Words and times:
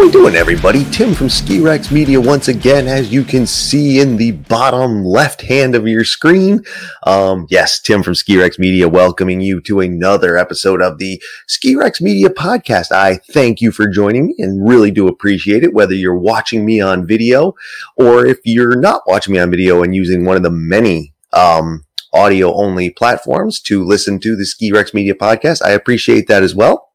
We 0.00 0.10
doing, 0.10 0.34
everybody? 0.34 0.84
Tim 0.86 1.12
from 1.12 1.28
Ski 1.28 1.60
Rex 1.60 1.90
Media 1.90 2.18
once 2.18 2.48
again, 2.48 2.88
as 2.88 3.12
you 3.12 3.22
can 3.22 3.46
see 3.46 4.00
in 4.00 4.16
the 4.16 4.32
bottom 4.32 5.04
left 5.04 5.42
hand 5.42 5.74
of 5.74 5.86
your 5.86 6.04
screen. 6.04 6.64
Um, 7.02 7.46
yes, 7.50 7.78
Tim 7.78 8.02
from 8.02 8.14
Ski 8.14 8.38
Rex 8.38 8.58
Media, 8.58 8.88
welcoming 8.88 9.42
you 9.42 9.60
to 9.60 9.80
another 9.80 10.38
episode 10.38 10.80
of 10.80 10.96
the 10.96 11.22
Ski 11.48 11.76
Rex 11.76 12.00
Media 12.00 12.30
podcast. 12.30 12.92
I 12.92 13.16
thank 13.30 13.60
you 13.60 13.70
for 13.72 13.86
joining 13.86 14.28
me 14.28 14.36
and 14.38 14.66
really 14.66 14.90
do 14.90 15.06
appreciate 15.06 15.64
it, 15.64 15.74
whether 15.74 15.94
you're 15.94 16.18
watching 16.18 16.64
me 16.64 16.80
on 16.80 17.06
video 17.06 17.52
or 17.94 18.24
if 18.24 18.38
you're 18.42 18.80
not 18.80 19.02
watching 19.06 19.34
me 19.34 19.38
on 19.38 19.50
video 19.50 19.82
and 19.82 19.94
using 19.94 20.24
one 20.24 20.38
of 20.38 20.42
the 20.42 20.50
many 20.50 21.12
um, 21.34 21.84
audio 22.14 22.54
only 22.54 22.88
platforms 22.88 23.60
to 23.60 23.84
listen 23.84 24.18
to 24.20 24.34
the 24.34 24.46
Ski 24.46 24.72
Rex 24.72 24.94
Media 24.94 25.14
podcast. 25.14 25.60
I 25.62 25.72
appreciate 25.72 26.26
that 26.28 26.42
as 26.42 26.54
well. 26.54 26.89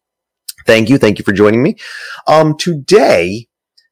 Thank 0.66 0.90
you. 0.90 0.98
Thank 0.98 1.20
you 1.20 1.26
for 1.26 1.32
joining 1.32 1.62
me. 1.62 1.76
Um, 2.28 2.58
today, 2.58 3.48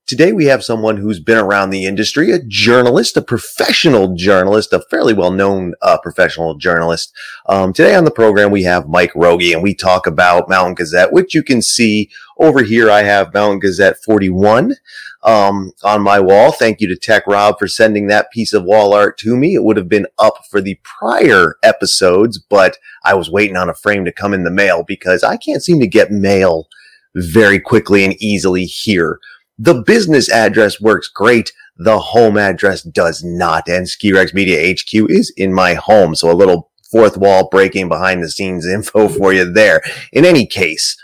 today 0.06 0.34
we 0.34 0.46
have 0.46 0.64
someone 0.64 0.98
who's 0.98 1.20
been 1.20 1.38
around 1.38 1.70
the 1.70 1.86
industry, 1.86 2.32
a 2.32 2.40
journalist, 2.40 3.16
a 3.16 3.22
professional 3.22 4.16
journalist, 4.16 4.74
a 4.74 4.82
fairly 4.90 5.14
well 5.14 5.32
known 5.32 5.74
uh, 5.82 5.98
professional 5.98 6.56
journalist. 6.56 7.14
Um, 7.48 7.74
today 7.74 7.96
on 7.96 8.04
the 8.04 8.12
program, 8.12 8.52
we 8.52 8.64
have 8.64 8.90
Mike 8.90 9.14
Rogge 9.14 9.54
and 9.54 9.64
we 9.64 9.74
talk 9.74 10.06
about 10.06 10.50
Mountain 10.50 10.76
Gazette, 10.76 11.14
which 11.14 11.34
you 11.34 11.44
can 11.44 11.62
see 11.62 12.10
over 12.38 12.64
here. 12.64 12.90
I 12.90 13.04
have 13.04 13.34
Mountain 13.34 13.60
Gazette 13.60 13.98
41 14.04 14.76
um, 15.24 15.72
on 15.84 16.02
my 16.02 16.20
wall. 16.20 16.52
Thank 16.52 16.82
you 16.82 16.88
to 16.90 16.98
Tech 16.98 17.26
Rob 17.26 17.58
for 17.58 17.68
sending 17.68 18.08
that 18.08 18.32
piece 18.32 18.54
of 18.54 18.64
wall 18.64 18.94
art 18.94 19.18
to 19.20 19.38
me. 19.38 19.56
It 19.56 19.64
would 19.64 19.78
have 19.78 19.90
been 19.90 20.08
up 20.20 20.46
for 20.50 20.62
the 20.62 20.80
prior 20.84 21.56
episodes, 21.64 22.38
but 22.38 22.78
I 23.06 23.14
was 23.14 23.32
waiting 23.32 23.56
on 23.58 23.70
a 23.70 23.74
frame 23.74 24.06
to 24.06 24.12
come 24.12 24.34
in 24.34 24.44
the 24.44 24.52
mail 24.52 24.84
because 24.86 25.24
I 25.24 25.38
can't 25.38 25.64
seem 25.64 25.80
to 25.80 25.88
get 25.88 26.12
mail 26.12 26.68
very 27.16 27.60
quickly 27.60 28.04
and 28.04 28.16
easily 28.22 28.66
here. 28.66 29.20
The 29.64 29.82
business 29.82 30.30
address 30.30 30.82
works 30.82 31.08
great. 31.08 31.54
The 31.78 31.98
home 31.98 32.38
address 32.38 32.82
does 32.82 33.24
not. 33.24 33.70
And 33.70 33.88
Skirex 33.88 34.34
Media 34.34 34.74
HQ 34.74 35.10
is 35.10 35.32
in 35.38 35.54
my 35.54 35.76
home. 35.76 36.16
So 36.16 36.30
a 36.30 36.34
little 36.36 36.70
fourth 36.92 37.16
wall 37.16 37.48
breaking 37.48 37.88
behind 37.88 38.22
the 38.22 38.30
scenes 38.30 38.68
info 38.74 39.08
for 39.08 39.32
you 39.32 39.50
there. 39.50 39.82
In 40.12 40.26
any 40.26 40.46
case, 40.46 41.02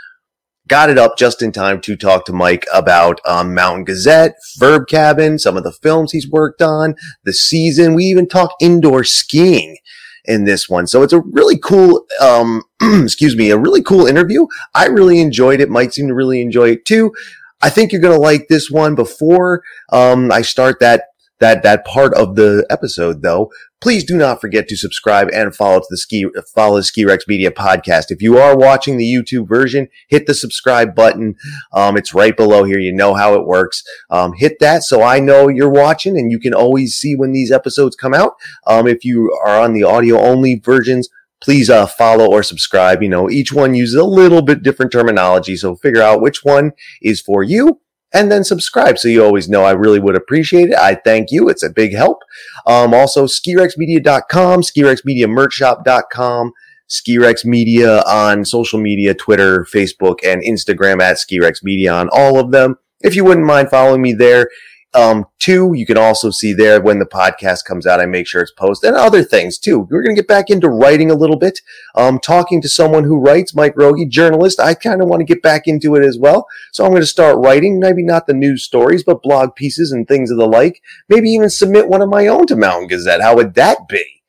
got 0.68 0.90
it 0.90 0.98
up 0.98 1.18
just 1.18 1.42
in 1.42 1.54
time 1.54 1.80
to 1.80 1.96
talk 1.96 2.26
to 2.26 2.34
Mike 2.34 2.66
about 2.74 3.22
um, 3.26 3.56
Mountain 3.56 3.86
Gazette, 3.86 4.36
Verb 4.58 4.90
Cabin, 4.90 5.40
some 5.40 5.56
of 5.56 5.64
the 5.64 5.72
films 5.72 6.12
he's 6.12 6.30
worked 6.30 6.62
on, 6.62 6.96
the 7.23 7.32
season. 7.32 7.96
We 7.96 8.04
even 8.04 8.28
talk 8.28 8.52
indoor 8.60 9.06
skiing 9.06 9.78
in 10.26 10.44
this 10.44 10.68
one. 10.68 10.86
So 10.86 11.02
it's 11.02 11.14
a 11.14 11.22
really 11.22 11.58
cool, 11.58 12.06
um, 12.22 12.64
excuse 12.82 13.38
me, 13.38 13.52
a 13.52 13.58
really 13.58 13.82
cool 13.82 14.06
interview. 14.06 14.48
I 14.76 14.88
really 14.88 15.22
enjoyed 15.22 15.62
it. 15.62 15.70
Mike 15.70 15.94
seemed 15.94 16.10
to 16.10 16.14
really 16.14 16.42
enjoy 16.42 16.72
it 16.72 16.84
too. 16.84 17.14
I 17.62 17.70
think 17.70 17.92
you're 17.92 18.02
going 18.02 18.16
to 18.16 18.22
like 18.22 18.48
this 18.48 18.70
one 18.72 18.96
before, 18.96 19.64
um, 19.92 20.32
I 20.32 20.42
start 20.42 20.80
that 20.80 21.04
that 21.40 21.64
that 21.64 21.86
part 21.86 22.14
of 22.14 22.36
the 22.36 22.66
episode 22.70 23.22
though. 23.22 23.52
Please 23.82 24.04
do 24.04 24.18
not 24.18 24.42
forget 24.42 24.68
to 24.68 24.76
subscribe 24.76 25.30
and 25.34 25.56
follow 25.56 25.80
to 25.80 25.86
the 25.90 25.98
ski 25.98 26.26
follow 26.54 26.76
the 26.78 26.84
ski 26.84 27.06
rex 27.06 27.26
media 27.28 27.50
podcast. 27.50 28.06
If 28.10 28.22
you 28.22 28.38
are 28.38 28.58
watching 28.58 28.98
the 28.98 29.06
youtube 29.06 29.48
version 29.48 29.88
hit 30.10 30.28
the 30.28 30.34
subscribe 30.34 30.94
button. 30.96 31.36
Um, 31.72 31.96
it's 31.96 32.14
right 32.14 32.36
below 32.36 32.66
here. 32.66 32.80
You 32.80 32.94
know 32.94 33.14
how 33.14 33.36
it 33.36 33.46
works. 33.46 33.84
Um, 34.10 34.34
hit 34.34 34.60
that 34.60 34.84
so 34.84 35.02
i 35.02 35.20
know 35.20 35.48
you're 35.48 35.70
watching 35.70 36.18
and 36.18 36.32
you 36.32 36.40
can 36.40 36.54
always 36.54 36.96
see 36.96 37.16
when 37.16 37.32
these 37.32 37.52
episodes 37.52 37.96
come 37.96 38.14
out. 38.14 38.34
Um, 38.68 38.86
if 38.88 39.06
you 39.06 39.32
are 39.46 39.60
on 39.60 39.73
the 39.73 39.84
audio 39.84 40.20
only 40.20 40.56
versions 40.56 41.08
please 41.42 41.70
uh, 41.70 41.86
follow 41.86 42.30
or 42.30 42.44
subscribe 42.44 43.02
you 43.02 43.10
know 43.10 43.30
each 43.30 43.54
one 43.54 43.73
uses 43.73 43.95
a 43.95 44.04
little 44.04 44.42
bit 44.42 44.64
different 44.64 44.92
terminology 44.92 45.55
so 45.55 45.76
figure 45.76 46.02
out 46.02 46.22
which 46.22 46.44
one 46.44 46.72
is 47.02 47.22
for 47.22 47.44
you 47.44 47.80
and 48.14 48.32
then 48.32 48.44
subscribe 48.44 48.98
so 48.98 49.08
you 49.08 49.23
always 49.23 49.48
know 49.48 49.64
I 49.64 49.72
really 49.72 50.00
would 50.00 50.16
appreciate 50.16 50.70
it. 50.70 50.76
I 50.76 50.95
thank 50.95 51.32
you. 51.32 51.50
It's 51.50 51.64
a 51.64 51.70
big 51.70 51.94
help. 51.94 52.23
Um, 52.66 52.94
also, 52.94 53.26
skirexmedia.com, 53.26 54.61
skirexmediamerchshop.com, 54.61 56.52
Skirex 56.89 57.45
Media 57.45 58.02
on 58.08 58.45
social 58.45 58.80
media, 58.80 59.14
Twitter, 59.14 59.64
Facebook, 59.64 60.20
and 60.23 60.42
Instagram 60.42 61.02
at 61.02 61.17
Skirex 61.17 61.64
Media 61.64 61.94
on 61.94 62.10
all 62.11 62.39
of 62.39 62.52
them. 62.52 62.77
If 63.02 63.16
you 63.16 63.23
wouldn't 63.23 63.45
mind 63.45 63.70
following 63.70 64.02
me 64.02 64.14
there, 64.14 64.50
um, 64.95 65.26
two, 65.38 65.73
you 65.76 65.86
can 65.86 65.98
also 65.98 66.32
see 66.32 66.52
there 66.52 66.82
when 66.82 66.98
the 66.98 67.05
podcast 67.05 67.66
comes 67.66 67.86
out, 67.86 68.00
I 68.00 68.08
make 68.08 68.26
sure 68.27 68.42
it's 68.42 68.52
posted 68.52 68.89
and 68.89 68.98
other 68.98 69.23
things 69.23 69.60
too. 69.60 69.80
We're 69.80 70.02
going 70.02 70.16
to 70.16 70.22
get 70.22 70.27
back 70.27 70.50
into 70.50 70.67
writing 70.67 71.11
a 71.11 71.16
little 71.16 71.38
bit. 71.38 71.60
Um, 71.95 72.20
talking 72.20 72.61
to 72.61 72.70
someone 72.70 73.04
who 73.04 73.20
writes, 73.20 73.54
Mike 73.54 73.76
Rogge, 73.76 74.10
journalist. 74.10 74.60
I 74.60 74.73
kind 74.73 75.02
of 75.02 75.08
want 75.08 75.20
to 75.20 75.26
get 75.26 75.44
back 75.44 75.67
into 75.67 75.95
it 75.95 76.04
as 76.04 76.17
well. 76.17 76.48
So 76.73 76.86
I'm 76.86 76.92
going 76.92 77.04
to 77.04 77.08
start 77.08 77.38
writing, 77.38 77.80
maybe 77.80 78.04
not 78.04 78.26
the 78.26 78.33
news 78.33 78.64
stories, 78.64 79.04
but 79.04 79.22
blog 79.22 79.55
pieces 79.55 79.92
and 79.92 80.08
things 80.08 80.32
of 80.32 80.38
the 80.38 80.48
like. 80.48 80.82
Maybe 81.08 81.30
even 81.30 81.50
submit 81.50 81.88
one 81.88 82.02
of 82.02 82.10
my 82.10 82.27
own 82.27 82.48
to 82.48 82.56
Mountain 82.56 82.88
Gazette. 82.88 83.21
How 83.21 83.36
would 83.36 83.54
that 83.56 83.88
be? 83.88 84.20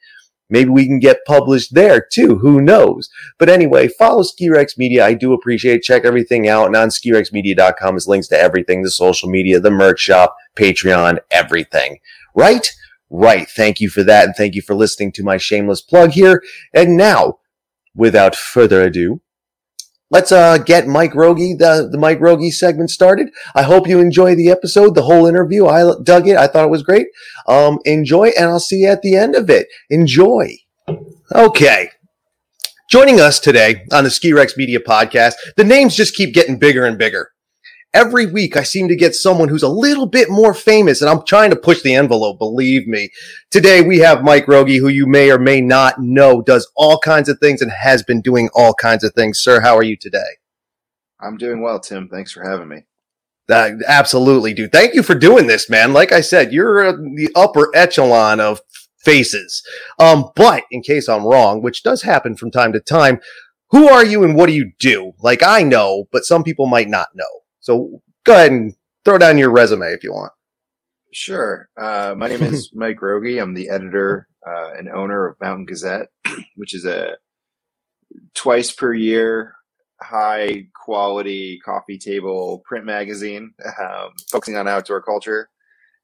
Maybe 0.50 0.68
we 0.68 0.84
can 0.84 0.98
get 0.98 1.24
published 1.24 1.74
there 1.74 2.04
too. 2.04 2.38
Who 2.38 2.60
knows? 2.60 3.08
But 3.38 3.48
anyway, 3.48 3.88
follow 3.88 4.22
Skirex 4.22 4.76
Media. 4.76 5.06
I 5.06 5.14
do 5.14 5.32
appreciate 5.32 5.76
it. 5.76 5.82
Check 5.82 6.04
everything 6.04 6.48
out. 6.48 6.66
And 6.66 6.76
on 6.76 6.88
skirexmedia.com 6.88 7.96
is 7.96 8.08
links 8.08 8.26
to 8.28 8.38
everything, 8.38 8.82
the 8.82 8.90
social 8.90 9.30
media, 9.30 9.60
the 9.60 9.70
merch 9.70 10.00
shop, 10.00 10.36
Patreon, 10.60 11.18
everything. 11.30 11.98
Right? 12.34 12.70
Right. 13.08 13.48
Thank 13.48 13.80
you 13.80 13.88
for 13.88 14.04
that. 14.04 14.26
And 14.26 14.36
thank 14.36 14.54
you 14.54 14.62
for 14.62 14.74
listening 14.74 15.12
to 15.12 15.24
my 15.24 15.36
shameless 15.36 15.80
plug 15.80 16.10
here. 16.10 16.42
And 16.72 16.96
now, 16.96 17.38
without 17.94 18.36
further 18.36 18.82
ado, 18.82 19.20
let's 20.10 20.30
uh, 20.30 20.58
get 20.58 20.86
Mike 20.86 21.12
Rogge, 21.12 21.58
the, 21.58 21.88
the 21.90 21.98
Mike 21.98 22.20
Rogge 22.20 22.52
segment 22.52 22.90
started. 22.90 23.30
I 23.54 23.62
hope 23.62 23.88
you 23.88 23.98
enjoy 23.98 24.36
the 24.36 24.50
episode, 24.50 24.94
the 24.94 25.02
whole 25.02 25.26
interview. 25.26 25.66
I 25.66 25.90
dug 26.04 26.28
it. 26.28 26.36
I 26.36 26.46
thought 26.46 26.66
it 26.66 26.70
was 26.70 26.84
great. 26.84 27.08
Um, 27.48 27.78
enjoy, 27.84 28.28
and 28.38 28.46
I'll 28.46 28.60
see 28.60 28.82
you 28.82 28.88
at 28.88 29.02
the 29.02 29.16
end 29.16 29.34
of 29.34 29.50
it. 29.50 29.66
Enjoy. 29.88 30.56
Okay. 31.34 31.90
Joining 32.88 33.20
us 33.20 33.38
today 33.40 33.86
on 33.92 34.04
the 34.04 34.10
Ski 34.10 34.32
Rex 34.32 34.56
Media 34.56 34.80
podcast, 34.80 35.34
the 35.56 35.64
names 35.64 35.96
just 35.96 36.14
keep 36.14 36.34
getting 36.34 36.58
bigger 36.58 36.84
and 36.84 36.98
bigger 36.98 37.30
every 37.92 38.26
week 38.26 38.56
I 38.56 38.62
seem 38.62 38.88
to 38.88 38.96
get 38.96 39.14
someone 39.14 39.48
who's 39.48 39.62
a 39.62 39.68
little 39.68 40.06
bit 40.06 40.30
more 40.30 40.54
famous 40.54 41.00
and 41.00 41.10
I'm 41.10 41.24
trying 41.24 41.50
to 41.50 41.56
push 41.56 41.82
the 41.82 41.94
envelope, 41.94 42.38
believe 42.38 42.86
me. 42.86 43.10
Today 43.50 43.80
we 43.80 43.98
have 43.98 44.22
Mike 44.22 44.46
Rogge, 44.46 44.78
who 44.78 44.88
you 44.88 45.06
may 45.06 45.30
or 45.30 45.38
may 45.38 45.60
not 45.60 46.00
know 46.00 46.42
does 46.42 46.70
all 46.76 46.98
kinds 46.98 47.28
of 47.28 47.38
things 47.38 47.60
and 47.60 47.70
has 47.70 48.02
been 48.02 48.20
doing 48.20 48.48
all 48.54 48.74
kinds 48.74 49.04
of 49.04 49.12
things. 49.14 49.38
Sir, 49.40 49.60
how 49.60 49.76
are 49.76 49.82
you 49.82 49.96
today? 49.96 50.38
I'm 51.20 51.36
doing 51.36 51.62
well, 51.62 51.80
Tim. 51.80 52.08
Thanks 52.08 52.32
for 52.32 52.48
having 52.48 52.68
me. 52.68 52.84
Uh, 53.48 53.72
absolutely, 53.88 54.54
dude. 54.54 54.72
Thank 54.72 54.94
you 54.94 55.02
for 55.02 55.14
doing 55.14 55.48
this, 55.48 55.68
man. 55.68 55.92
Like 55.92 56.12
I 56.12 56.20
said, 56.20 56.52
you're 56.52 56.86
uh, 56.86 56.92
the 56.92 57.30
upper 57.34 57.74
echelon 57.74 58.38
of 58.38 58.60
faces. 58.98 59.62
Um, 59.98 60.30
but 60.36 60.64
in 60.70 60.82
case 60.82 61.08
I'm 61.08 61.24
wrong, 61.24 61.60
which 61.60 61.82
does 61.82 62.02
happen 62.02 62.36
from 62.36 62.52
time 62.52 62.72
to 62.72 62.80
time, 62.80 63.18
who 63.70 63.88
are 63.88 64.04
you 64.04 64.22
and 64.22 64.36
what 64.36 64.46
do 64.46 64.52
you 64.52 64.72
do? 64.78 65.12
Like 65.20 65.42
I 65.42 65.62
know, 65.62 66.04
but 66.12 66.24
some 66.24 66.44
people 66.44 66.66
might 66.66 66.88
not 66.88 67.08
know. 67.14 67.39
So 67.60 68.02
go 68.24 68.34
ahead 68.34 68.52
and 68.52 68.74
throw 69.04 69.18
down 69.18 69.38
your 69.38 69.50
resume 69.50 69.86
if 69.92 70.02
you 70.02 70.12
want. 70.12 70.32
Sure. 71.12 71.68
Uh, 71.76 72.14
my 72.16 72.28
name 72.28 72.42
is 72.42 72.70
Mike 72.74 72.98
Rogge. 73.00 73.40
I'm 73.40 73.54
the 73.54 73.68
editor 73.68 74.28
uh, 74.46 74.70
and 74.78 74.88
owner 74.88 75.26
of 75.26 75.40
Mountain 75.40 75.66
Gazette, 75.66 76.08
which 76.56 76.74
is 76.74 76.84
a 76.84 77.16
twice 78.34 78.72
per 78.72 78.92
year 78.92 79.54
high 80.02 80.66
quality 80.74 81.60
coffee 81.64 81.98
table 81.98 82.62
print 82.64 82.84
magazine 82.84 83.52
um, 83.80 84.10
focusing 84.30 84.56
on 84.56 84.68
outdoor 84.68 85.02
culture. 85.02 85.48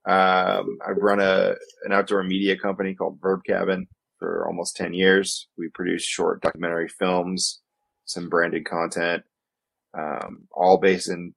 Um, 0.06 0.79
I've 0.87 0.99
run 0.99 1.20
a 1.20 1.55
an 1.85 1.93
outdoor 1.93 2.23
media 2.23 2.56
company 2.56 2.94
called 2.94 3.19
Verb 3.20 3.41
Cabin 3.47 3.88
for 4.19 4.47
almost 4.47 4.76
ten 4.76 4.93
years. 4.94 5.49
We 5.58 5.69
produce 5.75 6.05
short 6.05 6.43
documentary 6.43 6.88
films, 6.88 7.61
some 8.05 8.29
branded 8.29 8.64
content, 8.64 9.25
um, 9.99 10.47
all 10.53 10.79
based 10.79 11.08
in 11.08 11.35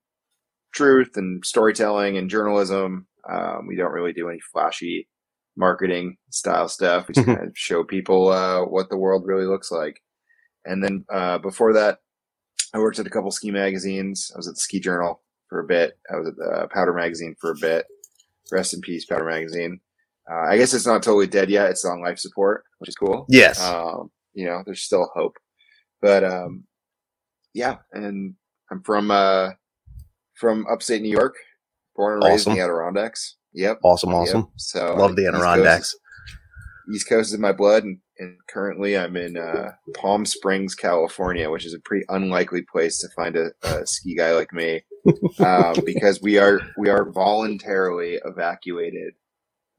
truth 0.74 1.12
and 1.16 1.46
storytelling 1.46 2.18
and 2.18 2.30
journalism. 2.30 3.08
Um, 3.30 3.68
we 3.68 3.76
don't 3.76 3.92
really 3.92 4.14
do 4.14 4.30
any 4.30 4.40
flashy 4.52 5.08
marketing 5.56 6.18
style 6.32 6.68
stuff. 6.68 7.08
We 7.08 7.14
just 7.14 7.28
kind 7.28 7.48
of 7.48 7.52
show 7.56 7.84
people 7.84 8.30
uh, 8.30 8.62
what 8.66 8.90
the 8.90 8.98
world 8.98 9.24
really 9.26 9.46
looks 9.46 9.72
like. 9.72 10.02
And 10.66 10.84
then 10.84 11.06
uh, 11.12 11.38
before 11.40 11.74
that, 11.74 12.00
I 12.74 12.80
worked 12.80 13.00
at 13.00 13.08
a 13.08 13.10
couple 13.10 13.32
ski 13.32 13.52
magazines. 13.52 14.32
I 14.34 14.38
was 14.38 14.48
at 14.48 14.56
the 14.56 14.60
Ski 14.60 14.80
Journal 14.80 15.22
for 15.48 15.60
a 15.60 15.68
bit. 15.68 15.98
I 16.12 16.18
was 16.18 16.28
at 16.28 16.36
the 16.36 16.68
Powder 16.72 16.94
Magazine 16.94 17.36
for 17.40 17.52
a 17.52 17.56
bit. 17.60 17.86
Rest 18.52 18.74
in 18.74 18.82
peace, 18.82 19.06
Powder 19.06 19.26
Magazine. 19.26 19.80
Uh, 20.30 20.48
I 20.50 20.58
guess 20.58 20.74
it's 20.74 20.86
not 20.86 21.02
totally 21.02 21.28
dead 21.28 21.50
yet. 21.50 21.72
It's 21.72 21.86
on 21.86 22.02
life 22.02 22.20
support, 22.20 22.64
which 22.78 22.90
is 22.90 22.96
cool. 22.96 23.26
Yes. 23.30 23.62
Um, 23.62 24.12
you 24.34 24.46
know, 24.46 24.62
there's 24.66 24.84
still 24.84 25.10
hope. 25.16 25.38
But 26.02 26.24
um, 26.24 26.66
yeah, 27.54 27.78
and 27.92 28.36
I'm 28.72 28.84
from 28.84 29.12
uh, 29.12 29.52
from 30.40 30.66
upstate 30.72 31.02
New 31.02 31.12
York, 31.12 31.36
born 31.96 32.14
and 32.16 32.24
raised 32.24 32.48
in 32.48 32.54
the 32.56 32.62
Adirondacks. 32.62 33.38
Yep. 33.54 33.80
Awesome, 33.84 34.14
awesome. 34.14 34.42
Yep. 34.42 34.50
So 34.58 34.96
love 34.96 35.16
the 35.16 35.28
Adirondacks. 35.28 35.94
East 35.94 35.96
Coast, 35.96 36.96
East 36.96 37.10
Coast 37.10 37.34
is 37.34 37.40
my 37.40 37.52
blood, 37.52 37.84
and, 37.84 38.00
and 38.18 38.38
currently 38.50 38.98
I'm 38.98 39.16
in 39.18 39.38
uh, 39.38 39.72
Palm 39.96 40.26
Springs, 40.26 40.76
California, 40.76 41.50
which 41.50 41.66
is 41.66 41.74
a 41.74 41.80
pretty 41.80 42.06
unlikely 42.10 42.62
place 42.72 43.00
to 43.00 43.10
find 43.16 43.36
a, 43.36 43.52
a 43.64 43.86
ski 43.86 44.16
guy 44.16 44.34
like 44.34 44.54
me. 44.54 44.82
um, 45.40 45.76
because 45.86 46.22
we 46.22 46.38
are 46.38 46.60
we 46.78 46.90
are 46.90 47.10
voluntarily 47.12 48.20
evacuated. 48.26 49.14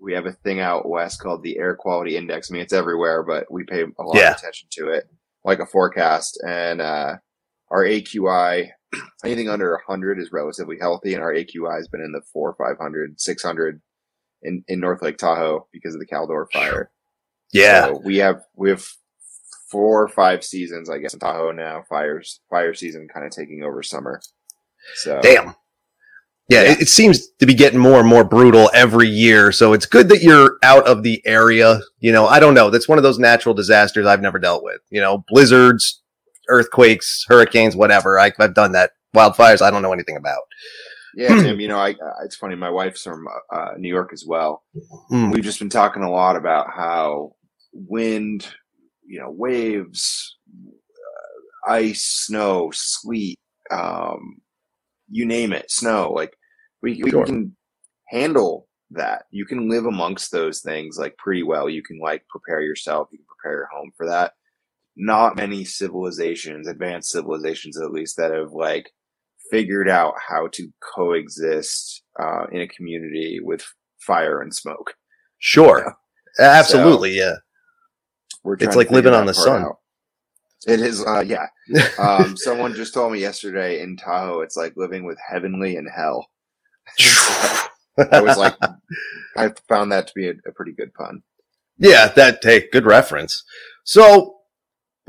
We 0.02 0.14
have 0.14 0.24
a 0.26 0.32
thing 0.32 0.60
out 0.60 0.88
west 0.88 1.20
called 1.20 1.42
the 1.42 1.58
Air 1.58 1.76
Quality 1.76 2.16
Index. 2.16 2.50
I 2.50 2.54
mean, 2.54 2.62
it's 2.62 2.72
everywhere, 2.72 3.22
but 3.22 3.46
we 3.50 3.64
pay 3.64 3.82
a 3.82 4.02
lot 4.02 4.16
Yeah. 4.16 4.30
of 4.30 4.38
attention 4.38 4.68
to 4.72 4.88
it, 4.88 5.04
like 5.44 5.58
a 5.58 5.66
forecast. 5.66 6.40
And 6.46 6.80
uh, 6.80 7.16
our 7.70 7.84
AQI, 7.84 8.70
anything 9.24 9.48
under 9.48 9.72
100 9.86 10.18
is 10.18 10.32
relatively 10.32 10.78
healthy, 10.78 11.14
and 11.14 11.22
our 11.22 11.32
AQI 11.32 11.76
has 11.76 11.88
been 11.88 12.00
in 12.02 12.12
the 12.12 12.22
four, 12.32 12.54
500, 12.58 13.20
600 13.20 13.80
in, 14.42 14.64
in 14.68 14.80
North 14.80 15.02
Lake 15.02 15.18
Tahoe 15.18 15.66
because 15.72 15.94
of 15.94 16.00
the 16.00 16.06
Caldor 16.06 16.46
fire. 16.52 16.90
Yeah. 17.52 17.86
So 17.86 18.00
we 18.04 18.18
have 18.18 18.42
we 18.54 18.70
have 18.70 18.84
four 19.70 20.02
or 20.02 20.08
five 20.08 20.44
seasons, 20.44 20.90
I 20.90 20.98
guess, 20.98 21.14
in 21.14 21.20
Tahoe 21.20 21.52
now. 21.52 21.84
Fires 21.88 22.40
fire 22.48 22.74
season 22.74 23.08
kind 23.12 23.26
of 23.26 23.32
taking 23.32 23.62
over 23.62 23.82
summer. 23.82 24.20
So 24.94 25.20
Damn. 25.22 25.54
Yeah, 26.48 26.62
Yeah. 26.62 26.72
It, 26.72 26.82
it 26.82 26.88
seems 26.88 27.28
to 27.38 27.46
be 27.46 27.54
getting 27.54 27.78
more 27.78 28.00
and 28.00 28.08
more 28.08 28.24
brutal 28.24 28.70
every 28.74 29.08
year. 29.08 29.52
So 29.52 29.72
it's 29.72 29.86
good 29.86 30.08
that 30.08 30.22
you're 30.22 30.58
out 30.62 30.86
of 30.86 31.02
the 31.02 31.22
area. 31.26 31.80
You 31.98 32.12
know, 32.12 32.26
I 32.26 32.40
don't 32.40 32.54
know. 32.54 32.70
That's 32.70 32.88
one 32.88 32.98
of 32.98 33.04
those 33.04 33.18
natural 33.18 33.54
disasters 33.54 34.06
I've 34.06 34.22
never 34.22 34.38
dealt 34.38 34.62
with. 34.62 34.80
You 34.90 35.00
know, 35.00 35.24
blizzards, 35.28 36.02
earthquakes, 36.50 37.24
hurricanes, 37.28 37.74
whatever. 37.76 38.18
I, 38.18 38.32
I've 38.38 38.54
done 38.54 38.72
that. 38.72 38.90
Wildfires, 39.16 39.62
I 39.62 39.70
don't 39.70 39.82
know 39.82 39.92
anything 39.92 40.16
about. 40.16 40.42
yeah, 41.16 41.28
Tim. 41.42 41.58
You 41.60 41.68
know, 41.68 41.78
I 41.78 41.90
uh, 41.92 42.24
it's 42.24 42.36
funny. 42.36 42.54
My 42.54 42.70
wife's 42.70 43.02
from 43.02 43.26
uh, 43.52 43.70
New 43.78 43.88
York 43.88 44.10
as 44.12 44.24
well. 44.26 44.62
Mm. 45.10 45.32
We've 45.32 45.42
just 45.44 45.58
been 45.58 45.68
talking 45.70 46.02
a 46.02 46.10
lot 46.10 46.36
about 46.36 46.68
how 46.70 47.32
wind, 47.72 48.46
you 49.06 49.18
know, 49.20 49.30
waves, 49.30 50.36
uh, 51.68 51.72
ice, 51.72 52.02
snow, 52.02 52.70
sleet, 52.72 53.38
um, 53.70 54.38
you 55.10 55.26
name 55.26 55.52
it, 55.52 55.70
snow. 55.70 56.12
Like 56.12 56.36
we, 56.82 57.00
we 57.02 57.10
Sure. 57.10 57.26
can 57.26 57.56
handle 58.08 58.68
that. 58.92 59.24
You 59.30 59.44
can 59.46 59.68
live 59.68 59.86
amongst 59.86 60.30
those 60.30 60.60
things 60.60 60.96
like 60.98 61.16
pretty 61.16 61.42
well. 61.42 61.68
You 61.68 61.82
can 61.82 61.98
like 61.98 62.24
prepare 62.28 62.62
yourself. 62.62 63.08
You 63.10 63.18
can 63.18 63.26
prepare 63.26 63.58
your 63.58 63.68
home 63.72 63.90
for 63.96 64.06
that. 64.06 64.34
Not 65.02 65.36
many 65.36 65.64
civilizations, 65.64 66.68
advanced 66.68 67.10
civilizations 67.10 67.80
at 67.80 67.90
least, 67.90 68.18
that 68.18 68.32
have 68.32 68.52
like 68.52 68.90
figured 69.50 69.88
out 69.88 70.14
how 70.28 70.48
to 70.52 70.68
coexist 70.94 72.02
uh, 72.22 72.46
in 72.52 72.60
a 72.60 72.68
community 72.68 73.40
with 73.42 73.64
fire 73.98 74.42
and 74.42 74.54
smoke. 74.54 74.94
Sure. 75.38 75.96
Absolutely. 76.38 77.16
yeah. 77.16 77.36
We're 78.44 78.56
It's 78.60 78.76
like 78.76 78.90
living 78.90 79.14
on 79.14 79.24
the 79.26 79.34
sun. 79.34 79.62
out. 79.62 79.78
It 80.66 80.80
is, 80.80 81.04
uh, 81.04 81.24
yeah. 81.26 81.46
Um, 81.98 82.36
someone 82.36 82.74
just 82.74 82.92
told 82.92 83.12
me 83.12 83.20
yesterday 83.20 83.80
in 83.80 83.96
Tahoe, 83.96 84.40
it's 84.42 84.56
like 84.56 84.74
living 84.76 85.06
with 85.06 85.18
heavenly 85.26 85.76
and 85.76 85.88
hell. 85.88 86.28
I 88.10 88.20
was 88.20 88.36
like, 88.36 88.56
I 89.36 89.52
found 89.68 89.92
that 89.92 90.08
to 90.08 90.12
be 90.14 90.28
a, 90.28 90.32
a 90.46 90.52
pretty 90.54 90.72
good 90.72 90.92
pun. 90.94 91.22
Yeah, 91.78 92.08
that 92.08 92.40
hey, 92.42 92.68
good 92.70 92.84
reference. 92.84 93.42
So 93.84 94.39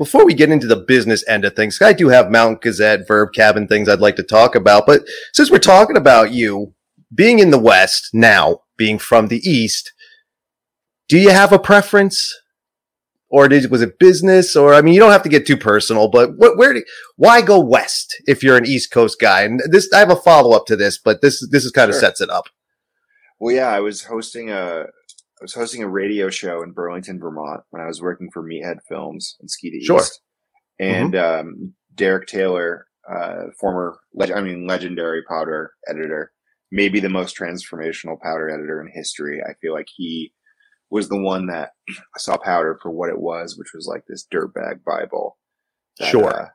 before 0.02 0.26
we 0.26 0.34
get 0.34 0.50
into 0.50 0.66
the 0.66 0.74
business 0.74 1.22
end 1.28 1.44
of 1.44 1.54
things, 1.54 1.80
I 1.80 1.92
do 1.92 2.08
have 2.08 2.28
Mount 2.28 2.60
Gazette, 2.60 3.06
Verb 3.06 3.28
Cabin 3.32 3.68
things 3.68 3.88
I'd 3.88 4.00
like 4.00 4.16
to 4.16 4.24
talk 4.24 4.56
about. 4.56 4.84
But 4.84 5.02
since 5.32 5.48
we're 5.48 5.58
talking 5.58 5.96
about 5.96 6.32
you 6.32 6.74
being 7.14 7.38
in 7.38 7.52
the 7.52 7.58
West 7.58 8.10
now, 8.12 8.62
being 8.76 8.98
from 8.98 9.28
the 9.28 9.38
East, 9.48 9.92
do 11.08 11.16
you 11.16 11.30
have 11.30 11.52
a 11.52 11.58
preference? 11.58 12.36
Or 13.30 13.46
did, 13.46 13.70
was 13.70 13.80
it 13.80 14.00
business? 14.00 14.56
Or 14.56 14.74
I 14.74 14.82
mean, 14.82 14.92
you 14.92 14.98
don't 14.98 15.12
have 15.12 15.22
to 15.22 15.28
get 15.28 15.46
too 15.46 15.56
personal, 15.56 16.08
but 16.08 16.36
what, 16.36 16.58
where 16.58 16.74
do, 16.74 16.82
why 17.14 17.40
go 17.40 17.60
west 17.60 18.20
if 18.26 18.42
you're 18.42 18.56
an 18.56 18.66
East 18.66 18.90
Coast 18.90 19.20
guy? 19.20 19.42
And 19.42 19.62
this, 19.70 19.88
I 19.92 20.00
have 20.00 20.10
a 20.10 20.16
follow 20.16 20.56
up 20.56 20.66
to 20.66 20.74
this, 20.74 20.98
but 20.98 21.22
this, 21.22 21.48
this 21.50 21.64
is 21.64 21.70
kind 21.70 21.90
of 21.90 21.94
Sure. 21.94 22.00
sets 22.00 22.20
it 22.20 22.28
up. 22.28 22.46
Well, 23.38 23.54
yeah, 23.54 23.68
I 23.68 23.78
was 23.78 24.04
hosting 24.04 24.50
a, 24.50 24.86
I 25.42 25.44
was 25.44 25.54
hosting 25.54 25.82
a 25.82 25.88
radio 25.88 26.30
show 26.30 26.62
in 26.62 26.70
Burlington, 26.70 27.18
Vermont 27.18 27.62
when 27.70 27.82
I 27.82 27.88
was 27.88 28.00
working 28.00 28.30
for 28.30 28.44
Meathead 28.44 28.78
Films 28.88 29.34
and 29.40 29.50
Ski 29.50 29.72
to 29.72 29.84
Sure. 29.84 29.98
East. 29.98 30.20
And, 30.78 31.16
um, 31.16 31.74
Derek 31.96 32.28
Taylor, 32.28 32.86
uh, 33.10 33.46
former, 33.58 33.98
leg- 34.14 34.30
I 34.30 34.40
mean, 34.40 34.68
legendary 34.68 35.24
powder 35.28 35.72
editor, 35.88 36.30
maybe 36.70 37.00
the 37.00 37.08
most 37.08 37.36
transformational 37.36 38.20
powder 38.20 38.50
editor 38.50 38.80
in 38.80 38.92
history. 38.94 39.42
I 39.42 39.54
feel 39.60 39.72
like 39.72 39.88
he 39.92 40.32
was 40.90 41.08
the 41.08 41.18
one 41.20 41.48
that 41.48 41.72
saw 42.18 42.36
powder 42.36 42.78
for 42.80 42.92
what 42.92 43.08
it 43.10 43.18
was, 43.18 43.58
which 43.58 43.72
was 43.74 43.88
like 43.88 44.04
this 44.06 44.24
dirtbag 44.32 44.84
Bible. 44.84 45.38
that, 45.98 46.06
Sure. 46.08 46.42
uh, 46.42 46.48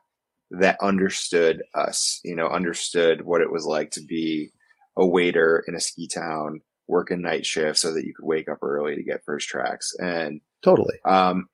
that 0.52 0.78
understood 0.80 1.62
us, 1.74 2.20
you 2.24 2.34
know, 2.34 2.48
understood 2.48 3.20
what 3.20 3.42
it 3.42 3.52
was 3.52 3.66
like 3.66 3.90
to 3.90 4.00
be 4.00 4.50
a 4.96 5.06
waiter 5.06 5.62
in 5.68 5.74
a 5.74 5.80
ski 5.80 6.08
town, 6.08 6.62
work 6.88 7.10
a 7.10 7.16
night 7.16 7.46
shift 7.46 7.78
so 7.78 7.92
that 7.92 8.04
you 8.04 8.14
could 8.14 8.24
wake 8.24 8.48
up 8.48 8.62
early 8.62 8.96
to 8.96 9.02
get 9.02 9.24
first 9.24 9.48
tracks. 9.48 9.94
And, 10.00 10.40
Totally. 10.62 10.96
um, 11.04 11.48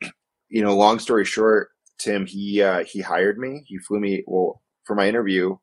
you 0.49 0.63
know, 0.63 0.77
long 0.77 0.99
story 0.99 1.25
short, 1.25 1.71
Tim, 1.99 2.25
he, 2.27 2.63
uh, 2.63 2.85
he 2.85 3.01
hired 3.01 3.39
me. 3.39 3.65
He 3.67 3.79
flew 3.79 4.01
me, 4.01 4.23
well, 4.27 4.63
for 4.85 4.95
my 4.95 5.09
interview, 5.09 5.57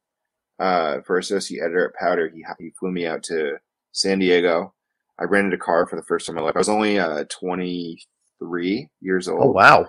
uh, 0.59 1.01
for 1.05 1.17
associate 1.17 1.63
editor 1.63 1.89
at 1.89 1.95
Powder, 1.95 2.29
he, 2.29 2.43
he 2.59 2.71
flew 2.79 2.91
me 2.91 3.07
out 3.07 3.23
to 3.23 3.57
San 3.93 4.19
Diego. 4.19 4.73
I 5.19 5.23
rented 5.23 5.53
a 5.53 5.57
car 5.57 5.87
for 5.87 5.95
the 5.95 6.03
first 6.03 6.25
time 6.27 6.37
in 6.37 6.41
my 6.41 6.47
life. 6.47 6.55
I 6.55 6.59
was 6.59 6.69
only, 6.69 6.99
uh, 6.99 7.25
23 7.29 8.89
years 9.01 9.27
old. 9.27 9.41
Oh, 9.43 9.51
wow. 9.51 9.87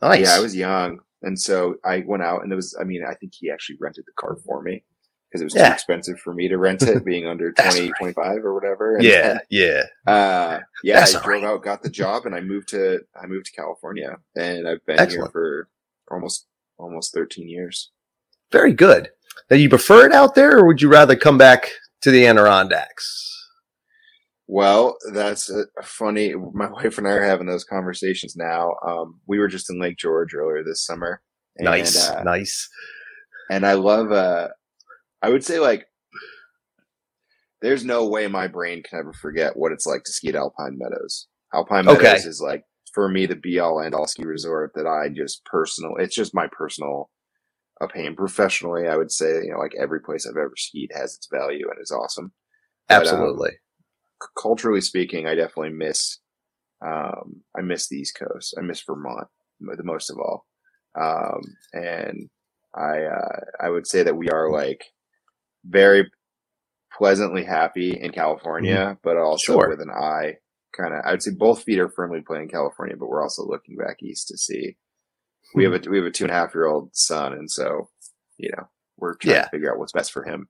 Nice. 0.00 0.26
Yeah, 0.26 0.36
I 0.36 0.40
was 0.40 0.54
young. 0.54 1.00
And 1.22 1.38
so 1.38 1.76
I 1.84 2.02
went 2.06 2.22
out 2.24 2.42
and 2.42 2.52
it 2.52 2.56
was, 2.56 2.76
I 2.80 2.84
mean, 2.84 3.04
I 3.08 3.14
think 3.14 3.32
he 3.34 3.50
actually 3.50 3.76
rented 3.80 4.04
the 4.06 4.12
car 4.16 4.36
for 4.44 4.60
me 4.62 4.82
because 5.32 5.40
it 5.40 5.44
was 5.44 5.54
Yeah. 5.54 5.68
too 5.68 5.74
expensive 5.74 6.20
for 6.20 6.34
me 6.34 6.46
to 6.48 6.58
rent 6.58 6.82
it 6.82 7.04
being 7.06 7.26
under 7.26 7.54
That's 7.56 7.74
20, 7.76 7.88
right. 7.88 7.98
25 7.98 8.44
or 8.44 8.52
whatever. 8.54 8.96
And, 8.96 9.04
yeah. 9.04 9.38
Yeah. 9.50 9.82
Uh, 10.06 10.60
yeah, 10.84 11.00
That's 11.00 11.14
I 11.14 11.22
drove 11.24 11.42
right. 11.42 11.44
out, 11.50 11.62
got 11.62 11.82
the 11.82 11.88
job 11.90 12.26
and 12.26 12.34
I 12.34 12.40
moved 12.40 12.68
to, 12.68 13.00
I 13.20 13.26
moved 13.26 13.46
to 13.46 13.52
California 13.52 14.18
and 14.36 14.68
I've 14.68 14.84
been 14.84 15.08
here 15.08 15.26
for 15.32 15.68
almost, 16.10 16.46
almost 16.78 17.14
13 17.14 17.48
years. 17.48 17.90
Very 18.50 18.74
good. 18.74 19.08
Now, 19.50 19.56
you 19.56 19.70
prefer 19.70 20.04
it 20.04 20.12
out 20.12 20.34
there, 20.34 20.58
or 20.58 20.66
would 20.66 20.82
you 20.82 20.90
rather 20.90 21.16
come 21.16 21.38
back 21.38 21.70
to 22.02 22.10
the 22.10 22.26
Adirondacks? 22.26 23.30
Well, 24.46 24.98
that's 25.14 25.50
funny. 25.82 26.34
My 26.34 26.70
wife 26.70 26.98
and 26.98 27.08
I 27.08 27.12
are 27.12 27.24
having 27.24 27.46
those 27.46 27.64
conversations 27.64 28.36
now. 28.36 28.74
Um, 28.86 29.20
we 29.26 29.38
were 29.38 29.48
just 29.48 29.70
in 29.70 29.80
Lake 29.80 29.96
George 29.96 30.34
earlier 30.34 30.62
this 30.62 30.84
summer. 30.84 31.22
And, 31.56 31.64
nice, 31.64 32.08
uh, 32.08 32.22
nice. 32.22 32.68
and 33.50 33.64
I 33.64 33.74
love 33.74 34.12
uh 34.12 34.48
I 35.22 35.30
would 35.30 35.44
say 35.44 35.60
like 35.60 35.86
there's 37.62 37.84
no 37.84 38.06
way 38.08 38.26
my 38.28 38.48
brain 38.48 38.82
can 38.82 38.98
ever 39.00 39.12
forget 39.12 39.56
what 39.56 39.72
it's 39.72 39.86
like 39.86 40.04
to 40.04 40.12
ski 40.12 40.28
at 40.30 40.36
Alpine 40.36 40.78
Meadows. 40.78 41.28
Alpine 41.54 41.86
Okay. 41.86 42.16
Meadows 42.16 42.26
is 42.26 42.40
like 42.40 42.64
for 42.92 43.08
me 43.08 43.26
the 43.26 43.36
be 43.36 43.58
all 43.60 43.80
end 43.80 43.94
all 43.94 44.06
ski 44.06 44.24
resort 44.24 44.72
that 44.74 44.86
I 44.86 45.08
just 45.08 45.44
personal 45.44 45.96
it's 45.98 46.14
just 46.14 46.34
my 46.34 46.48
personal 46.48 47.10
opinion. 47.80 48.16
Professionally, 48.16 48.88
I 48.88 48.96
would 48.96 49.12
say, 49.12 49.44
you 49.44 49.52
know, 49.52 49.58
like 49.58 49.74
every 49.80 50.00
place 50.00 50.26
I've 50.26 50.36
ever 50.36 50.54
skied 50.56 50.90
has 50.94 51.14
its 51.16 51.28
value 51.32 51.68
and 51.70 51.80
is 51.82 51.90
awesome. 51.92 52.32
But, 52.94 53.08
um, 53.08 53.42
Absolutely. 53.42 53.52
c- 54.22 54.28
culturally 54.40 54.80
speaking, 54.80 55.26
I 55.26 55.34
definitely 55.34 55.70
miss 55.70 56.18
um, 56.84 57.42
I 57.56 57.62
miss 57.62 57.88
the 57.88 57.96
East 57.96 58.18
Coast. 58.18 58.54
I 58.58 58.62
miss 58.62 58.82
Vermont 58.82 59.28
the 59.60 59.84
most 59.84 60.10
of 60.10 60.18
all, 60.18 60.46
um, 61.00 61.42
and 61.72 62.28
I 62.74 63.04
uh, 63.04 63.40
I 63.60 63.70
would 63.70 63.86
say 63.86 64.02
that 64.02 64.16
we 64.16 64.30
are 64.30 64.50
like 64.50 64.84
very 65.64 66.10
pleasantly 66.96 67.44
happy 67.44 67.90
in 67.98 68.12
California, 68.12 68.98
but 69.02 69.16
also 69.16 69.52
Mm-hmm. 69.52 69.60
Sure. 69.60 69.68
with 69.70 69.80
an 69.80 69.90
eye 69.90 70.36
kind 70.76 70.94
of. 70.94 71.00
I 71.04 71.12
would 71.12 71.22
say 71.22 71.32
both 71.32 71.62
feet 71.64 71.78
are 71.78 71.88
firmly 71.88 72.20
playing 72.20 72.48
California, 72.48 72.96
but 72.96 73.08
we're 73.08 73.22
also 73.22 73.44
looking 73.44 73.76
back 73.76 74.02
east 74.02 74.28
to 74.28 74.36
see. 74.38 74.76
We 75.54 75.64
have 75.64 75.72
a 75.74 75.90
we 75.90 75.98
have 75.98 76.06
a 76.06 76.10
two 76.10 76.24
and 76.24 76.30
a 76.30 76.34
half 76.34 76.54
year 76.54 76.66
old 76.66 76.90
son, 76.94 77.32
and 77.32 77.50
so 77.50 77.88
you 78.38 78.50
know 78.56 78.68
we're 78.98 79.16
trying 79.16 79.34
Yeah. 79.36 79.42
to 79.44 79.50
figure 79.50 79.72
out 79.72 79.78
what's 79.78 79.92
best 79.92 80.12
for 80.12 80.24
him. 80.24 80.48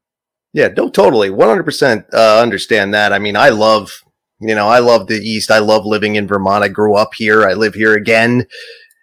yeah, 0.52 0.69
no, 0.76 0.90
totally. 0.90 1.31
100% 1.31 2.04
uh, 2.12 2.40
understand 2.42 2.92
that. 2.92 3.12
I 3.12 3.19
mean, 3.19 3.37
I 3.37 3.49
love, 3.49 4.02
you 4.40 4.54
know, 4.54 4.69
I 4.69 4.81
love 4.81 5.07
the 5.07 5.14
East. 5.19 5.50
I 5.50 5.59
love 5.61 5.87
living 5.87 6.16
in 6.16 6.26
Vermont. 6.28 6.62
I 6.64 6.69
grew 6.69 6.95
up 6.95 7.14
here. 7.14 7.45
I 7.49 7.54
live 7.54 7.75
here 7.75 7.95
again. 7.95 8.47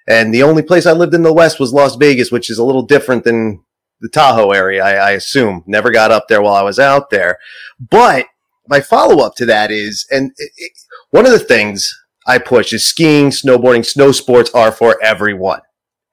And 0.07 0.31
the 0.33 0.43
only 0.43 0.61
place 0.61 0.85
I 0.85 0.91
lived 0.91 1.13
in 1.15 1.23
the 1.23 1.33
West 1.33 1.59
was 1.59 1.73
Las 1.73 1.95
Vegas, 1.95 2.31
which 2.31 2.49
is 2.51 2.59
a 2.59 2.63
little 2.63 2.83
different 2.83 3.23
than 3.23 3.63
the 4.01 4.09
Tahoe 4.09 4.51
area, 4.51 4.83
I, 4.83 4.93
I 4.93 5.11
assume. 5.11 5.63
Never 5.67 5.91
got 5.91 6.11
up 6.11 6.27
there 6.27 6.41
while 6.41 6.55
I 6.55 6.63
was 6.63 6.79
out 6.79 7.09
there. 7.09 7.37
But 7.79 8.27
my 8.67 8.81
follow 8.81 9.23
up 9.23 9.35
to 9.35 9.45
that 9.47 9.71
is, 9.71 10.05
and 10.11 10.31
it, 10.37 10.51
it, 10.57 10.71
one 11.11 11.25
of 11.25 11.31
the 11.31 11.39
things 11.39 11.91
I 12.27 12.37
push 12.37 12.73
is 12.73 12.87
skiing, 12.87 13.29
snowboarding, 13.29 13.85
snow 13.85 14.11
sports 14.11 14.51
are 14.53 14.71
for 14.71 15.01
everyone. 15.03 15.61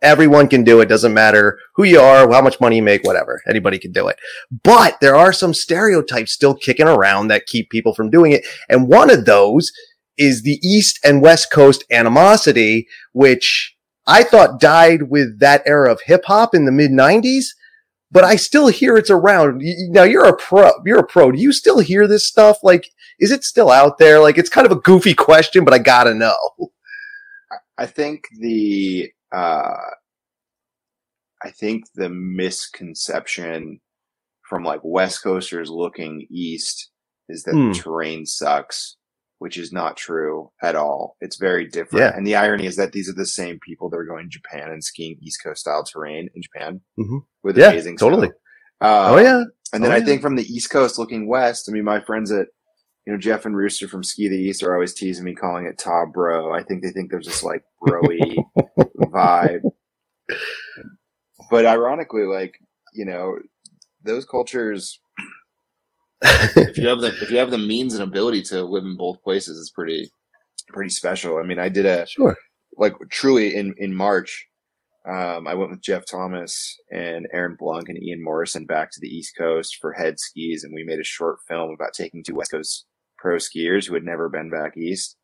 Everyone 0.03 0.49
can 0.49 0.63
do 0.63 0.81
it. 0.81 0.89
Doesn't 0.89 1.15
matter 1.15 1.59
who 1.75 1.85
you 1.85 2.01
are, 2.01 2.31
how 2.31 2.43
much 2.43 2.61
money 2.61 2.77
you 2.77 2.83
make, 2.83 3.03
whatever. 3.05 3.41
Anybody 3.49 3.79
can 3.79 3.93
do 3.93 4.09
it. 4.09 4.19
But 4.63 4.99
there 5.01 5.17
are 5.17 5.33
some 5.33 5.55
stereotypes 5.55 6.33
still 6.33 6.55
kicking 6.55 6.87
around 6.87 7.29
that 7.29 7.47
keep 7.47 7.71
people 7.71 7.95
from 7.95 8.11
doing 8.11 8.33
it. 8.33 8.45
And 8.69 8.89
one 8.89 9.11
of 9.11 9.25
those 9.25 9.73
is 10.19 10.43
the 10.43 10.59
East 10.63 10.99
and 11.05 11.23
West 11.23 11.51
Coast 11.51 11.85
animosity, 11.91 12.87
which 13.13 13.75
I 14.07 14.23
thought 14.23 14.61
died 14.61 15.05
with 15.11 15.41
that 15.41 15.63
era 15.67 15.91
of 15.93 16.01
hip 16.05 16.25
hop 16.27 16.55
in 16.55 16.65
the 16.65 16.73
mid 16.73 16.91
90s. 16.91 17.47
But 18.17 18.25
I 18.25 18.37
still 18.37 18.69
hear 18.69 18.97
it's 18.97 19.11
around. 19.11 19.61
Now 19.91 20.05
you're 20.05 20.25
a 20.25 20.35
pro. 20.35 20.71
You're 20.87 21.01
a 21.01 21.07
pro. 21.07 21.31
Do 21.33 21.39
you 21.39 21.53
still 21.53 21.81
hear 21.81 22.07
this 22.09 22.27
stuff? 22.27 22.57
Like, 22.63 22.89
is 23.21 23.31
it 23.31 23.45
still 23.45 23.71
out 23.71 23.99
there? 23.99 24.21
Like, 24.21 24.39
it's 24.39 24.49
kind 24.49 24.65
of 24.65 24.73
a 24.73 24.81
goofy 24.81 25.13
question, 25.13 25.67
but 25.67 25.75
I 25.75 25.79
gotta 25.79 26.15
know. 26.15 26.39
I 27.77 27.85
think 27.85 28.25
the 28.41 29.11
uh, 29.35 29.75
I 31.45 31.51
think 31.51 31.85
the 31.95 32.09
misconception 32.09 33.81
from 34.49 34.65
like 34.65 34.81
West 34.83 35.23
Coasters 35.23 35.69
looking 35.69 36.27
east 36.31 36.91
is 37.29 37.43
that 37.43 37.53
Hmm. 37.53 37.69
the 37.73 37.75
terrain 37.75 38.25
sucks, 38.25 38.96
which 39.39 39.59
is 39.59 39.73
not 39.73 39.97
true 39.97 40.51
at 40.63 40.77
all. 40.77 41.17
It's 41.21 41.37
very 41.37 41.67
different. 41.67 42.03
Yeah. 42.05 42.17
And 42.17 42.27
the 42.27 42.37
irony 42.37 42.67
is 42.67 42.77
that 42.77 42.93
these 42.93 43.09
are 43.09 43.15
the 43.15 43.27
same 43.27 43.59
people 43.61 43.91
that 43.91 43.97
are 43.99 44.05
going 44.05 44.25
to 44.31 44.39
Japan 44.39 44.71
and 44.71 44.83
skiing 44.83 45.19
East 45.21 45.43
Coast 45.45 45.61
style 45.61 45.85
terrain 45.85 46.29
in 46.35 46.43
Japan 46.43 46.81
Mhm. 46.99 47.25
with 47.43 47.59
Yeah, 47.59 47.71
amazing 47.71 47.99
totally. 47.99 48.29
Uh, 48.81 49.11
oh 49.15 49.19
yeah, 49.19 49.45
and 49.73 49.83
then 49.85 49.91
Oh, 49.93 49.95
I 49.95 49.99
yeah. 49.99 50.05
think 50.05 50.23
from 50.23 50.37
the 50.37 50.43
East 50.45 50.71
Coast 50.71 50.99
looking 50.99 51.27
west, 51.29 51.69
I 51.69 51.73
mean, 51.73 51.85
my 51.85 52.01
friends 52.01 52.31
at, 52.33 52.49
you 53.07 53.13
know, 53.13 53.19
Jeff 53.19 53.45
and 53.47 53.57
Rooster 53.57 53.89
from 53.89 54.03
Ski 54.03 54.29
the 54.29 54.37
East 54.39 54.63
are 54.63 54.75
always 54.75 54.95
teasing 54.95 55.25
me 55.25 55.35
calling 55.35 55.67
it 55.67 55.79
Top 55.79 56.13
Bro. 56.13 56.53
I 56.53 56.63
think 56.63 56.83
they 56.83 56.91
think 56.91 57.11
there's 57.11 57.27
this 57.27 57.43
like 57.43 57.63
broy 57.83 58.37
vibe. 58.99 59.63
But 61.51 61.67
ironically, 61.67 62.25
like, 62.25 62.59
you 62.95 63.05
know, 63.05 63.39
those 64.03 64.25
cultures, 64.25 65.01
if 66.23 66.79
you 66.79 66.89
have 66.89 67.01
the, 67.01 67.09
if 67.09 67.31
you 67.31 67.39
have 67.39 67.51
the 67.51 67.59
means 67.59 67.95
and 67.95 68.03
ability 68.03 68.43
to 68.45 68.63
live 68.65 68.85
in 68.85 68.97
both 68.97 69.23
places, 69.23 69.61
it's 69.61 69.71
pretty, 69.71 70.11
pretty 70.69 70.91
special. 70.91 71.39
I 71.39 71.43
mean, 71.43 71.59
I 71.59 71.69
did 71.69 71.87
a, 71.87 72.07
sure. 72.07 72.37
like 72.79 72.95
truly 73.11 73.55
in 73.57 73.75
in 73.79 73.95
March, 73.95 74.47
um, 75.09 75.47
I 75.47 75.55
went 75.55 75.71
with 75.71 75.83
Jeff 75.83 76.05
Thomas 76.11 76.77
and 76.91 77.29
Aaron 77.33 77.57
Blunck 77.59 77.89
and 77.89 78.03
Ian 78.03 78.23
Morrison 78.23 78.65
back 78.67 78.91
to 78.93 79.01
the 79.01 79.09
East 79.09 79.35
Coast 79.37 79.77
for 79.81 79.93
head 79.93 80.19
skis, 80.19 80.65
and 80.65 80.75
we 80.75 80.85
made 80.85 80.99
a 80.99 81.05
short 81.05 81.39
film 81.47 81.71
about 81.71 81.93
taking 81.93 82.25
two 82.25 82.35
West 82.35 82.51
Coast 82.51 82.87
pro 83.19 83.37
skiers 83.37 83.87
who 83.87 83.95
had 83.95 84.05
never 84.05 84.29
been 84.29 84.51
back 84.51 84.77
east. 84.77 85.17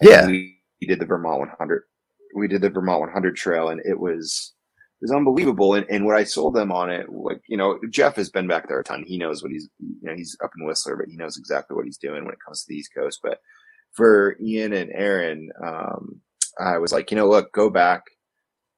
And 0.00 0.08
Yeah. 0.10 0.26
we, 0.26 0.60
we 0.80 0.86
did 0.86 0.98
the 1.00 1.06
Vermont 1.06 1.40
100. 1.40 1.82
We 2.36 2.48
did 2.48 2.62
the 2.62 2.70
Vermont 2.70 3.00
100 3.00 3.36
trail, 3.36 3.68
and 3.68 3.80
it 3.84 3.98
was 3.98 4.53
was 5.04 5.12
unbelievable. 5.12 5.74
And, 5.74 5.86
and 5.90 6.04
what 6.06 6.16
I 6.16 6.24
sold 6.24 6.54
them 6.54 6.72
on 6.72 6.90
it, 6.90 7.06
like 7.10 7.42
you 7.48 7.56
know, 7.56 7.78
Jeff 7.90 8.16
has 8.16 8.30
been 8.30 8.48
back 8.48 8.68
there 8.68 8.80
a 8.80 8.84
ton. 8.84 9.04
He 9.06 9.18
knows 9.18 9.42
what 9.42 9.52
he's 9.52 9.68
you 9.78 9.96
know 10.02 10.14
he's 10.14 10.36
up 10.42 10.50
in 10.58 10.66
Whistler, 10.66 10.96
but 10.96 11.08
he 11.08 11.16
knows 11.16 11.36
exactly 11.36 11.76
what 11.76 11.84
he's 11.84 11.98
doing 11.98 12.24
when 12.24 12.32
it 12.34 12.40
comes 12.44 12.62
to 12.62 12.66
the 12.68 12.76
East 12.76 12.90
Coast. 12.96 13.20
But 13.22 13.38
for 13.92 14.36
Ian 14.42 14.72
and 14.72 14.90
Aaron, 14.92 15.50
um, 15.64 16.20
I 16.60 16.78
was 16.78 16.92
like, 16.92 17.10
you 17.10 17.16
know, 17.16 17.28
look, 17.28 17.52
go 17.52 17.70
back. 17.70 18.02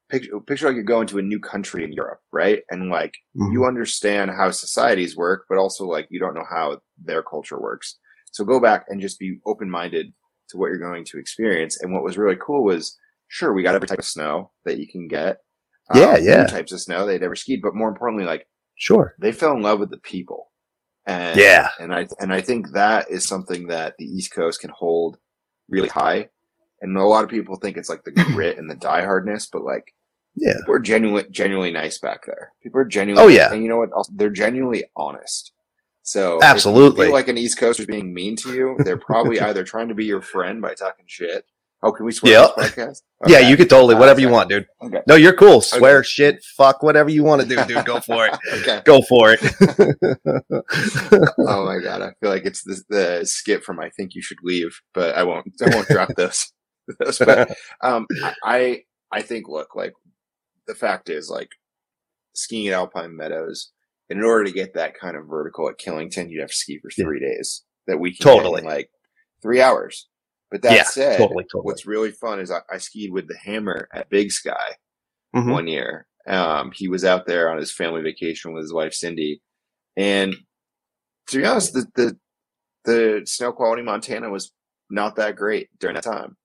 Picture, 0.09 0.39
picture 0.39 0.67
like 0.67 0.75
you're 0.75 0.83
going 0.85 1.07
to 1.07 1.17
a 1.17 1.21
new 1.21 1.39
country 1.39 1.83
in 1.83 1.91
Europe, 1.91 2.19
right? 2.31 2.61
And 2.69 2.89
like 2.89 3.13
Mhm. 3.35 3.51
you 3.51 3.65
understand 3.65 4.31
how 4.31 4.51
societies 4.51 5.17
work, 5.17 5.45
but 5.49 5.57
also 5.57 5.85
like 5.85 6.07
you 6.09 6.19
don't 6.19 6.33
know 6.35 6.45
how 6.49 6.79
their 7.03 7.21
culture 7.23 7.59
works. 7.59 7.97
So 8.31 8.45
go 8.45 8.59
back 8.61 8.85
and 8.89 9.01
just 9.01 9.19
be 9.19 9.39
open 9.45 9.69
minded 9.69 10.13
to 10.49 10.57
what 10.57 10.67
you're 10.67 10.79
going 10.79 11.03
to 11.05 11.19
experience. 11.19 11.81
And 11.81 11.93
what 11.93 12.03
was 12.03 12.17
really 12.17 12.37
cool 12.39 12.63
was, 12.63 12.97
sure, 13.27 13.53
we 13.53 13.63
got 13.63 13.75
every 13.75 13.87
type 13.87 13.99
of 13.99 14.05
snow 14.05 14.51
that 14.65 14.77
you 14.79 14.87
can 14.87 15.09
get. 15.09 15.39
Yeah, 15.95 16.11
um, 16.13 16.21
new 16.21 16.29
yeah. 16.29 16.47
Types 16.47 16.71
of 16.71 16.81
snow 16.81 17.05
they'd 17.05 17.23
ever 17.23 17.35
skied, 17.35 17.61
but 17.61 17.75
more 17.75 17.89
importantly, 17.89 18.25
like 18.25 18.47
Sure. 18.75 19.15
they 19.19 19.31
fell 19.31 19.53
in 19.53 19.61
love 19.61 19.79
with 19.79 19.89
the 19.89 19.97
people. 19.97 20.51
And 21.05 21.39
Yeah. 21.39 21.69
and 21.79 21.93
I 21.93 22.07
and 22.19 22.33
I 22.33 22.41
think 22.41 22.71
that 22.71 23.09
is 23.09 23.25
something 23.25 23.67
that 23.67 23.95
the 23.97 24.05
East 24.05 24.31
Coast 24.33 24.59
can 24.61 24.69
hold 24.71 25.17
really 25.69 25.87
high. 25.89 26.29
And 26.81 26.95
a 26.97 27.03
lot 27.05 27.23
of 27.23 27.29
people 27.29 27.55
think 27.55 27.77
it's 27.77 27.89
like 27.89 28.03
the 28.03 28.11
grit 28.33 28.57
and 28.57 28.69
the 28.69 28.75
diehardness, 28.75 29.47
but 29.51 29.63
like 29.63 29.93
Yeah. 30.35 30.53
people 30.59 30.75
are 30.75 30.79
genuinely 30.79 31.25
genuinely 31.31 31.71
nice 31.71 31.97
back 31.97 32.25
there. 32.25 32.51
People 32.61 32.81
are 32.81 32.85
genuinely 32.85 33.23
Oh, 33.23 33.35
yeah. 33.35 33.51
and 33.53 33.63
you 33.63 33.69
know 33.69 33.77
what? 33.77 33.91
Also, 33.93 34.11
they're 34.15 34.29
genuinely 34.29 34.83
honest. 34.95 35.53
So 36.03 36.37
if 36.37 36.43
Absolutely. 36.43 37.01
you 37.05 37.05
feel 37.07 37.13
like 37.13 37.27
an 37.27 37.37
East 37.37 37.57
Coaster's 37.57 37.85
being 37.85 38.13
mean 38.13 38.35
to 38.37 38.53
you, 38.53 38.75
they're 38.79 38.97
probably 38.97 39.39
either 39.41 39.63
trying 39.63 39.87
to 39.89 39.95
be 39.95 40.05
your 40.05 40.21
friend 40.21 40.61
by 40.61 40.73
talking 40.73 41.05
shit. 41.07 41.45
Oh, 41.83 41.91
can 41.91 42.05
we 42.07 42.11
swear 42.11 42.47
this 42.57 42.71
podcast? 42.71 43.01
Yeah, 43.27 43.39
you 43.39 43.57
could 43.57 43.69
totally 43.69 43.95
Uh, 43.95 43.99
whatever 43.99 44.19
you 44.19 44.29
want, 44.29 44.49
dude. 44.49 44.65
Okay. 44.81 45.01
No, 45.07 45.15
you're 45.15 45.33
cool. 45.35 45.61
Swear, 45.61 46.03
shit, 46.03 46.43
fuck, 46.55 46.83
whatever 46.83 47.09
you 47.09 47.23
want 47.23 47.41
to 47.41 47.47
do, 47.47 47.63
dude. 47.65 47.83
Go 47.85 47.99
for 48.09 48.27
it. 48.27 48.37
okay. 48.61 48.81
Go 48.85 49.01
for 49.01 49.31
it. 49.31 49.41
oh 51.39 51.65
my 51.65 51.79
god, 51.79 52.01
I 52.01 52.11
feel 52.19 52.29
like 52.29 52.45
it's 52.45 52.63
the, 52.63 52.81
the 52.89 53.25
skit 53.25 53.63
from 53.63 53.79
"I 53.79 53.89
Think 53.89 54.15
You 54.15 54.21
Should 54.21 54.37
Leave," 54.43 54.79
but 54.93 55.15
I 55.15 55.23
won't. 55.23 55.47
I 55.65 55.73
won't 55.75 55.87
drop 55.87 56.09
those. 56.15 56.51
those. 56.99 57.17
But 57.19 57.55
um, 57.81 58.05
I 58.43 58.81
I 59.11 59.21
think 59.21 59.47
look 59.47 59.75
like 59.75 59.93
the 60.67 60.75
fact 60.75 61.09
is 61.09 61.29
like 61.29 61.49
skiing 62.33 62.67
at 62.67 62.73
Alpine 62.73 63.15
Meadows. 63.15 63.71
In 64.09 64.23
order 64.23 64.45
to 64.45 64.51
get 64.53 64.75
that 64.75 64.97
kind 64.97 65.17
of 65.17 65.25
vertical 65.27 65.67
at 65.69 65.77
Killington, 65.79 66.29
you 66.29 66.39
have 66.39 66.49
to 66.49 66.55
ski 66.55 66.79
for 66.81 66.89
Yeah. 66.97 67.03
three 67.05 67.19
days. 67.19 67.63
That 67.87 67.99
we 67.99 68.15
can 68.15 68.23
Totally. 68.23 68.61
like 68.61 68.89
three 69.41 69.61
hours. 69.61 70.07
But 70.51 70.61
that 70.61 70.75
Yeah, 70.77 70.83
said, 70.83 71.17
totally, 71.19 71.43
totally. 71.45 71.63
what's 71.63 71.85
really 71.85 72.11
fun 72.11 72.39
is 72.39 72.51
I, 72.51 72.59
I 72.71 72.77
skied 72.77 73.11
with 73.11 73.27
the 73.27 73.37
Hammer 73.37 73.87
at 73.93 74.09
Big 74.09 74.31
Sky 74.31 74.75
Mhm. 75.35 75.51
one 75.51 75.67
year. 75.67 76.07
Um, 76.27 76.71
he 76.73 76.87
was 76.87 77.05
out 77.05 77.25
there 77.25 77.49
on 77.49 77.57
his 77.57 77.71
family 77.71 78.01
vacation 78.01 78.53
with 78.53 78.63
his 78.63 78.73
wife 78.73 78.93
Cindy, 78.93 79.41
and 79.97 80.35
to 81.29 81.37
be 81.37 81.45
honest, 81.45 81.73
the 81.73 81.85
the, 81.95 82.17
the 82.85 83.21
snow 83.25 83.51
quality 83.53 83.81
in 83.81 83.85
Montana 83.85 84.29
was 84.29 84.53
not 84.89 85.15
that 85.17 85.35
great 85.35 85.69
during 85.79 85.95
that 85.95 86.03
time. 86.03 86.37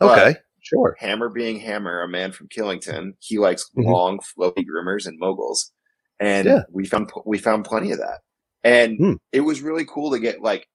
But 0.00 0.18
Okay, 0.18 0.40
sure. 0.62 0.96
Hammer 1.00 1.28
being 1.30 1.60
Hammer, 1.60 2.02
a 2.02 2.08
man 2.08 2.32
from 2.32 2.48
Killington, 2.48 3.12
he 3.20 3.38
likes 3.38 3.70
Mhm. 3.76 3.84
long, 3.86 4.18
flowy 4.20 4.64
groomers 4.66 5.06
and 5.06 5.18
moguls, 5.18 5.72
and 6.20 6.46
Yeah. 6.48 6.62
we 6.70 6.86
found 6.86 7.10
we 7.26 7.38
found 7.38 7.64
plenty 7.66 7.92
of 7.92 7.98
that, 7.98 8.20
and 8.64 8.98
Hmm. 8.98 9.14
it 9.32 9.40
was 9.42 9.62
really 9.62 9.84
cool 9.86 10.10
to 10.12 10.18
get 10.20 10.42
like 10.42 10.68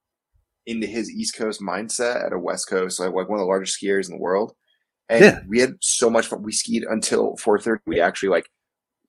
into 0.68 0.86
his 0.86 1.10
East 1.10 1.36
Coast 1.36 1.62
mindset 1.62 2.26
at 2.26 2.34
a 2.34 2.40
West 2.40 2.70
Coast, 2.70 3.00
like, 3.00 3.14
like 3.14 3.30
one 3.30 3.40
of 3.40 3.44
the 3.44 3.50
largest 3.50 3.82
skiers 3.82 4.08
in 4.10 4.16
the 4.16 4.22
world. 4.22 4.54
And 5.10 5.24
Yeah. 5.24 5.40
we 5.48 5.60
had 5.60 5.76
so 5.82 6.10
much 6.10 6.28
fun. 6.28 6.44
We 6.44 6.52
skied 6.52 6.84
until 6.84 7.36
4:30. 7.38 7.80
We 7.88 8.00
actually 8.02 8.30
like 8.30 8.50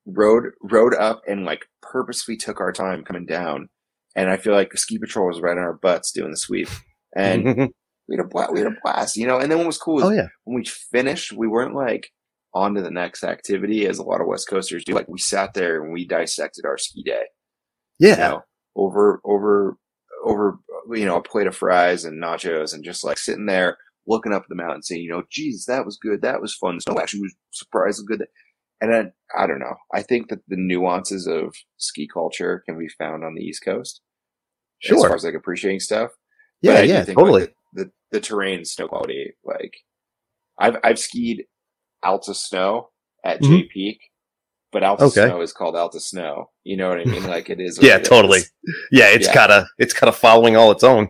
rode 0.07 0.53
rode 0.63 0.95
up 0.95 1.23
and 1.29 1.45
like 1.45 1.67
purposely 1.83 2.37
took 2.37 2.61
our 2.61 2.73
time 2.73 3.05
coming 3.05 3.27
down. 3.27 3.69
And 4.17 4.31
I 4.31 4.37
feel 4.39 4.55
like 4.55 4.71
the 4.71 4.79
ski 4.79 4.99
patrol 4.99 5.27
was 5.27 5.41
right 5.41 5.57
on 5.57 5.63
our 5.63 5.75
butts 5.75 6.13
doing 6.13 6.31
the 6.31 6.37
sweep. 6.37 6.69
And 7.15 7.45
we 8.09 8.17
had 8.17 8.25
a 8.25 8.29
blast. 8.29 8.53
We 8.53 8.61
had 8.61 8.69
a 8.73 8.77
blast, 8.83 9.17
you 9.17 9.27
know. 9.27 9.39
And 9.39 9.51
then 9.51 9.59
what 9.59 9.67
was 9.67 9.79
cool 9.79 9.97
was 9.97 10.05
oh 10.05 10.11
yeah, 10.11 10.29
when 10.45 10.57
we 10.57 10.65
finished, 10.65 11.33
we 11.33 11.49
weren't 11.49 11.75
like 11.75 12.11
on 12.55 12.75
to 12.75 12.83
the 12.83 12.91
next 12.91 13.25
activity 13.25 13.87
as 13.87 13.99
a 13.99 14.03
lot 14.03 14.21
of 14.21 14.27
West 14.27 14.49
Coasters 14.49 14.85
do. 14.85 14.95
Like 14.95 15.09
we 15.09 15.19
sat 15.19 15.53
there 15.55 15.83
and 15.83 15.93
we 15.93 16.07
dissected 16.07 16.65
our 16.65 16.79
ski 16.79 17.03
day 17.03 17.25
yeah. 17.99 18.11
you 18.11 18.19
know, 18.19 18.43
over 18.77 19.21
over 19.25 19.77
over 20.25 20.59
you 20.93 21.05
know 21.05 21.17
a 21.17 21.23
plate 21.23 21.47
of 21.47 21.57
fries 21.57 22.05
and 22.05 22.23
nachos 22.23 22.75
and 22.75 22.85
just 22.85 23.05
like 23.05 23.19
sitting 23.19 23.47
there 23.47 23.77
looking 24.07 24.33
up 24.33 24.43
at 24.43 24.49
the 24.49 24.55
mountain 24.55 24.83
saying 24.83 25.03
you 25.03 25.11
know 25.11 25.23
Jesus 25.31 25.67
that 25.67 25.85
was 25.85 25.97
good 25.99 26.23
that 26.23 26.41
was 26.41 26.55
fun 26.55 26.81
snow 26.81 26.99
actually 27.01 27.23
was 27.23 27.35
surprisingly 27.51 28.17
good 28.17 28.27
and 28.81 28.93
then 28.93 29.13
i 29.37 29.47
don't 29.47 29.59
know 29.61 29.75
i 29.95 30.03
think 30.03 30.29
that 30.29 30.41
the 30.49 30.57
nuances 30.57 31.27
of 31.27 31.55
ski 31.79 32.09
culture 32.13 32.63
can 32.67 32.79
be 32.79 32.89
found 32.89 33.25
on 33.25 33.35
the 33.35 33.43
east 33.43 33.65
coast 33.65 34.01
as 34.85 34.89
Sure. 34.89 35.09
far 35.09 35.17
as 35.17 35.25
like 35.25 35.35
appreciating 35.35 35.81
stuff 35.81 36.11
Yeah, 36.63 36.75
I 36.75 36.83
yeah, 36.83 37.05
think, 37.05 37.19
totally. 37.19 37.41
like, 37.43 37.55
the, 37.75 37.85
the 37.85 37.91
the 38.13 38.21
terrain 38.21 38.65
snow 38.65 38.89
quality 38.89 39.35
like 39.45 39.75
i've 40.59 40.77
i've 40.85 40.99
skied 40.99 41.45
alta 42.03 42.35
snow 42.35 42.91
at 43.25 43.43
Mhm. 43.43 43.49
jay 43.49 43.63
peak 43.73 44.01
but 44.73 44.83
alta 44.83 45.05
Okay. 45.05 45.27
snow 45.27 45.41
is 45.41 45.53
called 45.53 45.77
alta 45.77 45.99
snow 46.01 46.51
you 46.65 46.77
know 46.77 46.89
what 46.89 46.99
i 47.01 47.05
mean 47.05 47.25
like 47.25 47.49
it 47.51 47.61
is 47.61 47.79
Yeah, 47.83 47.97
it 47.97 48.03
is. 48.03 48.09
totally. 48.09 48.41
yeah, 48.93 49.09
it's 49.09 49.27
Yeah. 49.27 49.35
kind 49.35 49.53
of 49.53 49.65
it's 49.79 49.93
kind 49.95 50.09
of 50.09 50.17
following 50.17 50.57
all 50.57 50.71
its 50.71 50.85
own. 50.85 51.09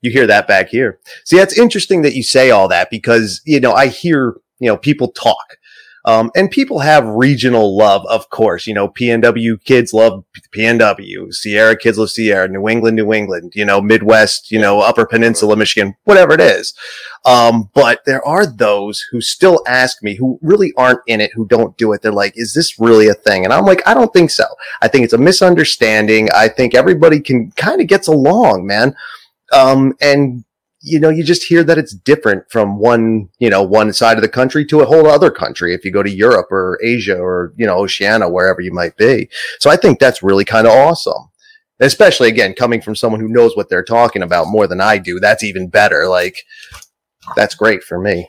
You 0.00 0.10
hear 0.12 0.28
that 0.28 0.46
back 0.46 0.68
here. 0.68 1.00
See, 1.24 1.36
that's 1.36 1.58
interesting 1.58 2.02
that 2.02 2.14
you 2.14 2.22
say 2.22 2.50
all 2.52 2.68
that 2.68 2.88
because 2.88 3.40
you 3.44 3.58
know 3.60 3.72
I 3.72 3.88
hear 3.88 4.36
you 4.60 4.68
know 4.68 4.76
people 4.76 5.08
talk, 5.12 5.56
um, 6.08 6.30
and 6.34 6.50
people 6.50 6.78
have 6.78 7.06
regional 7.06 7.76
love, 7.76 8.00
of 8.06 8.30
course. 8.30 8.66
You 8.66 8.72
know, 8.72 8.88
PNW 8.88 9.62
kids 9.62 9.92
love 9.92 10.24
PNW, 10.56 11.34
Sierra 11.34 11.76
kids 11.76 11.98
love 11.98 12.08
Sierra, 12.08 12.48
New 12.48 12.66
England, 12.66 12.96
New 12.96 13.12
England. 13.12 13.52
You 13.54 13.66
know, 13.66 13.82
Midwest, 13.82 14.50
you 14.50 14.58
know, 14.58 14.80
Upper 14.80 15.04
Peninsula, 15.04 15.54
Michigan, 15.54 15.94
whatever 16.04 16.32
it 16.32 16.40
is. 16.40 16.72
Um, 17.26 17.68
but 17.74 18.06
there 18.06 18.26
are 18.26 18.46
those 18.46 19.04
who 19.10 19.20
still 19.20 19.62
ask 19.68 20.02
me 20.02 20.14
who 20.14 20.38
really 20.40 20.72
aren't 20.78 21.00
in 21.06 21.20
it, 21.20 21.30
who 21.34 21.46
don't 21.46 21.76
do 21.76 21.92
it. 21.92 22.00
They're 22.00 22.10
like, 22.10 22.32
"Is 22.36 22.54
this 22.54 22.80
really 22.80 23.08
a 23.08 23.14
thing?" 23.14 23.44
And 23.44 23.52
I'm 23.52 23.66
like, 23.66 23.86
"I 23.86 23.92
don't 23.92 24.12
think 24.14 24.30
so." 24.30 24.46
I 24.80 24.88
think 24.88 25.04
it's 25.04 25.12
a 25.12 25.18
misunderstanding. 25.18 26.30
I 26.34 26.48
think 26.48 26.74
everybody 26.74 27.20
can 27.20 27.50
kind 27.50 27.82
of 27.82 27.86
gets 27.86 28.08
along, 28.08 28.66
man. 28.66 28.94
Um, 29.52 29.92
and 30.00 30.42
you 30.88 30.98
know, 30.98 31.08
you 31.08 31.22
just 31.22 31.44
hear 31.44 31.62
that 31.64 31.78
it's 31.78 31.94
different 31.94 32.50
from 32.50 32.78
one, 32.78 33.28
you 33.38 33.50
know, 33.50 33.62
one 33.62 33.92
side 33.92 34.16
of 34.16 34.22
the 34.22 34.28
country 34.28 34.64
to 34.66 34.80
a 34.80 34.86
whole 34.86 35.06
other 35.06 35.30
country. 35.30 35.74
If 35.74 35.84
you 35.84 35.92
go 35.92 36.02
to 36.02 36.10
Europe 36.10 36.50
or 36.50 36.78
Asia 36.82 37.16
or, 37.18 37.52
you 37.56 37.66
know, 37.66 37.78
Oceania, 37.78 38.28
wherever 38.28 38.60
you 38.60 38.72
might 38.72 38.96
be. 38.96 39.28
So 39.60 39.70
I 39.70 39.76
think 39.76 39.98
that's 39.98 40.22
really 40.22 40.44
kind 40.44 40.66
of 40.66 40.72
awesome. 40.72 41.30
Especially 41.80 42.28
again, 42.28 42.54
coming 42.54 42.80
from 42.80 42.96
someone 42.96 43.20
who 43.20 43.28
knows 43.28 43.56
what 43.56 43.68
they're 43.68 43.84
talking 43.84 44.22
about 44.22 44.48
more 44.48 44.66
than 44.66 44.80
I 44.80 44.98
do. 44.98 45.20
That's 45.20 45.44
even 45.44 45.68
better. 45.68 46.08
Like, 46.08 46.42
that's 47.36 47.54
great 47.54 47.84
for 47.84 48.00
me. 48.00 48.28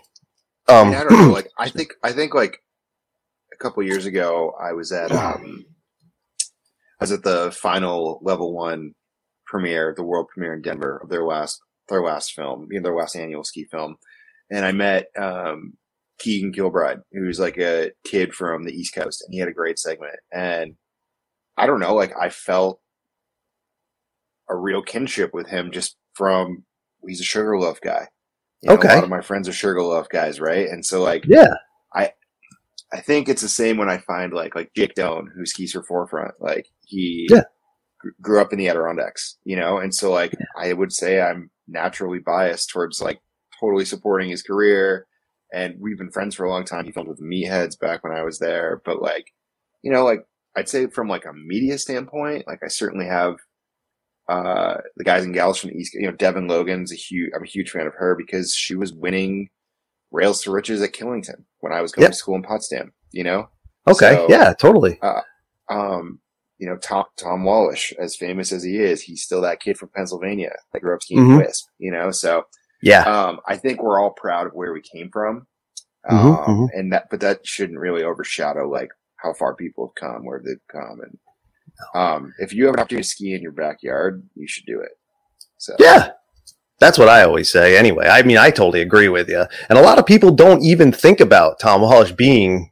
I, 0.68 0.82
Um, 0.82 0.90
mean, 0.90 0.98
I 0.98 1.04
don't 1.04 1.14
know. 1.14 1.34
Like, 1.40 1.50
I 1.58 1.70
think, 1.70 1.94
I 2.04 2.12
think, 2.12 2.36
like 2.36 2.62
a 3.54 3.58
couple 3.58 3.82
years 3.84 4.06
ago, 4.06 4.54
I 4.62 4.74
was 4.74 4.92
at 4.92 5.12
um, 5.12 5.66
I 7.00 7.04
was 7.04 7.12
at 7.12 7.24
the 7.24 7.52
final 7.52 8.20
level 8.22 8.54
one 8.54 8.94
premiere, 9.48 9.94
the 9.96 10.04
world 10.04 10.28
premiere 10.32 10.54
in 10.54 10.62
Denver 10.62 11.00
of 11.02 11.10
their 11.10 11.24
last 11.24 11.60
their 11.90 12.02
last 12.04 12.34
film, 12.34 12.68
you 12.72 12.80
know, 12.80 12.84
their 12.90 12.96
last 12.98 13.16
annual 13.16 13.44
ski 13.44 13.66
film, 13.66 13.98
and 14.52 14.66
I 14.66 14.72
met 14.72 15.08
um, 15.18 15.74
Keegan 16.20 16.54
Gilbride, 16.54 17.02
who's 17.12 17.40
like 17.40 17.58
a 17.58 17.92
kid 18.06 18.34
from 18.34 18.64
the 18.64 18.74
East 18.74 18.94
Coast, 18.96 19.24
and 19.24 19.34
he 19.34 19.40
had 19.40 19.50
a 19.50 19.54
great 19.54 19.80
segment. 19.80 20.16
And 20.34 20.76
I 21.58 21.66
don't 21.66 21.80
know, 21.80 21.96
like 21.96 22.14
I 22.20 22.30
felt 22.30 22.80
a 24.50 24.56
real 24.56 24.82
kinship 24.82 25.34
with 25.34 25.48
him 25.48 25.72
just 25.72 25.96
from 26.14 26.64
he's 27.08 27.22
a 27.22 27.24
Sugarloaf 27.24 27.80
guy. 27.82 28.08
You 28.62 28.70
know, 28.70 28.76
Okay. 28.76 28.92
A 28.92 28.96
lot 28.96 29.04
of 29.04 29.10
my 29.10 29.22
friends 29.22 29.48
are 29.48 29.54
Sugarloaf 29.54 30.10
guys, 30.10 30.40
right? 30.40 30.68
And 30.68 30.86
so 30.86 31.02
like 31.04 31.24
Yeah. 31.28 31.54
I 31.94 32.12
I 32.92 33.02
think 33.02 33.30
it's 33.30 33.42
the 33.44 33.48
same 33.50 33.78
when 33.78 33.90
I 33.90 34.00
find 34.00 34.34
like 34.34 34.56
like 34.56 34.72
Jake 34.76 34.96
Doan, 34.96 35.32
who 35.36 35.46
skis 35.46 35.72
for 35.74 35.84
Forefront. 35.84 36.34
Like 36.40 36.68
he 36.86 37.28
Yeah. 37.30 37.44
Gr- 38.00 38.10
grew 38.22 38.42
up 38.42 38.52
in 38.54 38.60
the 38.60 38.68
Adirondacks, 38.70 39.38
you 39.44 39.56
know, 39.56 39.78
and 39.78 39.94
so 39.94 40.12
like 40.12 40.34
I 40.58 40.74
would 40.74 40.92
say 40.94 41.22
I'm 41.22 41.50
naturally 41.68 42.20
biased 42.20 42.70
towards 42.70 43.02
like 43.02 43.20
totally 43.60 43.86
supporting 43.86 44.30
his 44.30 44.42
career. 44.44 45.06
And 45.54 45.76
we've 45.80 45.98
been 45.98 46.12
friends 46.12 46.36
for 46.36 46.44
a 46.46 46.50
long 46.50 46.64
time. 46.64 46.86
He 46.86 46.92
filmed 46.92 47.10
with 47.10 47.18
the 47.18 47.24
Meatheads 47.26 47.80
back 47.80 48.04
when 48.04 48.14
I 48.14 48.22
was 48.24 48.38
there, 48.40 48.82
but 48.86 49.02
like, 49.02 49.34
you 49.82 49.92
know, 49.92 50.04
like 50.06 50.24
I'd 50.56 50.70
say 50.70 50.88
from 50.88 51.08
like 51.08 51.26
a 51.26 51.34
media 51.34 51.78
standpoint, 51.78 52.46
like 52.48 52.60
I 52.64 52.68
certainly 52.68 53.06
have 53.08 53.36
uh 54.28 54.78
the 54.98 55.04
guys 55.04 55.24
and 55.26 55.34
gals 55.34 55.58
from 55.60 55.72
the 55.72 55.78
East. 55.78 55.94
You 55.96 56.04
know, 56.08 56.12
Devin 56.12 56.48
Logan's 56.48 56.92
a 56.92 56.96
huge. 56.96 57.32
I'm 57.36 57.44
a 57.44 57.48
huge 57.48 57.72
fan 57.72 57.88
of 57.88 57.94
her 57.96 58.16
because 58.16 58.54
she 58.54 58.76
was 58.76 58.94
winning 58.94 59.50
rails 60.12 60.42
to 60.44 60.52
riches 60.52 60.82
at 60.82 60.94
Killington 60.94 61.46
when 61.62 61.74
I 61.74 61.82
was 61.82 61.92
going 61.92 62.04
Yep. 62.04 62.12
to 62.12 62.18
school 62.18 62.36
in 62.36 62.44
Potsdam. 62.44 62.94
You 63.12 63.24
know, 63.24 63.50
Okay. 63.88 64.14
So- 64.16 64.28
yeah, 64.30 64.54
totally. 64.54 65.00
um, 65.70 66.20
you 66.60 66.68
know, 66.68 66.78
Tom 66.78 67.06
Tom 67.18 67.44
Wallisch, 67.44 67.94
as 67.98 68.16
famous 68.16 68.52
as 68.52 68.64
he 68.64 68.78
is, 68.78 69.02
he's 69.02 69.24
still 69.24 69.42
that 69.42 69.62
kid 69.62 69.78
from 69.78 69.90
Pennsylvania 69.96 70.52
that 70.74 70.82
grew 70.82 70.94
up 70.94 71.02
skiing 71.02 71.22
Mhm. 71.28 71.38
Wisp. 71.38 71.68
You 71.80 71.92
know, 71.92 72.12
so 72.12 72.44
Yeah. 72.82 73.02
um, 73.04 73.40
I 73.48 73.56
think 73.58 73.82
we're 73.82 74.00
all 74.00 74.12
proud 74.12 74.48
of 74.48 74.54
where 74.54 74.74
we 74.74 74.82
came 74.82 75.10
from, 75.12 75.48
Mhm, 76.10 76.48
um, 76.48 76.70
and 76.74 76.94
that, 76.94 77.08
but 77.10 77.22
that 77.22 77.46
shouldn't 77.48 77.80
really 77.80 78.04
overshadow 78.04 78.70
like 78.70 78.90
how 79.18 79.34
far 79.34 79.56
people 79.56 79.88
have 79.88 79.96
come, 79.96 80.26
where 80.26 80.42
they've 80.46 80.68
come, 80.72 81.02
and 81.02 81.18
um, 81.96 82.34
if 82.40 82.54
you 82.54 82.66
have 82.66 82.74
an 82.76 82.80
opportunity 82.82 83.04
to 83.04 83.10
ski 83.10 83.34
in 83.34 83.42
your 83.42 83.54
backyard, 83.54 84.24
you 84.36 84.48
should 84.48 84.66
do 84.66 84.82
it. 84.82 84.92
So 85.58 85.76
Yeah. 85.80 86.12
That's 86.80 86.98
what 86.98 87.10
I 87.10 87.24
always 87.24 87.52
say 87.52 87.78
anyway. 87.78 88.08
I 88.08 88.22
mean, 88.22 88.38
I 88.38 88.52
totally 88.52 88.80
agree 88.82 89.10
with 89.10 89.28
you. 89.28 89.46
And 89.70 89.78
a 89.78 89.82
lot 89.82 90.00
of 90.00 90.06
people 90.06 90.32
don't 90.32 90.64
even 90.64 90.94
think 90.94 91.20
about 91.20 91.60
Tom 91.60 91.82
Wallisch 91.82 92.16
being 92.16 92.72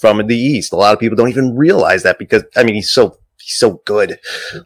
from 0.00 0.26
the 0.26 0.36
East. 0.36 0.72
A 0.72 0.76
lot 0.76 0.94
of 0.94 0.98
people 1.00 1.16
don't 1.16 1.28
even 1.28 1.54
realize 1.54 2.02
that 2.02 2.18
because, 2.18 2.44
I 2.56 2.64
mean, 2.64 2.74
he's 2.76 2.90
so, 2.90 3.18
he's 3.42 3.56
so 3.56 3.82
good. 3.84 4.18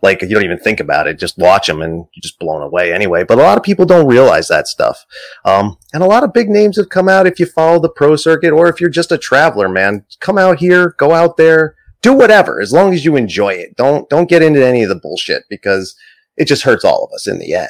Like, 0.03 0.23
you 0.23 0.29
don't 0.29 0.45
even 0.45 0.59
think 0.59 0.81
about 0.81 1.07
it. 1.07 1.19
Just 1.19 1.39
watch 1.39 1.69
him 1.69 1.83
and 1.83 2.07
you're 2.13 2.23
just 2.23 2.39
blown 2.39 2.63
away 2.63 2.93
anyway. 2.93 3.25
But 3.25 3.39
a 3.39 3.43
lot 3.43 3.57
of 3.57 3.65
people 3.65 3.87
don't 3.87 4.07
realize 4.07 4.49
that 4.49 4.69
stuff. 4.69 5.05
Um, 5.45 5.79
and 5.93 6.03
a 6.03 6.07
lot 6.07 6.25
of 6.25 6.33
big 6.33 6.49
names 6.49 6.77
have 6.77 6.89
come 6.89 7.09
out 7.09 7.27
if 7.27 7.41
you 7.41 7.47
follow 7.47 7.81
the 7.81 7.89
pro 7.89 8.17
circuit 8.17 8.53
or 8.53 8.69
if 8.69 8.81
you're 8.81 8.91
just 8.91 9.13
a 9.13 9.19
traveler, 9.19 9.69
man. 9.69 10.05
Come 10.21 10.39
out 10.39 10.59
here, 10.59 10.95
go 10.99 11.13
out 11.13 11.37
there, 11.37 11.75
do 12.03 12.13
whatever 12.13 12.61
as 12.61 12.73
long 12.73 12.93
as 12.93 13.05
you 13.05 13.17
enjoy 13.17 13.55
it. 13.55 13.77
Don't, 13.77 14.09
don't 14.09 14.29
get 14.29 14.43
into 14.43 14.65
any 14.65 14.83
of 14.83 14.89
the 14.89 14.95
bullshit 14.95 15.45
because 15.49 15.97
it 16.37 16.47
just 16.47 16.63
hurts 16.63 16.85
all 16.85 17.05
of 17.05 17.15
us 17.15 17.27
in 17.27 17.39
the 17.39 17.55
end. 17.55 17.69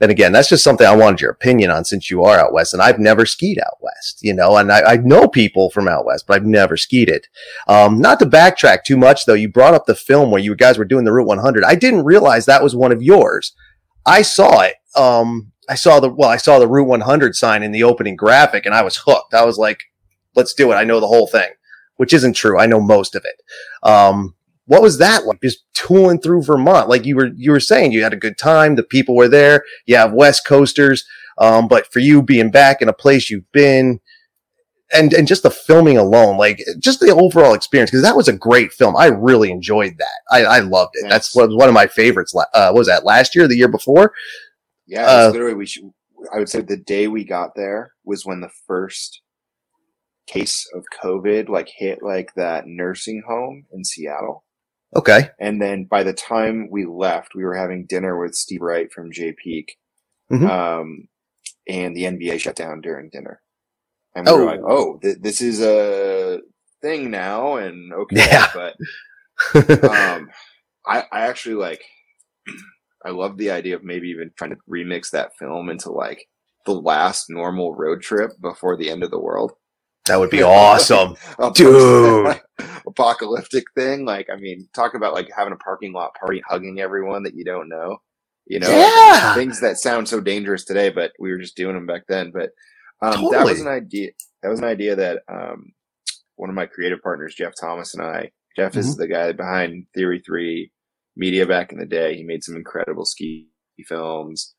And 0.00 0.10
again, 0.10 0.32
that's 0.32 0.48
just 0.48 0.62
something 0.62 0.86
I 0.86 0.94
wanted 0.94 1.20
your 1.20 1.32
opinion 1.32 1.70
on 1.70 1.84
since 1.84 2.10
you 2.10 2.22
are 2.22 2.38
out 2.38 2.52
west 2.52 2.72
and 2.72 2.80
I've 2.80 3.00
never 3.00 3.26
skied 3.26 3.58
out 3.58 3.78
west, 3.80 4.20
you 4.22 4.32
know, 4.32 4.56
and 4.56 4.70
I, 4.70 4.92
I 4.92 4.96
know 4.98 5.26
people 5.26 5.70
from 5.70 5.88
out 5.88 6.04
west, 6.04 6.26
but 6.26 6.34
I've 6.34 6.46
never 6.46 6.76
skied 6.76 7.08
it. 7.08 7.26
Um, 7.66 8.00
not 8.00 8.20
to 8.20 8.26
backtrack 8.26 8.84
too 8.84 8.96
much 8.96 9.26
though. 9.26 9.34
You 9.34 9.48
brought 9.48 9.74
up 9.74 9.86
the 9.86 9.96
film 9.96 10.30
where 10.30 10.40
you 10.40 10.54
guys 10.54 10.78
were 10.78 10.84
doing 10.84 11.04
the 11.04 11.12
Route 11.12 11.26
100. 11.26 11.64
I 11.64 11.74
didn't 11.74 12.04
realize 12.04 12.46
that 12.46 12.62
was 12.62 12.76
one 12.76 12.92
of 12.92 13.02
yours. 13.02 13.54
I 14.06 14.22
saw 14.22 14.60
it. 14.60 14.76
Um, 14.94 15.52
I 15.68 15.74
saw 15.74 16.00
the, 16.00 16.10
well, 16.10 16.30
I 16.30 16.36
saw 16.36 16.58
the 16.58 16.68
Route 16.68 16.86
100 16.86 17.34
sign 17.34 17.62
in 17.62 17.72
the 17.72 17.82
opening 17.82 18.14
graphic 18.14 18.66
and 18.66 18.74
I 18.74 18.82
was 18.82 19.02
hooked. 19.04 19.34
I 19.34 19.44
was 19.44 19.58
like, 19.58 19.80
let's 20.36 20.54
do 20.54 20.70
it. 20.70 20.76
I 20.76 20.84
know 20.84 21.00
the 21.00 21.08
whole 21.08 21.26
thing, 21.26 21.50
which 21.96 22.14
isn't 22.14 22.34
true. 22.34 22.58
I 22.58 22.66
know 22.66 22.80
most 22.80 23.16
of 23.16 23.24
it. 23.24 23.42
Um, 23.82 24.34
what 24.68 24.82
was 24.82 24.98
that 24.98 25.24
like? 25.24 25.40
Just 25.42 25.64
tooling 25.74 26.20
through 26.20 26.42
Vermont, 26.42 26.88
like 26.88 27.04
you 27.06 27.16
were 27.16 27.30
you 27.34 27.50
were 27.50 27.60
saying, 27.60 27.92
you 27.92 28.02
had 28.02 28.12
a 28.12 28.16
good 28.16 28.38
time. 28.38 28.76
The 28.76 28.82
people 28.82 29.16
were 29.16 29.28
there. 29.28 29.64
You 29.86 29.96
have 29.96 30.12
West 30.12 30.46
Coasters, 30.46 31.04
um, 31.38 31.68
but 31.68 31.90
for 31.92 31.98
you 32.00 32.22
being 32.22 32.50
back 32.50 32.80
in 32.82 32.88
a 32.88 32.92
place 32.92 33.30
you've 33.30 33.50
been, 33.52 34.00
and 34.92 35.12
and 35.14 35.26
just 35.26 35.42
the 35.42 35.50
filming 35.50 35.96
alone, 35.96 36.36
like 36.36 36.62
just 36.78 37.00
the 37.00 37.14
overall 37.14 37.54
experience, 37.54 37.90
because 37.90 38.02
that 38.02 38.16
was 38.16 38.28
a 38.28 38.32
great 38.32 38.72
film. 38.72 38.94
I 38.96 39.06
really 39.06 39.50
enjoyed 39.50 39.96
that. 39.98 40.20
I, 40.30 40.44
I 40.44 40.58
loved 40.60 40.92
it. 40.94 41.08
That's 41.08 41.34
what 41.34 41.50
one 41.50 41.68
of 41.68 41.74
my 41.74 41.86
favorites. 41.86 42.34
Uh, 42.36 42.70
what 42.70 42.74
was 42.80 42.88
that 42.88 43.04
last 43.06 43.34
year, 43.34 43.48
the 43.48 43.56
year 43.56 43.68
before? 43.68 44.12
Yeah, 44.86 45.06
Uh, 45.06 45.30
literally 45.32 45.54
we 45.54 45.66
should. 45.66 45.84
I 46.34 46.38
would 46.38 46.48
say 46.48 46.60
the 46.60 46.76
day 46.76 47.08
we 47.08 47.24
got 47.24 47.54
there 47.54 47.92
was 48.04 48.26
when 48.26 48.40
the 48.40 48.50
first 48.66 49.22
case 50.26 50.66
of 50.74 50.84
COVID 51.02 51.48
like 51.48 51.70
hit 51.74 52.02
like 52.02 52.34
that 52.34 52.66
nursing 52.66 53.22
home 53.26 53.64
in 53.72 53.84
Seattle. 53.84 54.44
Okay, 54.96 55.28
And 55.38 55.60
then 55.60 55.84
by 55.84 56.02
the 56.02 56.14
time 56.14 56.68
we 56.70 56.86
left, 56.86 57.34
we 57.34 57.44
were 57.44 57.54
having 57.54 57.86
dinner 57.86 58.18
with 58.18 58.34
Steve 58.34 58.62
Wright 58.62 58.90
from 58.92 59.12
Jay 59.12 59.32
Peak. 59.32 59.76
Mhm. 60.32 60.48
Um, 60.48 61.08
and 61.68 61.94
the 61.96 62.04
NBA 62.06 62.38
shut 62.38 62.56
down 62.56 62.80
during 62.80 63.10
dinner. 63.10 63.42
And 64.14 64.26
we 64.26 64.32
Oh. 64.32 64.38
were 64.38 64.44
like, 64.46 64.60
oh, 64.66 64.98
th- 64.98 65.18
this 65.20 65.40
is 65.42 65.60
a 65.60 66.40
thing 66.80 67.10
now. 67.10 67.56
And 67.56 67.92
okay. 67.92 68.16
Yeah. 68.16 68.46
But 68.54 68.76
um, 69.90 70.30
I, 70.86 71.04
I 71.12 71.20
actually 71.26 71.56
like, 71.56 71.82
I 73.04 73.10
love 73.10 73.36
the 73.36 73.50
idea 73.50 73.76
of 73.76 73.84
maybe 73.84 74.08
even 74.08 74.30
trying 74.36 74.50
to 74.50 74.56
remix 74.68 75.10
that 75.10 75.32
film 75.38 75.68
into 75.68 75.90
like 75.92 76.26
the 76.66 76.74
last 76.74 77.26
normal 77.28 77.74
road 77.74 78.00
trip 78.02 78.32
before 78.40 78.76
the 78.76 78.90
end 78.90 79.02
of 79.02 79.10
the 79.10 79.20
world. 79.20 79.52
That 80.08 80.18
would 80.18 80.30
be 80.30 80.42
awesome. 80.42 81.14
Dude. 81.54 82.40
apocalyptic 82.86 83.64
thing. 83.76 84.04
Like, 84.04 84.28
I 84.32 84.36
mean, 84.36 84.68
talk 84.74 84.94
about 84.94 85.14
like 85.14 85.28
having 85.34 85.52
a 85.52 85.56
parking 85.56 85.92
lot 85.92 86.14
party, 86.18 86.42
hugging 86.46 86.80
everyone 86.80 87.22
that 87.24 87.34
you 87.34 87.44
don't 87.44 87.68
know. 87.68 87.98
You 88.46 88.60
know, 88.60 88.68
Yeah. 88.70 89.34
things 89.34 89.60
that 89.60 89.76
sound 89.76 90.08
so 90.08 90.20
dangerous 90.20 90.64
today, 90.64 90.88
but 90.90 91.12
we 91.18 91.30
were 91.30 91.38
just 91.38 91.56
doing 91.56 91.74
them 91.74 91.86
back 91.86 92.02
then. 92.08 92.32
But 92.32 92.50
um, 93.02 93.30
that 93.30 93.44
was 93.44 93.60
an 93.60 93.68
idea. 93.68 94.10
That 94.42 94.48
was 94.48 94.58
an 94.60 94.64
idea 94.66 94.96
that 94.96 95.22
um, 95.30 95.72
one 96.36 96.48
of 96.48 96.56
my 96.56 96.66
creative 96.66 97.02
partners, 97.02 97.34
Jeff 97.36 97.52
Thomas, 97.60 97.94
and 97.94 98.02
I. 98.02 98.30
Jeff 98.56 98.76
is 98.76 98.92
Mm-hmm. 98.92 99.00
the 99.02 99.08
guy 99.08 99.32
behind 99.32 99.86
Theory 99.94 100.20
Three 100.24 100.72
Media 101.16 101.46
back 101.46 101.72
in 101.72 101.78
the 101.78 101.86
day. 101.86 102.16
He 102.16 102.24
made 102.24 102.42
some 102.42 102.56
incredible 102.56 103.04
ski 103.04 103.48
films. 103.86 104.54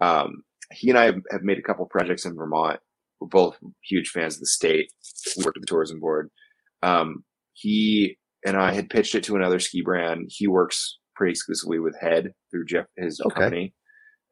Um, 0.00 0.42
he 0.72 0.88
and 0.90 0.98
I 0.98 1.04
have 1.30 1.42
made 1.42 1.58
a 1.58 1.62
couple 1.62 1.86
projects 1.86 2.24
in 2.24 2.34
Vermont. 2.34 2.80
We're 3.20 3.28
both 3.28 3.56
huge 3.84 4.08
fans 4.10 4.34
of 4.34 4.40
the 4.40 4.46
state. 4.46 4.90
We 5.36 5.44
worked 5.44 5.56
at 5.56 5.62
the 5.62 5.66
tourism 5.66 6.00
board. 6.00 6.30
Um, 6.82 7.24
he 7.54 8.16
and 8.44 8.56
I 8.56 8.72
had 8.72 8.90
pitched 8.90 9.14
it 9.14 9.24
to 9.24 9.36
another 9.36 9.58
ski 9.58 9.82
brand. 9.82 10.26
He 10.28 10.46
works 10.46 10.98
pretty 11.16 11.32
exclusively 11.32 11.78
with 11.78 11.96
Head 12.00 12.32
through 12.50 12.66
Jeff, 12.66 12.86
his 12.96 13.20
Okay. 13.20 13.34
company. 13.34 13.74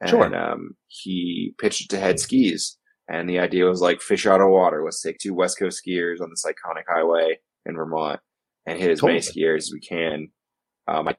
And, 0.00 0.10
Sure. 0.10 0.34
um, 0.36 0.76
he 0.86 1.54
pitched 1.58 1.82
it 1.82 1.88
to 1.90 1.98
Head 2.00 2.20
Skis. 2.20 2.78
And 3.08 3.28
the 3.28 3.38
idea 3.38 3.64
was 3.66 3.80
like 3.80 4.00
fish 4.00 4.26
out 4.26 4.40
of 4.40 4.50
water. 4.50 4.82
Let's 4.84 5.02
take 5.02 5.18
two 5.18 5.34
West 5.34 5.58
Coast 5.58 5.82
skiers 5.86 6.20
on 6.20 6.30
this 6.30 6.44
iconic 6.46 6.84
highway 6.88 7.38
in 7.66 7.74
Vermont 7.76 8.20
and 8.66 8.78
hit 8.78 8.90
as 8.90 9.02
many 9.02 9.18
skiers 9.18 9.58
as 9.58 9.70
we 9.72 9.80
can. 9.80 10.28
Um, 10.86 11.08
I, 11.08 11.16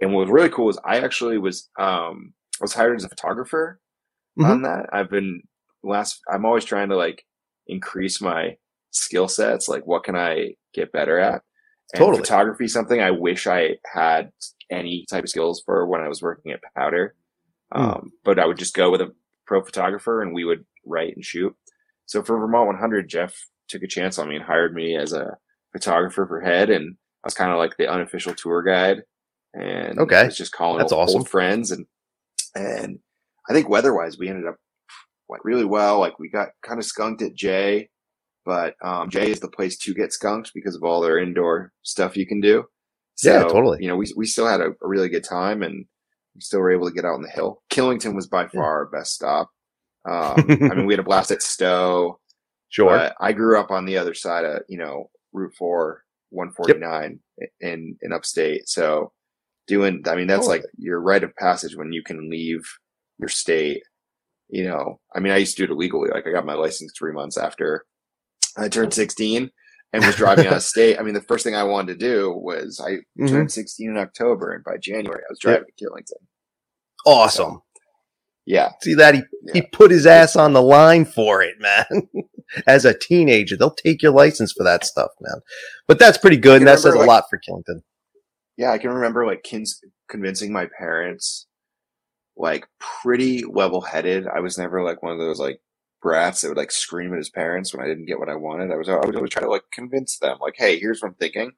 and 0.00 0.12
what 0.12 0.20
was 0.22 0.30
really 0.30 0.48
cool 0.50 0.68
is 0.70 0.78
I 0.84 1.00
actually 1.00 1.38
was, 1.38 1.68
um, 1.78 2.34
I 2.60 2.64
was 2.64 2.74
hired 2.74 2.96
as 2.96 3.04
a 3.04 3.08
photographer 3.08 3.80
Mhm. 4.38 4.44
on 4.48 4.62
that. 4.62 4.86
I've 4.92 5.10
been 5.10 5.42
last, 5.82 6.20
I'm 6.30 6.44
always 6.44 6.64
trying 6.64 6.88
to 6.90 6.96
like 6.96 7.24
increase 7.66 8.20
my 8.20 8.56
skill 8.90 9.28
sets. 9.28 9.68
Like 9.68 9.86
what 9.86 10.04
can 10.04 10.16
I 10.16 10.54
get 10.74 10.92
better 10.92 11.18
at? 11.18 11.42
And 11.92 12.00
Totally. 12.00 12.18
photography 12.18 12.68
something 12.68 13.00
I 13.00 13.10
wish 13.10 13.46
I 13.46 13.76
had 13.86 14.30
any 14.70 15.06
type 15.08 15.24
of 15.24 15.30
skills 15.30 15.62
for 15.64 15.86
when 15.86 16.00
I 16.02 16.08
was 16.08 16.20
working 16.20 16.52
at 16.52 16.60
Powder. 16.76 17.14
Hmm. 17.72 17.80
Um, 17.80 18.12
but 18.24 18.38
I 18.38 18.46
would 18.46 18.58
just 18.58 18.74
go 18.74 18.90
with 18.90 19.00
a 19.00 19.14
pro 19.46 19.62
photographer 19.62 20.22
and 20.22 20.34
we 20.34 20.44
would 20.44 20.64
write 20.84 21.14
and 21.16 21.24
shoot. 21.24 21.54
So 22.06 22.22
for 22.22 22.38
Vermont 22.38 22.66
100, 22.66 23.08
Jeff 23.08 23.34
took 23.68 23.82
a 23.82 23.86
chance 23.86 24.18
on 24.18 24.28
me 24.28 24.36
and 24.36 24.44
hired 24.44 24.74
me 24.74 24.96
as 24.96 25.12
a 25.12 25.36
photographer 25.72 26.26
for 26.26 26.40
head. 26.40 26.70
And 26.70 26.96
I 27.24 27.26
was 27.26 27.34
kind 27.34 27.52
of 27.52 27.58
like 27.58 27.76
the 27.76 27.90
unofficial 27.90 28.34
tour 28.34 28.62
guide. 28.62 29.02
And 29.54 29.98
Okay. 29.98 30.16
I 30.16 30.24
was 30.24 30.36
just 30.36 30.52
calling 30.52 30.78
That's 30.78 30.92
old, 30.92 31.08
awesome. 31.08 31.18
old 31.20 31.28
friends. 31.28 31.70
And, 31.70 31.86
and 32.54 32.98
I 33.48 33.52
think 33.52 33.68
weather-wise, 33.68 34.18
we 34.18 34.28
ended 34.28 34.46
up 34.46 34.56
like 35.28 35.44
really 35.44 35.64
well. 35.64 36.00
Like 36.00 36.18
we 36.18 36.28
got 36.28 36.48
kind 36.62 36.78
of 36.78 36.86
skunked 36.86 37.22
at 37.22 37.34
Jay, 37.34 37.88
but 38.44 38.74
um, 38.82 39.10
Jay 39.10 39.30
is 39.30 39.40
the 39.40 39.48
place 39.48 39.76
to 39.78 39.94
get 39.94 40.12
skunked 40.12 40.52
because 40.54 40.74
of 40.74 40.82
all 40.82 41.00
their 41.00 41.18
indoor 41.18 41.72
stuff 41.82 42.16
you 42.16 42.26
can 42.26 42.40
do. 42.40 42.64
Yeah, 43.22 43.42
totally. 43.42 43.78
You 43.80 43.88
know, 43.88 43.96
we 43.96 44.12
we 44.16 44.26
still 44.26 44.46
had 44.46 44.60
a, 44.60 44.70
a 44.82 44.88
really 44.88 45.08
good 45.08 45.24
time, 45.24 45.62
and 45.62 45.84
we 46.34 46.40
still 46.40 46.60
were 46.60 46.72
able 46.72 46.88
to 46.88 46.94
get 46.94 47.04
out 47.04 47.14
on 47.14 47.22
the 47.22 47.28
hill. 47.28 47.62
Killington 47.70 48.14
was 48.14 48.26
by 48.26 48.46
far 48.46 48.64
our 48.64 48.86
best 48.86 49.14
stop. 49.14 49.50
Um, 50.08 50.46
I 50.48 50.74
mean, 50.74 50.86
we 50.86 50.94
had 50.94 51.00
a 51.00 51.02
blast 51.02 51.32
at 51.32 51.42
Stowe. 51.42 52.18
Sure. 52.70 52.96
But 52.96 53.14
I 53.20 53.32
grew 53.32 53.60
up 53.60 53.70
on 53.70 53.84
the 53.84 53.98
other 53.98 54.14
side 54.14 54.44
of 54.44 54.62
you 54.66 54.78
know 54.78 55.10
Route 55.32 55.52
Four, 55.58 56.04
one 56.30 56.50
forty 56.52 56.78
nine 56.78 57.20
in 57.60 57.96
in 58.00 58.12
upstate. 58.12 58.68
So 58.68 59.12
doing. 59.66 60.02
I 60.06 60.14
mean, 60.14 60.26
that's 60.26 60.46
like 60.46 60.64
your 60.78 61.00
rite 61.00 61.24
of 61.24 61.36
passage 61.36 61.76
when 61.76 61.92
you 61.92 62.02
can 62.02 62.30
leave 62.30 62.62
your 63.18 63.28
state. 63.28 63.82
You 64.48 64.64
know, 64.64 65.00
I 65.14 65.20
mean, 65.20 65.32
I 65.32 65.36
used 65.36 65.56
to 65.56 65.66
do 65.66 65.72
it 65.72 65.74
illegally. 65.74 66.10
Like 66.10 66.26
I 66.26 66.32
got 66.32 66.46
my 66.46 66.54
license 66.54 66.92
three 66.98 67.12
months 67.12 67.36
after 67.36 67.84
I 68.56 68.68
turned 68.68 68.94
16 68.94 69.50
and 69.92 70.04
was 70.04 70.16
driving 70.16 70.46
out 70.46 70.54
of 70.54 70.62
state. 70.64 70.98
I 70.98 71.02
mean, 71.02 71.14
the 71.14 71.20
first 71.22 71.44
thing 71.44 71.54
I 71.54 71.64
wanted 71.64 71.98
to 71.98 72.06
do 72.06 72.32
was 72.32 72.80
I 72.84 72.92
mm-hmm. 72.92 73.26
turned 73.26 73.52
16 73.52 73.90
in 73.90 73.98
October, 73.98 74.52
and 74.52 74.64
by 74.64 74.76
January 74.80 75.20
I 75.20 75.30
was 75.30 75.38
driving 75.40 75.64
yep. 75.68 75.76
to 75.76 75.84
Killington. 75.84 76.26
Awesome. 77.06 77.50
So, 77.52 77.64
yeah. 78.46 78.70
See 78.80 78.94
that 78.94 79.14
he 79.14 79.22
yeah. 79.42 79.52
he 79.54 79.62
put 79.62 79.90
his 79.90 80.06
ass 80.06 80.34
on 80.34 80.54
the 80.54 80.62
line 80.62 81.04
for 81.04 81.42
it, 81.42 81.56
man. 81.60 82.08
As 82.66 82.86
a 82.86 82.98
teenager, 82.98 83.58
they'll 83.58 83.74
take 83.74 84.02
your 84.02 84.12
license 84.12 84.52
for 84.56 84.64
that 84.64 84.82
stuff, 84.82 85.10
man. 85.20 85.40
But 85.86 85.98
that's 85.98 86.16
pretty 86.16 86.38
good, 86.38 86.62
and 86.62 86.66
that 86.66 86.78
says 86.78 86.94
like, 86.94 87.04
a 87.04 87.06
lot 87.06 87.24
for 87.28 87.38
Killington. 87.38 87.82
Yeah, 88.56 88.70
I 88.70 88.78
can 88.78 88.90
remember 88.90 89.26
like 89.26 89.42
kins- 89.42 89.82
convincing 90.08 90.50
my 90.50 90.66
parents, 90.78 91.46
like 92.38 92.66
pretty 92.78 93.44
level 93.44 93.80
headed. 93.80 94.26
I 94.26 94.40
was 94.40 94.56
never 94.56 94.82
like 94.82 95.02
one 95.02 95.12
of 95.12 95.18
those 95.18 95.40
like 95.40 95.60
brats 96.00 96.40
that 96.40 96.48
would 96.48 96.56
like 96.56 96.70
scream 96.70 97.12
at 97.12 97.18
his 97.18 97.30
parents 97.30 97.74
when 97.74 97.84
I 97.84 97.88
didn't 97.88 98.06
get 98.06 98.18
what 98.18 98.28
I 98.28 98.36
wanted. 98.36 98.70
I 98.70 98.76
was 98.76 98.88
I 98.88 98.96
would 98.96 99.16
always 99.16 99.30
try 99.30 99.42
to 99.42 99.50
like 99.50 99.64
convince 99.72 100.18
them, 100.18 100.38
like, 100.40 100.54
hey, 100.56 100.78
here's 100.78 101.02
what 101.02 101.08
I'm 101.08 101.14
thinking. 101.14 101.50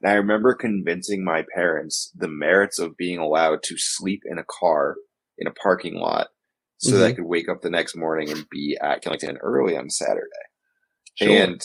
And 0.00 0.10
I 0.10 0.14
remember 0.14 0.54
convincing 0.54 1.24
my 1.24 1.44
parents 1.54 2.10
the 2.16 2.28
merits 2.28 2.78
of 2.78 2.96
being 2.96 3.18
allowed 3.18 3.62
to 3.64 3.76
sleep 3.76 4.22
in 4.24 4.38
a 4.38 4.44
car 4.44 4.96
in 5.38 5.46
a 5.46 5.52
parking 5.52 5.96
lot 5.96 6.28
so 6.78 6.90
mm-hmm. 6.90 6.98
that 6.98 7.04
I 7.04 7.08
mm-hmm. 7.10 7.16
could 7.16 7.28
wake 7.28 7.48
up 7.48 7.60
the 7.60 7.70
next 7.70 7.96
morning 7.96 8.30
and 8.30 8.48
be 8.50 8.78
at 8.82 9.04
Killington 9.04 9.36
early 9.40 9.76
on 9.76 9.90
Saturday. 9.90 10.26
Sure. 11.14 11.28
And 11.28 11.62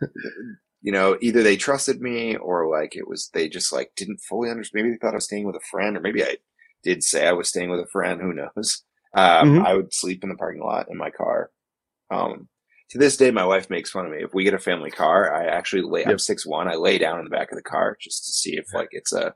you 0.80 0.92
know, 0.92 1.18
either 1.20 1.42
they 1.42 1.56
trusted 1.56 2.00
me 2.00 2.36
or 2.36 2.70
like 2.70 2.96
it 2.96 3.06
was 3.06 3.30
they 3.34 3.48
just 3.48 3.72
like 3.72 3.92
didn't 3.96 4.20
fully 4.26 4.50
understand. 4.50 4.82
Maybe 4.82 4.94
they 4.94 4.98
thought 4.98 5.12
I 5.12 5.16
was 5.16 5.24
staying 5.24 5.46
with 5.46 5.56
a 5.56 5.66
friend, 5.70 5.96
or 5.96 6.00
maybe 6.00 6.24
I 6.24 6.36
did 6.86 7.02
say 7.02 7.26
I 7.26 7.32
was 7.32 7.48
staying 7.48 7.68
with 7.68 7.80
a 7.80 7.86
friend. 7.86 8.20
Who 8.20 8.32
knows? 8.32 8.84
Um, 9.12 9.56
mm-hmm. 9.56 9.66
I 9.66 9.74
would 9.74 9.92
sleep 9.92 10.22
in 10.22 10.30
the 10.30 10.36
parking 10.36 10.62
lot 10.62 10.88
in 10.88 10.96
my 10.96 11.10
car. 11.10 11.50
Um, 12.10 12.48
to 12.90 12.98
this 12.98 13.16
day, 13.16 13.32
my 13.32 13.44
wife 13.44 13.68
makes 13.68 13.90
fun 13.90 14.06
of 14.06 14.12
me. 14.12 14.18
If 14.22 14.32
we 14.32 14.44
get 14.44 14.54
a 14.54 14.58
family 14.58 14.92
car, 14.92 15.34
I 15.34 15.46
actually 15.46 15.82
lay. 15.82 16.00
Yep. 16.00 16.08
I'm 16.08 16.18
six 16.18 16.46
one. 16.46 16.68
I 16.68 16.76
lay 16.76 16.98
down 16.98 17.18
in 17.18 17.24
the 17.24 17.30
back 17.30 17.50
of 17.50 17.56
the 17.56 17.62
car 17.62 17.96
just 18.00 18.24
to 18.26 18.32
see 18.32 18.56
if 18.56 18.72
like 18.72 18.88
it's 18.92 19.12
a 19.12 19.34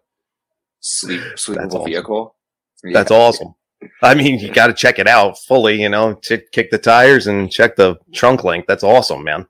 sleep 0.79 1.23
sleepable 1.37 1.79
awesome. 1.79 1.91
vehicle. 1.91 2.37
Yeah. 2.85 2.93
That's 2.95 3.11
awesome. 3.11 3.55
I 4.03 4.15
mean, 4.15 4.39
you 4.39 4.53
got 4.53 4.69
to 4.69 4.75
check 4.75 4.99
it 4.99 5.09
out 5.09 5.39
fully, 5.39 5.81
you 5.81 5.89
know, 5.89 6.15
to 6.23 6.39
kick 6.53 6.71
the 6.71 6.79
tires 6.79 7.27
and 7.27 7.51
check 7.51 7.77
the 7.77 7.97
trunk 8.15 8.45
length. 8.45 8.67
That's 8.69 8.85
awesome, 8.85 9.25
man. 9.25 9.47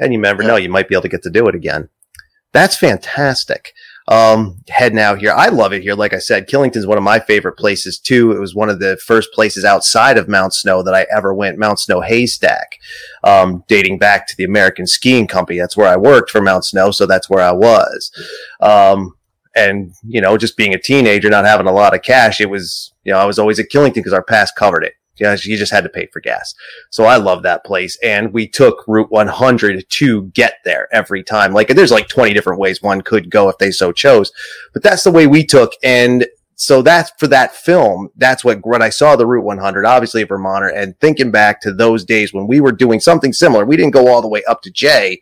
And 0.00 0.12
you 0.12 0.18
never 0.18 0.42
know, 0.42 0.56
you 0.56 0.68
might 0.68 0.88
be 0.88 0.96
able 0.96 1.02
to 1.02 1.08
get 1.08 1.22
to 1.22 1.30
do 1.30 1.46
it 1.46 1.54
again. 1.54 1.88
That's 2.52 2.76
fantastic. 2.76 3.72
Um, 4.12 4.58
heading 4.68 4.98
out 4.98 5.20
here. 5.20 5.32
I 5.32 5.48
love 5.48 5.72
it 5.72 5.80
here. 5.82 5.94
Like 5.94 6.12
I 6.12 6.18
said, 6.18 6.46
Killington's 6.46 6.86
one 6.86 6.98
of 6.98 7.04
my 7.04 7.18
favorite 7.18 7.56
places 7.56 7.98
too. 7.98 8.32
It 8.32 8.40
was 8.40 8.54
one 8.54 8.68
of 8.68 8.78
the 8.78 8.98
first 8.98 9.32
places 9.32 9.64
outside 9.64 10.18
of 10.18 10.28
Mount 10.28 10.52
Snow 10.52 10.82
that 10.82 10.92
I 10.92 11.06
ever 11.10 11.32
went, 11.32 11.58
Mount 11.58 11.80
Snow 11.80 12.02
Haystack, 12.02 12.78
um, 13.24 13.64
dating 13.68 13.98
back 13.98 14.26
to 14.26 14.36
the 14.36 14.44
American 14.44 14.86
Skiing 14.86 15.26
Company. 15.26 15.58
That's 15.58 15.78
where 15.78 15.88
I 15.88 15.96
worked 15.96 16.30
for 16.30 16.42
Mount 16.42 16.66
Snow. 16.66 16.90
So 16.90 17.06
that's 17.06 17.30
where 17.30 17.42
I 17.42 17.52
was. 17.52 18.12
Um, 18.60 19.14
and, 19.56 19.94
you 20.06 20.20
know, 20.20 20.36
just 20.36 20.58
being 20.58 20.74
a 20.74 20.78
teenager, 20.78 21.30
not 21.30 21.46
having 21.46 21.66
a 21.66 21.72
lot 21.72 21.94
of 21.94 22.02
cash, 22.02 22.38
it 22.38 22.50
was, 22.50 22.92
you 23.04 23.12
know, 23.12 23.18
I 23.18 23.24
was 23.24 23.38
always 23.38 23.58
at 23.58 23.70
Killington 23.70 23.94
because 23.94 24.12
our 24.12 24.22
pass 24.22 24.52
covered 24.52 24.84
it. 24.84 24.94
Yeah, 25.18 25.36
you 25.42 25.56
just 25.56 25.72
had 25.72 25.84
to 25.84 25.90
pay 25.90 26.06
for 26.06 26.20
gas. 26.20 26.54
So 26.90 27.04
I 27.04 27.16
love 27.16 27.42
that 27.42 27.64
place. 27.64 27.98
And 28.02 28.32
we 28.32 28.48
took 28.48 28.84
Route 28.88 29.10
100 29.10 29.84
to 29.88 30.22
get 30.28 30.54
there 30.64 30.88
every 30.92 31.22
time. 31.22 31.52
Like 31.52 31.68
there's 31.68 31.90
like 31.90 32.08
20 32.08 32.32
different 32.32 32.60
ways 32.60 32.82
one 32.82 33.02
could 33.02 33.30
go 33.30 33.48
if 33.48 33.58
they 33.58 33.70
so 33.70 33.92
chose, 33.92 34.32
but 34.72 34.82
that's 34.82 35.04
the 35.04 35.10
way 35.10 35.26
we 35.26 35.44
took. 35.44 35.72
And 35.82 36.26
so 36.54 36.80
that's 36.80 37.10
for 37.18 37.26
that 37.26 37.54
film. 37.54 38.08
That's 38.16 38.44
what, 38.44 38.64
when 38.64 38.82
I 38.82 38.88
saw 38.88 39.16
the 39.16 39.26
Route 39.26 39.44
100, 39.44 39.84
obviously 39.84 40.22
a 40.22 40.26
Vermonter 40.26 40.68
and 40.68 40.98
thinking 41.00 41.30
back 41.30 41.60
to 41.62 41.72
those 41.72 42.04
days 42.04 42.32
when 42.32 42.46
we 42.46 42.60
were 42.60 42.72
doing 42.72 43.00
something 43.00 43.32
similar. 43.32 43.64
We 43.66 43.76
didn't 43.76 43.94
go 43.94 44.08
all 44.08 44.22
the 44.22 44.28
way 44.28 44.44
up 44.44 44.62
to 44.62 44.70
Jay 44.70 45.20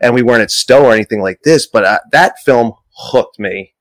and 0.00 0.14
we 0.14 0.22
weren't 0.22 0.42
at 0.42 0.50
Stowe 0.50 0.84
or 0.84 0.92
anything 0.92 1.22
like 1.22 1.40
this, 1.44 1.66
but 1.66 1.84
uh, 1.84 2.00
that 2.12 2.38
film 2.44 2.74
hooked 2.94 3.38
me 3.38 3.72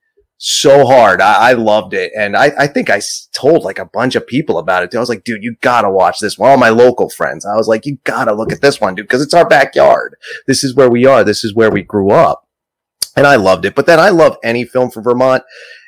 so 0.44 0.88
hard. 0.88 1.22
I, 1.22 1.52
I 1.52 1.54
loved 1.54 1.94
it. 1.94 2.12
And 2.18 2.36
I, 2.36 2.52
I, 2.58 2.66
think 2.66 2.90
I 2.90 3.00
told 3.32 3.64
like 3.64 3.78
a 3.78 3.86
bunch 3.86 4.16
of 4.16 4.26
people 4.26 4.58
about 4.58 4.82
it. 4.82 4.96
I 4.96 5.00
was 5.00 5.08
like, 5.08 5.24
dude, 5.24 5.44
you 5.44 5.56
gotta 5.62 5.90
watch 5.90 6.18
this 6.18 6.36
one. 6.36 6.50
All 6.50 6.58
my 6.58 6.70
local 6.70 7.12
friends. 7.12 7.46
I 7.46 7.56
was 7.56 7.68
like, 7.68 7.86
you 7.86 8.00
gotta 8.06 8.34
look 8.34 8.52
at 8.52 8.60
this 8.60 8.82
one, 8.82 8.96
dude, 8.96 9.06
because 9.08 9.22
it's 9.22 9.36
our 9.36 9.48
backyard. 9.48 10.16
This 10.48 10.64
is 10.64 10.76
where 10.76 10.90
we 10.90 11.06
are. 11.06 11.24
This 11.24 11.44
is 11.44 11.54
where 11.54 11.70
we 11.70 11.84
grew 11.84 12.10
up. 12.10 12.48
And 13.16 13.28
I 13.28 13.36
loved 13.36 13.66
it. 13.66 13.76
But 13.76 13.86
then 13.86 14.00
I 14.00 14.10
love 14.10 14.36
any 14.44 14.66
film 14.66 14.90
from 14.90 15.04
Vermont. 15.04 15.44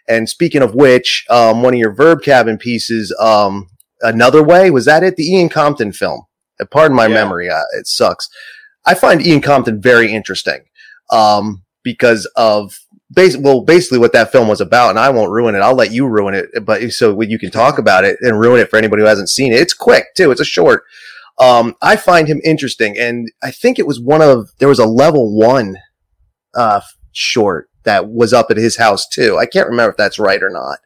And 0.07 0.29
speaking 0.29 0.61
of 0.61 0.75
which, 0.75 1.25
um, 1.31 1.63
one 1.63 1.73
of 1.73 1.79
your 1.79 1.95
verb 1.95 2.21
cabin 2.21 2.59
pieces, 2.59 3.15
um, 3.19 3.71
another 4.01 4.43
way, 4.43 4.69
was 4.69 4.85
that 4.85 5.01
it? 5.01 5.15
The 5.15 5.25
Ian 5.25 5.49
Compton 5.49 5.93
film. 5.93 6.25
Uh, 6.59 6.65
pardon 6.69 6.95
my 6.95 7.07
yeah. 7.07 7.15
memory. 7.15 7.49
Uh, 7.49 7.63
it 7.79 7.87
sucks. 7.87 8.29
I 8.85 8.93
find 8.93 9.25
Ian 9.25 9.41
Compton 9.41 9.81
very 9.81 10.13
interesting. 10.13 10.65
Um, 11.09 11.63
because 11.83 12.29
of 12.35 12.77
basically, 13.11 13.43
well, 13.43 13.61
basically 13.61 13.99
what 13.99 14.13
that 14.13 14.31
film 14.31 14.47
was 14.47 14.61
about, 14.61 14.91
and 14.91 14.99
I 14.99 15.09
won't 15.09 15.31
ruin 15.31 15.55
it. 15.55 15.59
I'll 15.59 15.75
let 15.75 15.91
you 15.91 16.07
ruin 16.07 16.33
it, 16.33 16.65
but 16.65 16.91
so 16.91 17.19
you 17.21 17.39
can 17.39 17.51
talk 17.51 17.77
about 17.77 18.03
it 18.03 18.17
and 18.21 18.39
ruin 18.39 18.59
it 18.59 18.69
for 18.69 18.77
anybody 18.77 19.01
who 19.01 19.07
hasn't 19.07 19.29
seen 19.29 19.53
it. 19.53 19.59
It's 19.59 19.73
quick 19.73 20.13
too. 20.15 20.31
It's 20.31 20.41
a 20.41 20.45
short. 20.45 20.83
Um, 21.39 21.75
I 21.81 21.95
find 21.95 22.27
him 22.27 22.41
interesting, 22.43 22.97
and 22.97 23.31
I 23.41 23.51
think 23.51 23.79
it 23.79 23.87
was 23.87 23.99
one 23.99 24.21
of 24.21 24.51
there 24.59 24.67
was 24.67 24.79
a 24.79 24.85
level 24.85 25.35
one 25.35 25.77
uh, 26.53 26.81
short 27.11 27.69
that 27.83 28.09
was 28.09 28.33
up 28.33 28.49
at 28.49 28.57
his 28.57 28.77
house 28.77 29.07
too. 29.07 29.37
I 29.37 29.45
can't 29.45 29.67
remember 29.67 29.91
if 29.91 29.97
that's 29.97 30.19
right 30.19 30.41
or 30.41 30.49
not, 30.49 30.79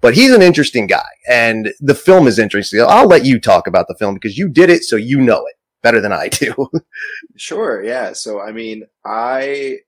but 0.00 0.14
he's 0.14 0.32
an 0.32 0.42
interesting 0.42 0.86
guy, 0.86 1.08
and 1.28 1.72
the 1.80 1.94
film 1.94 2.26
is 2.26 2.38
interesting. 2.38 2.80
I'll 2.86 3.06
let 3.06 3.26
you 3.26 3.38
talk 3.38 3.66
about 3.66 3.88
the 3.88 3.94
film 3.94 4.14
because 4.14 4.38
you 4.38 4.48
did 4.48 4.70
it, 4.70 4.84
so 4.84 4.96
you 4.96 5.20
know 5.20 5.44
it 5.46 5.56
better 5.82 6.00
than 6.00 6.12
I 6.12 6.28
do. 6.28 6.68
sure, 7.36 7.82
yeah. 7.82 8.12
So 8.14 8.40
I 8.40 8.52
mean, 8.52 8.84
I 9.04 9.80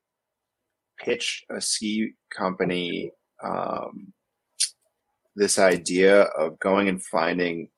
pitched 1.03 1.45
a 1.51 1.61
ski 1.61 2.13
company 2.31 3.13
um, 3.43 4.13
this 5.35 5.59
idea 5.59 6.23
of 6.23 6.59
going 6.59 6.89
and 6.89 7.03
finding 7.03 7.69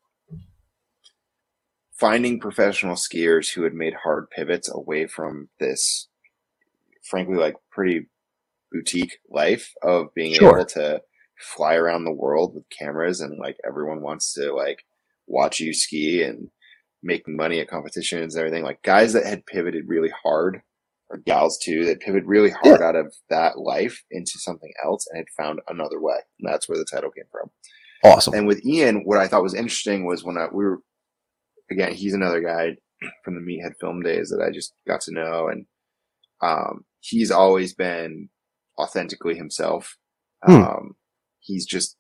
finding 1.92 2.40
professional 2.40 2.96
skiers 2.96 3.52
who 3.52 3.62
had 3.62 3.72
made 3.72 3.94
hard 3.94 4.28
pivots 4.30 4.70
away 4.72 5.06
from 5.06 5.48
this 5.60 6.08
frankly 7.02 7.37
like 7.37 7.54
pretty 7.70 8.06
boutique 8.72 9.18
life 9.30 9.72
of 9.82 10.12
being 10.14 10.34
sure. 10.34 10.58
able 10.58 10.66
to 10.66 11.00
fly 11.38 11.74
around 11.74 12.04
the 12.04 12.12
world 12.12 12.54
with 12.54 12.64
cameras 12.70 13.20
and 13.20 13.38
like 13.38 13.56
everyone 13.66 14.02
wants 14.02 14.32
to 14.34 14.52
like 14.52 14.84
watch 15.26 15.60
you 15.60 15.72
ski 15.72 16.22
and 16.22 16.48
make 17.02 17.26
money 17.28 17.60
at 17.60 17.68
competitions 17.68 18.34
and 18.34 18.40
everything 18.40 18.64
like 18.64 18.82
guys 18.82 19.12
that 19.12 19.26
had 19.26 19.46
pivoted 19.46 19.88
really 19.88 20.12
hard 20.22 20.62
or 21.10 21.18
gals 21.18 21.58
too 21.58 21.84
that 21.84 22.00
pivot 22.00 22.24
really 22.24 22.50
hard 22.50 22.80
yeah. 22.80 22.86
out 22.86 22.96
of 22.96 23.14
that 23.30 23.58
life 23.58 24.02
into 24.10 24.38
something 24.38 24.72
else 24.84 25.06
and 25.10 25.18
had 25.18 25.26
found 25.36 25.60
another 25.68 26.00
way. 26.00 26.16
And 26.40 26.50
that's 26.50 26.68
where 26.68 26.78
the 26.78 26.86
title 26.90 27.10
came 27.10 27.24
from. 27.30 27.50
Awesome. 28.04 28.34
And 28.34 28.46
with 28.46 28.64
Ian, 28.64 29.02
what 29.04 29.18
I 29.18 29.26
thought 29.26 29.42
was 29.42 29.54
interesting 29.54 30.06
was 30.06 30.24
when 30.24 30.36
I, 30.36 30.46
we 30.52 30.64
were, 30.64 30.80
again, 31.70 31.94
he's 31.94 32.14
another 32.14 32.40
guy 32.40 32.76
from 33.24 33.34
the 33.34 33.40
Meathead 33.40 33.74
film 33.80 34.02
days 34.02 34.30
that 34.30 34.44
I 34.44 34.50
just 34.50 34.74
got 34.86 35.00
to 35.02 35.12
know. 35.12 35.48
And, 35.48 35.66
um, 36.42 36.84
he's 37.00 37.30
always 37.30 37.74
been 37.74 38.28
authentically 38.78 39.36
himself. 39.36 39.96
Hmm. 40.42 40.52
Um, 40.52 40.96
he's 41.40 41.64
just, 41.64 41.96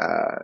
uh, 0.00 0.40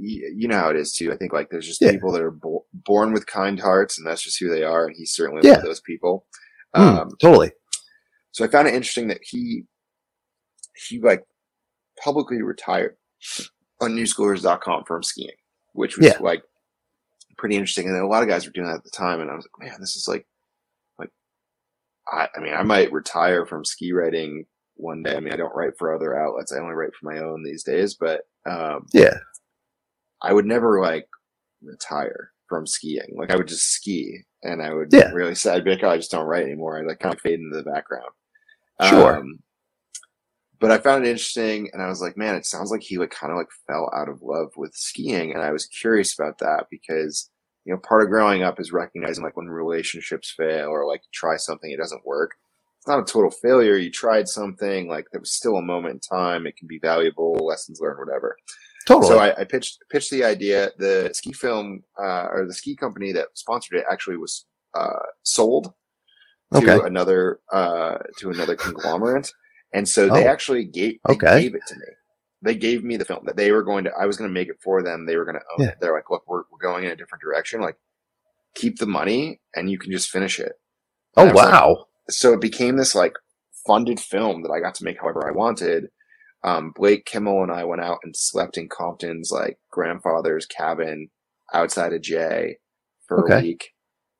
you, 0.00 0.48
know 0.48 0.56
how 0.56 0.70
it 0.70 0.76
is 0.76 0.94
too. 0.94 1.12
I 1.12 1.16
think 1.16 1.32
like 1.32 1.50
there's 1.50 1.66
just 1.66 1.80
yeah. 1.80 1.90
people 1.90 2.12
that 2.12 2.22
are 2.22 2.30
bo- 2.30 2.66
born 2.72 3.12
with 3.12 3.26
kind 3.26 3.58
hearts 3.58 3.98
and 3.98 4.06
that's 4.06 4.22
just 4.22 4.38
who 4.38 4.48
they 4.48 4.62
are. 4.62 4.86
And 4.86 4.94
he's 4.96 5.12
certainly 5.12 5.42
yeah. 5.44 5.54
one 5.54 5.60
of 5.60 5.66
those 5.66 5.80
people. 5.80 6.26
Hmm, 6.74 6.82
um, 6.82 7.10
totally. 7.20 7.52
So 8.32 8.44
I 8.44 8.48
found 8.48 8.68
it 8.68 8.74
interesting 8.74 9.08
that 9.08 9.20
he 9.22 9.64
he 10.88 11.00
like 11.00 11.24
publicly 12.02 12.42
retired 12.42 12.96
on 13.80 13.92
newschoolers.com 13.92 14.84
from 14.84 15.02
skiing, 15.02 15.30
which 15.72 15.96
was 15.96 16.06
yeah. 16.06 16.18
like 16.20 16.42
pretty 17.36 17.56
interesting. 17.56 17.86
And 17.86 17.94
then 17.94 18.02
a 18.02 18.08
lot 18.08 18.22
of 18.22 18.28
guys 18.28 18.46
were 18.46 18.52
doing 18.52 18.68
that 18.68 18.76
at 18.76 18.84
the 18.84 18.90
time, 18.90 19.20
and 19.20 19.30
I 19.30 19.34
was 19.34 19.46
like, 19.58 19.68
man, 19.68 19.80
this 19.80 19.96
is 19.96 20.06
like 20.06 20.26
like 20.98 21.10
I 22.12 22.28
I 22.36 22.40
mean, 22.40 22.54
I 22.54 22.62
might 22.62 22.92
retire 22.92 23.46
from 23.46 23.64
ski 23.64 23.92
writing 23.92 24.44
one 24.76 25.02
day. 25.02 25.16
I 25.16 25.20
mean, 25.20 25.32
I 25.32 25.36
don't 25.36 25.54
write 25.54 25.76
for 25.78 25.94
other 25.94 26.16
outlets. 26.16 26.52
I 26.52 26.58
only 26.58 26.74
write 26.74 26.94
for 26.98 27.12
my 27.12 27.20
own 27.20 27.42
these 27.42 27.64
days, 27.64 27.94
but 27.94 28.22
um, 28.48 28.86
yeah, 28.92 29.16
I 30.22 30.32
would 30.32 30.46
never 30.46 30.80
like 30.80 31.08
retire 31.62 32.32
from 32.48 32.66
skiing. 32.66 33.14
Like 33.16 33.30
I 33.30 33.36
would 33.36 33.48
just 33.48 33.70
ski 33.70 34.20
and 34.42 34.62
I 34.62 34.72
would 34.72 34.88
yeah. 34.92 35.10
really 35.10 35.34
sad. 35.34 35.56
I'd 35.56 35.64
be 35.64 35.70
like, 35.72 35.82
oh, 35.82 35.90
I 35.90 35.96
just 35.96 36.10
don't 36.10 36.26
write 36.26 36.44
anymore. 36.44 36.78
I'd 36.78 36.86
like 36.86 37.00
kind 37.00 37.14
of 37.14 37.20
fade 37.20 37.40
into 37.40 37.56
the 37.56 37.70
background. 37.70 38.10
Sure. 38.82 39.18
Um, 39.18 39.40
but 40.60 40.70
I 40.70 40.78
found 40.78 41.04
it 41.04 41.10
interesting 41.10 41.68
and 41.72 41.82
I 41.82 41.88
was 41.88 42.00
like, 42.00 42.16
man, 42.16 42.34
it 42.34 42.46
sounds 42.46 42.70
like 42.70 42.82
he 42.82 42.98
like 42.98 43.10
kind 43.10 43.32
of 43.32 43.36
like 43.36 43.48
fell 43.66 43.90
out 43.94 44.08
of 44.08 44.22
love 44.22 44.48
with 44.56 44.74
skiing. 44.74 45.32
And 45.32 45.42
I 45.42 45.52
was 45.52 45.66
curious 45.66 46.18
about 46.18 46.38
that 46.38 46.66
because, 46.70 47.30
you 47.64 47.72
know, 47.72 47.80
part 47.80 48.02
of 48.02 48.08
growing 48.08 48.42
up 48.42 48.58
is 48.58 48.72
recognizing 48.72 49.22
like 49.22 49.36
when 49.36 49.46
relationships 49.46 50.34
fail 50.36 50.68
or 50.68 50.86
like 50.86 51.02
try 51.12 51.36
something, 51.36 51.70
it 51.70 51.78
doesn't 51.78 52.06
work. 52.06 52.32
It's 52.78 52.88
not 52.88 53.00
a 53.00 53.04
total 53.04 53.30
failure. 53.30 53.76
You 53.76 53.90
tried 53.90 54.28
something 54.28 54.88
like 54.88 55.06
there 55.10 55.20
was 55.20 55.32
still 55.32 55.56
a 55.56 55.62
moment 55.62 55.94
in 55.94 56.00
time. 56.00 56.46
It 56.46 56.56
can 56.56 56.68
be 56.68 56.78
valuable, 56.78 57.34
lessons 57.34 57.80
learned, 57.80 57.98
whatever. 57.98 58.36
Totally. 58.88 59.08
So 59.08 59.20
I, 59.20 59.40
I 59.40 59.44
pitched 59.44 59.78
pitched 59.90 60.10
the 60.10 60.24
idea. 60.24 60.70
The 60.78 61.10
ski 61.14 61.32
film 61.34 61.82
uh, 62.00 62.28
or 62.32 62.46
the 62.46 62.54
ski 62.54 62.76
company 62.76 63.12
that 63.12 63.28
sponsored 63.34 63.78
it 63.80 63.86
actually 63.90 64.18
was 64.18 64.46
uh, 64.74 65.00
sold 65.24 65.74
to 66.54 66.58
Okay. 66.58 66.86
another 66.86 67.40
uh, 67.52 67.98
to 68.18 68.30
another 68.30 68.56
conglomerate, 68.56 69.32
and 69.74 69.88
so 69.88 70.10
they 70.10 70.26
Oh. 70.26 70.28
actually 70.28 70.64
gave 70.64 70.98
they 71.06 71.14
Okay. 71.14 71.42
gave 71.42 71.54
it 71.54 71.62
to 71.68 71.76
me. 71.76 71.86
They 72.42 72.56
gave 72.56 72.84
me 72.84 72.96
the 72.98 73.04
film 73.06 73.24
that 73.26 73.36
they 73.36 73.52
were 73.52 73.64
going 73.64 73.84
to. 73.84 73.92
I 74.00 74.06
was 74.06 74.16
going 74.18 74.30
to 74.30 74.34
make 74.34 74.48
it 74.48 74.58
for 74.64 74.82
them. 74.82 75.06
They 75.06 75.16
were 75.16 75.26
going 75.26 75.36
to 75.38 75.44
own 75.56 75.64
Yeah. 75.64 75.70
it. 75.70 75.76
They're 75.80 75.94
like, 75.94 76.10
look, 76.10 76.24
we're 76.28 76.44
we're 76.52 76.58
going 76.60 76.84
in 76.84 76.92
a 76.92 76.96
different 76.96 77.22
direction. 77.22 77.60
Like, 77.62 77.76
keep 78.56 78.78
the 78.78 78.86
money, 78.86 79.40
and 79.56 79.70
you 79.70 79.78
can 79.78 79.92
just 79.92 80.10
finish 80.10 80.40
it. 80.40 80.54
oh 81.16 81.24
And 81.24 81.30
I 81.30 81.32
was 81.32 81.44
like, 81.44 81.54
wow. 81.54 81.86
so 82.10 82.32
it 82.34 82.40
became 82.40 82.76
this 82.76 82.94
like 82.94 83.14
funded 83.66 84.00
film 84.00 84.42
that 84.42 84.50
I 84.52 84.60
got 84.60 84.74
to 84.76 84.84
make 84.84 85.00
however 85.00 85.26
I 85.28 85.32
wanted. 85.32 85.88
Um, 86.44 86.72
Blake 86.74 87.04
Kimmel 87.04 87.42
and 87.42 87.50
I 87.52 87.64
went 87.64 87.82
out 87.82 87.98
and 88.04 88.14
slept 88.16 88.56
in 88.58 88.68
Compton's 88.68 89.30
like 89.32 89.58
grandfather's 89.70 90.46
cabin 90.46 91.08
outside 91.52 91.92
of 91.92 92.02
Jay 92.02 92.58
for 93.06 93.24
Okay. 93.24 93.38
a 93.38 93.42
week. 93.42 93.70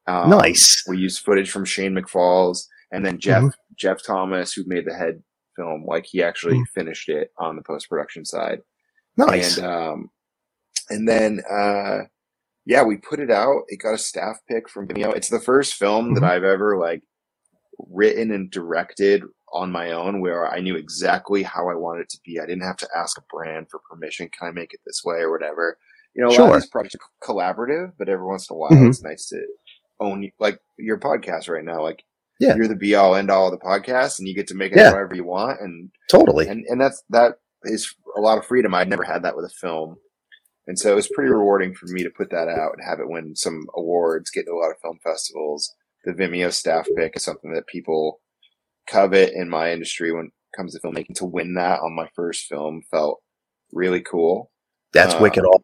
Um, 0.07 0.31
Nice. 0.31 0.83
We 0.89 0.99
used 0.99 1.21
footage 1.25 1.51
from 1.51 1.65
Shane 1.65 1.95
McFalls 1.95 2.65
and 2.91 3.05
then 3.05 3.19
Jeff 3.21 3.45
Jeff 3.77 4.03
Thomas, 4.03 4.53
who 4.53 4.65
made 4.67 4.87
the 4.87 4.95
head 4.95 5.23
film, 5.55 5.85
like 5.87 6.07
he 6.07 6.23
actually 6.23 6.63
finished 6.75 7.09
it 7.09 7.31
on 7.39 7.57
the 7.57 7.63
post 7.63 7.89
production 7.89 8.25
side. 8.25 8.61
Nice. 9.17 9.59
And 9.59 9.67
um, 9.67 10.11
and 10.91 11.07
then 11.09 11.41
uh, 11.51 11.99
yeah, 12.65 12.83
we 12.83 12.97
put 12.97 13.21
it 13.21 13.31
out. 13.31 13.63
It 13.69 13.77
got 13.83 13.95
a 13.95 13.99
staff 13.99 14.39
pick 14.49 14.69
from 14.69 14.89
Vimeo. 14.89 15.15
It's 15.15 15.29
the 15.29 15.41
first 15.41 15.75
film 15.75 16.15
that 16.15 16.23
Mhm. 16.23 16.31
I've 16.31 16.45
ever 16.45 16.77
like 16.79 17.03
written 17.79 18.31
and 18.33 18.51
directed 18.51 19.23
on 19.53 19.71
my 19.73 19.93
own, 19.93 20.21
where 20.21 20.47
I 20.47 20.61
knew 20.61 20.77
exactly 20.77 21.43
how 21.43 21.69
I 21.69 21.75
wanted 21.75 22.03
it 22.03 22.09
to 22.11 22.21
be. 22.25 22.39
I 22.41 22.47
didn't 22.47 22.63
have 22.65 22.77
to 22.79 22.89
ask 22.97 23.19
a 23.19 23.23
brand 23.31 23.69
for 23.71 23.81
permission. 23.91 24.29
Can 24.37 24.49
I 24.49 24.51
make 24.53 24.73
it 24.75 24.81
this 24.87 25.03
way 25.05 25.19
or 25.19 25.31
whatever? 25.31 25.79
You 26.15 26.23
know, 26.23 26.29
a 26.29 26.31
lot 26.31 26.37
Sure. 26.37 26.49
of 26.57 26.63
these 26.63 26.71
projects 26.71 26.97
are 26.97 27.27
collaborative, 27.27 27.93
but 27.99 28.09
every 28.09 28.27
once 28.27 28.49
in 28.51 28.55
a 28.55 28.59
while, 28.59 28.71
Mhm. 28.71 28.89
it's 28.89 29.03
nice 29.03 29.29
to 29.29 29.41
own 30.01 30.31
like 30.39 30.61
your 30.79 30.99
podcast 30.99 31.49
right 31.49 31.65
now. 31.65 31.83
Like, 31.83 32.03
Yeah. 32.41 32.55
you're 32.57 32.69
the 32.69 32.77
be 32.77 32.95
all 32.95 33.15
end 33.15 33.31
all 33.31 33.47
of 33.47 33.53
the 33.53 33.65
podcast, 33.65 34.19
and 34.19 34.29
you 34.29 34.35
get 34.35 34.47
to 34.49 34.55
make 34.55 34.73
it 34.73 34.79
Yeah. 34.79 34.91
however 34.91 35.15
you 35.15 35.25
want, 35.25 35.61
and 35.61 35.91
totally. 36.11 36.47
and 36.49 36.65
and 36.67 36.81
that's 36.81 37.03
that 37.11 37.39
is 37.65 37.95
a 38.17 38.21
lot 38.21 38.39
of 38.39 38.47
freedom. 38.47 38.75
I'd 38.75 38.89
never 38.89 39.03
had 39.05 39.23
that 39.25 39.37
with 39.37 39.45
a 39.45 39.49
film, 39.61 39.97
and 40.67 40.79
so 40.79 40.93
it 40.93 40.95
was 40.95 41.09
pretty 41.09 41.31
rewarding 41.31 41.75
for 41.75 41.87
me 41.87 42.03
to 42.05 42.11
put 42.11 42.31
that 42.31 42.49
out 42.49 42.73
and 42.75 42.85
have 42.85 43.01
it 43.01 43.09
win 43.09 43.35
some 43.37 43.67
awards, 43.75 44.31
get 44.31 44.45
to 44.47 44.53
a 44.53 44.57
lot 44.59 44.71
of 44.71 44.79
film 44.81 44.99
festivals. 45.03 45.75
The 46.05 46.13
Vimeo 46.13 46.53
staff 46.53 46.87
pick 46.97 47.17
is 47.17 47.25
something 47.25 47.53
that 47.53 47.67
people 47.67 48.21
covet 48.89 49.33
in 49.35 49.49
my 49.49 49.73
industry 49.73 50.13
when 50.13 50.27
it 50.27 50.57
comes 50.57 50.75
to 50.75 50.81
filmmaking. 50.81 51.15
To 51.17 51.25
win 51.25 51.55
that 51.55 51.81
on 51.81 51.95
my 51.95 52.09
first 52.15 52.47
film 52.47 52.83
felt 52.91 53.21
really 53.73 54.01
cool. 54.01 54.51
That's 54.93 55.15
uh, 55.15 55.19
wicked. 55.21 55.45
All 55.45 55.63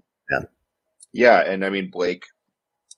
Yeah, 1.13 1.41
and 1.41 1.65
I 1.65 1.71
mean 1.71 1.91
Blake, 1.91 2.25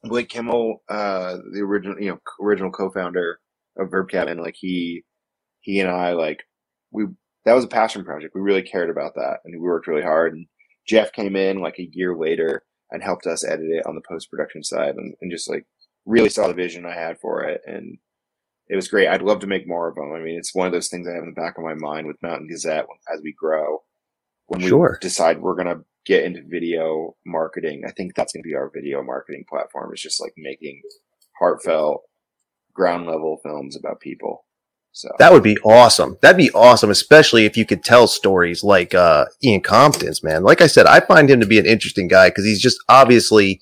Blake 0.02 0.28
Kimmel, 0.28 0.82
uh, 0.88 1.36
the 1.52 1.60
original, 1.60 2.00
you 2.00 2.10
know, 2.10 2.18
original 2.40 2.70
co-founder 2.70 3.38
of 3.78 3.90
Verb 3.90 4.08
Cabin, 4.08 4.38
like 4.38 4.56
he, 4.56 5.04
he 5.60 5.80
and 5.80 5.90
I, 5.90 6.12
like 6.12 6.42
we, 6.90 7.06
that 7.44 7.54
was 7.54 7.64
a 7.64 7.68
passion 7.68 8.04
project. 8.04 8.34
We 8.34 8.40
really 8.40 8.62
cared 8.62 8.90
about 8.90 9.14
that, 9.16 9.40
and 9.44 9.54
we 9.54 9.68
worked 9.68 9.86
really 9.86 10.02
hard. 10.02 10.34
And 10.34 10.46
Jeff 10.86 11.12
came 11.12 11.36
in 11.36 11.60
like 11.60 11.78
a 11.78 11.90
year 11.92 12.16
later 12.16 12.64
and 12.90 13.02
helped 13.02 13.26
us 13.26 13.44
edit 13.44 13.66
it 13.68 13.86
on 13.86 13.94
the 13.94 14.02
post 14.08 14.30
production 14.30 14.64
side, 14.64 14.94
and, 14.96 15.14
and 15.20 15.30
just 15.30 15.50
like 15.50 15.66
really 16.06 16.28
saw 16.28 16.48
the 16.48 16.54
vision 16.54 16.86
I 16.86 16.94
had 16.94 17.18
for 17.20 17.42
it, 17.44 17.60
and 17.66 17.98
it 18.68 18.76
was 18.76 18.88
great. 18.88 19.09
I'd 19.09 19.22
love 19.22 19.40
to 19.40 19.46
make 19.46 19.66
more 19.68 19.88
of 19.88 19.94
them. 19.94 20.12
I 20.12 20.18
mean, 20.20 20.38
it's 20.38 20.55
one 20.55 20.66
of 20.66 20.72
those 20.72 20.88
things 20.88 21.07
I 21.07 21.12
have 21.12 21.22
in 21.22 21.31
the 21.31 21.40
back 21.40 21.57
of 21.59 21.64
my 21.64 21.74
mind 21.74 22.07
with 22.07 22.22
Mountain 22.22 22.48
Gazette 22.48 22.87
as 23.12 23.20
we 23.22 23.33
grow. 23.33 23.83
When 24.46 24.61
we 24.62 24.68
Sure. 24.68 24.98
decide 25.00 25.40
we're 25.40 25.55
gonna 25.57 25.83
get 26.05 26.24
into 26.24 26.42
video 26.46 27.16
marketing, 27.24 27.83
I 27.87 27.90
think 27.90 28.14
that's 28.14 28.33
gonna 28.33 28.42
be 28.42 28.55
our 28.55 28.70
video 28.72 29.02
marketing 29.02 29.44
platform. 29.48 29.90
It's 29.92 30.02
just 30.02 30.20
like 30.20 30.35
making 30.37 30.83
heartfelt, 31.38 32.02
ground 32.72 33.07
level 33.07 33.38
films 33.42 33.76
about 33.76 34.00
people. 34.00 34.44
So 34.92 35.11
That 35.18 35.33
would 35.33 35.42
be 35.42 35.59
awesome. 35.59 36.16
That'd 36.22 36.38
be 36.38 36.50
awesome, 36.52 36.90
especially 36.90 37.44
if 37.44 37.55
you 37.57 37.66
could 37.66 37.85
tell 37.85 38.07
stories 38.07 38.64
like 38.64 38.94
uh, 38.94 39.26
Ian 39.44 39.61
Compton's, 39.61 40.22
man. 40.22 40.42
Like 40.42 40.62
I 40.62 40.68
said, 40.68 40.87
I 40.87 41.00
find 41.00 41.29
him 41.29 41.38
to 41.40 41.46
be 41.46 41.59
an 41.59 41.66
interesting 41.66 42.09
guy 42.09 42.31
because 42.31 42.46
he's 42.46 42.62
just 42.62 42.79
obviously 42.88 43.61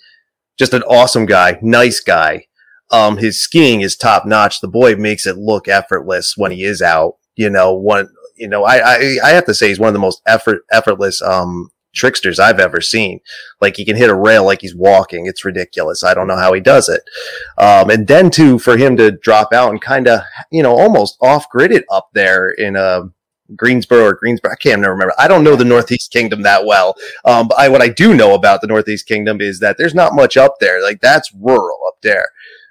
just 0.57 0.73
an 0.75 0.85
awesome 0.85 1.27
guy, 1.27 1.59
nice 1.61 1.99
guy. 1.99 2.47
Um, 2.90 3.16
his 3.16 3.40
skiing 3.40 3.81
is 3.81 3.97
top 3.97 4.27
notch. 4.27 4.61
The 4.61 4.68
boy 4.68 4.97
makes 4.97 5.27
it 5.27 5.37
look 5.37 5.68
effortless 5.68 6.37
when 6.37 6.53
he 6.53 6.64
is 6.64 6.83
out. 6.83 7.16
You 7.37 7.51
know, 7.51 7.75
one, 7.75 8.09
you 8.37 8.49
know, 8.49 8.64
I, 8.64 8.77
I, 8.77 9.16
I 9.25 9.31
have 9.31 9.47
to 9.47 9.55
say 9.55 9.68
he's 9.68 9.81
one 9.81 9.88
of 9.88 9.94
the 9.94 10.01
most 10.01 10.23
effort, 10.27 10.64
effortless, 10.70 11.20
um, 11.23 11.70
tricksters 11.94 12.38
I've 12.38 12.61
ever 12.61 12.81
seen. 12.81 13.20
Like 13.61 13.77
he 13.77 13.85
can 13.85 13.97
hit 13.97 14.11
a 14.11 14.14
rail 14.14 14.44
like 14.44 14.61
he's 14.61 14.75
walking. 14.75 15.27
It's 15.27 15.44
ridiculous. 15.44 16.05
I 16.05 16.14
don't 16.14 16.27
know 16.27 16.37
how 16.37 16.53
he 16.53 16.61
does 16.61 16.88
it. 16.88 17.03
Um, 17.57 17.90
and 17.90 18.07
then 18.07 18.31
too, 18.31 18.59
for 18.59 18.77
him 18.77 18.97
to 18.97 19.12
drop 19.12 19.53
out 19.53 19.70
and 19.70 19.81
kind 19.81 20.09
of, 20.09 20.20
you 20.51 20.62
know, 20.62 20.77
almost 20.77 21.16
off 21.20 21.49
grid 21.49 21.73
it 21.73 21.85
up 21.90 22.11
there 22.12 22.51
in, 22.51 22.77
uh, 22.77 23.05
Greensboro 23.57 24.07
or 24.07 24.14
Greensboro. 24.14 24.53
I 24.53 24.57
can't 24.57 24.81
remember. 24.81 25.12
I 25.18 25.29
don't 25.29 25.44
know 25.44 25.55
the 25.55 25.64
Northeast 25.64 26.11
Kingdom 26.11 26.42
that 26.42 26.64
well. 26.64 26.97
Um, 27.25 27.49
but 27.49 27.59
I, 27.59 27.68
what 27.68 27.83
I 27.83 27.88
do 27.88 28.14
know 28.14 28.35
about 28.35 28.61
the 28.61 28.66
Northeast 28.66 29.07
Kingdom 29.07 29.40
is 29.40 29.61
that 29.61 29.77
there's 29.77 29.94
not 29.94 30.14
much 30.14 30.37
up 30.37 30.55
there. 30.61 30.83
Like 30.83 31.01
that's 31.01 31.33
rural 31.35 31.79
up 31.87 31.97
there. 32.03 32.29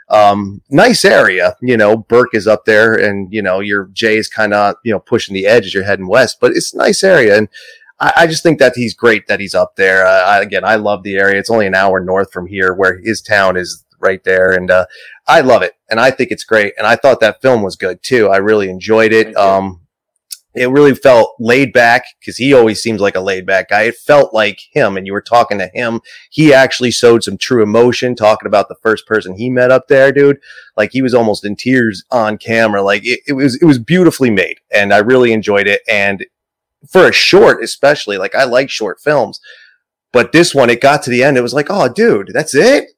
Um, 0.10 0.62
nice 0.70 1.06
area, 1.06 1.56
you 1.62 1.78
know, 1.78 1.98
Burke 1.98 2.34
is 2.34 2.48
up 2.48 2.66
there 2.66 2.94
and, 2.94 3.34
you 3.34 3.42
know, 3.42 3.60
your 3.62 3.86
Jay 3.94 4.18
is 4.18 4.28
kind 4.28 4.54
of, 4.54 4.76
you 4.84 4.92
know, 4.92 5.00
pushing 5.00 5.34
the 5.34 5.48
edge 5.48 5.66
as 5.66 5.74
you're 5.74 5.84
heading 5.84 6.08
west, 6.08 6.38
but 6.40 6.52
it's 6.52 6.74
a 6.74 6.78
nice 6.78 7.04
area. 7.04 7.38
And 7.38 7.48
I, 8.00 8.14
I 8.18 8.28
just 8.28 8.44
think 8.44 8.60
that 8.60 8.74
he's 8.76 8.94
great 8.94 9.28
that 9.28 9.40
he's 9.40 9.56
up 9.56 9.76
there. 9.76 10.06
Uh, 10.06 10.24
I, 10.24 10.42
again, 10.42 10.66
I 10.66 10.76
love 10.76 11.04
the 11.04 11.16
area. 11.16 11.40
It's 11.40 11.50
only 11.50 11.68
an 11.68 11.76
hour 11.76 12.00
north 12.00 12.32
from 12.32 12.48
here 12.48 12.74
where 12.74 13.00
his 13.00 13.22
town 13.22 13.58
is 13.58 13.86
right 14.00 14.24
there. 14.24 14.52
And, 14.52 14.70
uh, 14.70 14.86
I 15.28 15.40
love 15.42 15.62
it 15.62 15.74
and 15.90 16.00
I 16.00 16.12
think 16.12 16.32
it's 16.32 16.44
great. 16.44 16.74
And 16.78 16.86
I 16.86 16.96
thought 16.96 17.22
that 17.22 17.42
film 17.42 17.62
was 17.62 17.76
good 17.76 18.04
too. 18.04 18.30
I 18.30 18.38
really 18.38 18.70
enjoyed 18.70 19.14
it. 19.14 19.36
Um, 19.38 19.80
it 20.56 20.70
really 20.70 20.94
felt 20.94 21.36
laid 21.40 21.74
back 21.74 22.06
because 22.20 22.38
he 22.38 22.54
always 22.54 22.82
seems 22.82 23.02
like 23.02 23.16
a 23.16 23.22
laid 23.22 23.46
back 23.46 23.70
guy. 23.70 23.84
It 23.84 23.98
felt 23.98 24.34
like 24.34 24.60
him, 24.72 24.98
and 24.98 25.08
you 25.08 25.14
were 25.14 25.22
talking 25.22 25.58
to 25.60 25.70
him. 25.74 26.02
He 26.30 26.54
actually 26.54 26.92
showed 26.92 27.24
some 27.24 27.38
true 27.38 27.64
emotion 27.64 28.16
talking 28.16 28.48
about 28.48 28.70
the 28.70 28.76
first 28.76 29.06
person 29.08 29.36
he 29.36 29.50
met 29.50 29.72
up 29.72 29.88
there, 29.88 30.12
dude. 30.12 30.40
Like 30.78 30.92
he 30.92 31.02
was 31.02 31.14
almost 31.14 31.46
in 31.46 31.56
tears 31.56 32.04
on 32.12 32.38
camera. 32.38 32.82
Like 32.82 33.06
it, 33.06 33.22
it 33.28 33.34
was, 33.34 33.56
it 33.62 33.66
was 33.66 33.80
beautifully 33.80 34.30
made, 34.30 34.60
and 34.72 34.94
I 34.94 35.00
really 35.00 35.34
enjoyed 35.34 35.68
it. 35.68 35.82
And 35.90 36.26
for 36.90 37.08
a 37.08 37.14
short, 37.14 37.64
especially, 37.64 38.18
like 38.18 38.36
I 38.36 38.44
like 38.44 38.70
short 38.70 39.00
films, 39.00 39.40
but 40.14 40.32
this 40.32 40.54
one, 40.54 40.70
it 40.70 40.80
got 40.80 41.04
to 41.04 41.10
the 41.10 41.24
end, 41.24 41.38
it 41.38 41.42
was 41.42 41.54
like, 41.54 41.68
oh, 41.70 41.90
dude, 41.90 42.30
that's 42.34 42.54
it. 42.54 42.92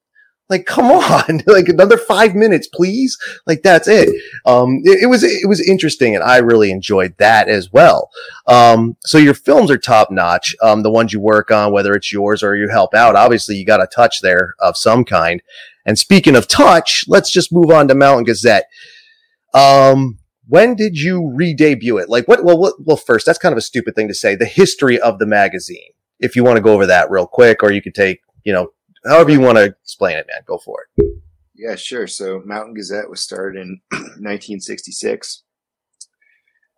Like, 0.47 0.65
come 0.65 0.91
on, 0.91 1.41
like 1.47 1.69
another 1.69 1.97
five 1.97 2.36
minutes, 2.36 2.67
please. 2.67 3.17
Like 3.47 3.63
that's 3.63 3.88
it. 3.88 4.10
Um, 4.45 4.81
it, 4.84 5.03
it 5.03 5.05
was 5.08 5.23
it 5.23 5.47
was 5.47 5.67
interesting, 5.67 6.15
and 6.15 6.23
I 6.23 6.38
really 6.38 6.71
enjoyed 6.71 7.15
that 7.17 7.49
as 7.49 7.71
well. 7.71 8.10
Um, 8.47 8.95
so 9.01 9.17
your 9.17 9.34
films 9.34 9.71
are 9.71 9.77
top 9.77 10.12
notch. 10.12 10.55
Um, 10.62 10.84
the 10.84 10.91
ones 10.91 11.13
you 11.13 11.19
work 11.19 11.49
on, 11.51 11.71
whether 11.71 11.93
it's 11.95 12.12
yours 12.12 12.43
or 12.43 12.55
you 12.55 12.69
help 12.69 12.93
out, 12.93 13.15
obviously 13.15 13.55
you 13.55 13.65
got 13.65 13.84
a 13.84 13.88
touch 13.88 14.21
there 14.21 14.53
of 14.60 14.77
some 14.77 15.03
kind. 15.03 15.41
And 15.86 15.99
speaking 15.99 16.36
of 16.36 16.47
touch, 16.47 17.05
let's 17.08 17.29
just 17.29 17.53
move 17.53 17.69
on 17.69 17.88
to 17.88 17.95
Mountain 17.95 18.25
Gazette. 18.25 18.65
Um, 19.53 20.17
when 20.47 20.75
did 20.75 20.97
you 20.97 21.31
re-debut 21.34 21.97
it? 21.97 22.10
Like 22.10 22.27
what? 22.27 22.43
Well, 22.43 22.60
what, 22.60 22.73
well, 22.79 22.97
first, 22.97 23.25
that's 23.25 23.39
kind 23.39 23.53
of 23.53 23.58
a 23.58 23.62
stupid 23.62 23.95
thing 23.95 24.08
to 24.08 24.13
say. 24.13 24.36
The 24.36 24.45
history 24.45 24.99
of 24.99 25.17
the 25.19 25.25
magazine. 25.25 25.91
If 26.19 26.36
you 26.36 26.43
want 26.43 26.58
to 26.58 26.62
go 26.62 26.73
over 26.73 26.86
that 26.86 27.10
real 27.10 27.27
quick, 27.27 27.62
or 27.62 27.71
you 27.71 27.81
could 27.81 27.95
take, 27.95 28.21
you 28.43 28.53
know, 28.53 28.69
however 29.08 29.32
you 29.32 29.39
want 29.41 29.58
to 29.58 29.65
explain 29.65 30.18
it, 30.18 30.28
man. 30.28 30.41
Go 30.46 30.58
for 30.58 30.86
it. 30.98 31.06
Yeah, 31.54 31.76
sure. 31.76 32.08
So 32.08 32.41
Mountain 32.46 32.74
Gazette 32.74 33.10
was 33.10 33.22
started 33.22 33.62
in 33.62 33.80
1966. 33.91 35.44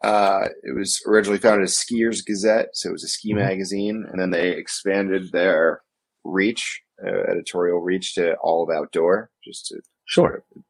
Uh, 0.03 0.47
it 0.63 0.75
was 0.77 1.01
originally 1.07 1.39
founded 1.39 1.63
as 1.63 1.75
Skiers 1.75 2.23
Gazette, 2.25 2.69
so 2.73 2.89
it 2.89 2.93
was 2.93 3.03
a 3.03 3.07
ski 3.07 3.33
Mhm. 3.33 3.37
magazine, 3.37 4.05
and 4.09 4.19
then 4.21 4.29
they 4.29 4.49
expanded 4.51 5.31
their 5.31 5.81
reach, 6.23 6.83
uh, 7.03 7.23
editorial 7.31 7.79
reach, 7.81 8.13
to 8.15 8.35
all 8.35 8.63
of 8.63 8.69
outdoor, 8.75 9.31
just 9.43 9.65
to 9.67 9.81
Sure. 10.05 10.43
it 10.55 10.61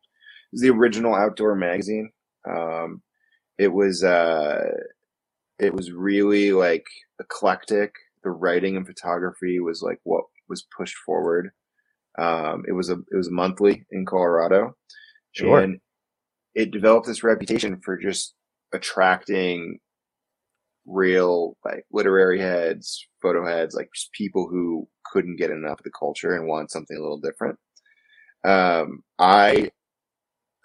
was 0.54 0.62
the 0.62 0.70
original 0.70 1.14
outdoor 1.14 1.56
magazine. 1.56 2.12
Um, 2.50 3.04
it 3.58 3.68
was 3.68 4.04
uh, 4.04 4.72
it 5.60 5.74
was 5.74 5.92
really 5.92 6.54
like 6.54 6.86
eclectic. 7.20 7.94
The 8.24 8.30
writing 8.30 8.78
and 8.78 8.88
photography 8.88 9.60
was 9.60 9.82
like 9.82 10.00
what 10.04 10.24
was 10.50 10.66
pushed 10.76 10.96
forward. 11.06 11.52
Um, 12.18 12.64
it 12.68 12.72
was 12.74 12.90
a 12.90 12.94
it 13.12 13.16
was 13.16 13.30
monthly 13.30 13.86
in 13.92 14.06
Colorado, 14.06 14.76
Sure. 15.34 15.60
and 15.60 15.80
it 16.56 16.72
developed 16.72 17.06
this 17.06 17.24
reputation 17.24 17.80
for 17.84 17.98
just 17.98 18.34
attracting 18.74 19.80
real 20.86 21.58
like 21.64 21.86
literary 21.92 22.40
heads, 22.40 23.08
photo 23.22 23.46
heads, 23.46 23.76
like 23.76 23.90
just 23.94 24.12
people 24.14 24.48
who 24.50 24.88
couldn't 25.06 25.36
get 25.38 25.52
enough 25.52 25.80
of 25.80 25.84
the 25.84 25.92
culture 25.98 26.36
and 26.36 26.48
want 26.48 26.72
something 26.72 26.98
a 26.98 27.02
little 27.02 27.20
different. 27.20 27.58
Um, 28.44 29.04
I 29.20 29.72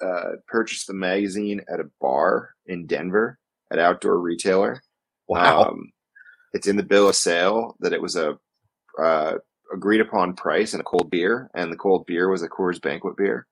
uh, 0.02 0.32
purchased 0.48 0.86
the 0.86 0.94
magazine 0.94 1.60
at 1.72 1.80
a 1.80 1.90
bar 2.00 2.50
in 2.66 2.86
Denver, 2.86 3.38
at 3.70 3.78
Outdoor 3.78 4.18
Retailer. 4.18 4.80
Wow. 5.28 5.64
Um, 5.64 5.92
it's 6.52 6.66
in 6.66 6.76
the 6.76 6.82
bill 6.82 7.08
of 7.08 7.16
sale 7.16 7.76
that 7.80 7.92
it 7.92 8.02
was 8.02 8.16
a 8.16 8.38
uh, 9.02 9.34
agreed 9.72 10.00
upon 10.00 10.34
price 10.34 10.72
and 10.74 10.80
a 10.80 10.84
cold 10.84 11.10
beer, 11.10 11.50
and 11.54 11.72
the 11.72 11.76
cold 11.76 12.06
beer 12.06 12.28
was 12.28 12.42
a 12.42 12.48
Coors 12.48 12.80
Banquet 12.80 13.16
beer. 13.16 13.46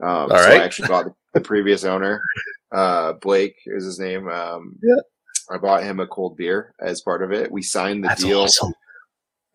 Um, 0.00 0.08
All 0.08 0.28
so 0.30 0.34
right. 0.34 0.60
I 0.60 0.64
actually 0.64 0.88
bought 0.88 1.04
the, 1.06 1.14
the 1.34 1.40
previous 1.40 1.84
owner, 1.84 2.20
uh, 2.72 3.12
Blake 3.14 3.56
is 3.66 3.84
his 3.84 3.98
name. 3.98 4.28
Um, 4.28 4.76
Yeah. 4.82 4.96
I 5.50 5.58
bought 5.58 5.82
him 5.82 6.00
a 6.00 6.06
cold 6.06 6.36
beer 6.36 6.72
as 6.80 7.02
part 7.02 7.22
of 7.22 7.32
it. 7.32 7.50
We 7.50 7.62
signed 7.62 8.04
the 8.04 8.08
That's 8.08 8.22
deal 8.22 8.42
awesome. 8.42 8.72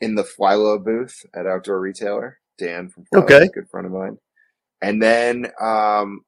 in 0.02 0.16
the 0.16 0.24
Flylow 0.24 0.84
booth 0.84 1.16
at 1.34 1.48
Outdoor 1.48 1.80
Retailer. 1.80 2.40
Dan 2.58 2.90
from 2.90 3.06
Flylow, 3.06 3.24
Okay. 3.24 3.50
good 3.54 3.70
friend 3.70 3.86
of 3.88 3.94
mine. 3.94 4.18
And 4.82 5.02
then 5.02 5.48
um, 5.62 6.22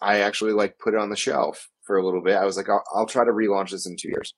I 0.00 0.20
actually 0.20 0.52
like 0.52 0.78
put 0.78 0.94
it 0.94 1.00
on 1.00 1.10
the 1.10 1.16
shelf 1.16 1.68
for 1.82 1.98
a 1.98 2.04
little 2.04 2.22
bit. 2.22 2.36
I 2.36 2.44
was 2.44 2.56
like, 2.56 2.68
I'll, 2.68 2.82
I'll 2.94 3.06
try 3.06 3.24
to 3.24 3.32
relaunch 3.32 3.70
this 3.70 3.86
in 3.86 3.96
two 3.96 4.08
years. 4.08 4.34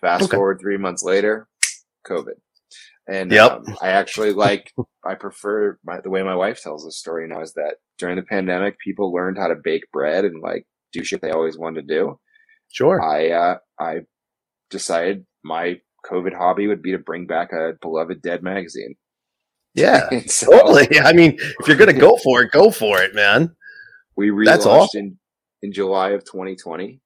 Fast 0.00 0.24
Okay. 0.24 0.36
forward 0.36 0.58
three 0.60 0.76
months 0.76 1.02
later, 1.02 1.48
COVID. 2.06 2.34
And 3.08 3.30
Yep. 3.30 3.52
um, 3.52 3.76
I 3.82 3.88
actually 3.90 4.32
like, 4.32 4.72
I 5.04 5.14
prefer 5.14 5.78
my, 5.84 6.00
the 6.00 6.10
way 6.10 6.22
my 6.22 6.34
wife 6.34 6.62
tells 6.62 6.84
this 6.84 6.98
story 6.98 7.28
now 7.28 7.42
is 7.42 7.52
that 7.54 7.76
during 7.98 8.16
the 8.16 8.22
pandemic, 8.22 8.78
people 8.78 9.12
learned 9.12 9.36
how 9.38 9.48
to 9.48 9.56
bake 9.62 9.84
bread 9.92 10.24
and 10.24 10.40
like 10.42 10.66
do 10.92 11.04
shit 11.04 11.20
they 11.20 11.30
always 11.30 11.58
wanted 11.58 11.86
to 11.86 11.94
do. 11.94 12.18
Sure. 12.72 13.02
I, 13.02 13.30
uh, 13.30 13.56
I 13.78 14.00
decided 14.70 15.26
my 15.44 15.80
COVID 16.10 16.34
hobby 16.36 16.66
would 16.66 16.82
be 16.82 16.92
to 16.92 16.98
bring 16.98 17.26
back 17.26 17.52
a 17.52 17.72
beloved 17.82 18.22
dead 18.22 18.42
magazine. 18.42 18.94
Yeah. 19.74 20.08
So 20.26 20.50
Totally. 20.50 20.98
I 21.00 21.12
mean, 21.12 21.36
if 21.60 21.68
you're 21.68 21.76
gonna 21.76 21.92
go 21.92 22.16
for 22.22 22.42
it, 22.42 22.52
go 22.52 22.70
for 22.70 23.02
it, 23.02 23.14
man. 23.14 23.54
we 24.16 24.30
relaunched 24.30 24.44
That's 24.46 24.66
awesome. 24.66 24.98
in, 25.00 25.18
in 25.62 25.72
July 25.72 26.10
of 26.10 26.24
2020. 26.24 27.00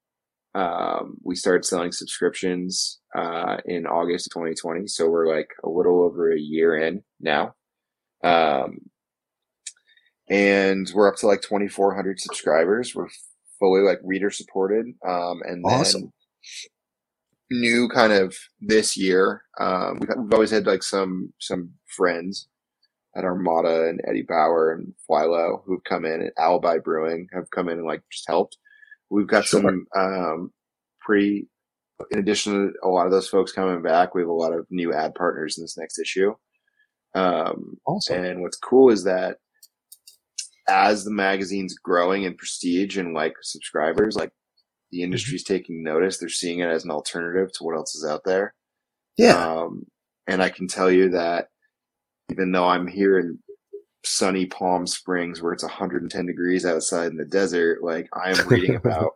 Um, 0.59 1.15
we 1.23 1.35
started 1.35 1.63
selling 1.63 1.93
subscriptions 1.93 2.99
uh, 3.15 3.57
in 3.65 3.87
August 3.87 4.27
of 4.27 4.33
2020. 4.33 4.87
So 4.87 5.09
we're 5.09 5.33
like 5.33 5.51
a 5.63 5.69
little 5.69 6.03
over 6.03 6.33
a 6.33 6.39
year 6.39 6.75
in 6.75 7.01
now. 7.21 7.55
Um, 8.25 8.79
and 10.29 10.91
we're 10.93 11.07
up 11.07 11.15
to 11.19 11.27
like 11.27 11.41
2,400 11.41 12.19
subscribers. 12.19 12.93
We're 12.93 13.07
fully 13.57 13.81
like 13.83 13.99
reader 14.03 14.29
supported. 14.29 14.87
Um, 15.07 15.39
and 15.45 15.63
then 15.93 16.11
new 17.49 17.87
kind 17.87 18.11
of 18.11 18.35
this 18.59 18.97
year, 18.97 19.43
um, 19.61 19.99
we've, 20.01 20.09
we've 20.17 20.33
always 20.33 20.51
had 20.51 20.67
like 20.67 20.83
some, 20.83 21.31
some 21.39 21.71
friends 21.87 22.49
at 23.15 23.23
Armada 23.23 23.87
and 23.87 24.01
Eddie 24.05 24.25
Bauer 24.27 24.73
and 24.73 24.93
Flylow 25.09 25.61
who've 25.65 25.83
come 25.85 26.03
in 26.03 26.19
and 26.19 26.31
Alibi 26.37 26.79
Brewing 26.79 27.29
have 27.33 27.49
come 27.49 27.69
in 27.69 27.77
and 27.77 27.87
like 27.87 28.01
just 28.11 28.27
helped. 28.27 28.57
We've 29.09 29.27
got 29.27 29.45
Sure. 29.45 29.61
some, 29.61 29.87
um, 29.95 30.53
pretty, 31.01 31.47
in 32.11 32.19
addition 32.19 32.53
to 32.53 32.73
a 32.83 32.89
lot 32.89 33.05
of 33.05 33.11
those 33.11 33.27
folks 33.27 33.51
coming 33.51 33.81
back, 33.81 34.13
we 34.13 34.21
have 34.21 34.29
a 34.29 34.33
lot 34.33 34.53
of 34.53 34.65
new 34.69 34.93
ad 34.93 35.15
partners 35.15 35.57
in 35.57 35.63
this 35.63 35.77
next 35.77 35.99
issue. 35.99 36.33
Um, 37.15 37.77
Awesome. 37.85 38.23
and 38.23 38.41
what's 38.41 38.57
cool 38.57 38.91
is 38.91 39.03
that 39.05 39.37
as 40.67 41.03
the 41.03 41.11
magazine's 41.11 41.73
growing 41.75 42.23
in 42.23 42.35
prestige 42.35 42.97
and 42.97 43.13
like 43.15 43.33
subscribers, 43.41 44.15
like 44.15 44.31
the 44.91 45.01
industry's 45.01 45.43
taking 45.43 45.83
notice, 45.83 46.17
they're 46.17 46.29
seeing 46.29 46.59
it 46.59 46.69
as 46.69 46.83
an 46.85 46.91
alternative 46.91 47.51
to 47.53 47.63
what 47.63 47.75
else 47.75 47.95
is 47.95 48.05
out 48.05 48.21
there. 48.25 48.53
Yeah. 49.17 49.33
Um, 49.61 49.85
and 50.27 50.43
I 50.43 50.49
can 50.49 50.67
tell 50.67 50.91
you 50.91 51.09
that 51.09 51.47
even 52.31 52.51
though 52.51 52.67
I'm 52.67 52.85
here 52.85 53.17
in 53.17 53.39
sunny 54.03 54.45
Palm 54.45 54.87
Springs 54.87 55.41
where 55.41 55.53
it's 55.53 55.63
110 55.63 56.25
degrees 56.25 56.65
outside 56.65 57.11
in 57.11 57.17
the 57.17 57.25
desert, 57.25 57.83
like 57.83 58.07
I'm 58.13 58.47
reading 58.47 58.75
about 58.83 59.11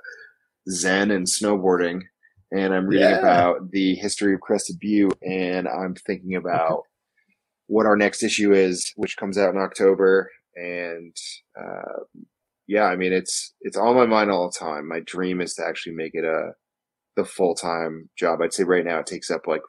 Zen 0.70 1.12
and 1.12 1.26
snowboarding 1.26 2.02
and 2.52 2.74
I'm 2.74 2.88
reading 2.88 3.10
Yeah. 3.10 3.20
about 3.20 3.72
the 3.72 3.96
history 3.96 4.34
of 4.34 4.42
Crested 4.42 4.80
Butte 4.80 5.18
and 5.22 5.68
I'm 5.68 5.96
thinking 5.96 6.36
about 6.36 6.84
what 7.68 7.86
our 7.86 7.96
next 7.96 8.24
issue 8.24 8.54
is, 8.54 8.92
which 8.96 9.18
comes 9.18 9.38
out 9.38 9.54
in 9.56 9.60
October. 9.62 10.30
And, 10.56 11.16
uh, 11.60 12.04
yeah, 12.68 12.84
I 12.84 12.96
mean, 12.96 13.14
it's, 13.14 13.54
it's 13.62 13.78
on 13.78 13.96
my 13.96 14.06
mind 14.06 14.30
all 14.32 14.50
the 14.52 14.58
time. 14.60 14.88
My 14.88 15.00
dream 15.00 15.42
is 15.42 15.54
to 15.56 15.66
actually 15.66 15.96
make 15.96 16.12
it 16.14 16.24
a, 16.26 16.52
the 17.16 17.26
full-time 17.26 18.10
job. 18.18 18.42
I'd 18.42 18.54
say 18.54 18.64
right 18.64 18.86
now 18.86 19.00
it 19.00 19.06
takes 19.08 19.32
up 19.32 19.48
like, 19.48 19.62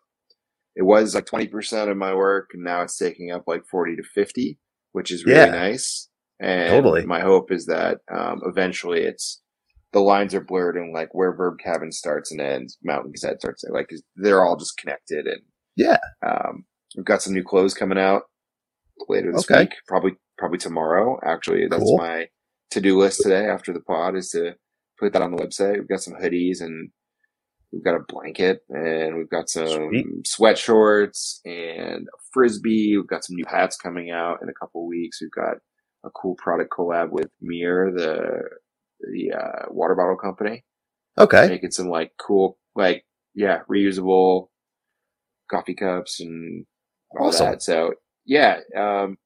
it 0.76 0.82
was 0.82 1.14
like 1.14 1.26
20% 1.26 1.88
of 1.88 1.96
my 1.96 2.14
work 2.14 2.50
and 2.52 2.64
now 2.64 2.82
it's 2.82 2.98
taking 2.98 3.30
up 3.30 3.44
like 3.46 3.64
40 3.66 3.96
to 3.96 4.02
50, 4.02 4.58
which 4.94 5.10
is 5.10 5.24
really 5.24 5.38
Yeah. 5.40 5.46
nice. 5.50 6.08
And 6.40 6.70
Totally. 6.70 7.04
my 7.04 7.20
hope 7.20 7.50
is 7.52 7.66
that, 7.66 7.98
um, 8.10 8.40
eventually 8.46 9.02
it's, 9.02 9.42
the 9.92 10.00
lines 10.00 10.34
are 10.34 10.40
blurred 10.40 10.76
and 10.76 10.92
like 10.92 11.14
where 11.14 11.34
Verb 11.34 11.58
Cabin 11.58 11.90
starts 11.92 12.30
and 12.32 12.40
ends, 12.40 12.78
Mountain 12.82 13.12
Gazette 13.12 13.40
starts, 13.40 13.64
like 13.68 13.90
they're 14.16 14.44
all 14.44 14.56
just 14.56 14.76
connected. 14.78 15.26
And 15.26 15.42
Yeah. 15.76 15.98
um, 16.26 16.64
we've 16.96 17.04
got 17.04 17.22
some 17.22 17.32
new 17.34 17.42
clothes 17.44 17.74
coming 17.74 17.98
out 17.98 18.22
later 19.08 19.32
this 19.32 19.48
Okay. 19.50 19.62
week, 19.64 19.74
probably 19.88 20.16
probably 20.38 20.58
tomorrow. 20.58 21.18
Actually, 21.24 21.66
that's 21.68 21.82
Cool. 21.82 21.98
my 21.98 22.28
to 22.70 22.80
do 22.80 22.98
list 22.98 23.20
today 23.22 23.46
after 23.46 23.72
the 23.72 23.80
pod 23.80 24.16
is 24.16 24.30
to 24.30 24.56
put 24.98 25.12
that 25.12 25.22
on 25.22 25.30
the 25.34 25.42
website. 25.42 25.74
We've 25.78 25.88
got 25.88 26.02
some 26.02 26.14
hoodies 26.14 26.60
and 26.60 26.90
we've 27.74 27.84
got 27.84 27.96
a 27.96 28.04
blanket 28.08 28.62
and 28.70 29.16
we've 29.18 29.30
got 29.30 29.50
some 29.50 29.90
Sweet. 29.90 30.06
sweat 30.26 30.58
shorts 30.58 31.42
and 31.46 32.08
a 32.08 32.18
frisbee. 32.32 32.96
We've 32.98 33.08
got 33.08 33.24
some 33.24 33.36
new 33.36 33.46
hats 33.48 33.76
coming 33.78 34.12
out 34.12 34.40
in 34.42 34.50
a 34.50 34.54
couple 34.54 34.82
of 34.82 34.88
weeks. 34.88 35.20
We've 35.22 35.32
got 35.32 35.58
a 36.04 36.10
cool 36.10 36.36
product 36.36 36.72
collab 36.78 37.10
with 37.10 37.28
MiiR, 37.44 37.96
the 37.96 38.42
the 39.12 39.32
uh, 39.34 39.66
water 39.70 39.96
bottle 39.96 40.16
company 40.18 40.64
Okay. 41.18 41.48
making 41.48 41.72
some 41.72 41.88
like 41.88 42.12
cool, 42.20 42.58
like 42.76 43.06
yeah, 43.34 43.60
reusable 43.70 44.48
coffee 45.50 45.74
cups 45.74 46.20
and 46.20 46.66
all 47.18 47.28
Awesome. 47.28 47.46
that. 47.52 47.62
So 47.62 47.94
yeah, 48.26 48.60
um, 48.76 49.18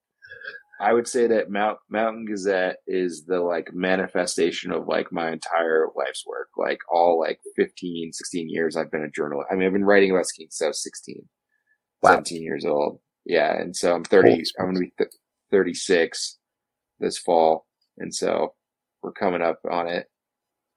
I 0.81 0.93
would 0.93 1.09
say 1.09 1.27
that 1.27 1.51
Mount 1.51 1.79
Mountain 1.91 2.27
Gazette 2.27 2.77
is 2.87 3.25
the 3.27 3.41
like 3.41 3.71
manifestation 3.73 4.71
of 4.73 4.87
like 4.87 5.11
my 5.11 5.31
entire 5.31 5.87
life's 5.97 6.25
work. 6.27 6.49
Like 6.57 6.79
all 6.91 7.19
like 7.19 7.41
15, 7.57 8.13
16 8.13 8.49
years 8.49 8.77
I've 8.77 8.91
been 8.91 9.03
a 9.05 9.11
journalist. 9.11 9.49
I 9.51 9.57
mean, 9.57 9.67
I've 9.67 9.73
been 9.73 9.85
writing 9.85 10.11
about 10.11 10.27
skiing 10.27 10.49
since 10.51 10.67
I 10.67 10.69
was 10.69 10.83
16, 10.83 11.29
Wow. 12.03 12.11
17 12.11 12.43
years 12.43 12.65
old. 12.65 13.01
Yeah. 13.25 13.61
And 13.61 13.75
so 13.75 13.95
I'm 13.95 14.05
30, 14.05 14.31
Holy 14.31 14.45
I'm 14.59 14.65
going 14.67 14.75
to 14.77 14.81
be 14.81 14.93
th- 14.99 15.11
36 15.51 16.39
this 17.01 17.19
fall. 17.19 17.67
And 17.99 18.15
so 18.15 18.55
we're 19.03 19.13
coming 19.13 19.43
up 19.43 19.59
on 19.71 19.89
it. 19.89 20.07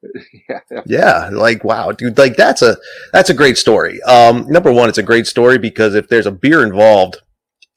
yeah. 0.50 0.82
Yeah, 0.88 1.30
like 1.32 1.64
wow, 1.64 1.92
dude, 1.92 2.18
like 2.18 2.36
that's 2.36 2.64
a 2.64 2.76
that's 3.14 3.30
a 3.30 3.36
great 3.36 3.56
story. 3.56 4.02
Um, 4.02 4.48
number 4.48 4.72
one, 4.74 4.90
it's 4.90 4.98
a 4.98 5.04
great 5.04 5.28
story 5.28 5.60
because 5.60 5.94
if 5.94 6.08
there's 6.08 6.26
a 6.26 6.32
beer 6.32 6.64
involved 6.64 7.22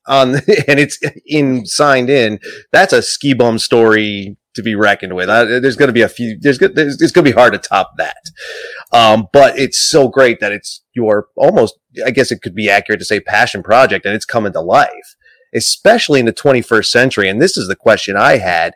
on 0.07 0.35
and 0.69 0.81
it's 0.81 0.99
in 1.27 1.67
signed 1.67 2.11
in, 2.11 2.38
that's 2.73 2.93
a 2.93 3.03
ski 3.03 3.35
bum 3.35 3.59
story 3.59 4.37
to 4.55 4.62
be 4.62 4.75
reckoned 4.75 5.14
with. 5.14 5.29
Uh, 5.29 5.45
there's 5.45 5.77
going 5.77 5.88
to 5.88 5.93
be 5.93 6.03
a 6.03 6.09
few. 6.09 6.38
There's 6.40 6.59
there's 6.59 7.01
it's 7.01 7.12
going 7.12 7.25
to 7.25 7.31
be 7.31 7.33
hard 7.33 7.53
to 7.53 7.59
top 7.59 7.93
that. 7.99 8.31
Um, 8.93 9.29
but 9.33 9.59
it's 9.59 9.79
so 9.79 10.09
great 10.09 10.40
that 10.40 10.53
it's 10.53 10.83
your 10.95 11.29
almost. 11.37 11.79
I 12.05 12.11
guess 12.11 12.31
it 12.31 12.43
could 12.43 12.55
be 12.55 12.71
accurate 12.71 13.01
to 13.01 13.05
say 13.05 13.21
passion 13.21 13.62
project, 13.62 14.07
and 14.07 14.14
it's 14.14 14.25
coming 14.25 14.53
to 14.53 14.61
life, 14.61 15.17
especially 15.55 16.21
in 16.21 16.27
the 16.27 16.33
21st 16.33 16.87
century. 16.87 17.29
And 17.29 17.40
this 17.40 17.57
is 17.57 17.69
the 17.69 17.77
question 17.77 18.17
I 18.17 18.38
had 18.38 18.75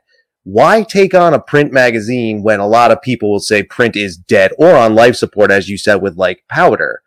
why 0.50 0.82
take 0.82 1.12
on 1.12 1.34
a 1.34 1.40
print 1.40 1.72
magazine 1.74 2.42
when 2.42 2.58
a 2.58 2.66
lot 2.66 2.90
of 2.90 3.02
people 3.02 3.30
will 3.30 3.38
say 3.38 3.62
print 3.62 3.94
is 3.96 4.16
dead 4.16 4.50
or 4.56 4.74
on 4.76 4.94
life 4.94 5.14
support, 5.14 5.50
as 5.50 5.68
you 5.68 5.76
said, 5.76 5.96
with 5.96 6.16
like 6.16 6.42
powder? 6.48 7.02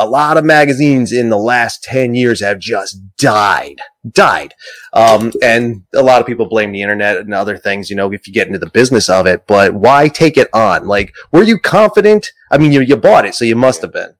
A 0.00 0.06
lot 0.06 0.36
of 0.36 0.44
magazines 0.44 1.10
in 1.12 1.28
the 1.28 1.36
last 1.36 1.82
10 1.82 2.14
years 2.14 2.40
have 2.40 2.60
just 2.60 3.00
died, 3.16 3.80
died. 4.12 4.54
Um, 4.92 5.32
and 5.42 5.82
a 5.92 6.02
lot 6.02 6.20
of 6.20 6.26
people 6.26 6.48
blame 6.48 6.70
the 6.70 6.82
internet 6.82 7.16
and 7.16 7.34
other 7.34 7.58
things, 7.58 7.90
you 7.90 7.96
know, 7.96 8.12
if 8.12 8.26
you 8.28 8.32
get 8.32 8.46
into 8.46 8.60
the 8.60 8.70
business 8.70 9.08
of 9.08 9.26
it, 9.26 9.44
but 9.48 9.74
why 9.74 10.06
take 10.06 10.36
it 10.36 10.48
on? 10.54 10.86
Like, 10.86 11.12
were 11.32 11.42
you 11.42 11.58
confident? 11.58 12.30
I 12.52 12.58
mean, 12.58 12.70
you, 12.70 12.80
you 12.80 12.96
bought 12.96 13.26
it, 13.26 13.34
so 13.34 13.44
you 13.44 13.56
must 13.56 13.82
have 13.82 13.92
been. 13.92 14.14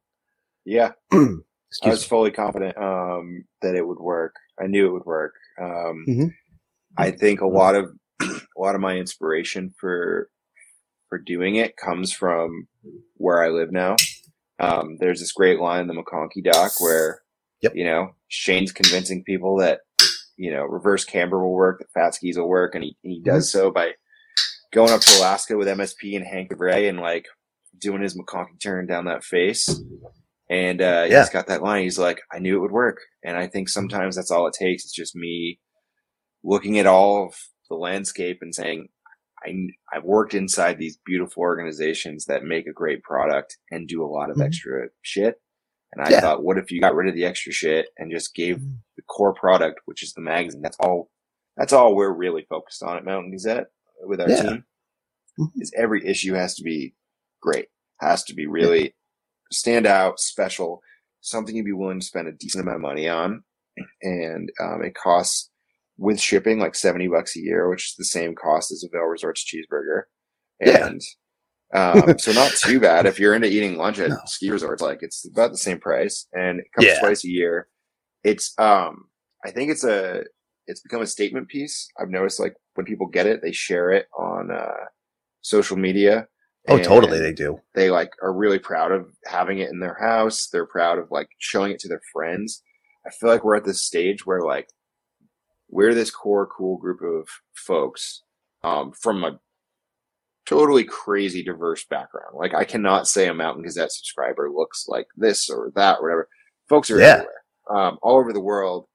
Yeah. 0.64 0.92
I 1.12 1.88
was 1.90 2.04
fully 2.04 2.32
confident 2.32 2.76
um, 2.76 3.44
that 3.62 3.76
it 3.76 3.86
would 3.86 4.00
work. 4.00 4.34
I 4.60 4.66
knew 4.66 4.88
it 4.88 4.92
would 4.94 5.06
work. 5.06 5.34
Um, 5.60 6.04
Mhm. 6.08 6.34
I 6.96 7.12
think 7.12 7.40
a 7.40 7.46
lot 7.46 7.76
of 7.76 7.92
a 8.20 8.26
lot 8.60 8.74
of 8.74 8.80
my 8.80 8.96
inspiration 8.96 9.72
for 9.78 10.28
for 11.08 11.18
doing 11.18 11.54
it 11.54 11.76
comes 11.76 12.12
from 12.12 12.66
where 13.14 13.42
I 13.42 13.48
live 13.48 13.70
now. 13.70 13.96
Um, 14.60 14.96
there's 14.98 15.20
this 15.20 15.32
great 15.32 15.60
line 15.60 15.82
in 15.82 15.86
the 15.88 15.94
McConkey 15.94 16.42
doc 16.44 16.72
where 16.80 17.22
Yep. 17.62 17.72
you 17.74 17.84
know 17.84 18.10
Shane's 18.28 18.72
convincing 18.72 19.24
people 19.24 19.56
that 19.58 19.80
you 20.36 20.52
know 20.52 20.62
reverse 20.64 21.04
camber 21.04 21.40
will 21.42 21.52
work, 21.54 21.80
that 21.80 21.90
fat 21.92 22.14
skis 22.14 22.38
will 22.38 22.48
work, 22.48 22.74
and 22.74 22.84
he, 22.84 22.96
he 23.02 23.20
does 23.20 23.48
Mm-hmm. 23.50 23.58
so 23.58 23.70
by 23.70 23.92
going 24.72 24.92
up 24.92 25.00
to 25.00 25.18
Alaska 25.18 25.56
with 25.56 25.66
MSP 25.68 26.14
and 26.16 26.26
Hank 26.26 26.52
Ray 26.56 26.88
and 26.88 27.00
like 27.00 27.26
doing 27.78 28.02
his 28.02 28.16
McConkey 28.18 28.60
turn 28.62 28.86
down 28.86 29.06
that 29.06 29.24
face. 29.24 29.80
And 30.50 30.80
uh, 30.82 31.06
Yeah. 31.08 31.20
he's 31.20 31.30
got 31.30 31.46
that 31.48 31.62
line. 31.62 31.82
He's 31.84 31.98
like, 31.98 32.20
I 32.32 32.38
knew 32.38 32.56
it 32.56 32.60
would 32.60 32.70
work. 32.72 32.98
And 33.24 33.36
I 33.36 33.46
think 33.46 33.68
sometimes 33.68 34.16
that's 34.16 34.30
all 34.30 34.46
it 34.46 34.54
takes. 34.58 34.84
It's 34.84 34.92
just 34.94 35.14
me 35.16 35.58
looking 36.44 36.78
at 36.78 36.86
all 36.86 37.26
of 37.26 37.34
the 37.70 37.76
landscape 37.76 38.38
and 38.42 38.54
saying, 38.54 38.88
I, 39.44 39.68
I've 39.92 40.04
worked 40.04 40.34
inside 40.34 40.78
these 40.78 40.98
beautiful 41.04 41.42
organizations 41.42 42.24
that 42.26 42.44
make 42.44 42.66
a 42.66 42.72
great 42.72 43.02
product 43.02 43.56
and 43.70 43.88
do 43.88 44.04
a 44.04 44.06
lot 44.06 44.30
of 44.30 44.36
mm-hmm. 44.36 44.46
extra 44.46 44.88
shit. 45.02 45.40
And 45.92 46.06
I 46.06 46.10
yeah. 46.10 46.20
thought, 46.20 46.42
what 46.42 46.58
if 46.58 46.70
you 46.70 46.80
got 46.80 46.94
rid 46.94 47.08
of 47.08 47.14
the 47.14 47.24
extra 47.24 47.52
shit 47.52 47.88
and 47.96 48.12
just 48.12 48.34
gave 48.34 48.56
mm-hmm. 48.56 48.74
the 48.96 49.02
core 49.02 49.34
product, 49.34 49.80
which 49.86 50.02
is 50.02 50.12
the 50.12 50.20
magazine? 50.20 50.62
That's 50.62 50.76
all. 50.80 51.10
That's 51.56 51.72
all 51.72 51.96
we're 51.96 52.12
really 52.12 52.46
focused 52.48 52.82
on 52.84 52.96
at 52.96 53.04
Mountain 53.04 53.32
Gazette 53.32 53.66
with 54.02 54.20
our 54.20 54.30
yeah. 54.30 54.42
team. 54.42 54.64
Mm-hmm. 55.40 55.60
Is 55.60 55.72
every 55.76 56.06
issue 56.06 56.34
has 56.34 56.54
to 56.56 56.62
be 56.62 56.94
great, 57.40 57.66
has 58.00 58.24
to 58.24 58.34
be 58.34 58.46
really 58.46 58.82
yeah. 58.82 58.90
stand 59.50 59.86
out, 59.86 60.20
special, 60.20 60.82
something 61.20 61.56
you'd 61.56 61.64
be 61.64 61.72
willing 61.72 62.00
to 62.00 62.06
spend 62.06 62.28
a 62.28 62.32
decent 62.32 62.62
amount 62.62 62.76
of 62.76 62.82
money 62.82 63.08
on, 63.08 63.42
and 64.02 64.50
um, 64.60 64.82
it 64.84 64.94
costs 64.94 65.50
with 65.98 66.20
shipping 66.20 66.60
like 66.60 66.74
70 66.74 67.08
bucks 67.08 67.36
a 67.36 67.40
year, 67.40 67.68
which 67.68 67.90
is 67.90 67.94
the 67.98 68.04
same 68.04 68.34
cost 68.34 68.70
as 68.70 68.84
a 68.84 68.88
Vail 68.90 69.02
Resorts 69.02 69.44
cheeseburger. 69.44 70.02
And 70.60 71.02
yeah. 71.74 71.90
um, 71.90 72.18
so 72.18 72.32
not 72.32 72.52
too 72.52 72.80
bad 72.80 73.06
if 73.06 73.18
you're 73.18 73.34
into 73.34 73.48
eating 73.48 73.76
lunch 73.76 73.98
at 73.98 74.10
no. 74.10 74.18
ski 74.24 74.50
resorts, 74.50 74.80
like 74.80 75.02
it's 75.02 75.28
about 75.28 75.50
the 75.50 75.58
same 75.58 75.80
price 75.80 76.26
and 76.32 76.60
it 76.60 76.66
comes 76.74 76.86
yeah. 76.86 77.00
twice 77.00 77.24
a 77.24 77.28
year. 77.28 77.68
It's, 78.24 78.54
um, 78.58 79.06
I 79.44 79.50
think 79.50 79.70
it's 79.70 79.84
a, 79.84 80.22
it's 80.66 80.80
become 80.80 81.02
a 81.02 81.06
statement 81.06 81.48
piece. 81.48 81.88
I've 82.00 82.10
noticed 82.10 82.40
like 82.40 82.54
when 82.74 82.86
people 82.86 83.06
get 83.06 83.26
it, 83.26 83.42
they 83.42 83.52
share 83.52 83.90
it 83.90 84.06
on, 84.16 84.50
uh, 84.50 84.84
social 85.40 85.76
media. 85.76 86.28
Oh, 86.68 86.78
totally. 86.78 87.18
They 87.18 87.32
do. 87.32 87.58
They 87.74 87.90
like 87.90 88.10
are 88.22 88.32
really 88.32 88.58
proud 88.58 88.92
of 88.92 89.06
having 89.24 89.58
it 89.58 89.70
in 89.70 89.80
their 89.80 89.96
house. 89.98 90.48
They're 90.52 90.66
proud 90.66 90.98
of 90.98 91.10
like 91.10 91.28
showing 91.38 91.72
it 91.72 91.78
to 91.80 91.88
their 91.88 92.02
friends. 92.12 92.62
I 93.06 93.10
feel 93.10 93.30
like 93.30 93.42
we're 93.42 93.56
at 93.56 93.64
this 93.64 93.82
stage 93.82 94.26
where 94.26 94.42
like 94.42 94.68
we're 95.68 95.94
this 95.94 96.10
core 96.10 96.46
cool 96.46 96.76
group 96.78 97.00
of 97.02 97.28
folks 97.54 98.22
um, 98.64 98.92
from 98.92 99.24
a 99.24 99.38
totally 100.46 100.84
crazy 100.84 101.42
diverse 101.42 101.84
background. 101.84 102.34
Like 102.34 102.54
I 102.54 102.64
cannot 102.64 103.06
say 103.06 103.28
a 103.28 103.34
Mountain 103.34 103.64
Gazette 103.64 103.92
subscriber 103.92 104.50
looks 104.50 104.86
like 104.88 105.06
this 105.16 105.50
or 105.50 105.70
that 105.74 105.98
or 105.98 106.02
whatever. 106.02 106.28
Folks 106.68 106.90
are 106.90 106.98
yeah. 106.98 107.06
everywhere, 107.06 107.44
um, 107.70 107.98
all 108.02 108.16
over 108.18 108.32
the 108.32 108.40
world, 108.40 108.86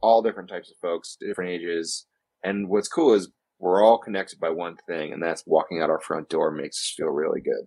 all 0.00 0.22
different 0.22 0.48
types 0.48 0.70
of 0.70 0.76
folks, 0.78 1.16
different 1.20 1.50
ages. 1.50 2.06
And 2.42 2.68
what's 2.68 2.88
cool 2.88 3.14
is 3.14 3.30
we're 3.58 3.82
all 3.82 3.98
connected 3.98 4.40
by 4.40 4.50
one 4.50 4.76
thing, 4.86 5.12
and 5.12 5.22
that's 5.22 5.44
walking 5.46 5.80
out 5.80 5.90
our 5.90 6.00
front 6.00 6.28
door 6.28 6.50
makes 6.50 6.78
us 6.78 6.94
feel 6.96 7.08
really 7.08 7.40
good. 7.40 7.66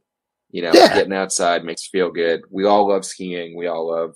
You 0.49 0.63
know, 0.63 0.71
yeah. 0.73 0.93
getting 0.93 1.13
outside 1.13 1.63
makes 1.63 1.81
us 1.81 1.89
feel 1.91 2.11
good. 2.11 2.41
We 2.49 2.65
all 2.65 2.87
love 2.87 3.05
skiing. 3.05 3.57
We 3.57 3.67
all 3.67 3.87
love 3.87 4.15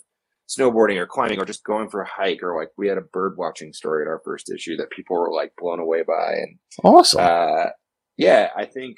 snowboarding 0.57 0.97
or 0.97 1.05
climbing 1.05 1.39
or 1.39 1.45
just 1.45 1.63
going 1.63 1.89
for 1.89 2.01
a 2.01 2.07
hike 2.07 2.43
or 2.43 2.57
like 2.57 2.69
we 2.77 2.87
had 2.87 2.97
a 2.97 3.01
bird 3.01 3.35
watching 3.37 3.71
story 3.71 4.03
at 4.03 4.09
our 4.09 4.21
first 4.25 4.51
issue 4.51 4.75
that 4.75 4.89
people 4.89 5.15
were 5.15 5.31
like 5.31 5.53
blown 5.57 5.79
away 5.79 6.03
by 6.03 6.33
and 6.33 6.57
awesome. 6.83 7.21
uh, 7.21 7.65
yeah 8.17 8.49
i 8.55 8.65
think 8.65 8.97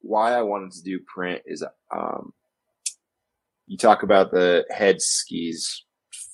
why 0.00 0.32
i 0.32 0.42
wanted 0.42 0.70
to 0.70 0.82
do 0.82 1.00
print 1.12 1.42
is 1.46 1.64
um, 1.94 2.32
you 3.66 3.76
talk 3.76 4.02
about 4.02 4.30
the 4.30 4.64
head 4.70 5.00
skis 5.00 5.84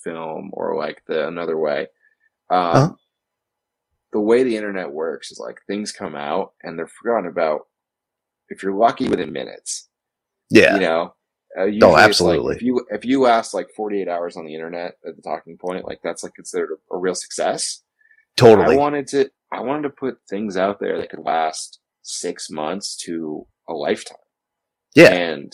film 0.03 0.49
or 0.53 0.77
like 0.77 1.01
the 1.07 1.27
another 1.27 1.57
way. 1.57 1.87
Um, 2.49 2.73
huh? 2.73 2.89
the 4.11 4.19
way 4.19 4.43
the 4.43 4.57
internet 4.57 4.91
works 4.91 5.31
is 5.31 5.39
like 5.39 5.59
things 5.67 5.91
come 5.91 6.15
out 6.15 6.53
and 6.63 6.77
they're 6.77 6.87
forgotten 6.87 7.29
about 7.29 7.67
if 8.49 8.63
you're 8.63 8.73
lucky 8.73 9.07
within 9.07 9.31
minutes. 9.31 9.87
Yeah. 10.49 10.75
You 10.75 10.81
know 10.81 11.13
uh, 11.57 11.65
oh, 11.81 11.97
absolutely. 11.97 12.53
Like 12.53 12.57
if 12.57 12.61
you 12.61 12.85
if 12.91 13.05
you 13.05 13.21
last 13.21 13.53
like 13.53 13.69
48 13.75 14.07
hours 14.07 14.37
on 14.37 14.45
the 14.45 14.53
internet 14.53 14.95
at 15.05 15.15
the 15.15 15.21
talking 15.21 15.57
point, 15.57 15.85
like 15.85 15.99
that's 16.03 16.23
like 16.23 16.33
considered 16.35 16.69
a, 16.71 16.95
a 16.95 16.97
real 16.97 17.15
success. 17.15 17.81
Totally. 18.37 18.75
I 18.75 18.77
wanted 18.77 19.07
to 19.07 19.29
I 19.51 19.61
wanted 19.61 19.83
to 19.83 19.89
put 19.89 20.19
things 20.29 20.57
out 20.57 20.79
there 20.79 20.97
that 20.97 21.09
could 21.09 21.19
last 21.19 21.79
six 22.03 22.49
months 22.49 22.95
to 23.05 23.47
a 23.67 23.73
lifetime. 23.73 24.17
Yeah. 24.95 25.11
And 25.11 25.51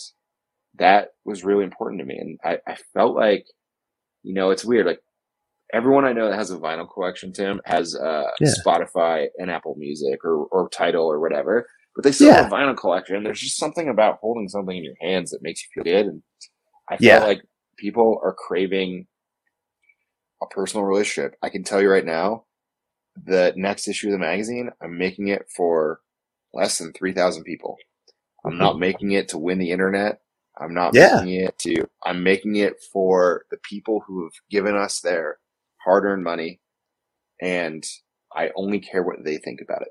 that 0.78 1.10
was 1.24 1.44
really 1.44 1.64
important 1.64 2.00
to 2.00 2.06
me. 2.06 2.18
And 2.18 2.38
I, 2.44 2.58
I 2.70 2.76
felt 2.92 3.16
like, 3.16 3.46
you 4.22 4.34
know, 4.34 4.50
it's 4.50 4.64
weird. 4.64 4.86
Like 4.86 5.00
everyone 5.72 6.04
I 6.04 6.12
know 6.12 6.28
that 6.28 6.36
has 6.36 6.50
a 6.50 6.58
vinyl 6.58 6.90
collection, 6.90 7.32
Tim, 7.32 7.60
has 7.64 7.94
uh, 7.96 8.30
yeah. 8.40 8.50
Spotify 8.64 9.28
and 9.38 9.50
Apple 9.50 9.76
Music 9.78 10.24
or, 10.24 10.44
or 10.46 10.68
Tidal 10.68 11.06
or 11.06 11.20
whatever 11.20 11.66
but 11.96 12.04
they 12.04 12.12
still 12.12 12.28
yeah. 12.28 12.42
have 12.42 12.52
a 12.52 12.54
vinyl 12.54 12.76
collection. 12.76 13.24
There's 13.24 13.40
just 13.40 13.56
something 13.56 13.88
about 13.88 14.18
holding 14.20 14.48
something 14.48 14.76
in 14.76 14.84
your 14.84 14.96
hands 15.00 15.30
that 15.30 15.42
makes 15.42 15.62
you 15.62 15.68
feel 15.82 15.92
good. 15.92 16.06
And 16.06 16.22
I 16.90 16.98
feel 16.98 17.08
yeah. 17.08 17.24
like 17.24 17.40
people 17.78 18.20
are 18.22 18.34
craving 18.34 19.06
a 20.42 20.46
personal 20.46 20.84
relationship. 20.84 21.36
I 21.42 21.48
can 21.48 21.64
tell 21.64 21.80
you 21.80 21.90
right 21.90 22.04
now, 22.04 22.44
the 23.24 23.54
next 23.56 23.88
issue 23.88 24.08
of 24.08 24.12
the 24.12 24.18
magazine, 24.18 24.70
I'm 24.82 24.98
making 24.98 25.28
it 25.28 25.46
for 25.56 26.00
less 26.52 26.76
than 26.76 26.92
3,000 26.92 27.44
people. 27.44 27.76
I'm 28.44 28.52
mm-hmm. 28.52 28.60
not 28.60 28.78
making 28.78 29.12
it 29.12 29.28
to 29.30 29.38
win 29.38 29.58
the 29.58 29.70
internet. 29.70 30.20
I'm 30.58 30.74
not 30.74 30.94
yeah. 30.94 31.20
making 31.22 31.40
it 31.40 31.58
to, 31.60 31.88
I'm 32.04 32.22
making 32.22 32.56
it 32.56 32.74
for 32.92 33.46
the 33.50 33.58
people 33.58 34.02
who 34.06 34.24
have 34.24 34.32
given 34.50 34.76
us 34.76 35.00
their 35.00 35.38
hard 35.82 36.04
earned 36.04 36.24
money. 36.24 36.60
And 37.40 37.82
I 38.34 38.50
only 38.54 38.80
care 38.80 39.02
what 39.02 39.24
they 39.24 39.38
think 39.38 39.60
about 39.62 39.82
it. 39.82 39.88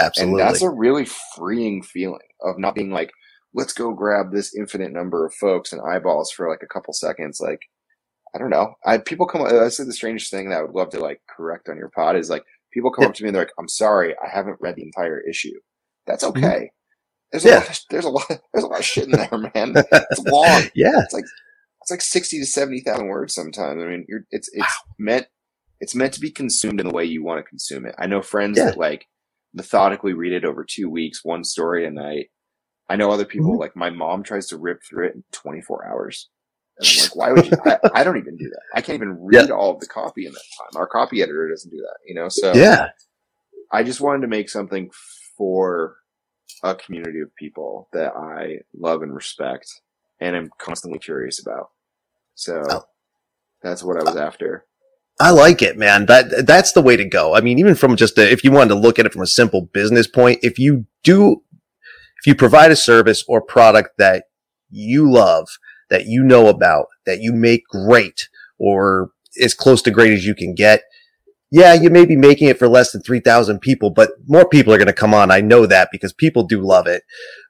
Absolutely. 0.00 0.40
And 0.40 0.48
that's 0.48 0.62
a 0.62 0.70
really 0.70 1.06
freeing 1.36 1.82
feeling 1.82 2.20
of 2.42 2.58
not 2.58 2.74
being 2.74 2.90
like, 2.90 3.10
let's 3.54 3.72
go 3.72 3.92
grab 3.92 4.32
this 4.32 4.54
infinite 4.54 4.92
number 4.92 5.26
of 5.26 5.34
folks 5.34 5.72
and 5.72 5.82
eyeballs 5.82 6.30
for 6.30 6.48
like 6.48 6.62
a 6.62 6.72
couple 6.72 6.92
seconds. 6.92 7.40
Like, 7.40 7.62
I 8.34 8.38
don't 8.38 8.50
know. 8.50 8.74
I 8.84 8.98
people 8.98 9.26
come. 9.26 9.42
I 9.42 9.68
said 9.68 9.86
the 9.86 9.92
strangest 9.92 10.30
thing 10.30 10.50
that 10.50 10.58
I 10.58 10.62
would 10.62 10.74
love 10.74 10.90
to 10.90 11.00
like 11.00 11.20
correct 11.28 11.68
on 11.68 11.76
your 11.76 11.90
pod 11.90 12.16
is 12.16 12.30
like 12.30 12.44
people 12.72 12.92
come 12.92 13.06
up 13.06 13.14
to 13.14 13.22
me 13.22 13.28
and 13.28 13.34
they're 13.34 13.42
like, 13.42 13.52
"I'm 13.58 13.68
sorry, 13.68 14.14
I 14.24 14.28
haven't 14.28 14.58
read 14.60 14.76
the 14.76 14.84
entire 14.84 15.20
issue." 15.20 15.58
That's 16.06 16.24
mm-hmm. 16.24 16.44
okay. 16.44 16.70
There's 17.32 17.44
a 17.44 17.48
yeah. 17.48 17.54
lot. 17.56 17.70
Of, 17.70 17.80
there's 17.90 18.04
a 18.04 18.10
lot. 18.10 18.28
There's 18.52 18.64
a 18.64 18.68
lot 18.68 18.78
of 18.80 18.84
shit 18.84 19.04
in 19.04 19.10
there, 19.12 19.28
man. 19.32 19.74
It's 19.76 20.20
long. 20.20 20.62
yeah. 20.74 21.00
It's 21.00 21.14
like 21.14 21.24
it's 21.82 21.90
like 21.90 22.02
sixty 22.02 22.38
to 22.38 22.46
seventy 22.46 22.80
thousand 22.80 23.08
words 23.08 23.34
sometimes. 23.34 23.82
I 23.82 23.86
mean, 23.86 24.06
it's 24.30 24.48
it's 24.52 24.60
wow. 24.60 24.94
meant 24.98 25.26
it's 25.80 25.94
meant 25.94 26.12
to 26.14 26.20
be 26.20 26.30
consumed 26.30 26.80
in 26.80 26.86
the 26.86 26.94
way 26.94 27.04
you 27.04 27.24
want 27.24 27.44
to 27.44 27.48
consume 27.48 27.86
it. 27.86 27.94
I 27.98 28.06
know 28.06 28.22
friends 28.22 28.58
yeah. 28.58 28.66
that 28.66 28.78
like 28.78 29.06
methodically 29.54 30.12
read 30.12 30.32
it 30.32 30.44
over 30.44 30.64
two 30.64 30.88
weeks, 30.88 31.24
one 31.24 31.44
story 31.44 31.86
a 31.86 31.90
night. 31.90 32.30
I 32.88 32.96
know 32.96 33.10
other 33.10 33.24
people, 33.24 33.52
mm-hmm. 33.52 33.60
like 33.60 33.76
my 33.76 33.90
mom 33.90 34.22
tries 34.22 34.48
to 34.48 34.56
rip 34.56 34.82
through 34.82 35.08
it 35.08 35.14
in 35.14 35.24
24 35.32 35.86
hours. 35.88 36.28
And 36.78 36.88
I'm 36.88 37.02
like, 37.02 37.14
why 37.16 37.32
would 37.32 37.46
you? 37.46 37.56
I, 37.64 38.00
I, 38.00 38.04
don't 38.04 38.18
even 38.18 38.36
do 38.36 38.48
that. 38.48 38.62
I 38.74 38.80
can't 38.80 38.96
even 38.96 39.16
read 39.20 39.50
all 39.50 39.72
of 39.72 39.80
the 39.80 39.86
copy 39.86 40.26
in 40.26 40.32
that 40.32 40.42
time. 40.58 40.80
Our 40.80 40.86
copy 40.86 41.22
editor 41.22 41.48
doesn't 41.48 41.70
do 41.70 41.78
that, 41.78 41.98
you 42.06 42.14
know? 42.14 42.28
So 42.28 42.52
yeah, 42.52 42.88
I 43.72 43.84
just 43.84 44.00
wanted 44.00 44.22
to 44.22 44.28
make 44.28 44.48
something 44.48 44.90
for 45.36 45.96
a 46.62 46.74
community 46.74 47.20
of 47.20 47.34
people 47.36 47.88
that 47.92 48.12
I 48.16 48.58
love 48.76 49.02
and 49.02 49.14
respect 49.14 49.66
and 50.20 50.36
I'm 50.36 50.50
constantly 50.58 50.98
curious 50.98 51.40
about. 51.40 51.70
So 52.34 52.62
oh. 52.68 52.82
that's 53.62 53.82
what 53.82 53.98
I 53.98 54.04
was 54.04 54.16
after. 54.16 54.66
I 55.20 55.30
like 55.30 55.60
it, 55.60 55.76
man. 55.76 56.06
That 56.06 56.46
that's 56.46 56.72
the 56.72 56.80
way 56.80 56.96
to 56.96 57.04
go. 57.04 57.36
I 57.36 57.42
mean, 57.42 57.58
even 57.58 57.74
from 57.74 57.94
just 57.94 58.16
a, 58.16 58.32
if 58.32 58.42
you 58.42 58.50
wanted 58.50 58.70
to 58.70 58.80
look 58.80 58.98
at 58.98 59.04
it 59.04 59.12
from 59.12 59.22
a 59.22 59.26
simple 59.26 59.68
business 59.72 60.06
point, 60.06 60.40
if 60.42 60.58
you 60.58 60.86
do, 61.04 61.42
if 62.18 62.26
you 62.26 62.34
provide 62.34 62.70
a 62.70 62.76
service 62.76 63.22
or 63.28 63.42
product 63.42 63.98
that 63.98 64.24
you 64.70 65.10
love, 65.10 65.46
that 65.90 66.06
you 66.06 66.24
know 66.24 66.48
about, 66.48 66.86
that 67.04 67.20
you 67.20 67.34
make 67.34 67.64
great 67.68 68.28
or 68.58 69.10
as 69.42 69.52
close 69.52 69.82
to 69.82 69.90
great 69.90 70.12
as 70.14 70.24
you 70.24 70.34
can 70.34 70.54
get, 70.54 70.84
yeah, 71.50 71.74
you 71.74 71.90
may 71.90 72.06
be 72.06 72.16
making 72.16 72.48
it 72.48 72.58
for 72.58 72.68
less 72.68 72.92
than 72.92 73.02
3,000 73.02 73.60
people, 73.60 73.90
but 73.90 74.12
more 74.26 74.48
people 74.48 74.72
are 74.72 74.78
going 74.78 74.86
to 74.86 74.92
come 74.92 75.12
on. 75.12 75.30
I 75.30 75.40
know 75.40 75.66
that 75.66 75.88
because 75.92 76.12
people 76.12 76.44
do 76.44 76.62
love 76.62 76.86
it, 76.86 77.02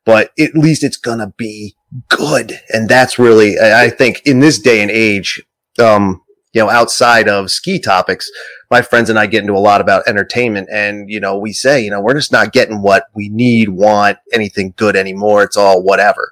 but 0.04 0.30
at 0.40 0.54
least 0.54 0.82
it's 0.82 0.96
going 0.96 1.18
to 1.18 1.32
be 1.36 1.76
good. 2.08 2.60
And 2.70 2.88
that's 2.88 3.18
really, 3.18 3.58
I 3.60 3.90
think 3.90 4.22
in 4.24 4.40
this 4.40 4.58
day 4.58 4.80
and 4.80 4.90
age, 4.90 5.42
um, 5.78 6.22
you 6.52 6.60
know, 6.60 6.70
outside 6.70 7.28
of 7.28 7.50
ski 7.50 7.78
topics, 7.78 8.30
my 8.70 8.82
friends 8.82 9.10
and 9.10 9.18
I 9.18 9.26
get 9.26 9.42
into 9.42 9.54
a 9.54 9.58
lot 9.58 9.80
about 9.80 10.06
entertainment. 10.06 10.68
And, 10.72 11.08
you 11.08 11.20
know, 11.20 11.38
we 11.38 11.52
say, 11.52 11.82
you 11.82 11.90
know, 11.90 12.00
we're 12.00 12.14
just 12.14 12.32
not 12.32 12.52
getting 12.52 12.82
what 12.82 13.04
we 13.14 13.28
need, 13.28 13.68
want, 13.68 14.18
anything 14.32 14.74
good 14.76 14.96
anymore. 14.96 15.42
It's 15.42 15.56
all 15.56 15.82
whatever. 15.82 16.30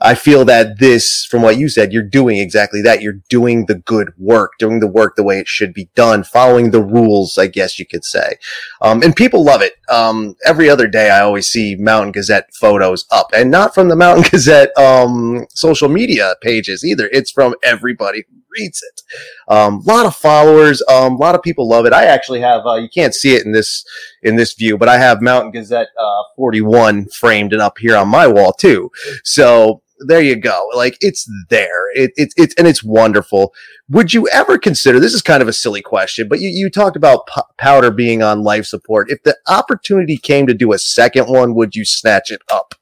I 0.00 0.14
feel 0.14 0.44
that 0.44 0.78
this, 0.78 1.24
from 1.24 1.42
what 1.42 1.58
you 1.58 1.68
said, 1.68 1.92
you're 1.92 2.04
doing 2.04 2.38
exactly 2.38 2.80
that. 2.82 3.02
You're 3.02 3.20
doing 3.28 3.66
the 3.66 3.74
good 3.74 4.12
work, 4.16 4.52
doing 4.58 4.78
the 4.78 4.86
work 4.86 5.16
the 5.16 5.24
way 5.24 5.40
it 5.40 5.48
should 5.48 5.74
be 5.74 5.90
done, 5.96 6.22
following 6.22 6.70
the 6.70 6.82
rules, 6.82 7.36
I 7.36 7.48
guess 7.48 7.80
you 7.80 7.86
could 7.86 8.04
say. 8.04 8.36
Um, 8.80 9.02
and 9.02 9.16
people 9.16 9.42
love 9.42 9.60
it. 9.60 9.72
Um, 9.88 10.36
every 10.46 10.70
other 10.70 10.86
day 10.86 11.10
I 11.10 11.20
always 11.20 11.48
see 11.48 11.74
Mountain 11.74 12.12
Gazette 12.12 12.54
photos 12.54 13.06
up 13.10 13.30
and 13.34 13.50
not 13.50 13.74
from 13.74 13.88
the 13.88 13.96
Mountain 13.96 14.26
Gazette, 14.30 14.76
um, 14.78 15.46
social 15.50 15.88
media 15.88 16.36
pages 16.42 16.84
either. 16.84 17.08
It's 17.12 17.32
from 17.32 17.56
everybody 17.64 18.24
who 18.30 18.37
reads 18.56 18.82
it. 18.82 19.02
A 19.48 19.54
um, 19.54 19.82
lot 19.84 20.06
of 20.06 20.14
followers. 20.16 20.82
A 20.88 20.92
um, 20.92 21.16
lot 21.16 21.34
of 21.34 21.42
people 21.42 21.68
love 21.68 21.86
it. 21.86 21.92
I 21.92 22.04
actually 22.04 22.40
have, 22.40 22.66
uh, 22.66 22.74
you 22.76 22.88
can't 22.88 23.14
see 23.14 23.34
it 23.34 23.44
in 23.44 23.52
this, 23.52 23.84
in 24.22 24.36
this 24.36 24.54
view, 24.54 24.78
but 24.78 24.88
I 24.88 24.98
have 24.98 25.22
Mountain 25.22 25.52
Gazette, 25.52 25.88
uh, 25.98 26.22
41 26.36 27.06
framed 27.08 27.52
and 27.52 27.62
up 27.62 27.78
here 27.78 27.96
on 27.96 28.08
my 28.08 28.26
wall 28.26 28.52
too. 28.52 28.90
So, 29.24 29.82
there 30.00 30.20
you 30.20 30.36
go. 30.36 30.68
Like 30.74 30.96
it's 31.00 31.30
there. 31.50 31.90
It, 31.94 32.12
it, 32.16 32.32
it's 32.36 32.54
and 32.54 32.66
it's 32.66 32.84
wonderful. 32.84 33.52
Would 33.88 34.14
you 34.14 34.28
ever 34.28 34.58
consider? 34.58 35.00
This 35.00 35.14
is 35.14 35.22
kind 35.22 35.42
of 35.42 35.48
a 35.48 35.52
silly 35.52 35.82
question, 35.82 36.28
but 36.28 36.40
you 36.40 36.48
you 36.48 36.70
talked 36.70 36.96
about 36.96 37.26
p- 37.26 37.40
powder 37.56 37.90
being 37.90 38.22
on 38.22 38.42
life 38.42 38.66
support. 38.66 39.10
If 39.10 39.22
the 39.22 39.36
opportunity 39.46 40.16
came 40.16 40.46
to 40.46 40.54
do 40.54 40.72
a 40.72 40.78
second 40.78 41.28
one, 41.28 41.54
would 41.54 41.74
you 41.74 41.84
snatch 41.84 42.30
it 42.30 42.42
up? 42.48 42.74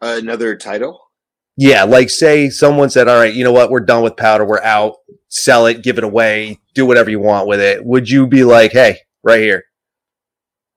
Another 0.00 0.56
title. 0.56 1.07
Yeah, 1.60 1.82
like 1.82 2.08
say 2.08 2.50
someone 2.50 2.88
said, 2.88 3.08
"All 3.08 3.16
right, 3.18 3.34
you 3.34 3.42
know 3.42 3.50
what? 3.50 3.68
We're 3.68 3.80
done 3.80 4.04
with 4.04 4.16
powder. 4.16 4.44
We're 4.44 4.62
out. 4.62 4.94
Sell 5.26 5.66
it, 5.66 5.82
give 5.82 5.98
it 5.98 6.04
away, 6.04 6.60
do 6.74 6.86
whatever 6.86 7.10
you 7.10 7.18
want 7.18 7.48
with 7.48 7.60
it." 7.60 7.84
Would 7.84 8.08
you 8.08 8.28
be 8.28 8.44
like, 8.44 8.70
"Hey, 8.70 8.98
right 9.24 9.40
here"? 9.40 9.64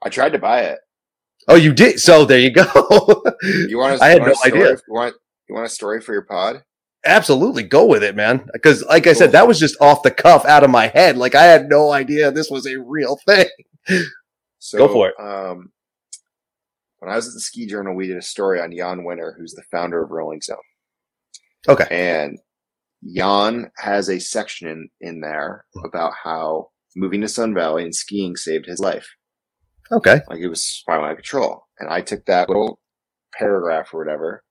I 0.02 0.10
tried 0.10 0.34
to 0.34 0.40
buy 0.40 0.62
it. 0.62 0.80
Oh, 1.48 1.54
you 1.56 1.72
did. 1.72 2.00
So 2.00 2.26
there 2.26 2.40
you 2.40 2.50
go. 2.52 2.66
You 3.44 3.78
want? 3.78 4.02
A, 4.02 4.04
I 4.04 4.08
had 4.10 4.20
want 4.22 4.28
no 4.30 4.32
a 4.34 4.36
story? 4.36 4.54
idea. 4.64 4.70
You 4.88 4.94
want? 4.94 5.16
You 5.48 5.56
want 5.56 5.68
a 5.68 5.70
story 5.70 6.02
for 6.02 6.14
your 6.14 6.24
pod? 6.24 6.64
Absolutely, 7.06 7.62
go 7.62 7.86
with 7.86 8.04
it, 8.04 8.16
man. 8.16 8.48
Because, 8.52 8.84
like 8.86 9.06
I 9.06 9.14
said, 9.14 9.32
that 9.34 9.48
was 9.48 9.60
just 9.60 9.80
off 9.82 10.02
the 10.02 10.10
cuff, 10.12 10.46
out 10.46 10.64
of 10.64 10.72
my 10.72 10.88
head. 10.88 11.16
Like 11.16 11.36
I 11.36 11.44
had 11.44 11.70
no 11.70 11.92
idea 11.92 12.32
this 12.32 12.50
was 12.50 12.66
a 12.66 12.80
real 12.80 13.18
thing. 13.28 13.46
So, 14.58 14.78
Go 14.80 14.88
for 14.88 15.10
it. 15.10 15.16
Um, 15.20 15.72
when 17.00 17.12
I 17.12 17.16
was 17.16 17.28
at 17.28 17.34
the 17.36 17.40
Ski 17.40 17.68
Journal, 17.68 17.96
we 17.96 18.08
did 18.08 18.18
a 18.18 18.22
story 18.22 18.60
on 18.60 18.76
Jann 18.76 19.00
Wenner, 19.02 19.34
who's 19.38 19.54
the 19.54 19.64
founder 19.72 20.04
of 20.04 20.10
Rolling 20.12 20.42
Stone. 20.42 20.58
Okay. 21.70 21.86
And 21.90 22.40
Jann 23.16 23.72
has 23.78 24.10
a 24.10 24.20
section 24.20 24.68
in, 24.68 24.90
in 25.02 25.22
there 25.22 25.66
about 25.86 26.14
how 26.24 26.70
moving 26.96 27.22
to 27.22 27.28
Sun 27.28 27.54
Valley 27.54 27.84
and 27.84 27.96
skiing 27.96 28.36
saved 28.36 28.66
his 28.66 28.80
life. 28.80 29.08
Okay. 29.92 30.22
Like 30.30 30.40
it 30.40 30.48
was 30.48 30.64
spiraling 30.64 31.08
out 31.08 31.12
of 31.12 31.18
control. 31.18 31.68
And 31.80 31.90
I 31.90 32.02
took 32.02 32.26
that 32.26 32.48
little 32.50 32.80
paragraph 33.34 33.94
or 33.94 34.04
whatever 34.04 34.44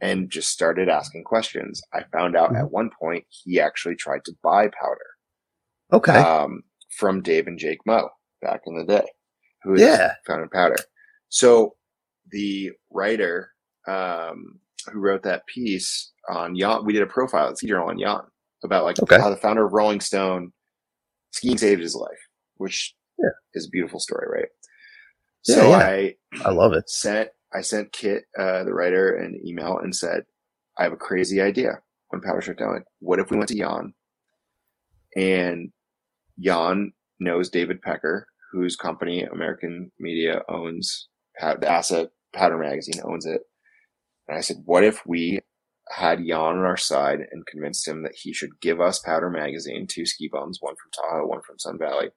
and 0.00 0.30
just 0.30 0.50
started 0.50 0.88
asking 0.88 1.24
questions. 1.24 1.80
I 1.92 2.04
found 2.12 2.36
out 2.36 2.50
Mhm. 2.50 2.60
at 2.60 2.70
one 2.70 2.90
point 2.98 3.24
he 3.28 3.60
actually 3.60 3.96
tried 3.96 4.24
to 4.24 4.32
buy 4.42 4.68
powder 4.68 5.06
Okay. 5.92 6.16
um, 6.18 6.62
from 6.96 7.22
Dave 7.22 7.46
and 7.46 7.58
Jake 7.58 7.80
Moe 7.86 8.10
back 8.42 8.62
in 8.66 8.76
the 8.76 8.84
day, 8.84 9.06
who 9.62 9.72
was 9.72 9.80
Yeah. 9.80 10.14
founded 10.26 10.50
powder. 10.50 10.76
So 11.28 11.76
the 12.30 12.72
writer 12.90 13.50
um, 13.86 14.60
who 14.92 15.00
wrote 15.00 15.22
that 15.22 15.46
piece 15.46 16.12
on 16.28 16.56
Jann, 16.56 16.84
we 16.84 16.92
did 16.92 17.02
a 17.02 17.06
profile 17.06 17.48
at 17.50 17.58
Ski 17.58 17.68
Journal 17.68 17.88
on 17.88 17.98
Jann 17.98 18.22
about 18.62 18.84
like 18.84 18.98
Okay. 19.02 19.18
how 19.20 19.30
the 19.30 19.36
founder 19.36 19.64
of 19.66 19.72
Rolling 19.72 20.00
Stone 20.00 20.52
skiing 21.32 21.58
saved 21.58 21.82
his 21.82 21.94
life, 21.94 22.28
which 22.56 22.94
Yeah. 23.18 23.30
is 23.54 23.66
a 23.66 23.70
beautiful 23.70 24.00
story, 24.00 24.26
right? 24.30 24.48
Yeah, 25.46 25.56
so 25.56 25.68
yeah. 25.70 25.76
I 25.78 26.16
I 26.44 26.50
love 26.50 26.72
it. 26.72 26.88
sent 26.88 27.30
I 27.52 27.60
sent 27.60 27.92
Kit, 27.92 28.24
uh, 28.38 28.64
the 28.64 28.74
writer, 28.74 29.14
an 29.16 29.40
email 29.46 29.78
and 29.78 29.94
said, 29.94 30.24
I 30.78 30.82
have 30.82 30.92
a 30.92 30.96
crazy 30.96 31.40
idea 31.40 31.80
when 32.08 32.20
Powder 32.20 32.40
shut 32.40 32.58
down. 32.58 32.72
Like, 32.74 32.84
what 33.00 33.20
if 33.20 33.30
we 33.30 33.36
went 33.36 33.48
to 33.50 33.56
Jann 33.58 33.94
and 35.16 35.70
Jann 36.40 36.92
knows 37.20 37.48
David 37.50 37.80
Pecker, 37.82 38.26
whose 38.52 38.74
company 38.76 39.22
American 39.22 39.92
Media 40.00 40.42
owns, 40.48 41.08
the 41.40 41.70
asset 41.70 42.10
Powder 42.32 42.58
Magazine 42.58 43.00
owns 43.04 43.26
it. 43.26 43.42
And 44.28 44.36
I 44.38 44.40
said, 44.40 44.58
what 44.64 44.84
if 44.84 45.04
we 45.06 45.40
had 45.90 46.18
Jann 46.18 46.40
on 46.40 46.58
our 46.58 46.76
side 46.78 47.20
and 47.30 47.46
convinced 47.46 47.86
him 47.86 48.02
that 48.04 48.14
he 48.14 48.32
should 48.32 48.58
give 48.60 48.80
us 48.80 48.98
Powder 49.00 49.28
Magazine, 49.28 49.86
two 49.86 50.06
ski 50.06 50.28
bums, 50.32 50.58
one 50.60 50.74
from 50.76 50.90
Tahoe, 50.92 51.26
one 51.26 51.42
from 51.46 51.58
Sun 51.58 51.78
Valley, 51.78 52.08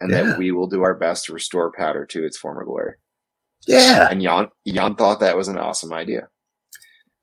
and 0.00 0.10
Yeah. 0.10 0.22
that 0.22 0.38
we 0.38 0.52
will 0.52 0.68
do 0.68 0.82
our 0.82 0.94
best 0.94 1.24
to 1.26 1.32
restore 1.32 1.72
Powder 1.72 2.06
to 2.06 2.24
its 2.24 2.38
former 2.38 2.64
glory. 2.64 2.94
Yeah. 3.66 4.08
And 4.10 4.22
Jann, 4.22 4.48
Jann 4.66 4.94
thought 4.94 5.20
that 5.20 5.36
was 5.36 5.48
an 5.48 5.58
awesome 5.58 5.92
idea. 5.92 6.28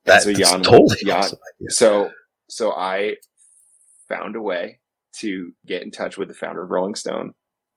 That's, 0.04 0.24
so 0.24 0.32
Jann- 0.32 0.62
totally 0.62 0.96
Jann- 1.04 1.18
awesome. 1.18 1.38
So, 1.68 2.10
so 2.48 2.72
I 2.72 3.16
found 4.08 4.36
a 4.36 4.42
way 4.42 4.80
to 5.18 5.52
get 5.66 5.82
in 5.82 5.90
touch 5.90 6.16
with 6.18 6.28
the 6.28 6.34
founder 6.34 6.62
of 6.62 6.70
Rolling 6.70 6.94
Stone, 6.94 7.32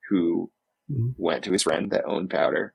who 0.10 0.52
Mhm. 0.92 1.14
went 1.18 1.44
to 1.46 1.52
his 1.52 1.64
friend 1.64 1.92
that 1.92 2.06
owned 2.06 2.30
Powder, 2.30 2.74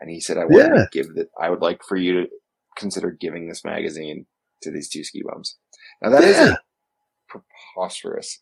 and 0.00 0.10
he 0.10 0.20
said, 0.20 0.38
"I 0.38 0.44
want 0.44 0.56
Yeah. 0.56 0.68
to 0.68 0.88
give 0.92 1.14
that. 1.14 1.28
I 1.38 1.50
would 1.50 1.60
like 1.60 1.82
for 1.84 1.96
you 1.96 2.22
to 2.22 2.30
consider 2.76 3.10
giving 3.10 3.48
this 3.48 3.64
magazine 3.64 4.26
to 4.62 4.70
these 4.70 4.88
two 4.88 5.04
ski 5.04 5.22
bums." 5.28 5.56
Now 6.00 6.10
that 6.10 6.24
is 6.24 6.36
Yeah. 6.36 6.54
a 6.54 6.56
preposterous 7.28 8.40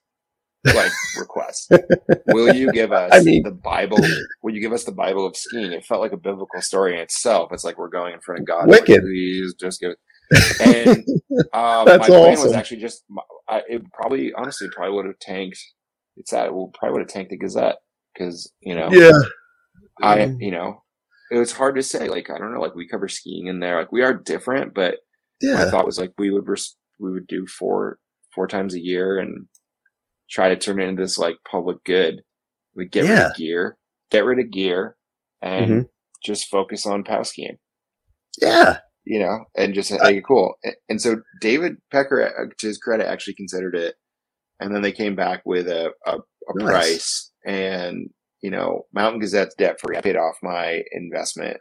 like 0.64 0.92
request. 1.18 1.72
Will 2.28 2.54
you 2.54 2.70
give 2.72 2.92
us 2.92 3.10
I 3.12 3.20
mean- 3.22 3.42
the 3.42 3.50
Bible? 3.50 3.98
Will 4.42 4.54
you 4.54 4.60
give 4.60 4.72
us 4.72 4.84
the 4.84 4.92
Bible 4.92 5.26
of 5.26 5.36
skiing? 5.36 5.72
It 5.72 5.84
felt 5.84 6.00
like 6.00 6.12
a 6.12 6.16
biblical 6.18 6.60
story 6.60 6.94
in 6.94 7.00
itself. 7.00 7.50
It's 7.52 7.64
like 7.64 7.78
we're 7.78 7.88
going 7.88 8.14
in 8.14 8.20
front 8.20 8.40
of 8.40 8.46
God. 8.46 8.68
Wicked. 8.68 9.00
Please 9.02 9.54
just 9.58 9.80
give 9.80 9.92
it. 9.92 9.98
And 10.60 11.04
um, 11.52 11.86
my 11.86 11.98
plan 11.98 12.38
was 12.38 12.52
actually 12.52 12.80
just 12.80 13.02
I, 13.48 13.62
it 13.68 13.82
probably 13.92 14.32
honestly 14.32 14.68
probably 14.72 14.94
would 14.94 15.06
have 15.06 15.18
tanked. 15.18 15.58
It's 16.16 16.30
that 16.30 16.46
it 16.46 16.52
will 16.54 16.68
probably 16.68 16.92
would 16.92 17.00
have 17.02 17.08
tanked 17.08 17.30
the 17.30 17.36
Gazette 17.36 17.78
because 18.14 18.52
you 18.60 18.74
know 18.76 18.88
Yeah. 18.92 19.10
I 20.02 20.18
Mm. 20.18 20.36
you 20.40 20.50
know 20.52 20.82
it 21.30 21.38
was 21.38 21.52
hard 21.52 21.76
to 21.76 21.82
say. 21.82 22.08
Like 22.08 22.30
I 22.30 22.38
don't 22.38 22.52
know. 22.52 22.60
Like 22.60 22.74
we 22.74 22.88
cover 22.88 23.08
skiing 23.08 23.46
in 23.46 23.60
there. 23.60 23.78
Like 23.78 23.92
we 23.92 24.02
are 24.02 24.14
different, 24.14 24.74
but 24.74 24.98
my 25.42 25.50
Yeah. 25.50 25.70
thought 25.70 25.86
was 25.86 25.98
like 25.98 26.12
we 26.18 26.30
would 26.30 26.48
res- 26.48 26.76
we 26.98 27.10
would 27.12 27.26
do 27.26 27.46
four 27.46 27.98
four 28.34 28.46
times 28.46 28.74
a 28.74 28.80
year 28.80 29.18
and 29.18 29.46
try 30.30 30.48
to 30.48 30.56
turn 30.56 30.80
it 30.80 30.88
into 30.88 31.02
this 31.02 31.18
like 31.18 31.36
public 31.50 31.82
good. 31.84 32.22
We 32.76 32.86
get 32.86 33.08
rid 33.08 33.18
of 33.18 33.34
gear, 33.36 33.76
get 34.10 34.24
rid 34.24 34.38
of 34.38 34.50
gear, 34.52 34.96
and 35.42 35.70
Mhm. 35.70 35.88
just 36.24 36.48
focus 36.48 36.86
on 36.86 37.02
pow 37.04 37.22
skiing. 37.24 37.58
Yeah. 38.40 38.78
You 39.04 39.18
know, 39.18 39.44
and 39.56 39.74
just 39.74 39.90
like 39.90 40.16
it 40.16 40.24
cool. 40.26 40.54
And 40.88 41.00
so 41.00 41.16
David 41.40 41.76
Pecker, 41.90 42.22
uh, 42.22 42.52
to 42.58 42.66
his 42.66 42.78
credit, 42.78 43.08
actually 43.08 43.34
considered 43.34 43.74
it, 43.74 43.96
and 44.60 44.74
then 44.74 44.82
they 44.82 44.92
came 44.92 45.16
back 45.16 45.42
with 45.44 45.66
a 45.68 45.92
a, 46.06 46.18
a 46.18 46.54
Nice. 46.54 46.66
price. 46.66 47.32
And 47.46 48.10
you 48.42 48.50
know, 48.50 48.86
Mountain 48.92 49.20
Gazette's 49.20 49.54
debt 49.54 49.80
free. 49.80 49.96
I 49.96 50.00
paid 50.00 50.16
off 50.16 50.36
my 50.42 50.82
investment 50.92 51.58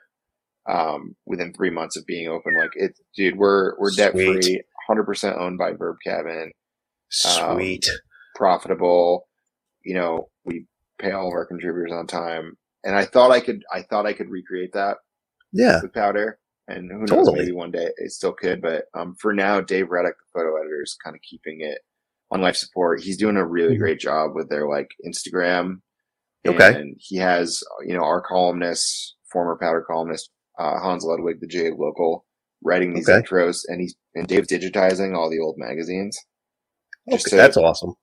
um, 0.70 1.16
within 1.26 1.54
three 1.54 1.70
months 1.70 1.98
of 1.98 2.06
being 2.06 2.28
open. 2.28 2.56
Like 2.58 2.72
it, 2.76 2.98
dude, 3.16 3.38
we're 3.38 3.78
we're 3.80 3.92
debt 3.92 4.14
free, 4.14 4.62
hundred 4.88 5.04
percent 5.06 5.38
owned 5.38 5.58
by 5.58 5.74
Verb 5.74 5.98
Cabin, 6.06 6.52
Um, 7.26 7.56
Sweet. 7.56 7.86
profitable. 8.36 9.28
You 9.84 9.96
know, 9.96 10.30
we 10.46 10.66
pay 11.00 11.12
all 11.12 11.28
of 11.28 11.34
our 11.34 11.46
contributors 11.46 11.92
on 11.92 12.08
time, 12.08 12.58
and 12.84 12.96
I 12.96 13.06
thought 13.06 13.32
I 13.32 13.40
could, 13.40 13.64
I 13.74 13.82
thought 13.84 14.06
I 14.06 14.14
could 14.14 14.30
recreate 14.30 14.74
that 14.74 14.98
yeah. 15.54 15.80
with 15.82 15.94
Powder, 15.94 16.38
and 16.68 16.92
who 16.92 17.00
knows, 17.00 17.10
Totally. 17.10 17.40
maybe 17.40 17.52
one 17.54 17.72
day 17.72 17.90
it 17.98 18.12
still 18.12 18.34
could. 18.34 18.62
But 18.62 18.86
um, 18.94 19.16
for 19.20 19.34
now, 19.34 19.62
Dave 19.62 19.90
Reddick, 19.90 20.16
the 20.18 20.40
photo 20.40 20.58
editor, 20.58 20.82
is 20.84 20.98
kind 21.04 21.16
of 21.16 21.22
keeping 21.22 21.62
it 21.62 21.80
on 22.32 22.42
life 22.42 22.56
support. 22.58 23.02
He's 23.02 23.18
doing 23.18 23.38
a 23.38 23.46
really 23.46 23.76
Mhm. 23.76 23.80
great 23.80 24.00
job 24.00 24.36
with 24.36 24.50
their 24.50 24.68
like 24.68 24.90
Instagram. 25.08 25.82
Okay. 26.48 26.74
And 26.80 26.96
he 27.00 27.18
has, 27.18 27.62
you 27.86 27.94
know, 27.96 28.04
our 28.04 28.22
columnist, 28.22 29.16
former 29.32 29.58
Powder 29.62 29.84
columnist, 29.86 30.30
uh, 30.58 30.80
Hans 30.80 31.04
Ludwig, 31.04 31.40
the 31.42 31.48
J 31.48 31.72
local, 31.72 32.26
writing 32.64 32.94
these 32.94 33.10
Okay. 33.10 33.22
intros, 33.22 33.62
and 33.68 33.82
he's 33.82 33.96
and 34.16 34.28
Dave's 34.28 34.48
digitizing 34.50 35.16
all 35.16 35.30
the 35.30 35.40
old 35.40 35.56
magazines. 35.58 36.18
Okay, 37.12 37.36
that's 37.38 37.58
awesome. 37.58 37.94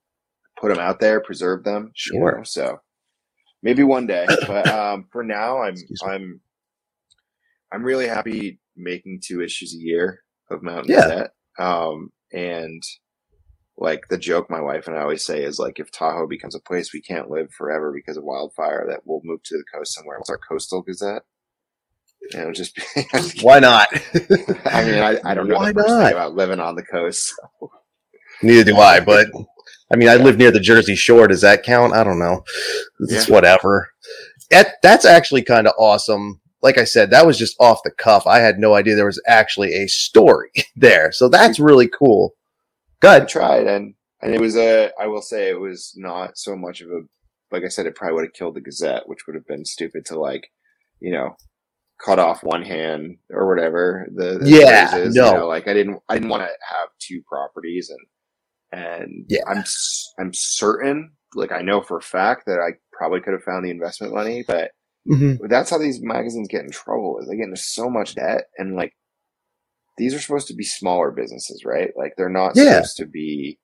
put 0.59 0.69
them 0.69 0.79
out 0.79 0.99
there, 0.99 1.21
preserve 1.21 1.63
them. 1.63 1.85
you 1.87 1.91
Sure. 2.19 2.37
know, 2.37 2.43
so 2.43 2.79
maybe 3.63 3.83
one 3.83 4.07
day, 4.07 4.27
but 4.47 4.67
um, 4.69 5.07
for 5.11 5.23
now, 5.23 5.61
I'm 5.61 5.75
I'm 6.05 6.41
I'm 7.71 7.83
really 7.83 8.07
happy 8.07 8.59
making 8.75 9.21
two 9.25 9.41
issues 9.41 9.73
a 9.75 9.79
year 9.79 10.19
of 10.51 10.61
Mountain 10.63 10.91
Yeah. 10.93 11.01
Gazette. 11.07 11.31
Um, 11.59 12.11
and 12.31 12.81
like 13.77 14.07
the 14.09 14.17
joke 14.17 14.49
my 14.49 14.61
wife 14.61 14.87
and 14.87 14.97
I 14.97 15.01
always 15.01 15.23
say 15.25 15.43
is 15.43 15.59
like 15.59 15.79
if 15.79 15.91
Tahoe 15.91 16.27
becomes 16.27 16.55
a 16.55 16.59
place 16.59 16.93
we 16.93 17.01
can't 17.01 17.29
live 17.29 17.51
forever 17.51 17.91
because 17.93 18.17
of 18.17 18.23
wildfire, 18.23 18.85
that 18.89 19.01
we'll 19.05 19.21
move 19.23 19.43
to 19.43 19.57
the 19.57 19.63
coast 19.73 19.93
somewhere. 19.93 20.17
What's 20.17 20.29
our 20.29 20.39
coastal 20.39 20.81
gazette? 20.81 21.23
You 22.33 22.39
know, 22.39 22.51
just 22.51 22.77
Why 23.43 23.59
not? 23.59 23.89
I 24.65 24.83
mean, 24.83 24.95
I, 25.01 25.19
I 25.23 25.33
don't 25.35 25.47
know 25.47 25.55
Why 25.57 25.71
not? 25.71 26.11
about 26.11 26.33
living 26.35 26.59
on 26.59 26.75
the 26.75 26.83
coast. 26.83 27.33
so. 27.59 27.71
Neither 28.41 28.71
do 28.71 28.77
I, 28.77 28.99
but 28.99 29.27
I 29.91 29.95
mean, 29.95 30.09
I 30.09 30.15
live 30.15 30.37
near 30.37 30.51
the 30.51 30.59
Jersey 30.59 30.95
Shore. 30.95 31.27
Does 31.27 31.41
that 31.41 31.63
count? 31.63 31.93
I 31.93 32.03
don't 32.03 32.19
know. 32.19 32.43
It's 33.01 33.27
Yeah. 33.29 33.33
whatever. 33.33 33.89
That 34.51 34.75
that's 34.83 35.05
actually 35.05 35.43
kind 35.43 35.67
of 35.67 35.73
awesome. 35.77 36.39
Like 36.63 36.77
I 36.77 36.83
said, 36.85 37.11
that 37.11 37.25
was 37.27 37.37
just 37.37 37.55
off 37.59 37.81
the 37.83 37.91
cuff. 37.91 38.25
I 38.27 38.39
had 38.39 38.59
no 38.59 38.73
idea 38.75 38.95
there 38.95 39.05
was 39.05 39.21
actually 39.27 39.73
a 39.73 39.87
story 39.87 40.51
there. 40.75 41.11
So 41.11 41.29
that's 41.29 41.59
really 41.59 41.87
cool. 41.87 42.33
I 43.05 43.19
Good. 43.19 43.27
tried, 43.27 43.67
and 43.67 43.95
and 44.21 44.33
it 44.33 44.41
was 44.41 44.55
a. 44.57 44.91
I 44.99 45.07
will 45.07 45.21
say 45.21 45.49
it 45.49 45.59
was 45.59 45.93
not 45.97 46.37
so 46.37 46.55
much 46.55 46.81
of 46.81 46.89
a. 46.89 47.01
Like 47.51 47.63
I 47.63 47.69
said, 47.69 47.85
it 47.85 47.95
probably 47.95 48.15
would 48.15 48.25
have 48.25 48.33
killed 48.33 48.55
the 48.55 48.61
Gazette, 48.61 49.07
which 49.07 49.27
would 49.27 49.35
have 49.35 49.47
been 49.47 49.65
stupid 49.65 50.05
to 50.07 50.19
like, 50.19 50.49
you 50.99 51.11
know, 51.13 51.37
cut 52.03 52.19
off 52.19 52.43
one 52.43 52.63
hand 52.63 53.17
or 53.31 53.47
whatever. 53.47 54.07
The, 54.15 54.39
the 54.39 54.45
Yeah, 54.47 54.97
is, 54.97 55.15
no. 55.15 55.25
You 55.25 55.31
know, 55.33 55.47
like 55.47 55.67
I 55.67 55.73
didn't. 55.73 56.01
I 56.09 56.15
didn't 56.15 56.29
want 56.29 56.43
to 56.43 56.49
have 56.75 56.89
two 56.99 57.21
properties, 57.29 57.89
and 57.91 58.81
and 58.81 59.25
Yeah. 59.29 59.41
I'm 59.47 59.63
I'm 60.19 60.33
certain. 60.33 61.13
Like 61.35 61.51
I 61.51 61.61
know 61.61 61.81
for 61.81 61.97
a 61.97 62.01
fact 62.01 62.45
that 62.47 62.59
I 62.59 62.73
probably 62.93 63.21
could 63.21 63.33
have 63.33 63.43
found 63.43 63.65
the 63.65 63.71
investment 63.71 64.13
money, 64.13 64.43
but 64.47 64.71
hmm 65.05 65.35
that's 65.49 65.69
how 65.69 65.77
these 65.77 66.01
magazines 66.01 66.47
get 66.49 66.63
in 66.63 66.71
trouble. 66.71 67.19
Is 67.21 67.27
they 67.27 67.37
get 67.37 67.45
into 67.45 67.57
so 67.57 67.89
much 67.89 68.15
debt, 68.15 68.45
and 68.57 68.75
like 68.75 68.93
these 69.97 70.13
are 70.13 70.19
supposed 70.19 70.47
to 70.47 70.53
be 70.55 70.63
smaller 70.63 71.11
businesses, 71.11 71.63
right? 71.65 71.91
Like 71.97 72.13
they're 72.17 72.29
not 72.29 72.53
Yeah. 72.55 72.73
supposed 72.75 72.97
to 72.97 73.05
be 73.05 73.59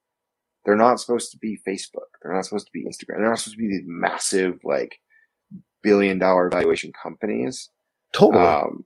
they're 0.66 0.76
not 0.78 0.98
supposed 1.00 1.30
to 1.32 1.38
be 1.38 1.60
Facebook. 1.68 2.08
They're 2.22 2.34
not 2.34 2.46
supposed 2.46 2.68
to 2.68 2.72
be 2.74 2.86
Instagram. 2.86 3.18
They're 3.18 3.30
not 3.30 3.40
supposed 3.40 3.58
to 3.58 3.62
be 3.62 3.68
these 3.68 3.84
massive 3.86 4.60
like 4.64 4.98
billion 5.82 6.20
dollar 6.20 6.50
valuation 6.50 6.94
companies. 6.94 7.70
Totally. 8.14 8.46
Um, 8.46 8.86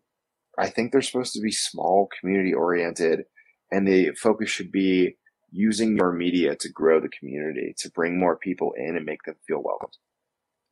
I 0.58 0.70
think 0.70 0.92
they're 0.92 1.04
supposed 1.04 1.34
to 1.34 1.42
be 1.42 1.52
small, 1.52 2.10
community 2.20 2.52
oriented, 2.54 3.26
and 3.72 3.88
the 3.88 4.12
focus 4.16 4.50
should 4.50 4.72
be 4.72 5.18
using 5.52 5.96
your 5.96 6.12
media 6.14 6.56
to 6.56 6.70
grow 6.70 7.00
the 7.00 7.10
community, 7.10 7.76
to 7.78 7.92
bring 7.92 8.18
more 8.20 8.38
people 8.38 8.74
in 8.76 8.98
and 8.98 9.06
make 9.06 9.22
them 9.24 9.36
feel 9.48 9.62
welcome. 9.62 9.92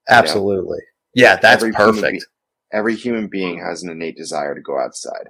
Absolutely. 0.10 0.80
Yeah, 1.14 1.36
that's 1.38 1.64
Every 1.64 1.74
human 1.76 1.96
perfect. 2.02 2.22
be- 2.22 2.78
every 2.78 2.96
human 2.96 3.28
being 3.28 3.60
has 3.60 3.84
an 3.84 3.90
innate 3.92 4.18
desire 4.18 4.56
to 4.56 4.62
go 4.62 4.80
outside. 4.80 5.30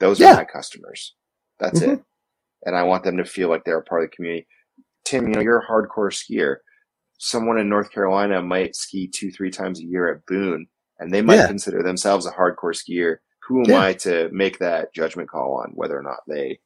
Those 0.00 0.20
Yeah. 0.20 0.32
are 0.32 0.36
my 0.36 0.44
customers. 0.44 1.14
That's 1.58 1.80
mm-hmm. 1.80 1.92
it. 1.92 2.04
And 2.64 2.76
I 2.76 2.82
want 2.82 3.04
them 3.04 3.16
to 3.18 3.24
feel 3.24 3.48
like 3.48 3.64
they're 3.64 3.78
a 3.78 3.84
part 3.84 4.04
of 4.04 4.10
the 4.10 4.16
community. 4.16 4.46
Tim, 5.04 5.28
you 5.28 5.34
know, 5.34 5.40
you're 5.40 5.60
a 5.60 5.66
hardcore 5.66 6.12
skier. 6.12 6.56
Someone 7.18 7.58
in 7.58 7.68
North 7.68 7.90
Carolina 7.92 8.42
might 8.42 8.74
ski 8.76 9.08
two, 9.08 9.30
three 9.30 9.50
times 9.50 9.80
a 9.80 9.84
year 9.84 10.12
at 10.12 10.26
Boone, 10.26 10.66
and 10.98 11.12
they 11.12 11.22
might 11.22 11.36
Yeah. 11.36 11.46
consider 11.46 11.82
themselves 11.82 12.26
a 12.26 12.32
hardcore 12.32 12.74
skier. 12.74 13.18
Who 13.48 13.60
am 13.60 13.70
Yeah. 13.70 13.80
I 13.82 13.92
to 13.94 14.28
make 14.32 14.58
that 14.58 14.92
judgment 14.92 15.30
call 15.30 15.62
on 15.62 15.70
whether 15.74 15.96
or 15.98 16.02
not 16.02 16.20
they 16.26 16.60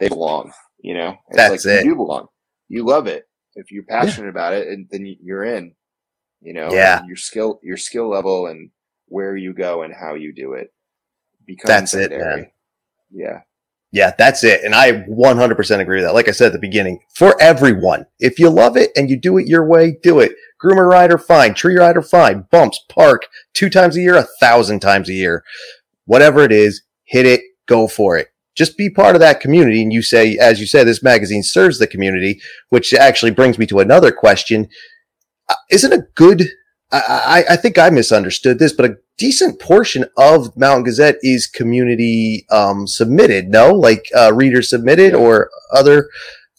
they 0.00 0.08
belong? 0.08 0.52
You 0.78 0.94
know, 0.94 1.16
it's 1.28 1.36
That's 1.36 1.64
like 1.64 1.80
it. 1.80 1.86
you 1.86 1.94
belong. 1.94 2.28
You 2.68 2.84
love 2.84 3.06
it. 3.06 3.28
If 3.54 3.70
you're 3.70 3.84
passionate 3.84 4.28
about 4.28 4.52
it, 4.52 4.68
and 4.68 4.86
then 4.90 5.06
you- 5.06 5.16
you're 5.22 5.44
in. 5.44 5.74
You 6.42 6.52
know, 6.52 6.70
Yeah. 6.70 7.02
your 7.06 7.16
skill, 7.16 7.60
your 7.62 7.78
skill 7.78 8.08
level, 8.08 8.46
and 8.48 8.70
where 9.06 9.36
you 9.36 9.54
go 9.54 9.82
and 9.82 9.94
how 9.94 10.14
you 10.14 10.32
do 10.34 10.52
it 10.54 10.74
becomes 11.46 11.68
That's 11.68 11.94
it, 11.94 12.10
man. 12.10 12.50
Yeah, 13.10 13.40
Yeah, 13.92 14.12
that's 14.18 14.44
it. 14.44 14.64
And 14.64 14.74
I 14.74 14.92
100% 14.92 15.80
agree 15.80 15.96
with 15.98 16.04
that. 16.06 16.14
Like 16.14 16.28
I 16.28 16.32
said 16.32 16.46
at 16.46 16.52
the 16.52 16.58
beginning, 16.58 17.00
for 17.14 17.40
everyone, 17.40 18.06
if 18.18 18.38
you 18.38 18.50
love 18.50 18.76
it 18.76 18.90
and 18.96 19.08
you 19.08 19.18
do 19.18 19.38
it 19.38 19.46
your 19.46 19.66
way, 19.66 19.96
do 20.02 20.20
it. 20.20 20.32
Groomer 20.62 20.88
rider, 20.88 21.18
fine. 21.18 21.54
Tree 21.54 21.76
rider, 21.76 22.02
fine. 22.02 22.46
Bumps, 22.50 22.80
park, 22.88 23.26
two 23.54 23.70
times 23.70 23.96
a 23.96 24.00
year, 24.00 24.16
a 24.16 24.26
thousand 24.40 24.80
times 24.80 25.08
a 25.08 25.12
year. 25.14 25.44
Whatever 26.06 26.42
it 26.42 26.52
is, 26.52 26.82
hit 27.04 27.26
it, 27.26 27.40
go 27.66 27.86
for 27.88 28.16
it. 28.16 28.28
Just 28.54 28.76
be 28.76 28.88
part 28.90 29.14
of 29.14 29.20
that 29.20 29.40
community. 29.40 29.82
And 29.82 29.92
you 29.92 30.02
say, 30.02 30.36
as 30.36 30.60
you 30.60 30.66
said, 30.66 30.86
this 30.86 31.02
magazine 31.02 31.42
serves 31.42 31.78
the 31.78 31.86
community, 31.86 32.40
which 32.70 32.94
actually 32.94 33.32
brings 33.32 33.58
me 33.58 33.66
to 33.66 33.80
another 33.80 34.10
question. 34.10 34.68
Uh, 35.48 35.54
Isn't 35.70 35.92
a 35.92 36.06
good, 36.14 36.48
I, 36.90 37.44
I 37.50 37.56
think 37.56 37.76
I 37.78 37.90
misunderstood 37.90 38.58
this, 38.58 38.72
but 38.72 38.90
a 38.90 38.96
decent 39.18 39.60
portion 39.60 40.04
of 40.16 40.56
Mountain 40.56 40.84
Gazette 40.84 41.16
is 41.22 41.46
community 41.46 42.46
um, 42.50 42.86
submitted. 42.86 43.48
No, 43.48 43.72
like 43.72 44.06
uh, 44.16 44.32
readers 44.34 44.68
submitted 44.70 45.12
Yeah. 45.12 45.18
or 45.18 45.50
other 45.72 46.08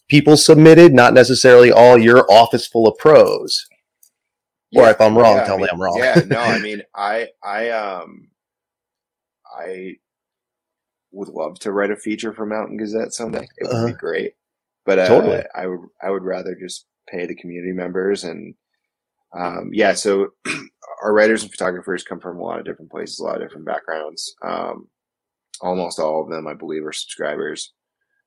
people 0.09 0.37
submitted, 0.37 0.93
not 0.93 1.13
necessarily 1.13 1.71
all 1.71 1.97
your 1.97 2.29
office 2.31 2.65
full 2.67 2.87
of 2.87 2.97
pros. 2.97 3.65
Or 4.75 4.89
if 4.89 4.99
I'm 5.01 5.17
wrong, 5.17 5.37
yeah, 5.37 5.43
tell 5.45 5.57
I 5.57 5.61
me 5.61 5.67
I'm 5.71 5.81
wrong. 5.81 5.97
yeah, 5.97 6.21
no, 6.27 6.39
I 6.39 6.59
mean, 6.61 6.81
I, 6.95 7.29
I, 7.43 7.69
um, 7.69 8.29
I 9.57 9.93
would 11.11 11.29
love 11.29 11.57
to 11.59 11.71
write 11.71 11.91
a 11.91 11.95
feature 11.95 12.33
for 12.33 12.45
Mountain 12.45 12.77
Gazette 12.77 13.13
someday. 13.13 13.47
It 13.57 13.67
would 13.67 13.71
Uh-huh. 13.75 13.87
be 13.87 13.93
great, 13.93 14.33
but 14.85 14.99
uh, 14.99 15.07
Totally. 15.07 15.43
I 15.55 15.67
would, 15.67 15.79
I 16.01 16.09
would 16.11 16.23
rather 16.23 16.53
just 16.55 16.85
pay 17.09 17.25
the 17.25 17.35
community 17.35 17.71
members 17.71 18.23
and, 18.23 18.55
um, 19.37 19.69
yeah. 19.73 19.93
So 19.93 20.29
our 21.01 21.13
writers 21.13 21.43
and 21.43 21.51
photographers 21.51 22.03
come 22.03 22.19
from 22.19 22.37
a 22.37 22.41
lot 22.43 22.59
of 22.59 22.65
different 22.65 22.91
places, 22.91 23.19
a 23.19 23.23
lot 23.23 23.41
of 23.41 23.47
different 23.47 23.65
backgrounds. 23.65 24.35
Um, 24.45 24.87
almost 25.61 25.99
all 25.99 26.23
of 26.23 26.29
them, 26.29 26.47
I 26.47 26.53
believe, 26.53 26.85
are 26.85 26.91
subscribers. 26.93 27.73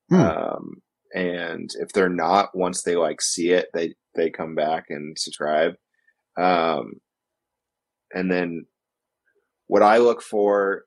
Hmm. 0.09 0.21
Um, 0.21 0.83
and 1.15 1.71
if 1.81 1.93
they're 1.93 2.09
not, 2.09 2.57
once 2.57 2.83
they 2.83 2.97
like 2.97 3.21
see 3.21 3.51
it, 3.51 3.69
they, 3.75 3.95
they 4.15 4.31
come 4.31 4.55
back 4.55 4.87
and 4.89 5.19
subscribe. 5.19 5.75
Um, 6.37 6.95
and 8.13 8.31
then 8.31 8.67
what 9.67 9.83
I 9.83 9.99
look 9.99 10.23
for 10.23 10.85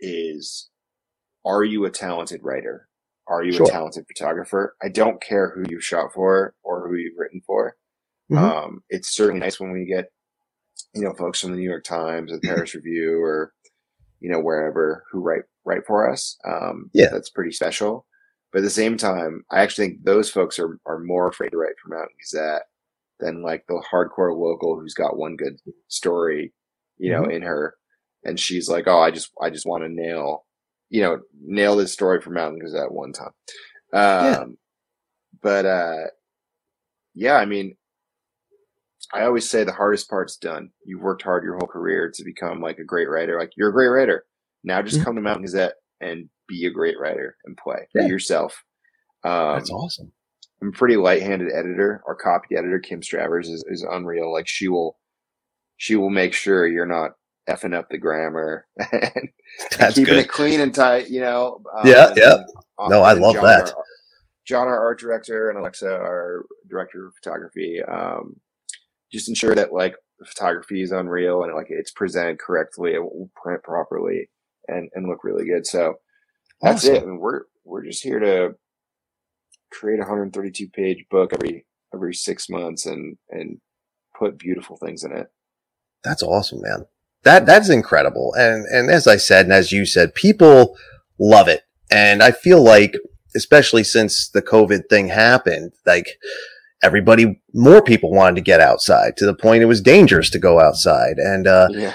is, 0.00 0.68
are 1.44 1.64
you 1.64 1.84
a 1.84 1.90
talented 1.90 2.40
writer? 2.42 2.88
Are 3.28 3.42
you 3.42 3.52
Sure. 3.52 3.66
a 3.66 3.70
talented 3.70 4.06
photographer? 4.06 4.74
I 4.82 4.88
don't 4.88 5.20
care 5.20 5.50
who 5.50 5.64
you 5.68 5.80
shot 5.80 6.12
for 6.14 6.54
or 6.62 6.88
who 6.88 6.94
you've 6.96 7.18
written 7.18 7.40
for. 7.46 7.76
Mhm. 8.30 8.38
Um, 8.38 8.82
it's 8.88 9.14
certainly 9.14 9.40
nice 9.40 9.58
when 9.60 9.72
we 9.72 9.84
get, 9.84 10.10
you 10.94 11.02
know, 11.02 11.12
folks 11.14 11.40
from 11.40 11.50
the 11.52 11.56
New 11.56 11.68
York 11.68 11.84
Times, 11.84 12.32
the 12.32 12.40
Paris 12.40 12.74
Review, 12.74 13.20
or 13.22 13.52
you 14.20 14.30
know 14.30 14.40
wherever 14.40 15.04
who 15.10 15.20
write 15.20 15.42
write 15.64 15.86
for 15.86 16.10
us. 16.10 16.36
Um, 16.46 16.90
Yeah. 16.94 17.08
that's 17.10 17.30
pretty 17.30 17.52
special. 17.52 18.06
But 18.52 18.60
at 18.60 18.64
the 18.64 18.70
same 18.70 18.96
time, 18.96 19.44
I 19.50 19.60
actually 19.60 19.88
think 19.88 20.04
those 20.04 20.30
folks 20.30 20.58
are 20.58 20.78
are 20.86 20.98
more 21.00 21.28
afraid 21.28 21.50
to 21.50 21.58
write 21.58 21.74
for 21.82 21.90
Mountain 21.90 22.16
Gazette 22.20 22.62
than 23.20 23.42
like 23.42 23.64
the 23.68 23.82
hardcore 23.92 24.34
local 24.36 24.78
who's 24.78 24.94
got 24.94 25.18
one 25.18 25.36
good 25.36 25.58
story, 25.88 26.54
you 26.96 27.10
know, 27.12 27.24
in 27.36 27.42
her, 27.42 27.74
and 28.24 28.40
she's 28.40 28.68
like, 28.68 28.86
oh, 28.86 29.00
I 29.00 29.10
just 29.10 29.30
I 29.42 29.50
just 29.50 29.66
want 29.66 29.82
to 29.84 29.88
nail, 29.90 30.46
you 30.88 31.02
know, 31.02 31.20
nail 31.40 31.76
this 31.76 31.92
story 31.92 32.20
for 32.22 32.30
Mountain 32.30 32.60
Gazette 32.60 32.90
one 32.92 33.12
time. 33.12 33.32
Um, 33.92 34.56
but 35.42 35.66
uh, 35.66 36.04
yeah, 37.14 37.34
I 37.36 37.44
mean, 37.44 37.76
I 39.12 39.22
always 39.24 39.48
say 39.48 39.64
the 39.64 39.72
hardest 39.72 40.10
part's 40.10 40.36
done. 40.36 40.70
You've 40.84 41.00
worked 41.02 41.22
hard 41.22 41.42
your 41.44 41.54
whole 41.56 41.66
career 41.68 42.10
to 42.14 42.24
become 42.24 42.60
like 42.60 42.78
a 42.78 42.84
great 42.84 43.08
writer. 43.08 43.38
Like 43.38 43.52
you're 43.56 43.70
a 43.70 43.72
great 43.72 43.88
writer. 43.88 44.24
Now 44.64 44.82
just 44.82 45.00
Mhm. 45.00 45.04
come 45.04 45.14
to 45.16 45.22
Mountain 45.22 45.44
Gazette 45.44 45.74
and 46.00 46.28
be 46.46 46.66
a 46.66 46.70
great 46.70 46.98
writer 47.00 47.36
and 47.44 47.56
play. 47.56 47.88
Yeah. 47.94 48.02
Be 48.02 48.08
yourself. 48.08 48.62
Um, 49.24 49.56
That's 49.56 49.70
awesome. 49.70 50.12
I'm 50.60 50.68
a 50.68 50.72
pretty 50.72 50.96
light-handed 50.96 51.52
editor. 51.52 52.02
Our 52.06 52.14
copy 52.16 52.56
editor, 52.56 52.78
Kim 52.80 53.00
Stravers, 53.00 53.48
is, 53.48 53.64
is 53.68 53.86
unreal. 53.88 54.32
Like 54.32 54.48
she 54.48 54.68
will, 54.68 54.98
she 55.76 55.94
will 55.96 56.10
make 56.10 56.34
sure 56.34 56.66
you're 56.66 56.84
not 56.86 57.12
effing 57.48 57.74
up 57.74 57.88
the 57.88 57.96
grammar 57.98 58.66
and 58.92 59.28
That's 59.78 59.94
keeping 59.94 60.14
good. 60.14 60.24
it 60.24 60.28
clean 60.28 60.60
and 60.60 60.74
tight. 60.74 61.08
You 61.08 61.20
know. 61.20 61.62
Um, 61.76 61.86
Yeah, 61.86 62.08
and 62.08 62.16
yeah. 62.16 62.28
then, 62.36 62.46
uh, 62.78 62.88
No, 62.88 63.02
I 63.02 63.12
love 63.14 63.34
John, 63.36 63.44
that. 63.44 63.72
Our, 63.74 63.84
John, 64.44 64.66
our 64.66 64.78
art 64.80 64.98
director, 64.98 65.48
and 65.50 65.58
Alexa, 65.58 65.88
our 65.90 66.44
director 66.68 67.06
of 67.06 67.14
photography, 67.14 67.80
um, 67.82 68.38
just 69.12 69.28
ensure 69.28 69.54
that 69.54 69.72
like 69.72 69.96
the 70.18 70.26
photography 70.26 70.82
is 70.82 70.92
unreal 70.92 71.42
and 71.42 71.54
like 71.54 71.68
it's 71.70 71.92
presented 71.92 72.38
correctly, 72.38 72.94
it 72.94 73.02
will 73.02 73.30
print 73.40 73.62
properly, 73.62 74.30
and 74.66 74.90
and 74.94 75.08
look 75.08 75.24
really 75.24 75.46
good. 75.46 75.66
So 75.66 75.94
that's 76.60 76.84
Awesome. 76.84 76.94
it. 76.96 77.02
I 77.02 77.06
mean, 77.06 77.18
we're 77.18 77.42
we're 77.64 77.84
just 77.84 78.02
here 78.02 78.18
to 78.20 78.54
create 79.70 79.96
a 79.98 80.02
132 80.02 80.68
page 80.70 81.04
book 81.10 81.32
every 81.34 81.66
every 81.94 82.14
six 82.14 82.48
months 82.48 82.86
and 82.86 83.16
and 83.30 83.60
put 84.18 84.38
beautiful 84.38 84.76
things 84.76 85.04
in 85.04 85.12
it. 85.12 85.28
That's 86.04 86.22
awesome, 86.22 86.60
man. 86.62 86.86
That 87.24 87.46
that's 87.46 87.68
incredible. 87.68 88.34
And 88.36 88.66
and 88.66 88.90
as 88.90 89.06
I 89.06 89.16
said, 89.16 89.46
and 89.46 89.52
as 89.52 89.72
you 89.72 89.86
said, 89.86 90.14
people 90.14 90.76
love 91.18 91.48
it. 91.48 91.62
And 91.90 92.22
I 92.22 92.32
feel 92.32 92.62
like, 92.62 92.94
especially 93.34 93.84
since 93.84 94.28
the 94.28 94.42
COVID 94.42 94.88
thing 94.88 95.08
happened, 95.08 95.72
like 95.86 96.18
everybody, 96.82 97.40
more 97.54 97.82
people 97.82 98.10
wanted 98.10 98.36
to 98.36 98.42
get 98.42 98.60
outside 98.60 99.16
to 99.16 99.26
the 99.26 99.34
point 99.34 99.62
it 99.62 99.66
was 99.66 99.80
dangerous 99.80 100.30
to 100.30 100.38
go 100.38 100.60
outside. 100.60 101.16
And 101.18 101.46
uh, 101.46 101.68
Yeah, 101.70 101.94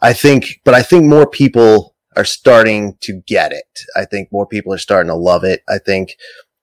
I 0.00 0.12
think, 0.12 0.60
but 0.64 0.74
I 0.74 0.82
think 0.82 1.04
more 1.04 1.26
people 1.26 1.94
are 2.16 2.24
starting 2.24 2.96
to 3.02 3.20
get 3.26 3.52
it. 3.52 3.80
I 3.96 4.04
think 4.04 4.30
more 4.32 4.46
people 4.46 4.72
are 4.72 4.78
starting 4.78 5.10
to 5.10 5.16
love 5.16 5.44
it. 5.44 5.62
I 5.68 5.78
think, 5.78 6.16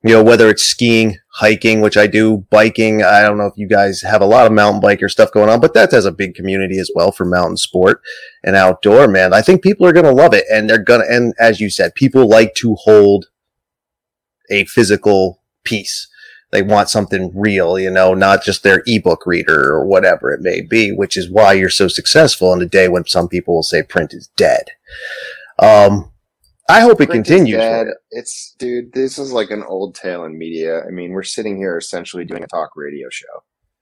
you 0.03 0.13
know, 0.13 0.23
whether 0.23 0.49
it's 0.49 0.63
skiing, 0.63 1.17
hiking, 1.33 1.81
which 1.81 1.97
I 1.97 2.07
do, 2.07 2.45
biking. 2.49 3.03
I 3.03 3.21
don't 3.21 3.37
know 3.37 3.45
if 3.45 3.57
you 3.57 3.67
guys 3.67 4.01
have 4.01 4.21
a 4.21 4.25
lot 4.25 4.45
of 4.45 4.51
mountain 4.51 4.81
biker 4.81 5.09
stuff 5.09 5.31
going 5.31 5.49
on, 5.49 5.59
but 5.59 5.73
that 5.73 5.91
has 5.91 6.05
a 6.05 6.11
big 6.11 6.35
community 6.35 6.79
as 6.79 6.91
well 6.95 7.11
for 7.11 7.25
mountain 7.25 7.57
sport 7.57 8.01
and 8.43 8.55
outdoor, 8.55 9.07
man. 9.07 9.33
I 9.33 9.41
think 9.41 9.61
people 9.63 9.85
are 9.85 9.93
going 9.93 10.05
to 10.05 10.11
love 10.11 10.33
it 10.33 10.45
and 10.51 10.69
they're 10.69 10.77
going 10.77 11.01
to, 11.01 11.13
and 11.13 11.33
as 11.39 11.59
you 11.59 11.69
said, 11.69 11.95
people 11.95 12.27
like 12.27 12.53
to 12.55 12.75
hold 12.75 13.27
a 14.49 14.65
physical 14.65 15.43
piece. 15.63 16.07
They 16.51 16.61
want 16.61 16.89
something 16.89 17.31
real, 17.35 17.77
you 17.77 17.89
know, 17.91 18.13
not 18.13 18.43
just 18.43 18.63
their 18.63 18.81
ebook 18.85 19.25
reader 19.25 19.65
or 19.73 19.85
whatever 19.85 20.31
it 20.31 20.39
may 20.41 20.61
be, 20.61 20.91
which 20.93 21.17
is 21.17 21.29
why 21.29 21.53
you're 21.53 21.69
so 21.69 21.87
successful 21.89 22.53
in 22.53 22.61
a 22.61 22.65
day 22.65 22.87
when 22.87 23.05
some 23.05 23.27
people 23.27 23.55
will 23.55 23.63
say 23.63 23.83
print 23.83 24.13
is 24.13 24.29
dead. 24.37 24.63
Um, 25.59 26.11
I 26.69 26.81
hope 26.81 27.01
it 27.01 27.09
Print 27.09 27.25
continues. 27.25 27.57
dead. 27.59 27.87
It's 28.11 28.55
dude, 28.59 28.93
this 28.93 29.17
is 29.17 29.31
like 29.31 29.51
an 29.51 29.63
old 29.63 29.95
tale 29.95 30.23
in 30.25 30.37
media. 30.37 30.83
I 30.85 30.89
mean, 30.89 31.11
we're 31.11 31.23
sitting 31.23 31.57
here 31.57 31.77
essentially 31.77 32.25
doing 32.25 32.43
a 32.43 32.47
talk 32.47 32.71
radio 32.75 33.07
show. 33.09 33.25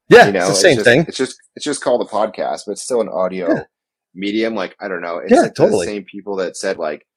Yeah, 0.10 0.28
you 0.28 0.34
know, 0.34 0.40
it's 0.42 0.50
the 0.50 0.56
same 0.56 0.76
just, 0.76 0.86
thing. 0.86 1.06
It's 1.08 1.18
just 1.18 1.36
it's 1.56 1.66
just 1.66 1.84
called 1.84 2.02
a 2.02 2.10
podcast, 2.12 2.62
but 2.68 2.74
it's 2.74 2.84
still 2.84 3.02
an 3.02 3.10
audio 3.10 3.48
Yeah. 3.50 3.64
medium. 4.14 4.54
Like 4.54 4.76
I 4.80 4.88
don't 4.88 5.02
know. 5.02 5.18
It's 5.18 5.32
Yeah, 5.32 5.42
like 5.42 5.56
totally. 5.56 5.86
the 5.88 5.92
same 5.94 6.04
people 6.06 6.36
that 6.38 6.56
said 6.58 6.78
like 6.78 7.08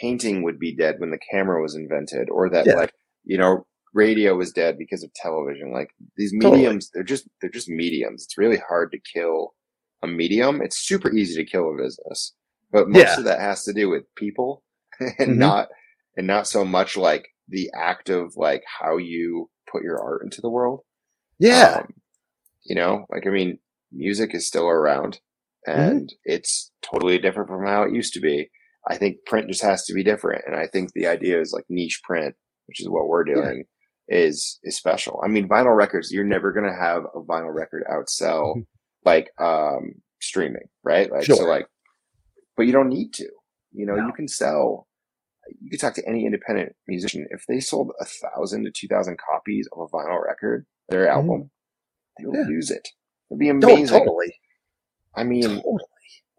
painting 0.00 0.42
would 0.42 0.58
be 0.58 0.74
dead 0.74 0.96
when 0.98 1.10
the 1.10 1.20
camera 1.30 1.62
was 1.62 1.76
invented, 1.76 2.28
or 2.28 2.50
that 2.50 2.66
Yeah. 2.66 2.74
like 2.74 2.92
you 3.24 3.38
know 3.38 3.64
radio 3.94 4.34
was 4.34 4.52
dead 4.52 4.78
because 4.78 5.02
of 5.02 5.12
television. 5.14 5.72
Like 5.72 5.90
these 6.16 6.32
Totally. 6.32 6.62
mediums, 6.62 6.90
they're 6.92 7.02
just 7.02 7.28
they're 7.40 7.50
just 7.50 7.68
mediums. 7.68 8.24
It's 8.24 8.38
really 8.38 8.58
hard 8.68 8.92
to 8.92 8.98
kill 9.14 9.54
a 10.02 10.06
medium. 10.06 10.60
It's 10.62 10.78
super 10.78 11.12
easy 11.12 11.42
to 11.42 11.50
kill 11.50 11.70
a 11.70 11.76
business, 11.76 12.34
but 12.70 12.88
most 12.88 12.98
Yeah. 12.98 13.18
of 13.18 13.24
that 13.24 13.40
has 13.40 13.64
to 13.64 13.72
do 13.72 13.88
with 13.88 14.04
people 14.16 14.62
and 15.18 15.32
Mhm. 15.32 15.36
not 15.36 15.68
and 16.16 16.26
not 16.26 16.46
so 16.46 16.64
much 16.64 16.96
like 16.96 17.28
the 17.48 17.70
act 17.74 18.08
of 18.08 18.36
like 18.36 18.62
how 18.80 18.96
you 18.96 19.50
put 19.70 19.82
your 19.82 20.00
art 20.00 20.22
into 20.22 20.40
the 20.40 20.50
world. 20.50 20.80
Yeah. 21.38 21.80
Um, 21.80 21.94
you 22.64 22.74
know, 22.74 23.06
like 23.10 23.26
I 23.26 23.30
mean, 23.30 23.58
music 23.92 24.34
is 24.34 24.46
still 24.46 24.68
around 24.68 25.20
mm-hmm. 25.68 25.80
and 25.80 26.02
mm-hmm. 26.08 26.32
it's 26.32 26.70
totally 26.82 27.18
different 27.18 27.48
from 27.48 27.66
how 27.66 27.82
it 27.82 27.94
used 27.94 28.14
to 28.14 28.20
be. 28.20 28.50
I 28.88 28.96
think 28.96 29.18
print 29.26 29.48
just 29.48 29.62
has 29.62 29.84
to 29.86 29.94
be 29.94 30.02
different. 30.02 30.44
And 30.46 30.56
I 30.56 30.66
think 30.66 30.92
the 30.92 31.06
idea 31.06 31.40
is 31.40 31.52
like 31.52 31.64
niche 31.68 32.00
print, 32.02 32.34
which 32.66 32.80
is 32.80 32.88
what 32.88 33.06
we're 33.06 33.24
doing. 33.24 33.64
Is 34.08 34.58
is 34.62 34.76
special. 34.76 35.20
I 35.24 35.28
mean, 35.28 35.48
vinyl 35.48 35.76
records, 35.76 36.12
you're 36.12 36.24
never 36.24 36.52
gonna 36.52 36.74
have 36.74 37.04
a 37.14 37.20
vinyl 37.20 37.54
record 37.54 37.84
outsell 37.90 38.56
mm-hmm. 38.56 38.60
like 39.04 39.30
um 39.38 39.94
streaming, 40.20 40.68
right? 40.82 41.10
Like 41.10 41.24
sure. 41.24 41.36
so 41.36 41.44
like 41.44 41.66
but 42.56 42.66
you 42.66 42.72
don't 42.72 42.88
need 42.88 43.12
to. 43.14 43.28
You 43.72 43.86
know, 43.86 43.94
no. 43.94 44.06
you 44.06 44.12
can 44.12 44.28
sell 44.28 44.86
you 45.60 45.70
can 45.70 45.78
talk 45.78 45.94
to 45.94 46.08
any 46.08 46.24
independent 46.24 46.74
musician. 46.86 47.26
If 47.30 47.44
they 47.48 47.60
sold 47.60 47.90
a 48.00 48.04
thousand 48.04 48.64
to 48.64 48.70
two 48.70 48.88
thousand 48.88 49.18
copies 49.18 49.68
of 49.72 49.80
a 49.80 49.88
vinyl 49.88 50.24
record, 50.24 50.66
their 50.88 51.06
mm-hmm. 51.06 51.16
album, 51.16 51.50
they 52.18 52.26
will 52.26 52.36
yeah. 52.36 52.46
lose 52.46 52.70
it. 52.70 52.86
It'd 53.30 53.40
be 53.40 53.48
amazing. 53.48 53.86
No, 53.86 53.98
totally. 53.98 54.34
I 55.14 55.24
mean, 55.24 55.42
totally. 55.42 55.80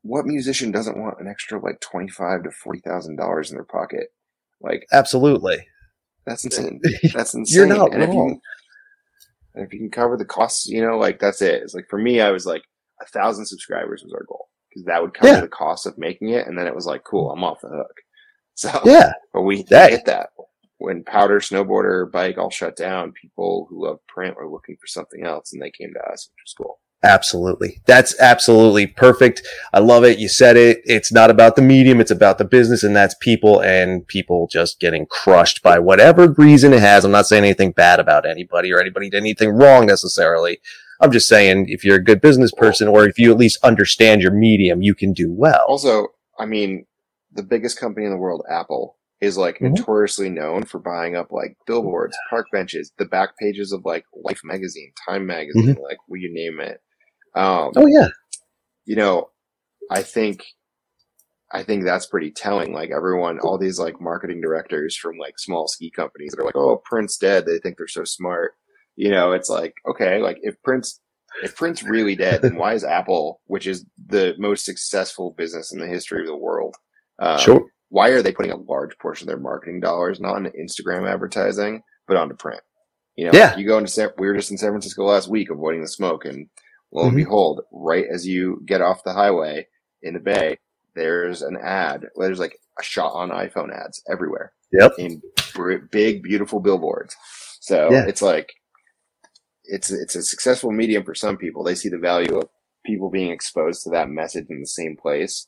what 0.03 0.25
musician 0.25 0.71
doesn't 0.71 0.97
want 0.97 1.19
an 1.19 1.27
extra 1.27 1.59
like 1.59 1.79
twenty 1.79 2.09
five 2.09 2.43
to 2.43 2.51
forty 2.51 2.79
thousand 2.79 3.17
dollars 3.17 3.51
in 3.51 3.57
their 3.57 3.65
pocket? 3.65 4.07
Like, 4.61 4.85
absolutely. 4.91 5.67
That's 6.25 6.43
insane. 6.45 6.81
That's 7.13 7.33
insane. 7.33 7.55
You're 7.55 7.67
not 7.67 7.93
and 7.93 8.03
wrong. 8.03 8.39
If 9.55 9.55
you, 9.55 9.63
if 9.63 9.73
you 9.73 9.79
can 9.79 9.91
cover 9.91 10.17
the 10.17 10.25
costs, 10.25 10.67
you 10.67 10.85
know, 10.85 10.97
like 10.97 11.19
that's 11.19 11.41
it. 11.41 11.61
It's 11.61 11.73
like 11.73 11.87
for 11.89 11.99
me, 11.99 12.21
I 12.21 12.31
was 12.31 12.45
like 12.45 12.63
a 13.01 13.05
thousand 13.05 13.45
subscribers 13.45 14.03
was 14.03 14.13
our 14.13 14.25
goal 14.27 14.49
because 14.69 14.85
that 14.85 15.01
would 15.01 15.13
cover 15.13 15.33
yeah. 15.33 15.41
the 15.41 15.47
cost 15.47 15.85
of 15.85 15.97
making 15.97 16.29
it, 16.29 16.47
and 16.47 16.57
then 16.57 16.67
it 16.67 16.75
was 16.75 16.85
like, 16.85 17.03
cool, 17.03 17.31
I'm 17.31 17.43
off 17.43 17.61
the 17.61 17.69
hook. 17.69 17.95
So 18.55 18.69
yeah, 18.85 19.13
but 19.33 19.41
we 19.41 19.63
that, 19.71 19.89
hit 19.89 20.05
that 20.05 20.29
when 20.77 21.03
powder, 21.03 21.39
snowboarder, 21.39 22.11
bike 22.11 22.37
all 22.37 22.51
shut 22.51 22.75
down. 22.75 23.13
People 23.13 23.65
who 23.67 23.83
love 23.83 23.97
print 24.07 24.35
were 24.35 24.47
looking 24.47 24.75
for 24.75 24.85
something 24.85 25.25
else, 25.25 25.51
and 25.51 25.59
they 25.59 25.71
came 25.71 25.91
to 25.91 26.11
us, 26.11 26.29
which 26.29 26.43
was 26.45 26.53
cool. 26.55 26.79
Absolutely. 27.03 27.81
That's 27.85 28.17
absolutely 28.19 28.87
perfect. 28.87 29.45
I 29.73 29.79
love 29.79 30.05
it. 30.05 30.19
You 30.19 30.29
said 30.29 30.55
it. 30.55 30.81
It's 30.85 31.11
not 31.11 31.29
about 31.29 31.57
the 31.57 31.61
medium. 31.61 31.99
It's 31.99 32.11
about 32.11 32.37
the 32.37 32.45
business 32.45 32.81
and 32.83 32.95
that's 32.95 33.15
people 33.19 33.61
and 33.61 34.07
people 34.07 34.47
just 34.49 34.79
getting 34.79 35.05
crushed 35.05 35.61
by 35.61 35.79
whatever 35.79 36.31
reason 36.37 36.71
it 36.71 36.79
has. 36.79 37.03
I'm 37.03 37.11
not 37.11 37.27
saying 37.27 37.43
anything 37.43 37.73
bad 37.73 37.99
about 37.99 38.25
anybody 38.25 38.71
or 38.71 38.79
anybody 38.79 39.09
did 39.09 39.17
anything 39.17 39.49
wrong 39.49 39.85
necessarily. 39.85 40.59
I'm 41.01 41.11
just 41.11 41.27
saying 41.27 41.67
if 41.67 41.83
you're 41.83 41.97
a 41.97 42.03
good 42.03 42.21
business 42.21 42.53
person 42.53 42.87
or 42.87 43.05
if 43.05 43.19
you 43.19 43.31
at 43.31 43.37
least 43.37 43.59
understand 43.63 44.21
your 44.21 44.31
medium, 44.31 44.81
you 44.81 44.95
can 44.95 45.11
do 45.11 45.29
well. 45.29 45.65
Also, 45.67 46.07
I 46.39 46.45
mean, 46.45 46.85
the 47.33 47.43
biggest 47.43 47.77
company 47.77 48.05
in 48.05 48.13
the 48.13 48.17
world, 48.17 48.45
Apple, 48.49 48.97
is 49.19 49.37
like 49.37 49.55
mm-hmm. 49.55 49.73
notoriously 49.73 50.29
known 50.29 50.63
for 50.63 50.79
buying 50.79 51.17
up 51.17 51.31
like 51.31 51.57
billboards, 51.67 52.15
park 52.29 52.47
benches, 52.53 52.93
the 52.97 53.05
back 53.05 53.37
pages 53.37 53.73
of 53.73 53.83
like 53.83 54.05
Life 54.13 54.41
magazine, 54.45 54.93
Time 55.05 55.25
magazine, 55.25 55.75
mm-hmm. 55.75 55.83
like 55.83 55.97
will 56.07 56.19
you 56.19 56.33
name 56.33 56.61
it. 56.61 56.81
Um, 57.35 57.71
oh 57.75 57.87
yeah, 57.87 58.07
you 58.85 58.95
know, 58.95 59.29
I 59.89 60.01
think, 60.01 60.43
I 61.51 61.63
think 61.63 61.83
that's 61.83 62.05
pretty 62.05 62.31
telling. 62.31 62.73
Like 62.73 62.91
everyone, 62.95 63.39
all 63.39 63.57
these 63.57 63.79
like 63.79 63.99
marketing 64.01 64.41
directors 64.41 64.95
from 64.95 65.17
like 65.17 65.39
small 65.39 65.67
ski 65.67 65.89
companies 65.89 66.31
that 66.31 66.41
are 66.41 66.45
like, 66.45 66.55
oh, 66.55 66.81
Print's 66.85 67.17
dead. 67.17 67.45
They 67.45 67.59
think 67.59 67.77
they're 67.77 67.87
so 67.87 68.03
smart. 68.03 68.53
You 68.95 69.09
know, 69.09 69.31
it's 69.31 69.49
like 69.49 69.73
okay, 69.87 70.19
like 70.19 70.37
if 70.41 70.61
Print's 70.63 70.99
if 71.43 71.55
Print's 71.55 71.83
really 71.83 72.15
dead, 72.15 72.41
then 72.43 72.55
why 72.55 72.73
is 72.73 72.83
Apple, 72.83 73.41
which 73.47 73.65
is 73.65 73.85
the 74.07 74.35
most 74.37 74.65
successful 74.65 75.33
business 75.37 75.73
in 75.73 75.79
the 75.79 75.87
history 75.87 76.21
of 76.21 76.27
the 76.27 76.35
world, 76.35 76.75
um, 77.19 77.39
sure. 77.39 77.65
Why 77.89 78.09
are 78.09 78.21
they 78.21 78.31
putting 78.31 78.51
a 78.51 78.57
large 78.57 78.97
portion 78.97 79.25
of 79.25 79.35
their 79.35 79.41
marketing 79.41 79.79
dollars 79.79 80.19
not 80.19 80.35
on 80.35 80.51
Instagram 80.59 81.07
advertising, 81.07 81.81
but 82.07 82.17
onto 82.17 82.35
print? 82.35 82.61
You 83.15 83.25
know, 83.25 83.31
yeah. 83.37 83.55
you 83.55 83.67
go 83.67 83.77
into 83.77 83.91
San, 83.91 84.09
we 84.17 84.27
were 84.27 84.35
just 84.35 84.49
in 84.49 84.57
San 84.57 84.71
Francisco 84.71 85.03
last 85.03 85.27
week 85.27 85.51
avoiding 85.51 85.81
the 85.81 85.87
smoke 85.87 86.25
and 86.25 86.47
lo 86.93 87.03
and 87.03 87.11
mm-hmm. 87.11 87.17
behold, 87.17 87.61
right 87.71 88.05
as 88.13 88.27
you 88.27 88.61
get 88.65 88.81
off 88.81 89.03
the 89.03 89.13
highway 89.13 89.67
in 90.01 90.13
the 90.13 90.19
Bay, 90.19 90.57
there's 90.95 91.41
an 91.41 91.57
ad. 91.61 92.07
There's 92.15 92.39
like 92.39 92.59
a 92.79 92.83
shot 92.83 93.13
on 93.13 93.29
iPhone 93.29 93.73
ads 93.73 94.03
everywhere. 94.09 94.53
Yep. 94.71 94.93
In 94.97 95.21
big, 95.91 96.23
beautiful 96.23 96.59
billboards. 96.59 97.15
So 97.59 97.91
yeah. 97.91 98.05
it's 98.07 98.21
like, 98.21 98.53
it's, 99.65 99.91
it's 99.91 100.15
a 100.15 100.23
successful 100.23 100.71
medium 100.71 101.03
for 101.03 101.15
some 101.15 101.37
people. 101.37 101.63
They 101.63 101.75
see 101.75 101.89
the 101.89 101.97
value 101.97 102.37
of 102.37 102.49
people 102.85 103.09
being 103.09 103.31
exposed 103.31 103.83
to 103.83 103.89
that 103.91 104.09
message 104.09 104.47
in 104.49 104.59
the 104.59 104.67
same 104.67 104.97
place 104.97 105.47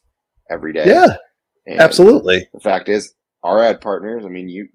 every 0.49 0.73
day. 0.73 0.85
Yeah. 0.87 1.17
And 1.65 1.79
Absolutely. 1.79 2.47
The 2.53 2.59
fact 2.59 2.87
is, 2.87 3.13
our 3.43 3.61
ad 3.63 3.81
partners, 3.81 4.25
I 4.25 4.29
mean, 4.29 4.47
you, 4.47 4.69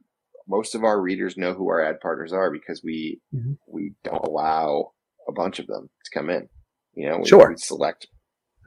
most 0.49 0.75
of 0.75 0.85
our 0.85 1.01
readers 1.01 1.37
know 1.37 1.55
who 1.55 1.69
our 1.69 1.83
ad 1.83 2.01
partners 2.01 2.33
are 2.33 2.51
because 2.51 2.83
we, 2.85 3.21
mm-hmm. 3.35 3.53
we 3.67 3.93
don't 4.05 4.25
allow 4.25 4.93
a 5.29 5.33
bunch 5.33 5.59
of 5.59 5.67
them 5.69 5.89
to 6.05 6.11
come 6.13 6.29
in. 6.29 6.49
You 7.01 7.09
know, 7.09 7.19
we, 7.19 7.27
sure. 7.27 7.49
we 7.49 7.57
select 7.57 8.07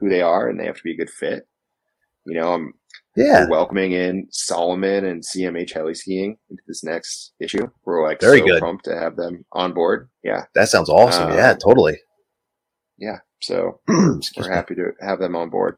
who 0.00 0.08
they 0.08 0.20
are 0.20 0.48
and 0.48 0.58
they 0.58 0.66
have 0.66 0.76
to 0.76 0.82
be 0.82 0.92
a 0.92 0.96
good 0.96 1.10
fit. 1.10 1.46
You 2.26 2.40
know, 2.40 2.54
I'm 2.54 2.72
yeah. 3.16 3.46
welcoming 3.48 3.92
in 3.92 4.26
Salomon 4.30 5.04
and 5.04 5.22
CMH 5.22 5.72
heli 5.72 5.94
skiing 5.94 6.36
into 6.50 6.62
this 6.66 6.82
next 6.82 7.32
issue. 7.40 7.68
We're 7.84 8.02
like 8.02 8.20
very 8.20 8.40
so 8.40 8.46
good. 8.46 8.60
pumped 8.60 8.86
to 8.86 8.98
have 8.98 9.14
them 9.14 9.44
on 9.52 9.72
board. 9.72 10.10
Yeah. 10.24 10.46
That 10.56 10.68
sounds 10.68 10.88
awesome. 10.88 11.30
Um, 11.30 11.38
yeah, 11.38 11.54
totally. 11.54 11.98
Yeah. 12.98 13.18
So 13.40 13.80
we're 13.88 14.52
happy 14.52 14.74
to 14.74 14.92
have 15.00 15.20
them 15.20 15.36
on 15.36 15.48
board. 15.50 15.76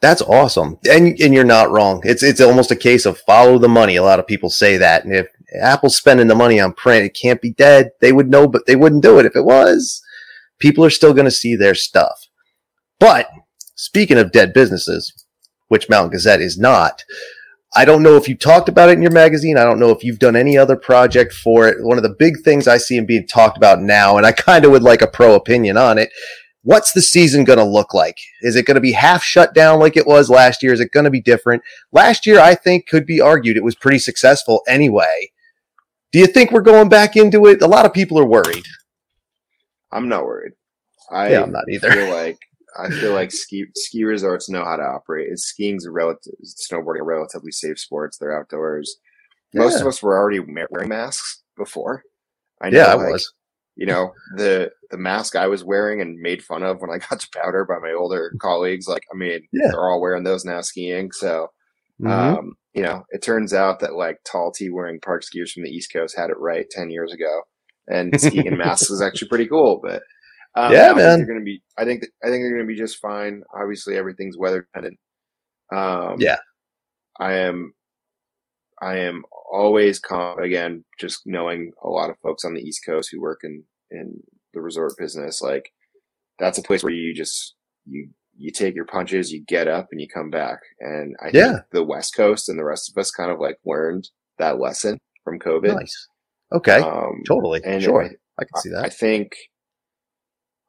That's 0.00 0.22
awesome. 0.22 0.78
And 0.88 1.20
and 1.20 1.34
you're 1.34 1.42
not 1.42 1.72
wrong. 1.72 2.02
It's 2.04 2.22
it's 2.22 2.40
almost 2.40 2.70
a 2.70 2.76
case 2.76 3.04
of 3.04 3.18
follow 3.18 3.58
the 3.58 3.68
money. 3.68 3.96
A 3.96 4.04
lot 4.04 4.20
of 4.20 4.28
people 4.28 4.48
say 4.48 4.76
that. 4.76 5.04
And 5.04 5.12
if 5.12 5.26
Apple's 5.60 5.96
spending 5.96 6.28
the 6.28 6.36
money 6.36 6.60
on 6.60 6.72
print, 6.72 7.04
it 7.04 7.18
can't 7.20 7.42
be 7.42 7.52
dead. 7.52 7.90
They 8.00 8.12
would 8.12 8.30
know, 8.30 8.46
but 8.46 8.66
they 8.66 8.76
wouldn't 8.76 9.02
do 9.02 9.18
it 9.18 9.26
if 9.26 9.34
it 9.34 9.44
was. 9.44 10.00
People 10.58 10.84
are 10.84 10.90
still 10.90 11.14
going 11.14 11.24
to 11.24 11.30
see 11.30 11.56
their 11.56 11.74
stuff. 11.74 12.26
But 12.98 13.28
speaking 13.76 14.18
of 14.18 14.32
dead 14.32 14.52
businesses, 14.52 15.12
which 15.68 15.88
Mountain 15.88 16.10
Gazette 16.10 16.40
is 16.40 16.58
not, 16.58 17.04
I 17.76 17.84
don't 17.84 18.02
know 18.02 18.16
if 18.16 18.28
you 18.28 18.36
talked 18.36 18.68
about 18.68 18.88
it 18.88 18.92
in 18.92 19.02
your 19.02 19.12
magazine. 19.12 19.58
I 19.58 19.64
don't 19.64 19.78
know 19.78 19.90
if 19.90 20.02
you've 20.02 20.18
done 20.18 20.36
any 20.36 20.56
other 20.56 20.76
project 20.76 21.34
for 21.34 21.68
it. 21.68 21.76
One 21.84 21.98
of 21.98 22.02
the 22.02 22.16
big 22.18 22.40
things 22.42 22.66
I 22.66 22.78
see 22.78 22.98
being 23.00 23.26
talked 23.26 23.58
about 23.58 23.82
now, 23.82 24.16
and 24.16 24.24
I 24.24 24.32
kind 24.32 24.64
of 24.64 24.70
would 24.70 24.82
like 24.82 25.02
a 25.02 25.06
pro 25.06 25.34
opinion 25.34 25.76
on 25.76 25.98
it, 25.98 26.10
what's 26.62 26.92
the 26.92 27.02
season 27.02 27.44
going 27.44 27.58
to 27.58 27.64
look 27.64 27.92
like? 27.92 28.18
Is 28.40 28.56
it 28.56 28.64
going 28.64 28.76
to 28.76 28.80
be 28.80 28.92
half 28.92 29.22
shut 29.22 29.54
down 29.54 29.78
like 29.78 29.96
it 29.96 30.06
was 30.06 30.30
last 30.30 30.62
year? 30.62 30.72
Is 30.72 30.80
it 30.80 30.92
going 30.92 31.04
to 31.04 31.10
be 31.10 31.20
different? 31.20 31.62
Last 31.92 32.26
year, 32.26 32.40
I 32.40 32.54
think 32.54 32.86
could 32.86 33.06
be 33.06 33.20
argued 33.20 33.56
it 33.56 33.64
was 33.64 33.74
pretty 33.74 33.98
successful 33.98 34.62
anyway. 34.66 35.30
Do 36.10 36.18
you 36.18 36.26
think 36.26 36.50
we're 36.50 36.62
going 36.62 36.88
back 36.88 37.16
into 37.16 37.46
it? 37.46 37.60
A 37.60 37.66
lot 37.66 37.84
of 37.84 37.92
people 37.92 38.18
are 38.18 38.24
worried. 38.24 38.64
I'm 39.92 40.08
not 40.08 40.24
worried. 40.24 40.52
I 41.10 41.30
yeah, 41.30 41.42
I'm 41.42 41.52
not 41.52 41.64
either. 41.70 41.90
Feel 41.90 42.14
like 42.14 42.38
I 42.78 42.90
feel 42.90 43.14
like 43.14 43.32
ski 43.32 43.66
ski 43.74 44.04
resorts 44.04 44.48
know 44.48 44.64
how 44.64 44.76
to 44.76 44.82
operate. 44.82 45.28
It's 45.30 45.44
skiing's 45.44 45.86
a 45.86 45.90
relative, 45.90 46.34
snowboarding 46.44 47.00
a 47.00 47.04
relatively 47.04 47.52
safe 47.52 47.78
sports. 47.78 48.18
They're 48.18 48.38
outdoors. 48.38 48.98
Most 49.54 49.76
yeah. 49.76 49.80
of 49.80 49.86
us 49.86 50.02
were 50.02 50.16
already 50.16 50.40
wearing 50.40 50.88
masks 50.88 51.42
before. 51.56 52.02
I 52.60 52.70
know, 52.70 52.78
yeah, 52.78 52.86
I 52.86 52.94
like, 52.94 53.12
was 53.12 53.32
you 53.76 53.86
know 53.86 54.12
the 54.36 54.70
the 54.90 54.98
mask 54.98 55.36
I 55.36 55.46
was 55.46 55.64
wearing 55.64 56.00
and 56.00 56.18
made 56.18 56.42
fun 56.42 56.62
of 56.62 56.80
when 56.80 56.90
I 56.90 56.98
got 56.98 57.20
to 57.20 57.28
powder 57.34 57.64
by 57.64 57.78
my 57.78 57.92
older 57.92 58.32
colleagues. 58.40 58.88
Like, 58.88 59.04
I 59.12 59.16
mean, 59.16 59.46
yeah. 59.52 59.68
they're 59.70 59.88
all 59.88 60.00
wearing 60.00 60.24
those 60.24 60.44
now 60.44 60.60
skiing. 60.60 61.12
So, 61.12 61.48
mm-hmm. 62.00 62.08
um, 62.10 62.54
you 62.74 62.82
know, 62.82 63.04
it 63.10 63.22
turns 63.22 63.54
out 63.54 63.80
that 63.80 63.94
like 63.94 64.18
tall 64.24 64.50
T 64.50 64.70
wearing 64.70 65.00
park 65.00 65.22
skiers 65.22 65.50
from 65.50 65.62
the 65.62 65.70
East 65.70 65.92
Coast 65.92 66.16
had 66.16 66.30
it 66.30 66.38
right 66.38 66.66
ten 66.70 66.90
years 66.90 67.12
ago, 67.12 67.42
and 67.88 68.18
skiing 68.20 68.46
in 68.46 68.58
masks 68.58 68.90
is 68.90 69.02
actually 69.02 69.28
pretty 69.28 69.46
cool. 69.46 69.80
But 69.82 70.02
um, 70.54 70.72
yeah, 70.72 70.92
man, 70.92 71.24
they're 71.24 71.38
to 71.38 71.44
be. 71.44 71.62
I 71.76 71.84
think 71.84 72.04
I 72.22 72.28
think 72.28 72.42
they're 72.42 72.54
going 72.54 72.66
to 72.66 72.72
be 72.72 72.78
just 72.78 72.98
fine. 72.98 73.42
Obviously, 73.54 73.96
everything's 73.96 74.38
weather 74.38 74.62
dependent. 74.62 74.98
Um, 75.72 76.16
yeah, 76.18 76.38
I 77.18 77.34
am. 77.34 77.74
I 78.80 78.98
am 78.98 79.24
always 79.50 79.98
calm 79.98 80.38
again, 80.38 80.84
just 80.98 81.22
knowing 81.26 81.72
a 81.82 81.88
lot 81.88 82.10
of 82.10 82.18
folks 82.22 82.44
on 82.44 82.54
the 82.54 82.60
East 82.60 82.84
Coast 82.84 83.10
who 83.10 83.20
work 83.20 83.40
in, 83.42 83.64
in 83.90 84.20
the 84.54 84.60
resort 84.60 84.92
business, 84.98 85.42
like 85.42 85.72
that's 86.38 86.58
a 86.58 86.62
place 86.62 86.82
where 86.82 86.92
you 86.92 87.14
just, 87.14 87.54
you, 87.86 88.08
you 88.36 88.50
take 88.50 88.74
your 88.74 88.84
punches, 88.84 89.32
you 89.32 89.44
get 89.44 89.66
up 89.66 89.88
and 89.90 90.00
you 90.00 90.06
come 90.08 90.30
back. 90.30 90.58
And 90.80 91.16
I 91.20 91.30
yeah. 91.32 91.52
think 91.52 91.62
the 91.72 91.84
West 91.84 92.14
Coast 92.14 92.48
and 92.48 92.58
the 92.58 92.64
rest 92.64 92.90
of 92.90 92.98
us 92.98 93.10
kind 93.10 93.30
of 93.30 93.40
like 93.40 93.56
learned 93.64 94.08
that 94.38 94.60
lesson 94.60 94.98
from 95.24 95.38
COVID. 95.40 95.74
Nice. 95.74 96.08
Okay. 96.52 96.80
Um, 96.80 97.22
totally. 97.26 97.60
And 97.64 97.82
sure. 97.82 98.02
I, 98.02 98.06
I 98.40 98.44
can 98.44 98.62
see 98.62 98.70
that. 98.70 98.84
I 98.84 98.88
think 98.88 99.36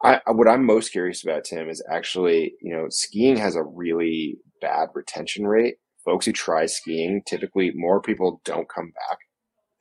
I, 0.03 0.21
what 0.27 0.47
I'm 0.47 0.65
most 0.65 0.91
curious 0.91 1.23
about, 1.23 1.43
Tim, 1.43 1.69
is 1.69 1.83
actually, 1.91 2.53
you 2.61 2.73
know, 2.75 2.87
skiing 2.89 3.37
has 3.37 3.55
a 3.55 3.63
really 3.63 4.37
bad 4.61 4.89
retention 4.93 5.45
rate 5.45 5.75
folks 6.05 6.25
who 6.25 6.31
try 6.31 6.65
skiing, 6.65 7.21
typically 7.27 7.71
more 7.75 8.01
people 8.01 8.41
don't 8.45 8.69
come 8.69 8.91
back 9.09 9.17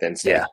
than 0.01 0.17
stay. 0.17 0.33
Yeah. 0.33 0.47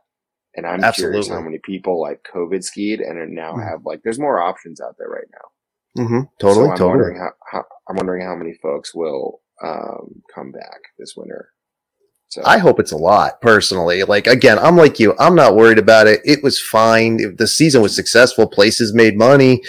And 0.56 0.66
I'm 0.66 0.84
Absolutely. 0.84 1.16
curious 1.16 1.30
how 1.30 1.42
many 1.42 1.60
people 1.64 2.00
like 2.00 2.26
COVID 2.34 2.64
skied 2.64 3.02
and 3.02 3.34
now 3.36 3.52
mm-hmm. 3.54 3.68
have 3.68 3.82
like, 3.84 4.02
there's 4.04 4.20
more 4.20 4.42
options 4.42 4.80
out 4.80 4.96
there 4.98 5.10
right 5.10 5.28
now. 5.34 6.04
Mm-hmm. 6.04 6.20
Totally. 6.40 6.66
So 6.66 6.72
I'm 6.72 6.78
totally. 6.78 6.90
wondering 6.90 7.18
how, 7.18 7.30
how, 7.52 7.64
I'm 7.90 7.96
wondering 7.98 8.26
how 8.26 8.36
many 8.36 8.54
folks 8.62 8.96
will 8.96 9.42
um, 9.64 10.22
come 10.34 10.52
back 10.52 10.80
this 10.98 11.14
winter. 11.18 11.50
So. 12.28 12.42
I 12.44 12.58
hope 12.58 12.80
it's 12.80 12.92
a 12.92 12.98
lot 12.98 13.40
personally. 13.40 14.04
Like 14.04 14.28
again, 14.28 14.60
I'm 14.60 14.76
like 14.76 15.00
you. 15.00 15.16
I'm 15.20 15.36
not 15.36 15.56
worried 15.56 15.78
about 15.78 16.08
it. 16.08 16.22
It 16.26 16.44
was 16.44 16.60
fine. 16.60 17.36
The 17.38 17.48
season 17.48 17.82
was 17.82 17.96
successful. 17.96 18.48
Places 18.48 18.94
made 18.94 19.18
money. 19.18 19.62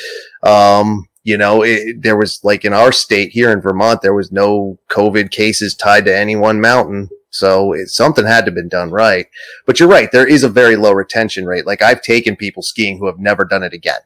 Um, 0.42 1.06
you 1.22 1.36
know, 1.36 1.62
it, 1.62 2.02
there 2.02 2.16
was 2.16 2.40
like 2.44 2.64
in 2.64 2.72
our 2.72 2.92
state 2.92 3.30
here 3.30 3.50
in 3.50 3.60
Vermont, 3.60 4.00
there 4.00 4.14
was 4.14 4.30
no 4.30 4.78
COVID 4.90 5.30
cases 5.32 5.74
tied 5.74 6.04
to 6.06 6.16
any 6.16 6.36
one 6.36 6.60
mountain. 6.60 7.08
So 7.30 7.72
it, 7.72 7.88
something 7.88 8.24
had 8.24 8.46
to 8.46 8.50
have 8.50 8.54
been 8.54 8.68
done 8.68 8.90
right. 8.90 9.26
But 9.66 9.78
you're 9.78 9.88
right. 9.88 10.10
There 10.10 10.26
is 10.26 10.44
a 10.44 10.48
very 10.48 10.76
low 10.76 10.92
retention 10.92 11.44
rate. 11.44 11.66
Like 11.66 11.82
I've 11.82 12.00
taken 12.00 12.36
people 12.36 12.62
skiing 12.62 12.98
who 12.98 13.06
have 13.06 13.18
never 13.18 13.44
done 13.44 13.62
it 13.62 13.72
again. 13.72 14.00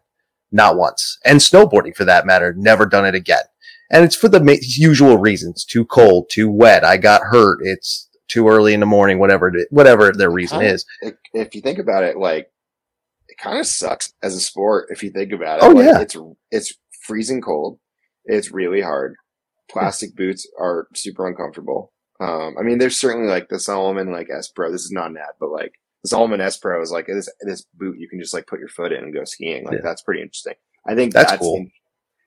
Not 0.51 0.77
once. 0.77 1.19
And 1.25 1.39
snowboarding 1.39 1.95
for 1.95 2.05
that 2.07 2.27
matter, 2.27 2.55
never 2.57 2.87
done 2.87 3.07
it 3.07 3.15
again. 3.15 3.45
And 3.91 4.05
it's 4.05 4.17
for 4.17 4.29
the 4.29 4.59
usual 4.63 5.19
reasons. 5.19 5.65
Too 5.65 5.85
cold, 5.85 6.31
too 6.31 6.51
wet. 6.51 6.85
I 6.85 6.97
got 6.97 7.23
hurt. 7.31 7.59
It's 7.63 8.09
too 8.31 8.49
early 8.49 8.73
in 8.73 8.81
the 8.81 8.87
morning, 8.87 9.19
whatever, 9.19 9.53
whatever 9.71 10.13
their 10.13 10.31
reason 10.31 10.63
is. 10.63 10.87
If 11.35 11.55
you 11.55 11.61
think 11.61 11.79
about 11.79 12.05
it, 12.05 12.17
like, 12.17 12.51
it 13.29 13.37
kind 13.39 13.59
of 13.59 13.67
sucks 13.67 14.13
as 14.23 14.35
a 14.35 14.41
sport 14.41 14.89
if 14.91 15.03
you 15.03 15.11
think 15.11 15.33
about 15.33 15.59
it. 15.59 15.65
Oh 15.65 15.71
like, 15.71 15.85
yeah. 15.85 16.01
It's, 16.01 16.17
it's 16.51 16.75
freezing 17.03 17.41
cold. 17.41 17.79
It's 18.25 18.51
really 18.51 18.81
hard. 18.81 19.15
Plastic 19.71 20.17
boots 20.17 20.49
are 20.59 20.89
super 20.95 21.27
uncomfortable. 21.29 21.93
Um, 22.21 22.57
I 22.59 22.63
mean, 22.63 22.79
there's 22.79 23.01
certainly 23.01 23.29
like 23.29 23.49
the 23.49 23.59
Salomon 23.59 24.13
like 24.13 24.29
S 24.37 24.49
Pro. 24.49 24.71
This 24.71 24.85
is 24.85 24.91
not 24.91 25.11
an 25.11 25.17
ad, 25.17 25.35
but 25.39 25.51
like 25.51 25.73
the 26.03 26.09
Salomon 26.09 26.41
S 26.41 26.59
Pro 26.59 26.83
is 26.83 26.91
like 26.91 27.07
this 27.07 27.31
this 27.41 27.65
boot 27.75 27.97
you 27.99 28.09
can 28.09 28.21
just 28.21 28.35
like 28.35 28.47
put 28.47 28.59
your 28.59 28.69
foot 28.69 28.93
in 28.93 29.05
and 29.05 29.15
go 29.15 29.25
skiing. 29.25 29.65
Like 29.65 29.77
yeah. 29.77 29.81
that's 29.83 30.03
pretty 30.03 30.21
interesting. 30.21 30.55
I 30.87 30.95
think 30.95 31.13
that's, 31.13 31.31
that's 31.31 31.41
cool. 31.41 31.57
In, 31.57 31.71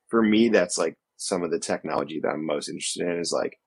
for 0.10 0.24
me, 0.24 0.50
that's 0.50 0.78
like 0.78 0.96
some 1.18 1.44
of 1.44 1.52
the 1.52 1.60
technology 1.60 2.20
that 2.22 2.30
I'm 2.30 2.46
most 2.46 2.70
interested 2.70 3.08
in 3.08 3.20
is 3.20 3.32
like 3.32 3.60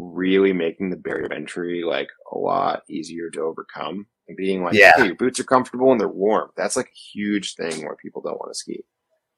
really 0.00 0.52
making 0.52 0.90
the 0.90 0.96
barrier 0.96 1.26
of 1.26 1.32
entry 1.32 1.82
like 1.82 2.08
a 2.32 2.38
lot 2.38 2.82
easier 2.88 3.30
to 3.30 3.40
overcome 3.40 4.06
and 4.28 4.36
being 4.36 4.64
like, 4.64 4.74
yeah, 4.74 4.92
okay, 4.96 5.06
your 5.06 5.14
boots 5.14 5.40
are 5.40 5.44
comfortable 5.44 5.92
and 5.92 6.00
they're 6.00 6.08
warm. 6.08 6.50
That's 6.56 6.76
like 6.76 6.86
a 6.86 7.18
huge 7.18 7.54
thing 7.54 7.84
where 7.84 7.96
people 7.96 8.22
don't 8.22 8.38
want 8.38 8.52
to 8.52 8.58
ski. 8.58 8.84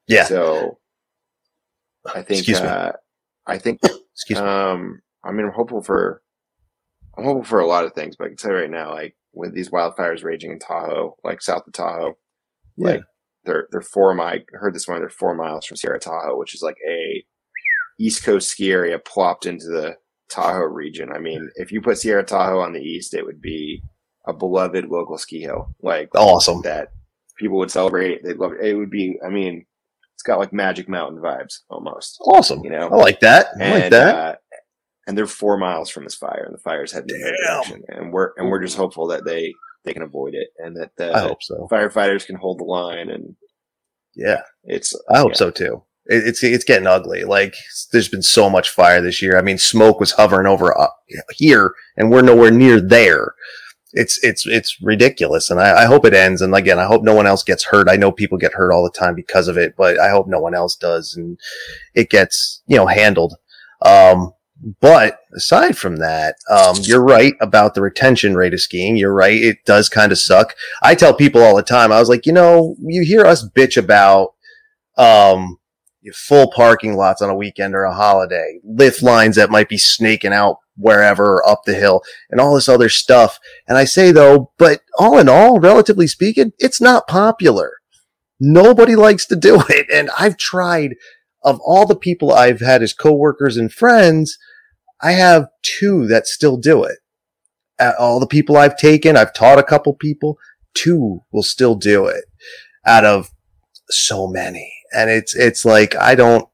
Yeah. 0.06 0.24
So 0.24 0.78
I 2.06 2.22
think, 2.22 2.40
Excuse 2.40 2.60
uh, 2.60 2.92
me. 2.94 3.54
I 3.54 3.58
think, 3.58 3.80
Excuse 4.14 4.38
um, 4.38 5.00
I 5.24 5.32
mean, 5.32 5.46
I'm 5.46 5.52
hopeful 5.52 5.82
for, 5.82 6.22
I'm 7.16 7.24
hopeful 7.24 7.44
for 7.44 7.60
a 7.60 7.66
lot 7.66 7.84
of 7.84 7.92
things, 7.92 8.16
but 8.16 8.24
I 8.24 8.28
can 8.28 8.36
tell 8.36 8.52
you 8.52 8.58
right 8.58 8.70
now, 8.70 8.92
like 8.92 9.16
with 9.32 9.54
these 9.54 9.70
wildfires 9.70 10.24
raging 10.24 10.52
in 10.52 10.58
Tahoe, 10.58 11.16
like 11.24 11.42
south 11.42 11.66
of 11.66 11.72
Tahoe, 11.72 12.14
yeah. 12.76 12.86
like 12.86 13.02
they're, 13.44 13.68
they're 13.70 13.80
four 13.80 14.14
mile, 14.14 14.34
I 14.34 14.44
heard 14.52 14.74
this 14.74 14.86
one, 14.86 15.00
they're 15.00 15.08
four 15.08 15.34
miles 15.34 15.66
from 15.66 15.76
Sierra 15.76 15.98
Tahoe, 15.98 16.38
which 16.38 16.54
is 16.54 16.62
like 16.62 16.76
a 16.88 17.24
East 17.98 18.24
Coast 18.24 18.48
ski 18.50 18.72
area 18.72 18.98
plopped 18.98 19.46
into 19.46 19.66
the 19.66 19.96
Tahoe 20.32 20.64
region. 20.64 21.10
I 21.12 21.18
mean, 21.18 21.50
if 21.56 21.70
you 21.70 21.80
put 21.80 21.98
Sierra 21.98 22.24
Tahoe 22.24 22.60
on 22.60 22.72
the 22.72 22.80
east, 22.80 23.14
it 23.14 23.24
would 23.24 23.40
be 23.40 23.82
a 24.26 24.32
beloved 24.32 24.86
local 24.86 25.18
ski 25.18 25.40
hill. 25.40 25.74
Like 25.82 26.10
awesome 26.14 26.62
that 26.62 26.88
people 27.36 27.58
would 27.58 27.70
celebrate. 27.70 28.24
They'd 28.24 28.38
love 28.38 28.52
it. 28.52 28.64
It 28.64 28.74
would 28.74 28.90
be. 28.90 29.18
I 29.24 29.28
mean, 29.28 29.66
it's 30.14 30.22
got 30.22 30.38
like 30.38 30.52
Magic 30.52 30.88
Mountain 30.88 31.20
vibes 31.20 31.60
almost. 31.68 32.18
Awesome. 32.20 32.64
You 32.64 32.70
know, 32.70 32.88
I 32.88 32.96
like 32.96 33.20
that. 33.20 33.48
I 33.60 33.64
and, 33.64 33.80
like 33.82 33.90
that. 33.90 34.14
Uh, 34.14 34.34
and 35.06 35.18
they're 35.18 35.26
four 35.26 35.58
miles 35.58 35.90
from 35.90 36.04
this 36.04 36.14
fire, 36.14 36.44
and 36.46 36.54
the 36.54 36.62
fire's 36.62 36.92
heading 36.92 37.14
in 37.14 37.20
that 37.20 37.36
direction. 37.44 37.82
And 37.88 38.12
we're 38.12 38.32
and 38.36 38.48
we're 38.48 38.62
just 38.62 38.76
hopeful 38.76 39.08
that 39.08 39.24
they 39.24 39.52
they 39.84 39.92
can 39.92 40.02
avoid 40.02 40.34
it, 40.34 40.48
and 40.58 40.76
that 40.76 40.92
the 40.96 41.14
I 41.14 41.20
hope 41.20 41.42
so. 41.42 41.68
firefighters 41.70 42.26
can 42.26 42.36
hold 42.36 42.60
the 42.60 42.64
line. 42.64 43.10
And 43.10 43.36
yeah, 44.14 44.42
it's. 44.64 44.94
I 45.10 45.18
hope 45.18 45.32
yeah. 45.32 45.36
so 45.36 45.50
too. 45.50 45.82
It, 46.06 46.26
it's 46.26 46.42
it's 46.42 46.64
getting 46.64 46.86
ugly. 46.86 47.24
Like 47.24 47.54
there's 47.92 48.08
been 48.08 48.22
so 48.22 48.50
much 48.50 48.70
fire 48.70 49.00
this 49.00 49.22
year. 49.22 49.38
I 49.38 49.42
mean, 49.42 49.58
smoke 49.58 50.00
was 50.00 50.12
hovering 50.12 50.46
over 50.46 50.78
uh, 50.78 50.88
here, 51.30 51.74
and 51.96 52.10
we're 52.10 52.22
nowhere 52.22 52.50
near 52.50 52.80
there. 52.80 53.34
It's 53.92 54.22
it's 54.24 54.46
it's 54.46 54.80
ridiculous, 54.82 55.50
and 55.50 55.60
I, 55.60 55.82
I 55.82 55.84
hope 55.84 56.04
it 56.04 56.14
ends. 56.14 56.40
And 56.40 56.54
again, 56.54 56.78
I 56.78 56.86
hope 56.86 57.02
no 57.02 57.14
one 57.14 57.26
else 57.26 57.42
gets 57.42 57.64
hurt. 57.64 57.88
I 57.88 57.96
know 57.96 58.10
people 58.10 58.38
get 58.38 58.54
hurt 58.54 58.72
all 58.72 58.84
the 58.84 58.98
time 58.98 59.14
because 59.14 59.48
of 59.48 59.58
it, 59.58 59.74
but 59.76 59.98
I 59.98 60.10
hope 60.10 60.26
no 60.28 60.40
one 60.40 60.54
else 60.54 60.76
does, 60.76 61.14
and 61.14 61.38
it 61.94 62.10
gets 62.10 62.62
you 62.66 62.76
know 62.76 62.86
handled. 62.86 63.34
Um, 63.84 64.32
but 64.80 65.18
aside 65.34 65.76
from 65.76 65.96
that, 65.96 66.36
um, 66.48 66.76
you're 66.82 67.02
right 67.02 67.34
about 67.40 67.74
the 67.74 67.82
retention 67.82 68.36
rate 68.36 68.54
of 68.54 68.60
skiing. 68.60 68.96
You're 68.96 69.12
right. 69.14 69.40
It 69.40 69.64
does 69.64 69.88
kind 69.88 70.12
of 70.12 70.18
suck. 70.18 70.54
I 70.82 70.94
tell 70.94 71.14
people 71.14 71.42
all 71.42 71.56
the 71.56 71.62
time, 71.62 71.90
I 71.90 71.98
was 71.98 72.08
like, 72.08 72.26
you 72.26 72.32
know, 72.32 72.76
you 72.80 73.02
hear 73.04 73.26
us 73.26 73.48
bitch 73.48 73.76
about, 73.76 74.34
um, 74.96 75.58
full 76.12 76.50
parking 76.50 76.94
lots 76.94 77.22
on 77.22 77.30
a 77.30 77.36
weekend 77.36 77.74
or 77.74 77.84
a 77.84 77.94
holiday, 77.94 78.58
lift 78.64 79.02
lines 79.02 79.36
that 79.36 79.50
might 79.50 79.68
be 79.68 79.78
snaking 79.78 80.32
out 80.32 80.56
wherever 80.76 81.46
up 81.46 81.62
the 81.64 81.74
hill 81.74 82.02
and 82.30 82.40
all 82.40 82.54
this 82.54 82.68
other 82.68 82.88
stuff. 82.88 83.38
And 83.68 83.78
I 83.78 83.84
say 83.84 84.10
though, 84.10 84.52
but 84.58 84.80
all 84.98 85.18
in 85.18 85.28
all, 85.28 85.60
relatively 85.60 86.06
speaking, 86.06 86.52
it's 86.58 86.80
not 86.80 87.06
popular. 87.06 87.78
Nobody 88.40 88.96
likes 88.96 89.26
to 89.26 89.36
do 89.36 89.62
it. 89.68 89.86
And 89.92 90.10
I've 90.18 90.36
tried 90.36 90.96
of 91.44 91.60
all 91.64 91.86
the 91.86 91.96
people 91.96 92.32
I've 92.32 92.60
had 92.60 92.82
as 92.82 92.92
coworkers 92.92 93.56
and 93.56 93.72
friends, 93.72 94.38
I 95.00 95.12
have 95.12 95.48
two 95.62 96.06
that 96.06 96.26
still 96.26 96.56
do 96.56 96.84
it. 96.84 96.98
all 97.98 98.20
the 98.20 98.26
people 98.26 98.56
I've 98.56 98.76
taken, 98.76 99.16
I've 99.16 99.34
taught 99.34 99.58
a 99.58 99.64
couple 99.64 99.94
people, 99.94 100.38
two 100.74 101.22
will 101.32 101.42
still 101.42 101.74
do 101.74 102.06
it 102.06 102.24
out 102.86 103.04
of 103.04 103.30
so 103.88 104.26
many 104.28 104.72
and 104.94 105.10
it's 105.10 105.34
it's 105.34 105.64
like 105.64 105.94
I 105.96 106.14
don't 106.14 106.46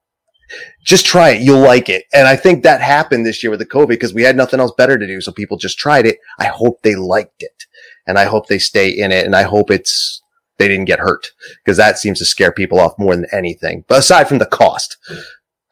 just 0.84 1.07
try 1.07 1.30
it. 1.30 1.43
You'll 1.43 1.61
like 1.61 1.89
it. 1.89 2.05
And 2.12 2.26
I 2.26 2.36
think 2.36 2.62
that 2.62 2.80
happened 2.80 3.26
this 3.26 3.43
year 3.43 3.51
with 3.51 3.61
the 3.61 3.66
COVID 3.66 3.89
because 3.89 4.14
we 4.14 4.22
had 4.22 4.36
nothing 4.36 4.61
else 4.61 4.72
better 4.76 4.97
to 4.97 5.07
do. 5.07 5.20
So 5.20 5.32
people 5.32 5.57
just 5.57 5.78
tried 5.78 6.07
it. 6.07 6.18
I 6.39 6.47
hope 6.47 6.82
they 6.82 6.95
liked 6.95 7.43
it 7.43 7.66
and 8.07 8.18
I 8.18 8.24
hope 8.24 8.47
they 8.47 8.59
stay 8.59 8.89
in 8.89 9.12
it. 9.12 9.26
And 9.26 9.36
I 9.36 9.43
hope 9.43 9.70
it's, 9.70 10.22
they 10.57 10.66
didn't 10.66 10.86
get 10.86 10.99
hurt 10.99 11.30
because 11.62 11.76
that 11.76 11.99
seems 11.99 12.18
to 12.18 12.24
scare 12.24 12.53
people 12.53 12.80
off 12.80 12.99
more 12.99 13.14
than 13.14 13.26
anything. 13.32 13.84
But 13.86 13.99
aside 13.99 14.28
from 14.28 14.39
the 14.39 14.47
cost, 14.47 14.97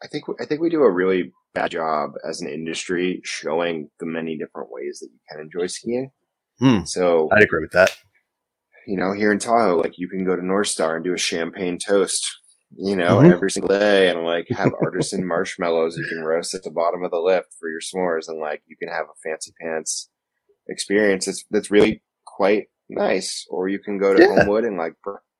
I 0.03 0.07
think, 0.07 0.25
I 0.39 0.45
think 0.45 0.61
we 0.61 0.69
do 0.69 0.83
a 0.83 0.91
really 0.91 1.33
bad 1.55 1.71
job 1.71 2.11
as 2.23 2.41
an 2.41 2.49
industry 2.49 3.19
showing 3.23 3.89
the 3.99 4.05
many 4.05 4.37
different 4.37 4.69
ways 4.71 4.99
that 4.99 5.09
you 5.11 5.19
can 5.31 5.41
enjoy 5.41 5.65
skiing. 5.67 6.11
Hmm. 6.59 6.83
So 6.85 7.29
I'd 7.31 7.43
agree 7.43 7.61
with 7.61 7.71
that. 7.71 7.97
You 8.85 8.97
know, 8.97 9.11
here 9.13 9.31
in 9.31 9.39
Tahoe, 9.39 9.77
like 9.77 9.97
you 9.97 10.07
can 10.07 10.23
go 10.23 10.35
to 10.35 10.41
Northstar 10.41 10.95
and 10.95 11.03
do 11.03 11.13
a 11.13 11.17
champagne 11.17 11.77
toast 11.77 12.25
you 12.75 12.95
know, 12.95 13.17
mm-hmm. 13.17 13.31
every 13.31 13.51
single 13.51 13.77
day 13.77 14.09
and 14.09 14.23
like 14.23 14.47
have 14.49 14.73
artisan 14.81 15.25
marshmallows 15.27 15.97
you 15.97 16.05
can 16.05 16.23
roast 16.23 16.53
at 16.53 16.63
the 16.63 16.71
bottom 16.71 17.03
of 17.03 17.11
the 17.11 17.19
lift 17.19 17.47
for 17.59 17.69
your 17.69 17.79
s'mores 17.79 18.27
and 18.27 18.39
like 18.39 18.61
you 18.67 18.75
can 18.75 18.89
have 18.89 19.05
a 19.05 19.19
fancy 19.23 19.53
pants 19.61 20.09
experience 20.67 21.25
that's, 21.25 21.45
that's 21.49 21.71
really 21.71 22.01
quite 22.25 22.65
nice. 22.89 23.45
Or 23.49 23.67
you 23.67 23.79
can 23.79 23.97
go 23.97 24.13
to 24.13 24.21
yeah. 24.21 24.35
Homewood 24.39 24.65
and 24.65 24.77
like 24.77 24.93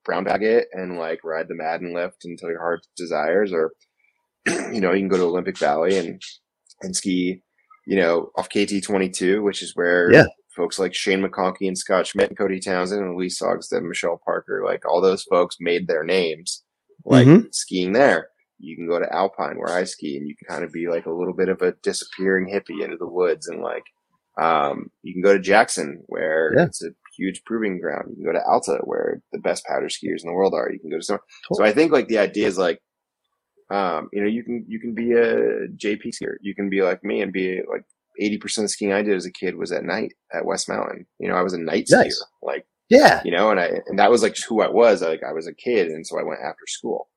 brown 0.06 0.24
bag 0.24 0.44
it 0.44 0.68
and 0.74 0.98
like 0.98 1.24
ride 1.24 1.48
the 1.48 1.56
Madden 1.56 1.94
lift 1.94 2.24
until 2.24 2.50
your 2.50 2.62
heart 2.62 2.88
desires 2.96 3.52
or, 3.52 3.74
you 4.74 4.82
know, 4.82 4.94
you 4.94 5.00
can 5.00 5.10
go 5.10 5.18
to 5.18 5.24
Olympic 5.24 5.58
Valley 5.58 5.98
and, 5.98 6.22
and 6.82 6.96
ski, 6.96 7.42
you 7.86 7.98
know, 7.98 8.32
off 8.38 8.50
KT 8.50 8.84
22, 8.84 9.44
which 9.44 9.62
is 9.62 9.76
where 9.76 10.12
yeah. 10.12 10.26
folks 10.56 10.80
like 10.80 10.94
Shane 10.94 11.22
McConkey 11.22 11.68
and 11.68 11.78
Scott 11.78 12.08
Schmidt 12.08 12.30
and 12.30 12.38
Cody 12.38 12.60
Townsend 12.60 13.02
and 13.02 13.18
Lee 13.18 13.28
Sogstead 13.28 13.78
and 13.78 13.90
Michelle 13.90 14.22
Parker, 14.24 14.64
like 14.66 14.86
all 14.88 15.02
those 15.02 15.24
folks 15.24 15.58
made 15.60 15.88
their 15.88 16.04
names 16.04 16.64
like 17.08 17.26
mm-hmm. 17.26 17.48
skiing 17.52 17.94
there. 17.94 18.30
You 18.60 18.76
can 18.76 18.88
go 18.88 19.00
to 19.00 19.14
Alpine 19.14 19.58
where 19.58 19.74
I 19.74 19.86
ski 19.86 20.18
and 20.18 20.28
you 20.28 20.36
can 20.36 20.48
kind 20.48 20.64
of 20.64 20.74
be 20.74 20.88
like 20.88 21.06
a 21.06 21.12
little 21.12 21.34
bit 21.34 21.50
of 21.50 21.62
a 21.62 21.74
disappearing 21.84 22.48
hippie 22.48 22.84
into 22.84 22.98
the 22.98 23.08
woods 23.08 23.48
and 23.48 23.62
like, 23.62 23.84
um, 24.40 24.92
you 25.04 25.14
can 25.14 25.22
go 25.22 25.34
to 25.34 25.40
Jackson 25.40 26.04
where 26.08 26.54
yeah. 26.56 26.66
it's 26.66 26.84
a 26.84 26.90
huge 27.16 27.44
proving 27.46 27.80
ground. 27.80 28.10
You 28.10 28.16
can 28.16 28.26
go 28.26 28.34
to 28.34 28.46
Alta 28.46 28.80
where 28.84 29.22
the 29.32 29.40
best 29.40 29.66
powder 29.66 29.88
skiers 29.88 30.24
in 30.24 30.28
the 30.28 30.34
world 30.34 30.54
are. 30.54 30.72
You 30.72 30.80
can 30.80 30.90
go 30.90 30.98
to 30.98 31.04
so, 31.04 31.18
so 31.54 31.64
I 31.64 31.72
think 31.72 31.92
like 31.92 32.08
the 32.08 32.20
idea 32.20 32.48
is 32.48 32.58
like, 32.58 32.80
um, 33.72 34.10
you 34.12 34.22
know, 34.22 34.28
you 34.28 34.44
can, 34.44 34.66
you 34.68 34.80
can 34.80 34.94
be 34.94 35.14
a 35.14 35.68
JP 35.70 36.08
skier. 36.08 36.36
You 36.42 36.56
can 36.56 36.70
be 36.70 36.82
like 36.82 37.04
me 37.04 37.22
and 37.22 37.32
be 37.32 37.62
like 37.70 37.84
80% 38.22 38.66
of 38.66 38.70
skiing 38.70 38.94
I 38.94 39.02
did 39.02 39.16
as 39.16 39.26
a 39.26 39.32
kid 39.32 39.56
was 39.56 39.72
at 39.72 39.84
night 39.84 40.14
at 40.34 40.46
West 40.46 40.68
Mountain. 40.68 41.06
You 41.20 41.30
know, 41.30 41.36
I 41.36 41.42
was 41.42 41.54
a 41.54 41.60
night 41.60 41.88
nice. 41.90 42.20
skier. 42.20 42.46
Like 42.46 42.66
yeah. 42.90 43.22
You 43.26 43.32
know, 43.32 43.52
and 43.52 43.60
I, 43.60 43.72
and 43.88 44.00
that 44.00 44.12
was 44.12 44.24
like 44.24 44.38
who 44.48 44.62
I 44.62 44.70
was. 44.70 45.02
Like 45.02 45.24
I 45.24 45.34
was 45.34 45.48
a 45.48 45.54
kid. 45.54 45.88
And 45.88 46.06
so 46.06 46.20
I 46.20 46.24
went 46.24 46.42
after 46.42 46.66
school 46.68 47.10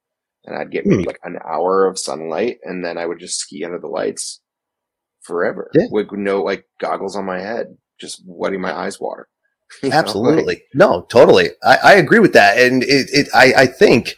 and 0.44 0.56
I'd 0.56 0.70
get 0.70 0.86
maybe 0.86 1.02
hmm. 1.02 1.06
like 1.06 1.20
an 1.22 1.38
hour 1.44 1.86
of 1.86 1.98
sunlight 1.98 2.58
and 2.64 2.84
then 2.84 2.98
I 2.98 3.06
would 3.06 3.18
just 3.18 3.38
ski 3.38 3.64
under 3.64 3.78
the 3.78 3.86
lights 3.86 4.40
forever 5.20 5.70
yeah. 5.74 5.86
with 5.90 6.10
no 6.12 6.42
like 6.42 6.66
goggles 6.80 7.16
on 7.16 7.24
my 7.24 7.40
head, 7.40 7.76
just 8.00 8.22
wetting 8.26 8.60
my 8.60 8.72
eyes 8.72 8.98
water. 9.00 9.28
Absolutely. 9.84 10.44
Like, 10.44 10.64
no, 10.74 11.02
totally. 11.02 11.50
I, 11.62 11.76
I, 11.76 11.94
agree 11.94 12.18
with 12.18 12.32
that. 12.32 12.58
And 12.58 12.82
it, 12.82 13.08
it, 13.12 13.28
I, 13.32 13.52
I 13.56 13.66
think 13.66 14.16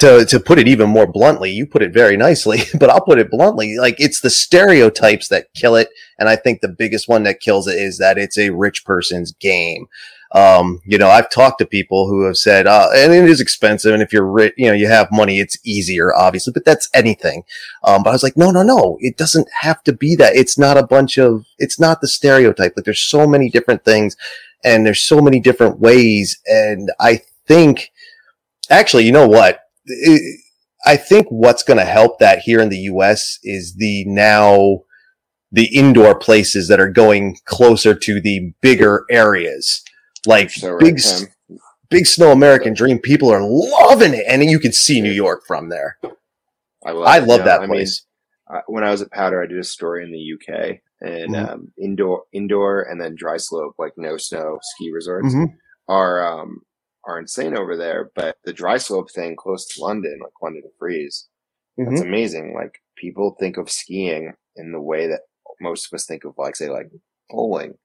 to, 0.00 0.24
to 0.26 0.40
put 0.40 0.58
it 0.58 0.66
even 0.66 0.90
more 0.90 1.06
bluntly, 1.06 1.52
you 1.52 1.66
put 1.66 1.82
it 1.82 1.92
very 1.92 2.16
nicely, 2.16 2.62
but 2.80 2.90
I'll 2.90 3.04
put 3.04 3.20
it 3.20 3.30
bluntly. 3.30 3.76
Like 3.78 3.96
it's 4.00 4.20
the 4.20 4.30
stereotypes 4.30 5.28
that 5.28 5.54
kill 5.54 5.76
it. 5.76 5.90
And 6.18 6.28
I 6.28 6.34
think 6.34 6.60
the 6.60 6.68
biggest 6.68 7.08
one 7.08 7.22
that 7.24 7.40
kills 7.40 7.68
it 7.68 7.76
is 7.76 7.98
that 7.98 8.18
it's 8.18 8.38
a 8.38 8.50
rich 8.50 8.84
person's 8.84 9.30
game. 9.32 9.86
Um, 10.32 10.80
you 10.84 10.98
know, 10.98 11.08
I've 11.08 11.30
talked 11.30 11.58
to 11.58 11.66
people 11.66 12.06
who 12.06 12.26
have 12.26 12.36
said, 12.36 12.66
uh, 12.66 12.88
and 12.94 13.14
it 13.14 13.28
is 13.28 13.40
expensive. 13.40 13.94
And 13.94 14.02
if 14.02 14.12
you're 14.12 14.26
rich, 14.26 14.54
you 14.56 14.66
know, 14.68 14.74
you 14.74 14.86
have 14.86 15.08
money, 15.10 15.40
it's 15.40 15.58
easier, 15.64 16.14
obviously, 16.14 16.52
but 16.52 16.64
that's 16.64 16.88
anything. 16.92 17.44
Um, 17.82 18.02
but 18.02 18.10
I 18.10 18.12
was 18.12 18.22
like, 18.22 18.36
no, 18.36 18.50
no, 18.50 18.62
no, 18.62 18.98
it 19.00 19.16
doesn't 19.16 19.48
have 19.60 19.82
to 19.84 19.92
be 19.92 20.16
that. 20.16 20.36
It's 20.36 20.58
not 20.58 20.76
a 20.76 20.86
bunch 20.86 21.18
of, 21.18 21.46
it's 21.58 21.80
not 21.80 22.00
the 22.00 22.08
stereotype. 22.08 22.74
Like 22.76 22.84
there's 22.84 23.00
so 23.00 23.26
many 23.26 23.48
different 23.48 23.84
things 23.84 24.16
and 24.64 24.84
there's 24.84 25.02
so 25.02 25.20
many 25.20 25.40
different 25.40 25.80
ways. 25.80 26.38
And 26.46 26.90
I 27.00 27.22
think, 27.46 27.90
actually, 28.70 29.04
you 29.04 29.12
know 29.12 29.28
what? 29.28 29.60
It, 29.86 30.40
I 30.84 30.96
think 30.96 31.26
what's 31.28 31.62
going 31.62 31.78
to 31.78 31.84
help 31.84 32.18
that 32.18 32.40
here 32.40 32.60
in 32.60 32.68
the 32.68 32.78
U.S. 32.78 33.38
is 33.42 33.76
the 33.76 34.04
now 34.06 34.82
the 35.50 35.74
indoor 35.74 36.14
places 36.18 36.68
that 36.68 36.80
are 36.80 36.90
going 36.90 37.36
closer 37.44 37.94
to 37.94 38.20
the 38.20 38.52
bigger 38.60 39.04
areas, 39.10 39.82
like 40.28 40.50
So 40.50 40.78
big, 40.78 40.98
Tim. 40.98 41.28
big 41.90 42.06
snow 42.06 42.30
American 42.32 42.74
Dream. 42.74 42.98
People 42.98 43.30
are 43.30 43.42
loving 43.42 44.14
it, 44.14 44.24
and 44.28 44.44
you 44.44 44.58
can 44.60 44.72
see 44.72 45.00
New 45.00 45.10
York 45.12 45.44
from 45.46 45.68
there. 45.70 45.98
I 46.84 46.92
love, 46.92 47.06
I 47.06 47.18
love 47.18 47.44
that 47.44 47.60
I 47.62 47.66
mean, 47.66 47.70
place. 47.70 48.04
uh, 48.52 48.60
when 48.68 48.84
I 48.84 48.90
was 48.90 49.02
at 49.02 49.10
Powder, 49.10 49.42
I 49.42 49.46
did 49.46 49.58
a 49.58 49.64
story 49.64 50.04
in 50.04 50.12
the 50.12 50.18
UK 50.18 50.80
and 51.00 51.34
Mhm. 51.34 51.48
um, 51.48 51.72
indoor, 51.78 52.24
indoor, 52.32 52.82
and 52.82 53.00
then 53.00 53.14
dry 53.16 53.36
slope, 53.36 53.74
like 53.78 53.94
no 53.96 54.16
snow 54.16 54.58
ski 54.62 54.92
resorts 54.92 55.34
Mhm. 55.34 55.56
are 55.88 56.22
um, 56.24 56.62
are 57.04 57.18
insane 57.18 57.56
over 57.56 57.76
there. 57.76 58.10
But 58.14 58.36
the 58.44 58.52
dry 58.52 58.76
slope 58.76 59.10
thing 59.10 59.34
close 59.36 59.66
to 59.68 59.80
London, 59.82 60.18
like 60.22 60.32
London 60.42 60.62
to 60.62 60.68
Freeze, 60.78 61.26
that's 61.78 62.00
Mhm. 62.00 62.06
amazing. 62.06 62.54
Like 62.54 62.82
people 62.96 63.34
think 63.40 63.56
of 63.56 63.70
skiing 63.70 64.34
in 64.56 64.72
the 64.72 64.80
way 64.80 65.06
that 65.06 65.22
most 65.60 65.86
of 65.86 65.94
us 65.96 66.04
think 66.06 66.24
of, 66.24 66.34
like 66.36 66.54
say, 66.56 66.68
like 66.68 66.90
bowling. 67.30 67.78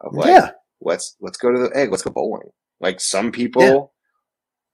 Of 0.00 0.14
like, 0.14 0.28
Yeah. 0.28 0.50
Let's 0.80 1.16
let's 1.20 1.38
go 1.38 1.52
to 1.52 1.58
the 1.58 1.76
egg, 1.76 1.90
let's 1.90 2.02
go 2.02 2.10
bowling. 2.10 2.48
Like 2.80 3.00
some 3.00 3.32
people 3.32 3.92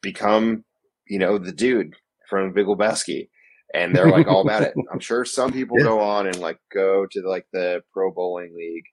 become, 0.02 0.64
you 1.08 1.18
know, 1.18 1.38
the 1.38 1.52
dude 1.52 1.94
from 2.28 2.52
Big 2.52 2.66
Lebowski, 2.66 3.28
and 3.72 3.94
they're 3.94 4.10
like 4.10 4.26
all 4.26 4.42
about 4.42 4.62
it. 4.62 4.74
I'm 4.92 5.00
sure 5.00 5.24
some 5.24 5.52
people 5.52 5.78
Yeah. 5.78 5.84
go 5.84 6.00
on 6.00 6.26
and 6.26 6.38
like 6.40 6.58
go 6.72 7.06
to 7.10 7.20
like 7.28 7.46
the 7.52 7.82
pro 7.92 8.10
bowling 8.12 8.54
league, 8.56 8.84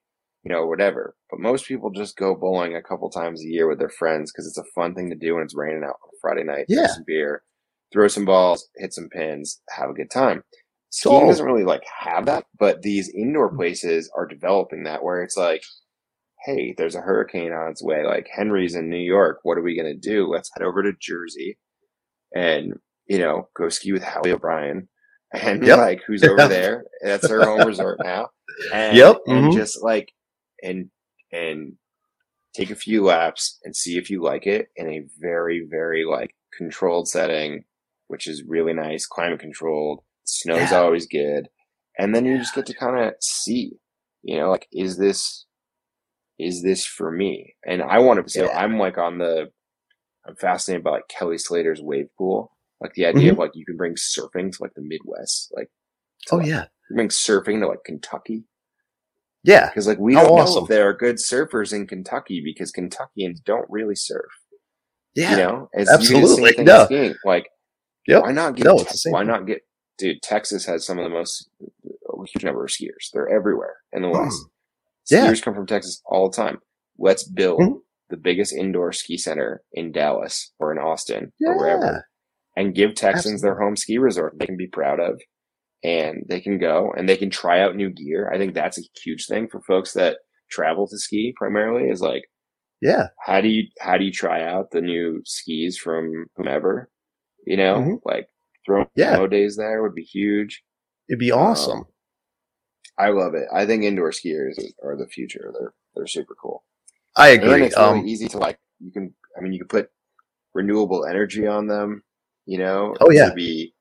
you 0.44 0.52
know, 0.52 0.66
whatever. 0.66 1.16
But 1.30 1.40
most 1.40 1.66
people 1.68 1.90
just 1.92 2.18
go 2.18 2.36
bowling 2.36 2.76
a 2.76 2.82
couple 2.82 3.10
times 3.10 3.42
a 3.42 3.48
year 3.48 3.68
with 3.68 3.80
their 3.80 3.90
friends 3.90 4.32
because 4.32 4.48
it's 4.48 4.58
a 4.58 4.72
fun 4.76 4.94
thing 4.96 5.10
to 5.10 5.16
do 5.16 5.36
when 5.36 5.44
it's 5.44 5.56
raining 5.56 5.84
out 5.84 5.96
on 6.02 6.10
a 6.14 6.18
Friday 6.22 6.44
night. 6.44 6.66
Yeah. 6.70 6.88
Some 6.88 7.04
beer, 7.06 7.44
throw 7.92 8.08
some 8.08 8.26
balls, 8.26 8.68
hit 8.78 8.94
some 8.94 9.10
pins, 9.10 9.62
have 9.70 9.90
a 9.90 9.94
good 9.94 10.10
time. 10.12 10.44
Skiing 10.94 11.14
Totally. 11.16 11.32
doesn't 11.32 11.46
really 11.46 11.64
like 11.64 11.84
have 12.00 12.26
that, 12.26 12.46
but 12.60 12.82
these 12.82 13.10
indoor 13.16 13.56
places 13.56 14.12
are 14.16 14.26
developing 14.26 14.84
that 14.84 15.04
where 15.04 15.22
it's 15.24 15.38
like, 15.38 15.64
hey, 16.46 16.74
there's 16.78 16.96
a 16.96 17.02
hurricane 17.02 17.52
on 17.54 17.70
its 17.72 17.84
way. 17.84 18.04
Like 18.06 18.28
Henri's 18.34 18.76
in 18.76 18.90
New 18.90 18.98
York. 18.98 19.40
What 19.44 19.58
are 19.58 19.62
we 19.62 19.76
gonna 19.78 19.96
do? 19.96 20.28
Let's 20.28 20.50
head 20.56 20.64
over 20.66 20.82
to 20.84 20.94
Jersey 21.00 21.58
and 22.36 22.74
you 23.08 23.20
know 23.20 23.50
go 23.56 23.70
ski 23.70 23.92
with 23.94 24.04
Howie 24.04 24.32
O'Brien 24.32 24.88
and 25.34 25.66
Yep. 25.66 25.78
like 25.78 26.02
who's 26.06 26.24
over 26.26 26.48
there. 26.48 26.86
That's 27.04 27.28
her 27.28 27.44
home 27.46 27.66
resort 27.68 28.00
now. 28.04 28.30
And, 28.74 28.96
Yep. 28.98 29.18
and 29.28 29.46
Mhm. 29.48 29.54
just 29.54 29.82
like 29.84 30.12
and 30.62 30.90
and 31.32 31.74
take 32.54 32.70
a 32.70 32.76
few 32.76 33.04
laps 33.04 33.60
and 33.64 33.76
see 33.76 33.98
if 33.98 34.10
you 34.10 34.22
like 34.22 34.46
it 34.46 34.68
in 34.76 34.88
a 34.90 35.06
very 35.20 35.66
very 35.70 36.06
like 36.06 36.36
controlled 36.58 37.08
setting, 37.08 37.64
which 38.08 38.28
is 38.28 38.44
really 38.44 38.74
nice, 38.74 39.06
climate 39.08 39.40
controlled. 39.40 40.02
Snow's 40.26 40.72
Yeah. 40.72 40.80
always 40.82 41.08
good, 41.08 41.48
and 41.98 42.14
then 42.14 42.26
you 42.26 42.38
just 42.38 42.54
get 42.56 42.66
to 42.68 42.74
kind 42.74 43.00
of 43.00 43.14
see, 43.22 43.80
you 44.24 44.38
know, 44.38 44.50
like 44.52 44.68
is 44.72 44.98
this 44.98 45.46
is 46.42 46.64
this 46.64 46.86
for 46.86 47.12
me? 47.12 47.56
And 47.66 47.82
I 47.82 48.00
want 48.00 48.26
to. 48.26 48.30
So 48.32 48.46
Yeah. 48.46 48.58
I'm 48.58 48.78
like 48.80 48.98
on 48.98 49.18
the. 49.18 49.52
I'm 50.28 50.36
fascinated 50.36 50.84
by 50.84 50.92
like 50.92 51.08
Kelly 51.08 51.38
Slater's 51.38 51.82
wave 51.82 52.06
pool, 52.18 52.52
like 52.80 52.94
the 52.94 53.06
idea 53.08 53.32
of 53.32 53.40
like 53.40 53.52
you 53.56 53.66
can 53.66 53.76
bring 53.78 53.96
surfing 53.96 54.52
to 54.52 54.58
like 54.62 54.74
the 54.76 54.82
Midwest, 54.84 55.52
like 55.56 55.70
Oh 56.32 56.38
like, 56.38 56.46
yeah. 56.48 56.66
you 56.90 56.96
bring 56.96 57.08
surfing 57.10 57.60
to 57.62 57.68
like 57.68 57.84
Kentucky 57.84 58.44
Yeah. 59.44 59.68
because 59.70 59.88
like 59.88 59.98
we 59.98 60.14
How 60.14 60.24
don't 60.24 60.46
know 60.46 60.62
if 60.62 60.70
there 60.70 60.88
are 60.88 60.94
good 60.94 61.16
surfers 61.16 61.74
in 61.74 61.88
Kentucky 61.88 62.40
because 62.46 62.72
Kentuckians 62.72 63.40
don't 63.44 63.66
really 63.70 63.96
surf. 63.96 64.30
Yeah. 65.16 65.32
You 65.32 65.38
know, 65.38 65.70
it's 65.74 65.90
you 65.92 65.98
do 65.98 66.14
the 66.14 66.22
absolutely. 66.34 66.64
No. 66.64 66.86
skiing. 66.86 67.16
Like, 67.26 67.48
Yep. 68.08 68.22
why 68.24 68.32
not 68.32 68.56
get? 68.56 68.66
No, 68.66 68.80
it's 68.80 68.92
the 68.92 68.98
same 69.00 69.14
why 69.14 69.22
thing. 69.22 69.28
not 69.28 69.48
get? 69.48 69.62
Dude, 69.98 70.22
Texas 70.22 70.66
has 70.68 70.86
some 70.86 71.00
of 71.00 71.04
the 71.04 71.10
most 71.10 71.50
huge 72.28 72.44
number 72.44 72.64
of 72.64 72.70
skiers. 72.70 73.10
They're 73.12 73.28
everywhere 73.30 73.78
in 73.92 74.04
the 74.04 74.10
West. 74.10 74.40
Mm. 74.40 74.50
Yeah. 75.12 75.28
Skiers 75.28 75.42
come 75.44 75.54
from 75.54 75.68
Texas 75.68 76.02
all 76.06 76.30
the 76.30 76.36
time. 76.36 76.60
Let's 76.98 77.24
build 77.24 77.60
Mhm. 77.62 77.82
the 78.10 78.18
biggest 78.18 78.54
indoor 78.54 78.92
ski 78.92 79.18
center 79.18 79.64
in 79.74 79.92
Dallas 79.92 80.54
or 80.60 80.72
in 80.72 80.78
Austin 80.78 81.32
Yeah. 81.40 81.50
or 81.50 81.58
wherever, 81.58 82.08
and 82.56 82.76
give 82.76 82.96
Texans 82.96 83.42
their 83.42 83.60
home 83.60 83.76
ski 83.76 83.98
resort 83.98 84.38
they 84.40 84.46
can 84.46 84.58
be 84.58 84.68
proud 84.68 85.00
of, 85.00 85.22
and 85.84 86.24
they 86.30 86.40
can 86.42 86.58
go 86.60 86.92
and 86.96 87.08
they 87.10 87.18
can 87.18 87.30
try 87.30 87.60
out 87.62 87.76
new 87.76 87.90
gear. 87.90 88.30
I 88.32 88.38
think 88.38 88.54
that's 88.54 88.78
a 88.80 88.84
huge 89.04 89.26
thing 89.28 89.48
for 89.48 89.62
folks 89.62 89.94
that 89.94 90.20
travel 90.50 90.88
to 90.88 90.98
ski 90.98 91.34
primarily. 91.38 91.90
Is 91.90 92.02
like 92.02 92.24
Yeah. 92.82 93.08
how 93.26 93.42
do 93.42 93.48
you 93.48 93.68
how 93.80 93.98
do 93.98 94.04
you 94.06 94.12
try 94.12 94.44
out 94.44 94.72
the 94.72 94.82
new 94.82 95.22
skis 95.26 95.78
from 95.78 96.28
whomever? 96.36 96.90
You 97.48 97.58
know, 97.58 97.76
Mhm. 97.78 98.02
like 98.06 98.28
throwing 98.66 98.88
Yeah. 98.96 99.14
demo 99.14 99.28
days 99.28 99.56
there 99.56 99.82
would 99.82 99.96
be 99.96 100.04
huge. 100.04 100.64
It'd 101.10 101.20
be 101.20 101.32
awesome. 101.32 101.80
Um, 101.80 101.86
I 103.06 103.10
love 103.10 103.34
it. 103.36 103.48
I 103.54 103.66
think 103.66 103.84
indoor 103.84 104.12
skiers 104.12 104.56
are 104.84 104.96
the 104.98 105.08
future. 105.08 105.52
They're 105.58 105.74
they're 105.96 106.08
super 106.08 106.36
cool, 106.42 106.64
I 107.16 107.30
and 107.30 107.44
agree. 107.44 107.66
it's 107.66 107.78
really 107.78 108.00
Um, 108.00 108.08
easy 108.08 108.28
to 108.30 108.38
like. 108.38 108.60
You 108.80 108.92
can, 108.92 109.14
I 109.38 109.42
mean, 109.42 109.54
you 109.54 109.60
can 109.60 109.68
put 109.68 109.90
renewable 110.54 111.06
energy 111.06 111.48
on 111.48 111.68
them. 111.68 112.04
You 112.46 112.58
know, 112.60 112.96
Oh, 113.02 113.12
yeah. 113.12 113.30
to 113.30 113.36
be, 113.36 113.74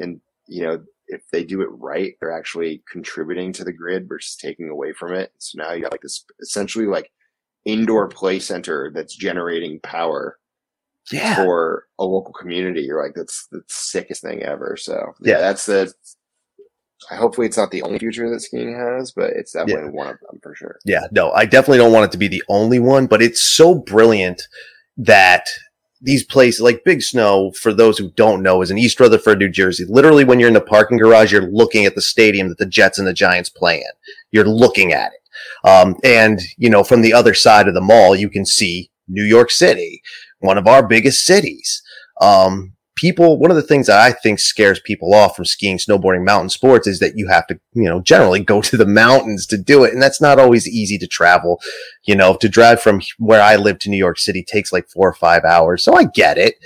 and 0.00 0.20
you 0.46 0.62
know, 0.62 0.82
if 1.08 1.22
they 1.32 1.42
do 1.44 1.62
it 1.62 1.68
right, 1.72 2.14
they're 2.20 2.36
actually 2.38 2.82
contributing 2.90 3.52
to 3.54 3.64
the 3.64 3.72
grid 3.72 4.08
versus 4.08 4.36
taking 4.36 4.68
away 4.68 4.92
from 4.92 5.14
it. 5.14 5.32
So 5.38 5.58
now 5.62 5.72
you 5.72 5.82
got 5.82 5.92
like 5.92 6.02
this 6.02 6.24
essentially 6.40 6.86
like 6.86 7.10
indoor 7.64 8.08
play 8.08 8.38
center 8.38 8.90
that's 8.94 9.16
generating 9.16 9.80
power 9.80 10.38
yeah. 11.10 11.34
for 11.36 11.86
a 11.98 12.04
local 12.04 12.32
community. 12.32 12.82
You're 12.82 13.02
like, 13.02 13.14
that's 13.14 13.46
the 13.50 13.62
sickest 13.68 14.22
thing 14.22 14.42
ever. 14.42 14.76
So 14.78 15.12
yeah, 15.22 15.34
Yeah. 15.34 15.40
that's 15.40 15.66
the. 15.66 15.92
Hopefully, 17.10 17.46
it's 17.46 17.56
not 17.56 17.70
the 17.70 17.82
only 17.82 17.98
future 17.98 18.28
that 18.28 18.40
skiing 18.40 18.74
has, 18.74 19.12
but 19.12 19.30
it's 19.30 19.52
definitely 19.52 19.90
one 19.90 20.08
of 20.08 20.18
them 20.20 20.40
for 20.42 20.54
sure. 20.54 20.78
Yeah, 20.84 21.06
no, 21.10 21.30
I 21.32 21.44
definitely 21.46 21.78
don't 21.78 21.92
want 21.92 22.06
it 22.06 22.12
to 22.12 22.18
be 22.18 22.28
the 22.28 22.42
only 22.48 22.78
one, 22.78 23.06
but 23.06 23.22
it's 23.22 23.42
so 23.42 23.74
brilliant 23.74 24.42
that 24.96 25.44
these 26.00 26.24
places 26.24 26.60
like 26.60 26.84
Big 26.84 27.02
Snow, 27.02 27.52
for 27.52 27.72
those 27.72 27.98
who 27.98 28.10
don't 28.12 28.42
know, 28.42 28.62
is 28.62 28.70
in 28.70 28.78
East 28.78 29.00
Rutherford, 29.00 29.38
New 29.38 29.48
Jersey. 29.48 29.84
Literally, 29.88 30.24
when 30.24 30.38
you're 30.38 30.48
in 30.48 30.54
the 30.54 30.60
parking 30.60 30.98
garage, 30.98 31.32
you're 31.32 31.50
looking 31.50 31.86
at 31.86 31.94
the 31.94 32.02
stadium 32.02 32.48
that 32.48 32.58
the 32.58 32.66
Jets 32.66 32.98
and 32.98 33.06
the 33.06 33.12
Giants 33.12 33.48
play 33.48 33.76
in. 33.76 33.90
You're 34.30 34.48
looking 34.48 34.92
at 34.92 35.12
it. 35.12 35.68
Um, 35.68 35.96
and, 36.04 36.40
you 36.56 36.70
know, 36.70 36.84
from 36.84 37.02
the 37.02 37.12
other 37.12 37.34
side 37.34 37.68
of 37.68 37.74
the 37.74 37.80
mall, 37.80 38.14
you 38.14 38.28
can 38.28 38.44
see 38.44 38.90
New 39.08 39.24
York 39.24 39.50
City, 39.50 40.02
one 40.40 40.58
of 40.58 40.66
our 40.66 40.86
biggest 40.86 41.24
cities. 41.24 41.82
Um, 42.20 42.74
people, 42.98 43.38
one 43.38 43.50
of 43.50 43.56
the 43.56 43.62
things 43.62 43.86
that 43.86 43.98
I 43.98 44.10
think 44.10 44.40
scares 44.40 44.80
people 44.80 45.14
off 45.14 45.36
from 45.36 45.44
skiing, 45.44 45.78
snowboarding, 45.78 46.24
mountain 46.24 46.50
sports 46.50 46.88
is 46.88 46.98
that 46.98 47.16
you 47.16 47.28
have 47.28 47.46
to, 47.46 47.60
you 47.72 47.84
know, 47.84 48.00
generally 48.00 48.40
go 48.40 48.60
to 48.62 48.76
the 48.76 48.86
mountains 48.86 49.46
to 49.46 49.56
do 49.56 49.84
it. 49.84 49.92
And 49.92 50.02
that's 50.02 50.20
not 50.20 50.40
always 50.40 50.66
easy 50.66 50.98
to 50.98 51.06
travel. 51.06 51.60
You 52.04 52.16
know, 52.16 52.34
to 52.36 52.48
drive 52.48 52.80
from 52.80 53.00
where 53.18 53.40
I 53.40 53.56
live 53.56 53.78
to 53.80 53.90
New 53.90 53.96
York 53.96 54.18
City 54.18 54.42
takes 54.42 54.72
like 54.72 54.88
four 54.88 55.08
or 55.08 55.14
five 55.14 55.44
hours. 55.44 55.84
So 55.84 55.94
I 55.94 56.04
get 56.04 56.38
it. 56.38 56.56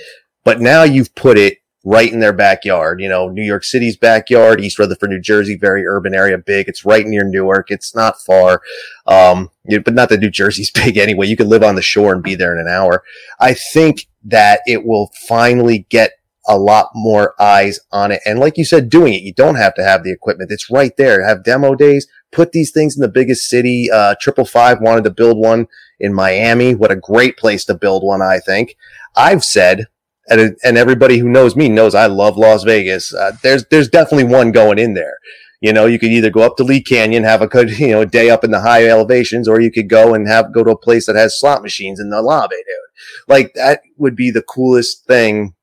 But 0.43 0.59
now 0.59 0.83
you've 0.83 1.13
put 1.15 1.37
it 1.37 1.59
right 1.85 2.11
in 2.11 2.19
their 2.19 2.33
backyard. 2.33 3.01
You 3.01 3.09
know, 3.09 3.29
New 3.29 3.43
York 3.43 3.63
City's 3.63 3.97
backyard, 3.97 4.61
East 4.61 4.79
Rutherford, 4.79 5.09
New 5.09 5.19
Jersey, 5.19 5.57
very 5.57 5.85
urban 5.85 6.15
area, 6.15 6.37
big. 6.37 6.67
It's 6.67 6.85
right 6.85 7.05
near 7.05 7.23
Newark. 7.23 7.71
It's 7.71 7.95
not 7.95 8.21
far. 8.21 8.61
Um, 9.05 9.51
but 9.83 9.93
not 9.93 10.09
that 10.09 10.21
New 10.21 10.29
Jersey's 10.29 10.71
big 10.83 10.97
anyway. 10.97 11.27
You 11.27 11.37
could 11.37 11.47
live 11.47 11.63
on 11.63 11.75
the 11.75 11.81
shore 11.81 12.13
and 12.13 12.23
be 12.23 12.35
there 12.35 12.53
in 12.53 12.65
an 12.65 12.73
hour. 12.73 13.03
I 13.39 13.53
think 13.53 14.07
that 14.25 14.61
it 14.65 14.85
will 14.85 15.11
finally 15.27 15.85
get 15.89 16.13
a 16.47 16.57
lot 16.57 16.89
more 16.93 17.33
eyes 17.41 17.79
on 17.91 18.11
it. 18.11 18.21
And 18.25 18.39
like 18.39 18.57
you 18.57 18.65
said, 18.65 18.89
doing 18.89 19.13
it, 19.13 19.21
you 19.21 19.33
don't 19.33 19.55
have 19.55 19.73
to 19.75 19.83
have 19.83 20.03
the 20.03 20.11
equipment. 20.11 20.51
It's 20.51 20.69
right 20.69 20.95
there. 20.97 21.25
Have 21.25 21.43
demo 21.43 21.75
days, 21.75 22.07
put 22.31 22.51
these 22.51 22.71
things 22.71 22.95
in 22.95 23.01
the 23.01 23.07
biggest 23.07 23.47
city. 23.47 23.89
Uh, 23.91 24.15
triple 24.19 24.45
five 24.45 24.81
wanted 24.81 25.03
to 25.05 25.09
build 25.09 25.37
one 25.37 25.67
in 25.99 26.13
Miami. 26.13 26.75
What 26.75 26.91
a 26.91 26.95
great 26.95 27.37
place 27.37 27.63
to 27.65 27.75
build 27.75 28.03
one, 28.03 28.21
I 28.21 28.39
think. 28.39 28.75
I've 29.15 29.43
said, 29.43 29.87
and, 30.27 30.57
and 30.63 30.77
everybody 30.77 31.17
who 31.17 31.29
knows 31.29 31.55
me 31.55 31.69
knows 31.69 31.95
I 31.95 32.07
love 32.07 32.37
Las 32.37 32.63
Vegas. 32.63 33.13
Uh, 33.13 33.31
there's, 33.41 33.65
there's 33.65 33.89
definitely 33.89 34.25
one 34.25 34.51
going 34.51 34.79
in 34.79 34.93
there. 34.93 35.17
You 35.61 35.71
know, 35.71 35.85
you 35.85 35.97
could 35.97 36.11
either 36.11 36.29
go 36.29 36.41
up 36.41 36.57
to 36.57 36.63
Lee 36.65 36.81
Canyon, 36.81 37.23
have 37.23 37.41
a 37.41 37.47
good, 37.47 37.79
you 37.79 37.91
know, 37.91 38.03
day 38.03 38.29
up 38.29 38.43
in 38.43 38.51
the 38.51 38.59
high 38.59 38.85
elevations, 38.85 39.47
or 39.47 39.61
you 39.61 39.71
could 39.71 39.87
go 39.87 40.13
and 40.13 40.27
have, 40.27 40.53
go 40.53 40.63
to 40.63 40.71
a 40.71 40.77
place 40.77 41.05
that 41.05 41.15
has 41.15 41.39
slot 41.39 41.61
machines 41.61 42.01
in 42.01 42.09
the 42.09 42.21
lobby, 42.21 42.57
dude. 42.57 43.29
Like 43.29 43.53
that 43.53 43.81
would 43.97 44.15
be 44.15 44.29
the 44.29 44.41
coolest 44.41 45.05
thing 45.05 45.55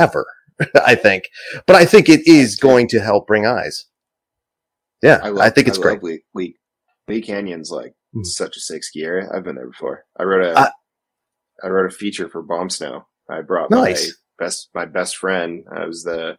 ever, 0.00 0.26
I 0.86 0.94
think. 0.94 1.24
But 1.66 1.76
I 1.76 1.84
think 1.84 2.08
it 2.08 2.26
is 2.26 2.56
going 2.56 2.88
to 2.88 3.00
help 3.00 3.26
bring 3.26 3.46
eyes. 3.46 3.86
Yeah, 5.02 5.20
I, 5.22 5.28
love, 5.30 5.54
think 5.54 5.68
it's 5.68 5.78
I 5.78 5.82
great. 5.82 6.02
Lee, 6.02 6.22
Lee, 6.34 6.56
Lee 7.08 7.22
Canyon's 7.22 7.70
like 7.70 7.94
Hmm. 8.14 8.24
Such 8.24 8.56
a 8.56 8.60
sick 8.60 8.82
ski 8.82 9.04
area. 9.04 9.28
I've 9.32 9.44
been 9.44 9.54
there 9.54 9.68
before. 9.68 10.04
I 10.18 10.24
wrote 10.24 10.44
a 10.44 10.58
uh, 10.58 10.70
I 11.62 11.68
wrote 11.68 11.92
a 11.92 11.94
feature 11.94 12.28
for 12.28 12.42
Bomb 12.42 12.70
Snow. 12.70 13.06
I 13.28 13.42
brought 13.42 13.70
nice. 13.70 14.08
my 14.08 14.44
best 14.44 14.70
my 14.74 14.84
best 14.84 15.16
friend. 15.16 15.64
I 15.74 15.86
was 15.86 16.02
the 16.02 16.36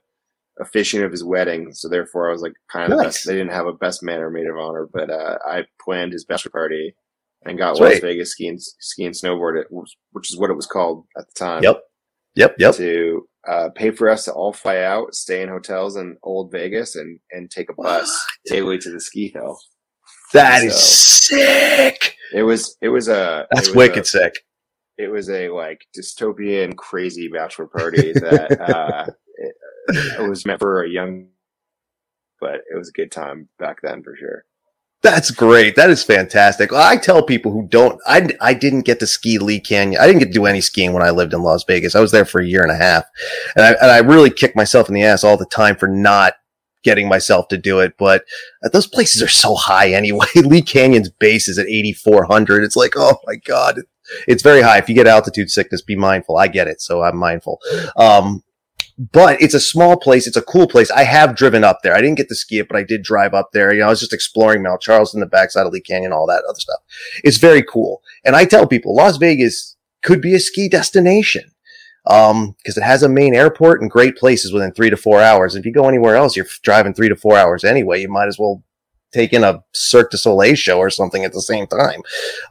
officiant 0.59 1.05
of 1.05 1.11
his 1.11 1.23
wedding, 1.23 1.73
so 1.73 1.87
therefore 1.87 2.27
I 2.27 2.33
was 2.33 2.41
like 2.41 2.53
kind 2.69 2.91
of 2.91 2.97
nice. 2.97 2.99
the 2.99 3.07
best. 3.07 3.27
They 3.27 3.33
didn't 3.33 3.53
have 3.53 3.67
a 3.67 3.73
best 3.73 4.03
man 4.03 4.19
or 4.19 4.29
maid 4.29 4.47
of 4.47 4.57
honor, 4.57 4.89
but 4.91 5.09
uh, 5.09 5.37
I 5.45 5.63
planned 5.83 6.11
his 6.11 6.25
bachelor 6.25 6.51
party 6.51 6.93
and 7.45 7.57
got 7.57 7.79
Las 7.79 7.99
Vegas 7.99 8.31
skiing 8.31 8.57
skiing 8.59 9.11
snowboard, 9.11 9.63
which 10.11 10.31
is 10.31 10.37
what 10.37 10.49
it 10.49 10.55
was 10.55 10.67
called 10.67 11.05
at 11.17 11.27
the 11.27 11.33
time. 11.33 11.63
Yep, 11.63 11.81
yep, 12.35 12.55
yep. 12.59 12.75
To 12.75 13.27
uh, 13.47 13.69
pay 13.75 13.91
for 13.91 14.09
us 14.09 14.25
to 14.25 14.33
all 14.33 14.53
fly 14.53 14.79
out, 14.79 15.15
stay 15.15 15.41
in 15.41 15.49
hotels 15.49 15.95
in 15.95 16.17
Old 16.23 16.51
Vegas, 16.51 16.95
and 16.95 17.19
and 17.31 17.49
take 17.49 17.69
a 17.69 17.73
bus 17.73 18.07
what? 18.07 18.53
daily 18.53 18.77
to 18.79 18.91
the 18.91 18.99
ski 18.99 19.29
hill. 19.29 19.59
That 20.33 20.59
so 20.59 20.67
is 20.67 20.79
sick. 20.79 22.15
It 22.33 22.43
was 22.43 22.77
it 22.81 22.89
was 22.89 23.07
a 23.07 23.47
that's 23.51 23.69
was 23.69 23.75
wicked 23.75 24.03
a, 24.03 24.07
sick. 24.07 24.35
It 24.97 25.07
was 25.07 25.29
a 25.29 25.49
like 25.49 25.85
dystopian 25.97 26.75
crazy 26.75 27.27
bachelor 27.27 27.67
party 27.67 28.13
that 28.13 28.61
uh, 28.69 29.05
it, 29.37 29.55
it 30.19 30.29
was 30.29 30.45
meant 30.45 30.59
for 30.59 30.83
a 30.83 30.89
young, 30.89 31.27
but 32.39 32.61
it 32.71 32.77
was 32.77 32.89
a 32.89 32.93
good 32.93 33.11
time 33.11 33.49
back 33.57 33.81
then 33.81 34.03
for 34.03 34.15
sure. 34.15 34.45
That's 35.03 35.31
great. 35.31 35.75
That 35.75 35.89
is 35.89 36.03
fantastic. 36.03 36.71
I 36.71 36.95
tell 36.95 37.23
people 37.23 37.51
who 37.51 37.67
don't, 37.67 37.99
I, 38.05 38.29
I 38.39 38.53
didn't 38.53 38.81
get 38.81 38.99
to 38.99 39.07
ski 39.07 39.39
Lee 39.39 39.59
Canyon. 39.59 39.99
I 39.99 40.05
didn't 40.05 40.19
get 40.19 40.27
to 40.27 40.31
do 40.31 40.45
any 40.45 40.61
skiing 40.61 40.93
when 40.93 41.01
I 41.01 41.09
lived 41.09 41.33
in 41.33 41.41
Las 41.41 41.63
Vegas. 41.63 41.95
I 41.95 42.01
was 42.01 42.11
there 42.11 42.25
for 42.25 42.39
a 42.39 42.45
year 42.45 42.61
and 42.61 42.71
a 42.71 42.77
half. 42.77 43.05
And 43.55 43.65
I, 43.65 43.71
and 43.81 43.91
I 43.91 43.97
really 43.99 44.29
kick 44.29 44.55
myself 44.55 44.89
in 44.89 44.93
the 44.93 45.03
ass 45.03 45.23
all 45.23 45.37
the 45.37 45.45
time 45.47 45.75
for 45.75 45.87
not 45.87 46.33
getting 46.83 47.09
myself 47.09 47.47
to 47.47 47.57
do 47.57 47.79
it. 47.79 47.93
But 47.97 48.25
uh, 48.63 48.69
those 48.69 48.85
places 48.85 49.23
are 49.23 49.27
so 49.27 49.55
high 49.55 49.91
anyway. 49.91 50.27
Lee 50.35 50.61
Canyon's 50.61 51.09
base 51.09 51.47
is 51.47 51.57
at 51.57 51.67
8,400. 51.67 52.63
It's 52.63 52.75
like, 52.75 52.93
oh 52.95 53.17
my 53.25 53.37
God. 53.37 53.81
It's 54.27 54.43
very 54.43 54.61
high. 54.61 54.77
If 54.77 54.87
you 54.87 54.93
get 54.93 55.07
altitude 55.07 55.49
sickness, 55.49 55.81
be 55.81 55.95
mindful. 55.95 56.37
I 56.37 56.47
get 56.47 56.67
it. 56.67 56.79
So 56.79 57.01
I'm 57.01 57.17
mindful. 57.17 57.59
Um, 57.95 58.43
but 58.97 59.41
it's 59.41 59.53
a 59.53 59.59
small 59.59 59.97
place. 59.97 60.27
It's 60.27 60.37
a 60.37 60.41
cool 60.41 60.67
place. 60.67 60.91
I 60.91 61.03
have 61.03 61.35
driven 61.35 61.63
up 61.63 61.79
there. 61.83 61.93
I 61.93 62.01
didn't 62.01 62.17
get 62.17 62.29
to 62.29 62.35
ski 62.35 62.59
it, 62.59 62.67
but 62.67 62.77
I 62.77 62.83
did 62.83 63.03
drive 63.03 63.33
up 63.33 63.49
there. 63.53 63.73
You 63.73 63.79
know, 63.79 63.87
I 63.87 63.89
was 63.89 63.99
just 63.99 64.13
exploring 64.13 64.63
Mount 64.63 64.81
Charleston, 64.81 65.19
the 65.19 65.25
backside 65.25 65.65
of 65.65 65.73
Lee 65.73 65.81
Canyon, 65.81 66.11
all 66.11 66.27
that 66.27 66.43
other 66.47 66.59
stuff. 66.59 66.79
It's 67.23 67.37
very 67.37 67.63
cool. 67.63 68.01
And 68.23 68.35
I 68.35 68.45
tell 68.45 68.67
people 68.67 68.95
Las 68.95 69.17
Vegas 69.17 69.75
could 70.03 70.21
be 70.21 70.35
a 70.35 70.39
ski 70.39 70.69
destination. 70.69 71.51
Um, 72.07 72.55
cause 72.65 72.77
it 72.77 72.83
has 72.83 73.03
a 73.03 73.09
main 73.09 73.35
airport 73.35 73.79
and 73.79 73.91
great 73.91 74.17
places 74.17 74.51
within 74.51 74.71
three 74.71 74.89
to 74.89 74.97
four 74.97 75.21
hours. 75.21 75.55
If 75.55 75.67
you 75.67 75.71
go 75.71 75.87
anywhere 75.87 76.15
else, 76.15 76.35
you're 76.35 76.47
driving 76.63 76.95
three 76.95 77.09
to 77.09 77.15
four 77.15 77.37
hours 77.37 77.63
anyway. 77.63 78.01
You 78.01 78.09
might 78.09 78.27
as 78.27 78.39
well 78.39 78.63
take 79.11 79.33
in 79.33 79.43
a 79.43 79.63
Cirque 79.73 80.11
du 80.11 80.17
Soleil 80.17 80.55
show 80.55 80.77
or 80.77 80.89
something 80.89 81.23
at 81.23 81.33
the 81.33 81.41
same 81.41 81.67
time. 81.67 82.01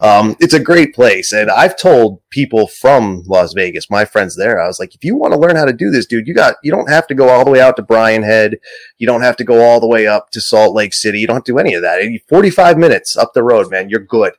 Um, 0.00 0.36
it's 0.40 0.54
a 0.54 0.60
great 0.60 0.94
place. 0.94 1.32
And 1.32 1.50
I've 1.50 1.78
told 1.78 2.20
people 2.30 2.66
from 2.66 3.22
Las 3.26 3.52
Vegas, 3.52 3.90
my 3.90 4.04
friends 4.04 4.36
there, 4.36 4.60
I 4.60 4.66
was 4.66 4.78
like, 4.78 4.94
if 4.94 5.04
you 5.04 5.16
want 5.16 5.32
to 5.32 5.40
learn 5.40 5.56
how 5.56 5.64
to 5.64 5.72
do 5.72 5.90
this, 5.90 6.06
dude, 6.06 6.26
you 6.26 6.34
got, 6.34 6.56
you 6.62 6.70
don't 6.70 6.90
have 6.90 7.06
to 7.08 7.14
go 7.14 7.28
all 7.28 7.44
the 7.44 7.50
way 7.50 7.60
out 7.60 7.76
to 7.76 7.82
Brian 7.82 8.22
Head. 8.22 8.56
You 8.98 9.06
don't 9.06 9.22
have 9.22 9.36
to 9.36 9.44
go 9.44 9.62
all 9.62 9.80
the 9.80 9.88
way 9.88 10.06
up 10.06 10.30
to 10.30 10.40
Salt 10.40 10.74
Lake 10.74 10.92
City. 10.92 11.20
You 11.20 11.26
don't 11.26 11.36
have 11.36 11.44
to 11.44 11.52
do 11.52 11.58
any 11.58 11.74
of 11.74 11.82
that. 11.82 12.00
45 12.28 12.78
minutes 12.78 13.16
up 13.16 13.32
the 13.34 13.42
road, 13.42 13.70
man. 13.70 13.88
You're 13.88 14.00
good. 14.00 14.32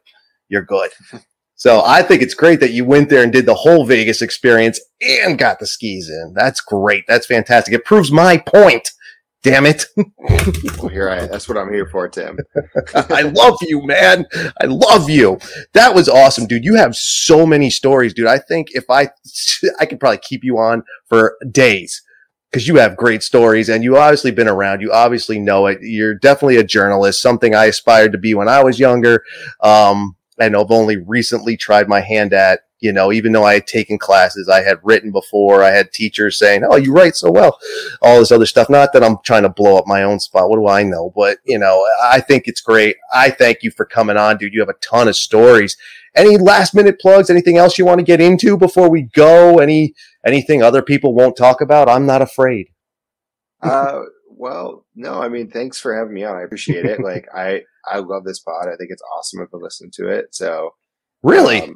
You're 0.49 0.65
good. 0.65 0.91
So 1.61 1.83
I 1.85 2.01
think 2.01 2.23
it's 2.23 2.33
great 2.33 2.59
that 2.61 2.71
you 2.71 2.85
went 2.85 3.09
there 3.09 3.21
and 3.21 3.31
did 3.31 3.45
the 3.45 3.53
whole 3.53 3.85
Vegas 3.85 4.23
experience 4.23 4.81
and 4.99 5.37
got 5.37 5.59
the 5.59 5.67
skis 5.67 6.09
in. 6.09 6.33
That's 6.35 6.59
great. 6.59 7.03
That's 7.07 7.27
fantastic. 7.27 7.71
It 7.71 7.85
proves 7.85 8.11
my 8.11 8.37
point 8.37 8.89
Damn 9.43 9.65
it. 9.65 9.85
well, 10.77 10.87
here 10.89 11.09
I 11.09 11.25
that's 11.25 11.49
what 11.49 11.57
I'm 11.57 11.73
here 11.73 11.87
for, 11.87 12.07
Tim. 12.07 12.37
I 12.95 13.23
love 13.23 13.57
you, 13.61 13.85
man. 13.85 14.25
I 14.61 14.65
love 14.65 15.09
you. 15.09 15.39
That 15.73 15.95
was 15.95 16.07
awesome, 16.07 16.45
dude. 16.45 16.63
You 16.63 16.75
have 16.75 16.95
so 16.95 17.45
many 17.45 17.71
stories, 17.71 18.13
dude. 18.13 18.27
I 18.27 18.37
think 18.37 18.69
if 18.71 18.85
I 18.89 19.09
I 19.79 19.85
could 19.85 19.99
probably 19.99 20.19
keep 20.19 20.43
you 20.43 20.59
on 20.59 20.83
for 21.07 21.37
days 21.49 22.03
because 22.51 22.67
you 22.67 22.75
have 22.75 22.97
great 22.97 23.23
stories 23.23 23.69
and 23.69 23.83
you 23.83 23.97
obviously 23.97 24.31
been 24.31 24.47
around. 24.47 24.81
You 24.81 24.91
obviously 24.91 25.39
know 25.39 25.67
it. 25.67 25.79
You're 25.81 26.15
definitely 26.15 26.57
a 26.57 26.63
journalist, 26.63 27.21
something 27.21 27.55
I 27.55 27.65
aspired 27.65 28.11
to 28.11 28.17
be 28.17 28.33
when 28.33 28.49
I 28.49 28.63
was 28.63 28.79
younger. 28.79 29.23
Um, 29.61 30.15
and 30.41 30.55
I've 30.55 30.71
only 30.71 30.97
recently 30.97 31.55
tried 31.55 31.87
my 31.87 32.01
hand 32.01 32.33
at 32.33 32.61
you 32.81 32.91
know, 32.91 33.11
even 33.11 33.31
though 33.31 33.43
I 33.45 33.53
had 33.53 33.67
taken 33.67 33.99
classes, 33.99 34.49
I 34.49 34.61
had 34.61 34.79
written 34.83 35.11
before, 35.11 35.63
I 35.63 35.69
had 35.69 35.93
teachers 35.93 36.37
saying, 36.37 36.63
Oh, 36.67 36.77
you 36.77 36.91
write 36.91 37.15
so 37.15 37.31
well, 37.31 37.59
all 38.01 38.19
this 38.19 38.31
other 38.31 38.47
stuff. 38.47 38.71
Not 38.71 38.91
that 38.93 39.03
I'm 39.03 39.17
trying 39.23 39.43
to 39.43 39.49
blow 39.49 39.77
up 39.77 39.85
my 39.85 40.01
own 40.01 40.19
spot. 40.19 40.49
What 40.49 40.57
do 40.57 40.67
I 40.67 40.81
know? 40.81 41.13
But, 41.15 41.37
you 41.45 41.59
know, 41.59 41.87
I 42.03 42.19
think 42.19 42.47
it's 42.47 42.59
great. 42.59 42.95
I 43.13 43.29
thank 43.29 43.59
you 43.61 43.69
for 43.69 43.85
coming 43.85 44.17
on, 44.17 44.37
dude. 44.37 44.53
You 44.53 44.61
have 44.61 44.69
a 44.69 44.73
ton 44.81 45.07
of 45.07 45.15
stories. 45.15 45.77
Any 46.15 46.37
last 46.37 46.73
minute 46.73 46.99
plugs? 46.99 47.29
Anything 47.29 47.57
else 47.57 47.77
you 47.77 47.85
want 47.85 47.99
to 47.99 48.03
get 48.05 48.19
into 48.19 48.57
before 48.57 48.89
we 48.89 49.03
go? 49.03 49.59
Any, 49.59 49.93
anything 50.25 50.63
other 50.63 50.81
people 50.81 51.13
won't 51.13 51.37
talk 51.37 51.61
about? 51.61 51.87
I'm 51.87 52.07
not 52.07 52.23
afraid. 52.23 52.69
uh, 53.61 54.01
well, 54.27 54.85
no, 54.95 55.21
I 55.21 55.29
mean, 55.29 55.51
thanks 55.51 55.79
for 55.79 55.95
having 55.95 56.15
me 56.15 56.23
on. 56.23 56.35
I 56.35 56.41
appreciate 56.41 56.85
it. 56.85 56.99
like, 57.03 57.27
I, 57.31 57.61
I 57.85 57.99
love 57.99 58.23
this 58.23 58.39
pod. 58.39 58.67
I 58.67 58.75
think 58.75 58.91
it's 58.91 59.03
awesome. 59.17 59.41
I've 59.41 59.51
been 59.51 59.61
listening 59.61 59.91
to 59.95 60.07
it. 60.07 60.33
So, 60.33 60.71
really, 61.23 61.61
um, 61.61 61.75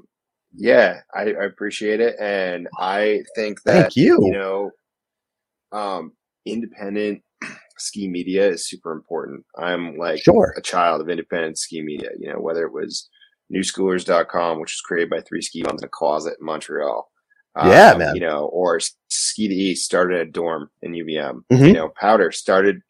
yeah, 0.55 1.01
I, 1.13 1.21
I, 1.23 1.45
appreciate 1.45 1.99
it, 1.99 2.15
and 2.19 2.67
I 2.79 3.23
think 3.35 3.61
that 3.63 3.81
Thank 3.81 3.95
you. 3.95 4.19
you 4.21 4.31
know, 4.31 4.71
um, 5.71 6.13
independent 6.45 7.21
ski 7.77 8.07
media 8.07 8.47
is 8.47 8.67
super 8.67 8.91
important. 8.91 9.45
I'm 9.57 9.97
like 9.97 10.21
sure. 10.21 10.53
a 10.57 10.61
child 10.61 11.01
of 11.01 11.09
independent 11.09 11.57
ski 11.57 11.81
media. 11.81 12.09
You 12.17 12.31
know, 12.31 12.39
whether 12.39 12.65
it 12.65 12.73
was 12.73 13.09
newschoolers.com, 13.53 14.59
which 14.59 14.71
was 14.71 14.81
created 14.81 15.09
by 15.09 15.21
three 15.21 15.41
ski 15.41 15.59
in 15.59 15.67
a 15.83 15.87
closet 15.87 16.37
in 16.39 16.45
Montreal. 16.45 17.09
Yeah, 17.57 17.91
um, 17.91 17.99
man. 17.99 18.15
You 18.15 18.21
know, 18.21 18.45
or 18.45 18.79
Ski 19.07 19.47
the 19.47 19.55
East 19.55 19.85
started 19.85 20.19
at 20.19 20.27
a 20.27 20.31
dorm 20.31 20.69
in 20.81 20.91
UVM. 20.91 21.41
Mm-hmm. 21.51 21.65
You 21.65 21.73
know, 21.73 21.89
Powder 21.89 22.31
started 22.31 22.81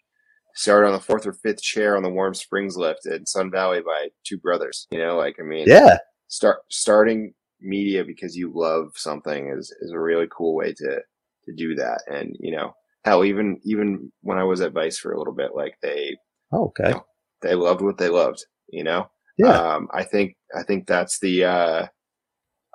started 0.55 0.87
on 0.87 0.93
the 0.93 0.99
fourth 0.99 1.27
or 1.27 1.33
fifth 1.33 1.61
chair 1.61 1.95
on 1.95 2.03
the 2.03 2.09
Warm 2.09 2.33
Springs 2.33 2.77
lift 2.77 3.05
in 3.05 3.25
Sun 3.25 3.51
Valley 3.51 3.81
by 3.81 4.09
two 4.23 4.37
brothers. 4.37 4.87
You 4.91 4.99
know, 4.99 5.17
like 5.17 5.35
I 5.39 5.43
mean, 5.43 5.65
yeah, 5.67 5.97
start 6.27 6.59
starting 6.69 7.33
media 7.61 8.03
because 8.03 8.35
you 8.35 8.51
love 8.53 8.91
something 8.95 9.49
is 9.49 9.73
is 9.81 9.91
a 9.91 9.99
really 9.99 10.27
cool 10.35 10.55
way 10.55 10.73
to 10.73 11.01
to 11.45 11.53
do 11.55 11.75
that. 11.75 12.01
And 12.07 12.35
you 12.39 12.51
know, 12.51 12.73
hell, 13.03 13.23
even 13.23 13.59
even 13.63 14.11
when 14.21 14.37
I 14.37 14.43
was 14.43 14.61
at 14.61 14.73
Vice 14.73 14.97
for 14.97 15.11
a 15.11 15.17
little 15.17 15.33
bit, 15.33 15.55
like 15.55 15.75
they, 15.81 16.17
oh, 16.51 16.65
okay, 16.65 16.89
you 16.89 16.93
know, 16.95 17.05
they 17.41 17.55
loved 17.55 17.81
what 17.81 17.97
they 17.97 18.09
loved. 18.09 18.45
You 18.69 18.83
know, 18.83 19.09
yeah. 19.37 19.75
Um, 19.75 19.87
I 19.93 20.03
think 20.03 20.35
I 20.55 20.63
think 20.63 20.87
that's 20.87 21.19
the 21.19 21.45
uh, 21.45 21.87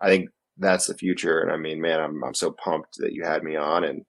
I 0.01 0.09
think 0.09 0.31
that's 0.59 0.87
the 0.87 0.95
future. 0.95 1.41
And 1.41 1.51
I 1.51 1.57
mean, 1.57 1.81
man, 1.81 2.01
I'm 2.01 2.22
I'm 2.22 2.35
so 2.35 2.53
pumped 2.53 2.97
that 2.99 3.12
you 3.12 3.24
had 3.24 3.43
me 3.43 3.57
on. 3.57 3.85
And 3.85 4.05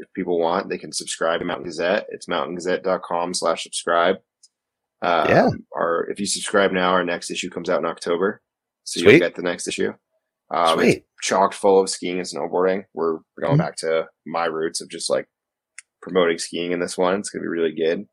if 0.00 0.12
people 0.14 0.38
want, 0.38 0.68
they 0.68 0.78
can 0.78 0.92
subscribe 0.92 1.40
to 1.40 1.46
Mountain 1.46 1.66
Gazette. 1.66 2.06
It's 2.10 2.26
mountaingazette.com 2.26 3.34
slash 3.34 3.62
subscribe. 3.62 4.16
Um, 5.02 5.28
yeah. 5.28 5.48
Or 5.70 6.08
if 6.10 6.20
you 6.20 6.26
subscribe 6.26 6.72
now, 6.72 6.90
our 6.90 7.04
next 7.04 7.30
issue 7.30 7.50
comes 7.50 7.70
out 7.70 7.80
in 7.80 7.86
October. 7.86 8.42
So 8.84 9.00
Sweet. 9.00 9.12
you'll 9.12 9.20
get 9.20 9.34
the 9.34 9.42
next 9.42 9.68
issue. 9.68 9.92
Um, 10.52 10.78
Sweet. 10.78 10.96
It's 10.96 11.06
chocked 11.22 11.54
full 11.54 11.80
of 11.80 11.88
skiing 11.88 12.18
and 12.18 12.26
snowboarding. 12.26 12.84
We're 12.94 13.18
going 13.40 13.52
mm-hmm. 13.52 13.56
back 13.58 13.76
to 13.76 14.06
my 14.26 14.46
roots 14.46 14.80
of 14.80 14.90
just 14.90 15.08
like 15.08 15.28
promoting 16.02 16.38
skiing 16.38 16.72
in 16.72 16.80
this 16.80 16.98
one. 16.98 17.18
It's 17.18 17.30
going 17.30 17.42
to 17.42 17.44
be 17.44 17.48
really 17.48 17.74
good. 17.74 18.06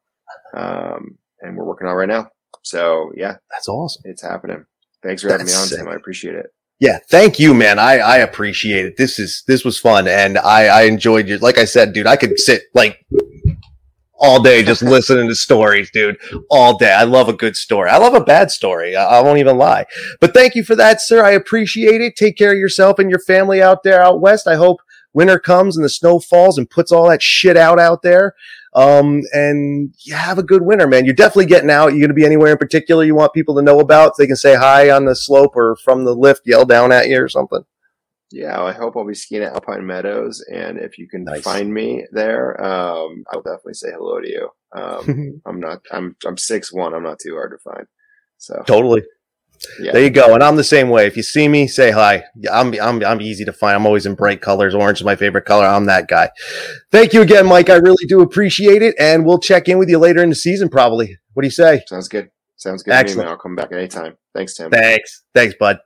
Um, 0.56 1.18
and 1.42 1.58
we're 1.58 1.66
working 1.66 1.88
on 1.88 1.96
right 1.96 2.08
now. 2.08 2.30
So 2.64 3.12
yeah, 3.16 3.38
that's 3.52 3.68
awesome. 3.68 4.04
It's 4.06 4.22
happening. 4.22 4.66
Thanks 5.04 5.22
for 5.22 5.30
having 5.30 5.46
me 5.46 5.54
on, 5.54 5.68
sick. 5.68 5.80
Tim. 5.80 5.88
I 5.88 5.96
appreciate 5.96 6.36
it. 6.36 6.48
Yeah, 6.80 7.00
thank 7.10 7.40
you, 7.40 7.56
man. 7.56 7.80
I, 7.80 7.98
I 7.98 8.18
appreciate 8.18 8.86
it. 8.86 8.98
This 8.98 9.18
is 9.18 9.44
this 9.48 9.66
was 9.66 9.80
fun, 9.80 10.08
and 10.08 10.38
I 10.38 10.68
I 10.68 10.82
enjoyed 10.84 11.30
it. 11.30 11.42
Like 11.42 11.58
I 11.58 11.66
said, 11.66 11.94
dude, 11.94 12.06
I 12.06 12.16
could 12.16 12.40
sit 12.40 12.64
like 12.76 13.04
all 14.20 14.42
day 14.42 14.64
just 14.64 14.82
listening 14.82 15.28
to 15.30 15.36
stories, 15.36 15.90
dude. 15.92 16.18
All 16.50 16.78
day. 16.78 16.92
I 16.92 17.04
love 17.04 17.30
a 17.30 17.34
good 17.34 17.56
story. 17.56 17.90
I 17.90 17.98
love 17.98 18.14
a 18.14 18.24
bad 18.24 18.52
story. 18.52 18.96
I, 18.96 19.20
I, 19.20 19.22
won't 19.22 19.40
even 19.40 19.58
lie. 19.58 19.86
But 20.20 20.34
thank 20.34 20.56
you 20.56 20.64
for 20.64 20.76
that, 20.76 21.02
sir. 21.02 21.24
I 21.24 21.32
appreciate 21.32 22.02
it. 22.02 22.16
Take 22.16 22.38
care 22.38 22.52
of 22.52 22.58
yourself 22.58 23.00
and 23.00 23.10
your 23.10 23.20
family 23.20 23.62
out 23.62 23.84
there 23.84 24.02
out 24.02 24.22
west. 24.22 24.48
I 24.48 24.56
hope 24.56 24.82
winter 25.14 25.40
comes 25.40 25.78
and 25.78 25.86
the 25.86 25.90
snow 25.90 26.20
falls 26.20 26.58
and 26.58 26.70
puts 26.70 26.92
all 26.92 27.10
that 27.10 27.22
shit 27.22 27.58
out 27.58 27.80
out 27.80 28.02
there. 28.02 28.34
Um, 28.76 29.22
and 29.34 29.94
you 30.02 30.14
have 30.14 30.38
a 30.38 30.44
good 30.44 30.62
winter, 30.62 30.88
man. 30.88 31.06
You're 31.06 31.14
definitely 31.16 31.48
getting 31.48 31.70
out. 31.70 31.88
You're 31.88 32.00
going 32.00 32.10
to 32.10 32.14
be 32.14 32.26
anywhere 32.26 32.52
in 32.52 32.58
particular 32.58 33.04
you 33.04 33.16
want 33.16 33.34
people 33.34 33.56
to 33.56 33.62
know 33.62 33.80
about? 33.80 34.16
So 34.16 34.24
they 34.24 34.28
can 34.28 34.36
say 34.36 34.56
hi 34.56 34.90
on 34.90 35.06
the 35.06 35.16
slope 35.16 35.56
or 35.56 35.76
from 35.78 36.06
the 36.06 36.14
lift, 36.14 36.42
yell 36.46 36.66
down 36.66 36.92
at 36.92 37.08
you 37.08 37.22
or 37.22 37.30
something. 37.30 37.64
Yeah, 38.30 38.62
I 38.62 38.74
hope 38.74 38.98
I'll 38.98 39.08
be 39.08 39.14
skiing 39.14 39.44
at 39.44 39.54
Alpine 39.54 39.86
Meadows, 39.86 40.44
and 40.52 40.78
if 40.78 40.98
you 40.98 41.08
can 41.08 41.24
nice. 41.24 41.44
find 41.44 41.74
me 41.74 42.06
there, 42.12 42.62
um, 42.62 43.24
I'll 43.32 43.42
definitely 43.42 43.76
say 43.76 43.92
hello 43.92 44.20
to 44.20 44.30
you. 44.30 44.50
Um, 44.76 45.42
I'm 45.46 45.62
not, 45.62 45.80
I'm, 45.94 46.18
I'm 46.26 46.38
six 46.38 46.74
one. 46.74 46.94
I'm 46.94 47.02
not 47.02 47.20
too 47.20 47.36
hard 47.36 47.52
to 47.52 47.58
find. 47.58 47.88
So 48.38 48.62
totally. 48.68 49.02
Yeah. 49.80 49.92
There 49.92 50.04
you 50.04 50.10
go. 50.10 50.34
And 50.34 50.44
I'm 50.44 50.56
the 50.56 50.64
same 50.64 50.90
way. 50.90 51.08
If 51.08 51.18
you 51.18 51.24
see 51.24 51.48
me, 51.48 51.68
say 51.68 51.92
hi. 51.92 52.24
I'm, 52.52 52.74
I'm, 52.82 53.04
I'm 53.04 53.22
easy 53.22 53.46
to 53.46 53.54
find. 53.54 53.76
I'm 53.76 53.86
always 53.86 54.06
in 54.06 54.16
bright 54.16 54.42
colors. 54.42 54.76
Orange 54.76 55.00
is 55.00 55.06
my 55.06 55.16
favorite 55.16 55.46
color. 55.46 55.66
I'm 55.66 55.86
that 55.86 56.08
guy. 56.08 56.30
Thank 56.92 57.14
you 57.14 57.22
again, 57.22 57.46
Mike. 57.46 57.70
I 57.70 57.76
really 57.76 58.06
do 58.08 58.22
appreciate 58.22 58.82
it. 58.82 58.96
And 59.00 59.26
we'll 59.26 59.40
check 59.40 59.68
in 59.68 59.78
with 59.78 59.90
you 59.90 60.00
later 60.00 60.24
in 60.24 60.30
the 60.30 60.36
season, 60.36 60.70
probably. 60.70 61.18
What 61.34 61.42
do 61.42 61.48
you 61.48 61.52
say? 61.52 61.84
Sounds 61.88 62.08
good. 62.08 62.30
Sounds 62.56 62.84
good 62.84 62.94
Excellent. 62.94 63.26
to 63.26 63.26
me. 63.28 63.32
I'll 63.32 63.38
come 63.38 63.56
back 63.56 63.72
anytime. 63.72 64.18
Thanks, 64.34 64.56
Tim. 64.56 64.72
Thanks. 64.72 65.24
Thanks, 65.34 65.56
bud. 65.60 65.80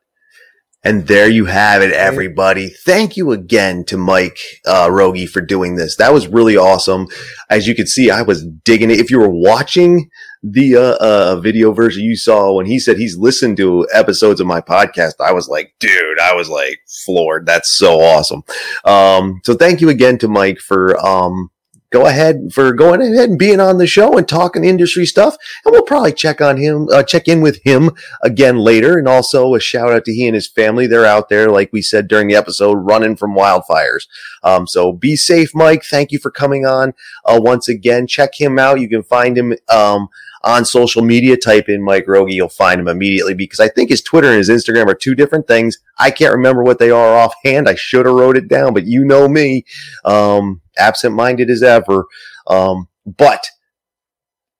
And 0.83 1.05
there 1.05 1.29
you 1.29 1.45
have 1.45 1.83
it, 1.83 1.91
everybody. 1.91 2.69
Thank 2.69 3.15
you 3.15 3.31
again 3.31 3.83
to 3.85 3.97
Mike 3.97 4.39
uh, 4.65 4.87
Rogge 4.87 5.29
for 5.29 5.39
doing 5.39 5.75
this. 5.75 5.95
That 5.97 6.11
was 6.11 6.27
really 6.27 6.57
awesome. 6.57 7.07
As 7.51 7.67
you 7.67 7.75
can 7.75 7.85
see, 7.85 8.09
I 8.09 8.23
was 8.23 8.47
digging 8.47 8.89
it. 8.89 8.99
If 8.99 9.11
you 9.11 9.19
were 9.19 9.29
watching 9.29 10.09
the 10.43 10.75
uh, 10.75 10.97
uh, 10.99 11.39
video 11.39 11.71
version 11.71 12.03
you 12.03 12.15
saw 12.15 12.53
when 12.53 12.65
he 12.65 12.79
said 12.79 12.97
he's 12.97 13.17
listened 13.17 13.57
to 13.57 13.87
episodes 13.93 14.41
of 14.41 14.47
my 14.47 14.61
podcast, 14.61 15.13
I 15.19 15.33
was 15.33 15.47
like, 15.47 15.73
dude, 15.79 16.19
I 16.19 16.33
was 16.33 16.49
like 16.49 16.79
floored. 17.05 17.45
That's 17.45 17.69
so 17.69 17.99
awesome. 17.99 18.43
Um, 18.83 19.41
so 19.43 19.53
thank 19.53 19.81
you 19.81 19.89
again 19.89 20.17
to 20.19 20.27
Mike 20.27 20.59
for 20.59 20.99
um, 21.05 21.51
go 21.91 22.05
ahead 22.05 22.51
for 22.53 22.73
going 22.73 23.01
ahead 23.01 23.29
and 23.29 23.37
being 23.37 23.59
on 23.59 23.77
the 23.77 23.85
show 23.85 24.17
and 24.17 24.27
talking 24.27 24.63
industry 24.63 25.05
stuff. 25.05 25.35
And 25.63 25.73
we'll 25.73 25.83
probably 25.83 26.13
check 26.13 26.41
on 26.41 26.57
him, 26.57 26.87
uh, 26.91 27.03
check 27.03 27.27
in 27.27 27.41
with 27.41 27.61
him 27.63 27.91
again 28.23 28.57
later. 28.57 28.97
And 28.97 29.07
also 29.07 29.53
a 29.53 29.59
shout 29.59 29.91
out 29.91 30.05
to 30.05 30.13
he 30.13 30.25
and 30.25 30.35
his 30.35 30.47
family. 30.47 30.87
They're 30.87 31.05
out 31.05 31.29
there, 31.29 31.49
like 31.49 31.69
we 31.71 31.81
said 31.81 32.07
during 32.07 32.27
the 32.27 32.35
episode, 32.35 32.75
running 32.75 33.15
from 33.15 33.35
wildfires. 33.35 34.07
Um, 34.43 34.65
so 34.67 34.91
be 34.91 35.15
safe, 35.15 35.53
Mike. 35.53 35.83
Thank 35.83 36.11
you 36.11 36.19
for 36.19 36.31
coming 36.31 36.65
on 36.65 36.93
uh, 37.25 37.39
once 37.41 37.67
again. 37.67 38.07
Check 38.07 38.39
him 38.39 38.57
out. 38.57 38.79
You 38.79 38.89
can 38.89 39.03
find 39.03 39.37
him. 39.37 39.53
Um, 39.69 40.07
on 40.43 40.65
social 40.65 41.03
media, 41.03 41.37
type 41.37 41.69
in 41.69 41.83
Mike 41.83 42.07
Rogge, 42.07 42.33
you'll 42.33 42.49
find 42.49 42.81
him 42.81 42.87
immediately 42.87 43.33
because 43.33 43.59
I 43.59 43.67
think 43.67 43.89
his 43.89 44.01
Twitter 44.01 44.27
and 44.27 44.37
his 44.37 44.49
Instagram 44.49 44.87
are 44.87 44.95
two 44.95 45.13
different 45.13 45.47
things. 45.47 45.77
I 45.99 46.09
can't 46.09 46.33
remember 46.33 46.63
what 46.63 46.79
they 46.79 46.89
are 46.89 47.15
offhand. 47.15 47.69
I 47.69 47.75
should 47.75 48.05
have 48.05 48.15
wrote 48.15 48.37
it 48.37 48.47
down, 48.47 48.73
but 48.73 48.85
you 48.85 49.05
know 49.05 49.27
me, 49.27 49.65
um, 50.03 50.61
absent 50.81 51.15
minded 51.15 51.49
as 51.49 51.63
ever. 51.63 52.05
Um, 52.47 52.87
but 53.05 53.45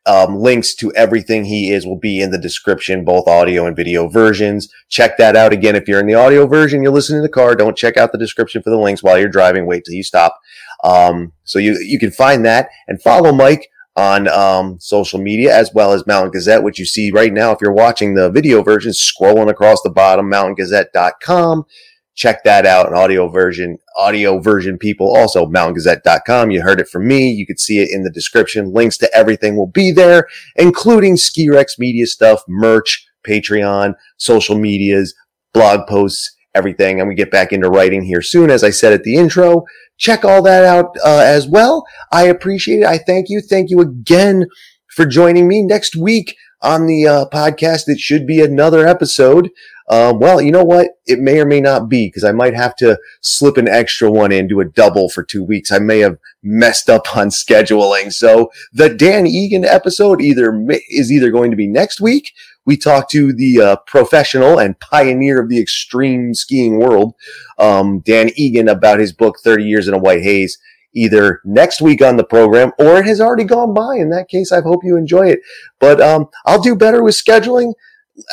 um, 0.06 0.38
links 0.38 0.74
to 0.76 0.92
everything 0.94 1.46
he 1.46 1.72
is 1.72 1.86
will 1.86 2.00
be 2.00 2.22
in 2.22 2.32
the 2.32 2.40
description, 2.40 3.06
both 3.06 3.28
audio 3.28 3.68
and 3.68 3.76
video 3.76 4.08
versions. 4.08 4.68
Check 4.90 5.18
that 5.18 5.36
out 5.36 5.54
again. 5.54 5.76
If 5.76 5.88
you're 5.88 6.00
in 6.00 6.08
the 6.08 6.16
audio 6.16 6.48
version, 6.48 6.82
you're 6.82 6.92
listening 6.92 7.20
to 7.20 7.28
the 7.28 7.34
car. 7.34 7.56
Don't 7.56 7.78
check 7.78 7.98
out 7.98 8.12
the 8.12 8.18
description 8.18 8.64
for 8.64 8.72
the 8.72 8.80
links 8.80 9.04
while 9.04 9.20
you're 9.20 9.30
driving. 9.30 9.68
Wait 9.68 9.86
till 9.86 9.94
you 9.94 10.04
stop. 10.04 10.40
Um, 10.84 11.34
so 11.44 11.60
you 11.60 11.78
you 11.80 12.00
can 12.00 12.12
find 12.12 12.44
that 12.46 12.70
and 12.88 13.02
follow 13.02 13.32
Mike 13.32 13.68
on 13.96 14.28
um, 14.30 14.80
social 14.80 15.20
media 15.20 15.56
as 15.56 15.72
well 15.74 15.92
as 15.92 16.08
Mountain 16.08 16.32
Gazette, 16.32 16.64
which 16.64 16.80
you 16.80 16.86
see 16.86 17.12
right 17.12 17.32
now 17.32 17.52
if 17.52 17.60
you're 17.62 17.74
watching 17.74 18.16
the 18.16 18.32
video 18.32 18.64
version, 18.64 18.92
scrolling 18.92 19.50
across 19.50 19.82
the 19.84 19.90
bottom, 19.90 20.32
mountaingazette.com. 20.32 21.66
Check 22.14 22.44
that 22.44 22.66
out, 22.66 22.88
an 22.88 22.94
audio 22.94 23.30
version, 23.30 23.78
audio 23.98 24.40
version 24.40 24.78
people, 24.78 25.16
also 25.16 25.46
mountaingazette.com. 25.46 26.52
You 26.52 26.62
heard 26.62 26.82
it 26.82 26.90
from 26.90 27.08
me. 27.08 27.30
You 27.30 27.46
can 27.46 27.58
see 27.58 27.80
it 27.80 27.90
in 27.90 28.04
the 28.04 28.12
description. 28.12 28.74
Links 28.74 28.98
to 28.98 29.16
everything 29.16 29.56
will 29.56 29.68
be 29.68 29.92
there, 29.92 30.28
including 30.58 31.16
Ski 31.18 31.50
Rex 31.50 31.80
media 31.80 32.06
stuff, 32.06 32.42
merch, 32.48 33.08
Patreon, 33.26 33.94
social 34.18 34.58
medias, 34.58 35.16
blog 35.54 35.88
posts, 35.88 36.36
everything. 36.54 36.98
Going 36.98 37.10
to 37.10 37.16
get 37.16 37.32
back 37.32 37.54
into 37.54 37.70
writing 37.70 38.04
here 38.04 38.22
soon, 38.22 38.50
as 38.52 38.64
I 38.64 38.72
said 38.72 38.94
at 38.94 39.04
the 39.04 39.16
intro 39.16 39.66
check 40.02 40.26
all 40.26 40.42
that 40.42 40.66
out 40.66 40.98
uh, 41.06 41.22
as 41.24 41.48
well. 41.48 41.86
I 42.12 42.24
appreciate 42.24 42.80
it. 42.80 42.88
I 42.88 42.98
thank 42.98 43.30
you. 43.30 43.40
Thank 43.40 43.70
you 43.70 43.80
again 43.80 44.48
for 44.90 45.06
joining 45.06 45.48
me 45.48 45.64
next 45.64 45.96
week 45.96 46.36
on 46.62 46.88
the 46.88 47.08
uh, 47.08 47.26
podcast. 47.32 47.84
It 47.86 48.00
should 48.00 48.26
be 48.26 48.42
another 48.42 48.86
episode. 48.86 49.50
Um, 49.92 50.20
well, 50.20 50.42
you 50.42 50.52
know 50.52 50.64
what? 50.64 50.88
It 51.06 51.20
may 51.20 51.40
or 51.40 51.46
may 51.46 51.62
not 51.62 51.90
be 51.90 52.08
because 52.08 52.24
I 52.24 52.32
might 52.32 52.56
have 52.56 52.76
to 52.78 52.98
slip 53.22 53.58
an 53.58 53.68
extra 53.68 54.10
one 54.10 54.32
in, 54.32 54.48
do 54.48 54.62
a 54.62 54.66
double 54.66 55.10
for 55.10 55.22
two 55.22 55.44
weeks. 55.44 55.72
I 55.72 55.80
may 55.80 56.00
have 56.00 56.18
messed 56.42 56.90
up 56.90 57.16
on 57.16 57.28
scheduling. 57.28 58.12
So 58.12 58.50
the 58.72 58.90
Dan 58.90 59.28
Egan 59.28 59.66
episode 59.66 60.22
either 60.22 60.66
is 60.90 61.12
either 61.12 61.30
going 61.30 61.52
to 61.52 61.58
be 61.58 61.68
next 61.68 62.02
week 62.02 62.32
we 62.66 62.78
talk 62.78 63.10
to 63.10 63.34
the 63.34 63.62
uh, 63.62 63.76
professional 63.88 64.60
and 64.60 64.80
pioneer 64.80 65.42
of 65.42 65.50
the 65.50 65.60
extreme 65.60 66.34
skiing 66.34 66.80
world, 66.80 67.14
um, 67.58 68.00
Dan 68.00 68.30
Egan, 68.36 68.68
about 68.68 69.00
his 69.00 69.14
book, 69.14 69.38
30 69.44 69.64
Years 69.64 69.88
in 69.88 69.94
a 69.94 69.98
White 69.98 70.22
Haze, 70.22 70.58
either 70.94 71.42
next 71.46 71.82
week 71.82 72.02
on 72.02 72.18
the 72.18 72.24
program 72.24 72.72
or 72.78 72.98
it 72.98 73.06
has 73.06 73.22
already 73.22 73.46
gone 73.46 73.74
by. 73.74 73.96
In 73.96 74.10
that 74.10 74.30
case, 74.30 74.52
I 74.52 74.62
hope 74.62 74.84
you 74.84 74.98
enjoy 74.98 75.28
it. 75.30 75.40
But 75.80 76.02
um, 76.02 76.28
I'll 76.46 76.62
do 76.62 76.76
better 76.76 77.04
with 77.04 77.16
scheduling 77.16 77.74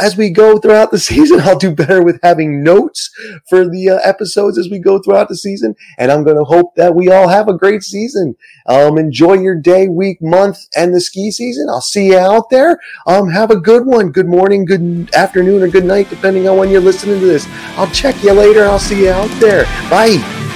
as 0.01 0.17
we 0.17 0.31
go 0.31 0.59
throughout 0.59 0.91
the 0.91 0.99
season, 1.11 1.41
I'll 1.41 1.59
do 1.59 1.75
better 1.75 2.03
with 2.03 2.19
having 2.23 2.63
notes 2.63 3.11
for 3.49 3.69
the 3.69 3.91
uh, 3.91 3.97
episodes 4.09 4.59
as 4.59 4.69
we 4.69 4.79
go 4.79 4.99
throughout 4.99 5.29
the 5.29 5.37
season. 5.37 5.75
And 5.99 6.11
I'm 6.11 6.25
going 6.25 6.37
to 6.37 6.45
hope 6.45 6.75
that 6.77 6.95
we 6.95 7.11
all 7.11 7.29
have 7.29 7.49
a 7.49 7.57
great 7.57 7.83
season. 7.83 8.37
Um, 8.67 8.99
enjoy 8.99 9.35
your 9.35 9.55
day, 9.55 9.89
week, 9.89 10.19
month, 10.21 10.59
and 10.77 10.95
the 10.95 11.01
ski 11.01 11.31
season. 11.31 11.69
I'll 11.69 11.81
see 11.81 12.09
you 12.09 12.19
out 12.19 12.51
there. 12.51 12.79
Um, 13.07 13.29
have 13.31 13.51
a 13.51 13.61
good 13.61 13.87
one. 13.87 14.11
Good 14.11 14.29
morning, 14.29 14.65
good 14.65 15.15
afternoon, 15.15 15.63
or 15.63 15.69
good 15.69 15.85
night, 15.85 16.11
depending 16.11 16.49
on 16.49 16.57
when 16.57 16.71
you're 16.71 16.81
listening 16.81 17.21
to 17.21 17.27
this. 17.27 17.47
I'll 17.77 17.91
check 17.91 18.23
you 18.23 18.33
later. 18.33 18.65
I'll 18.65 18.79
see 18.79 19.05
you 19.05 19.11
out 19.11 19.31
there. 19.41 19.65
Bye. 19.91 20.48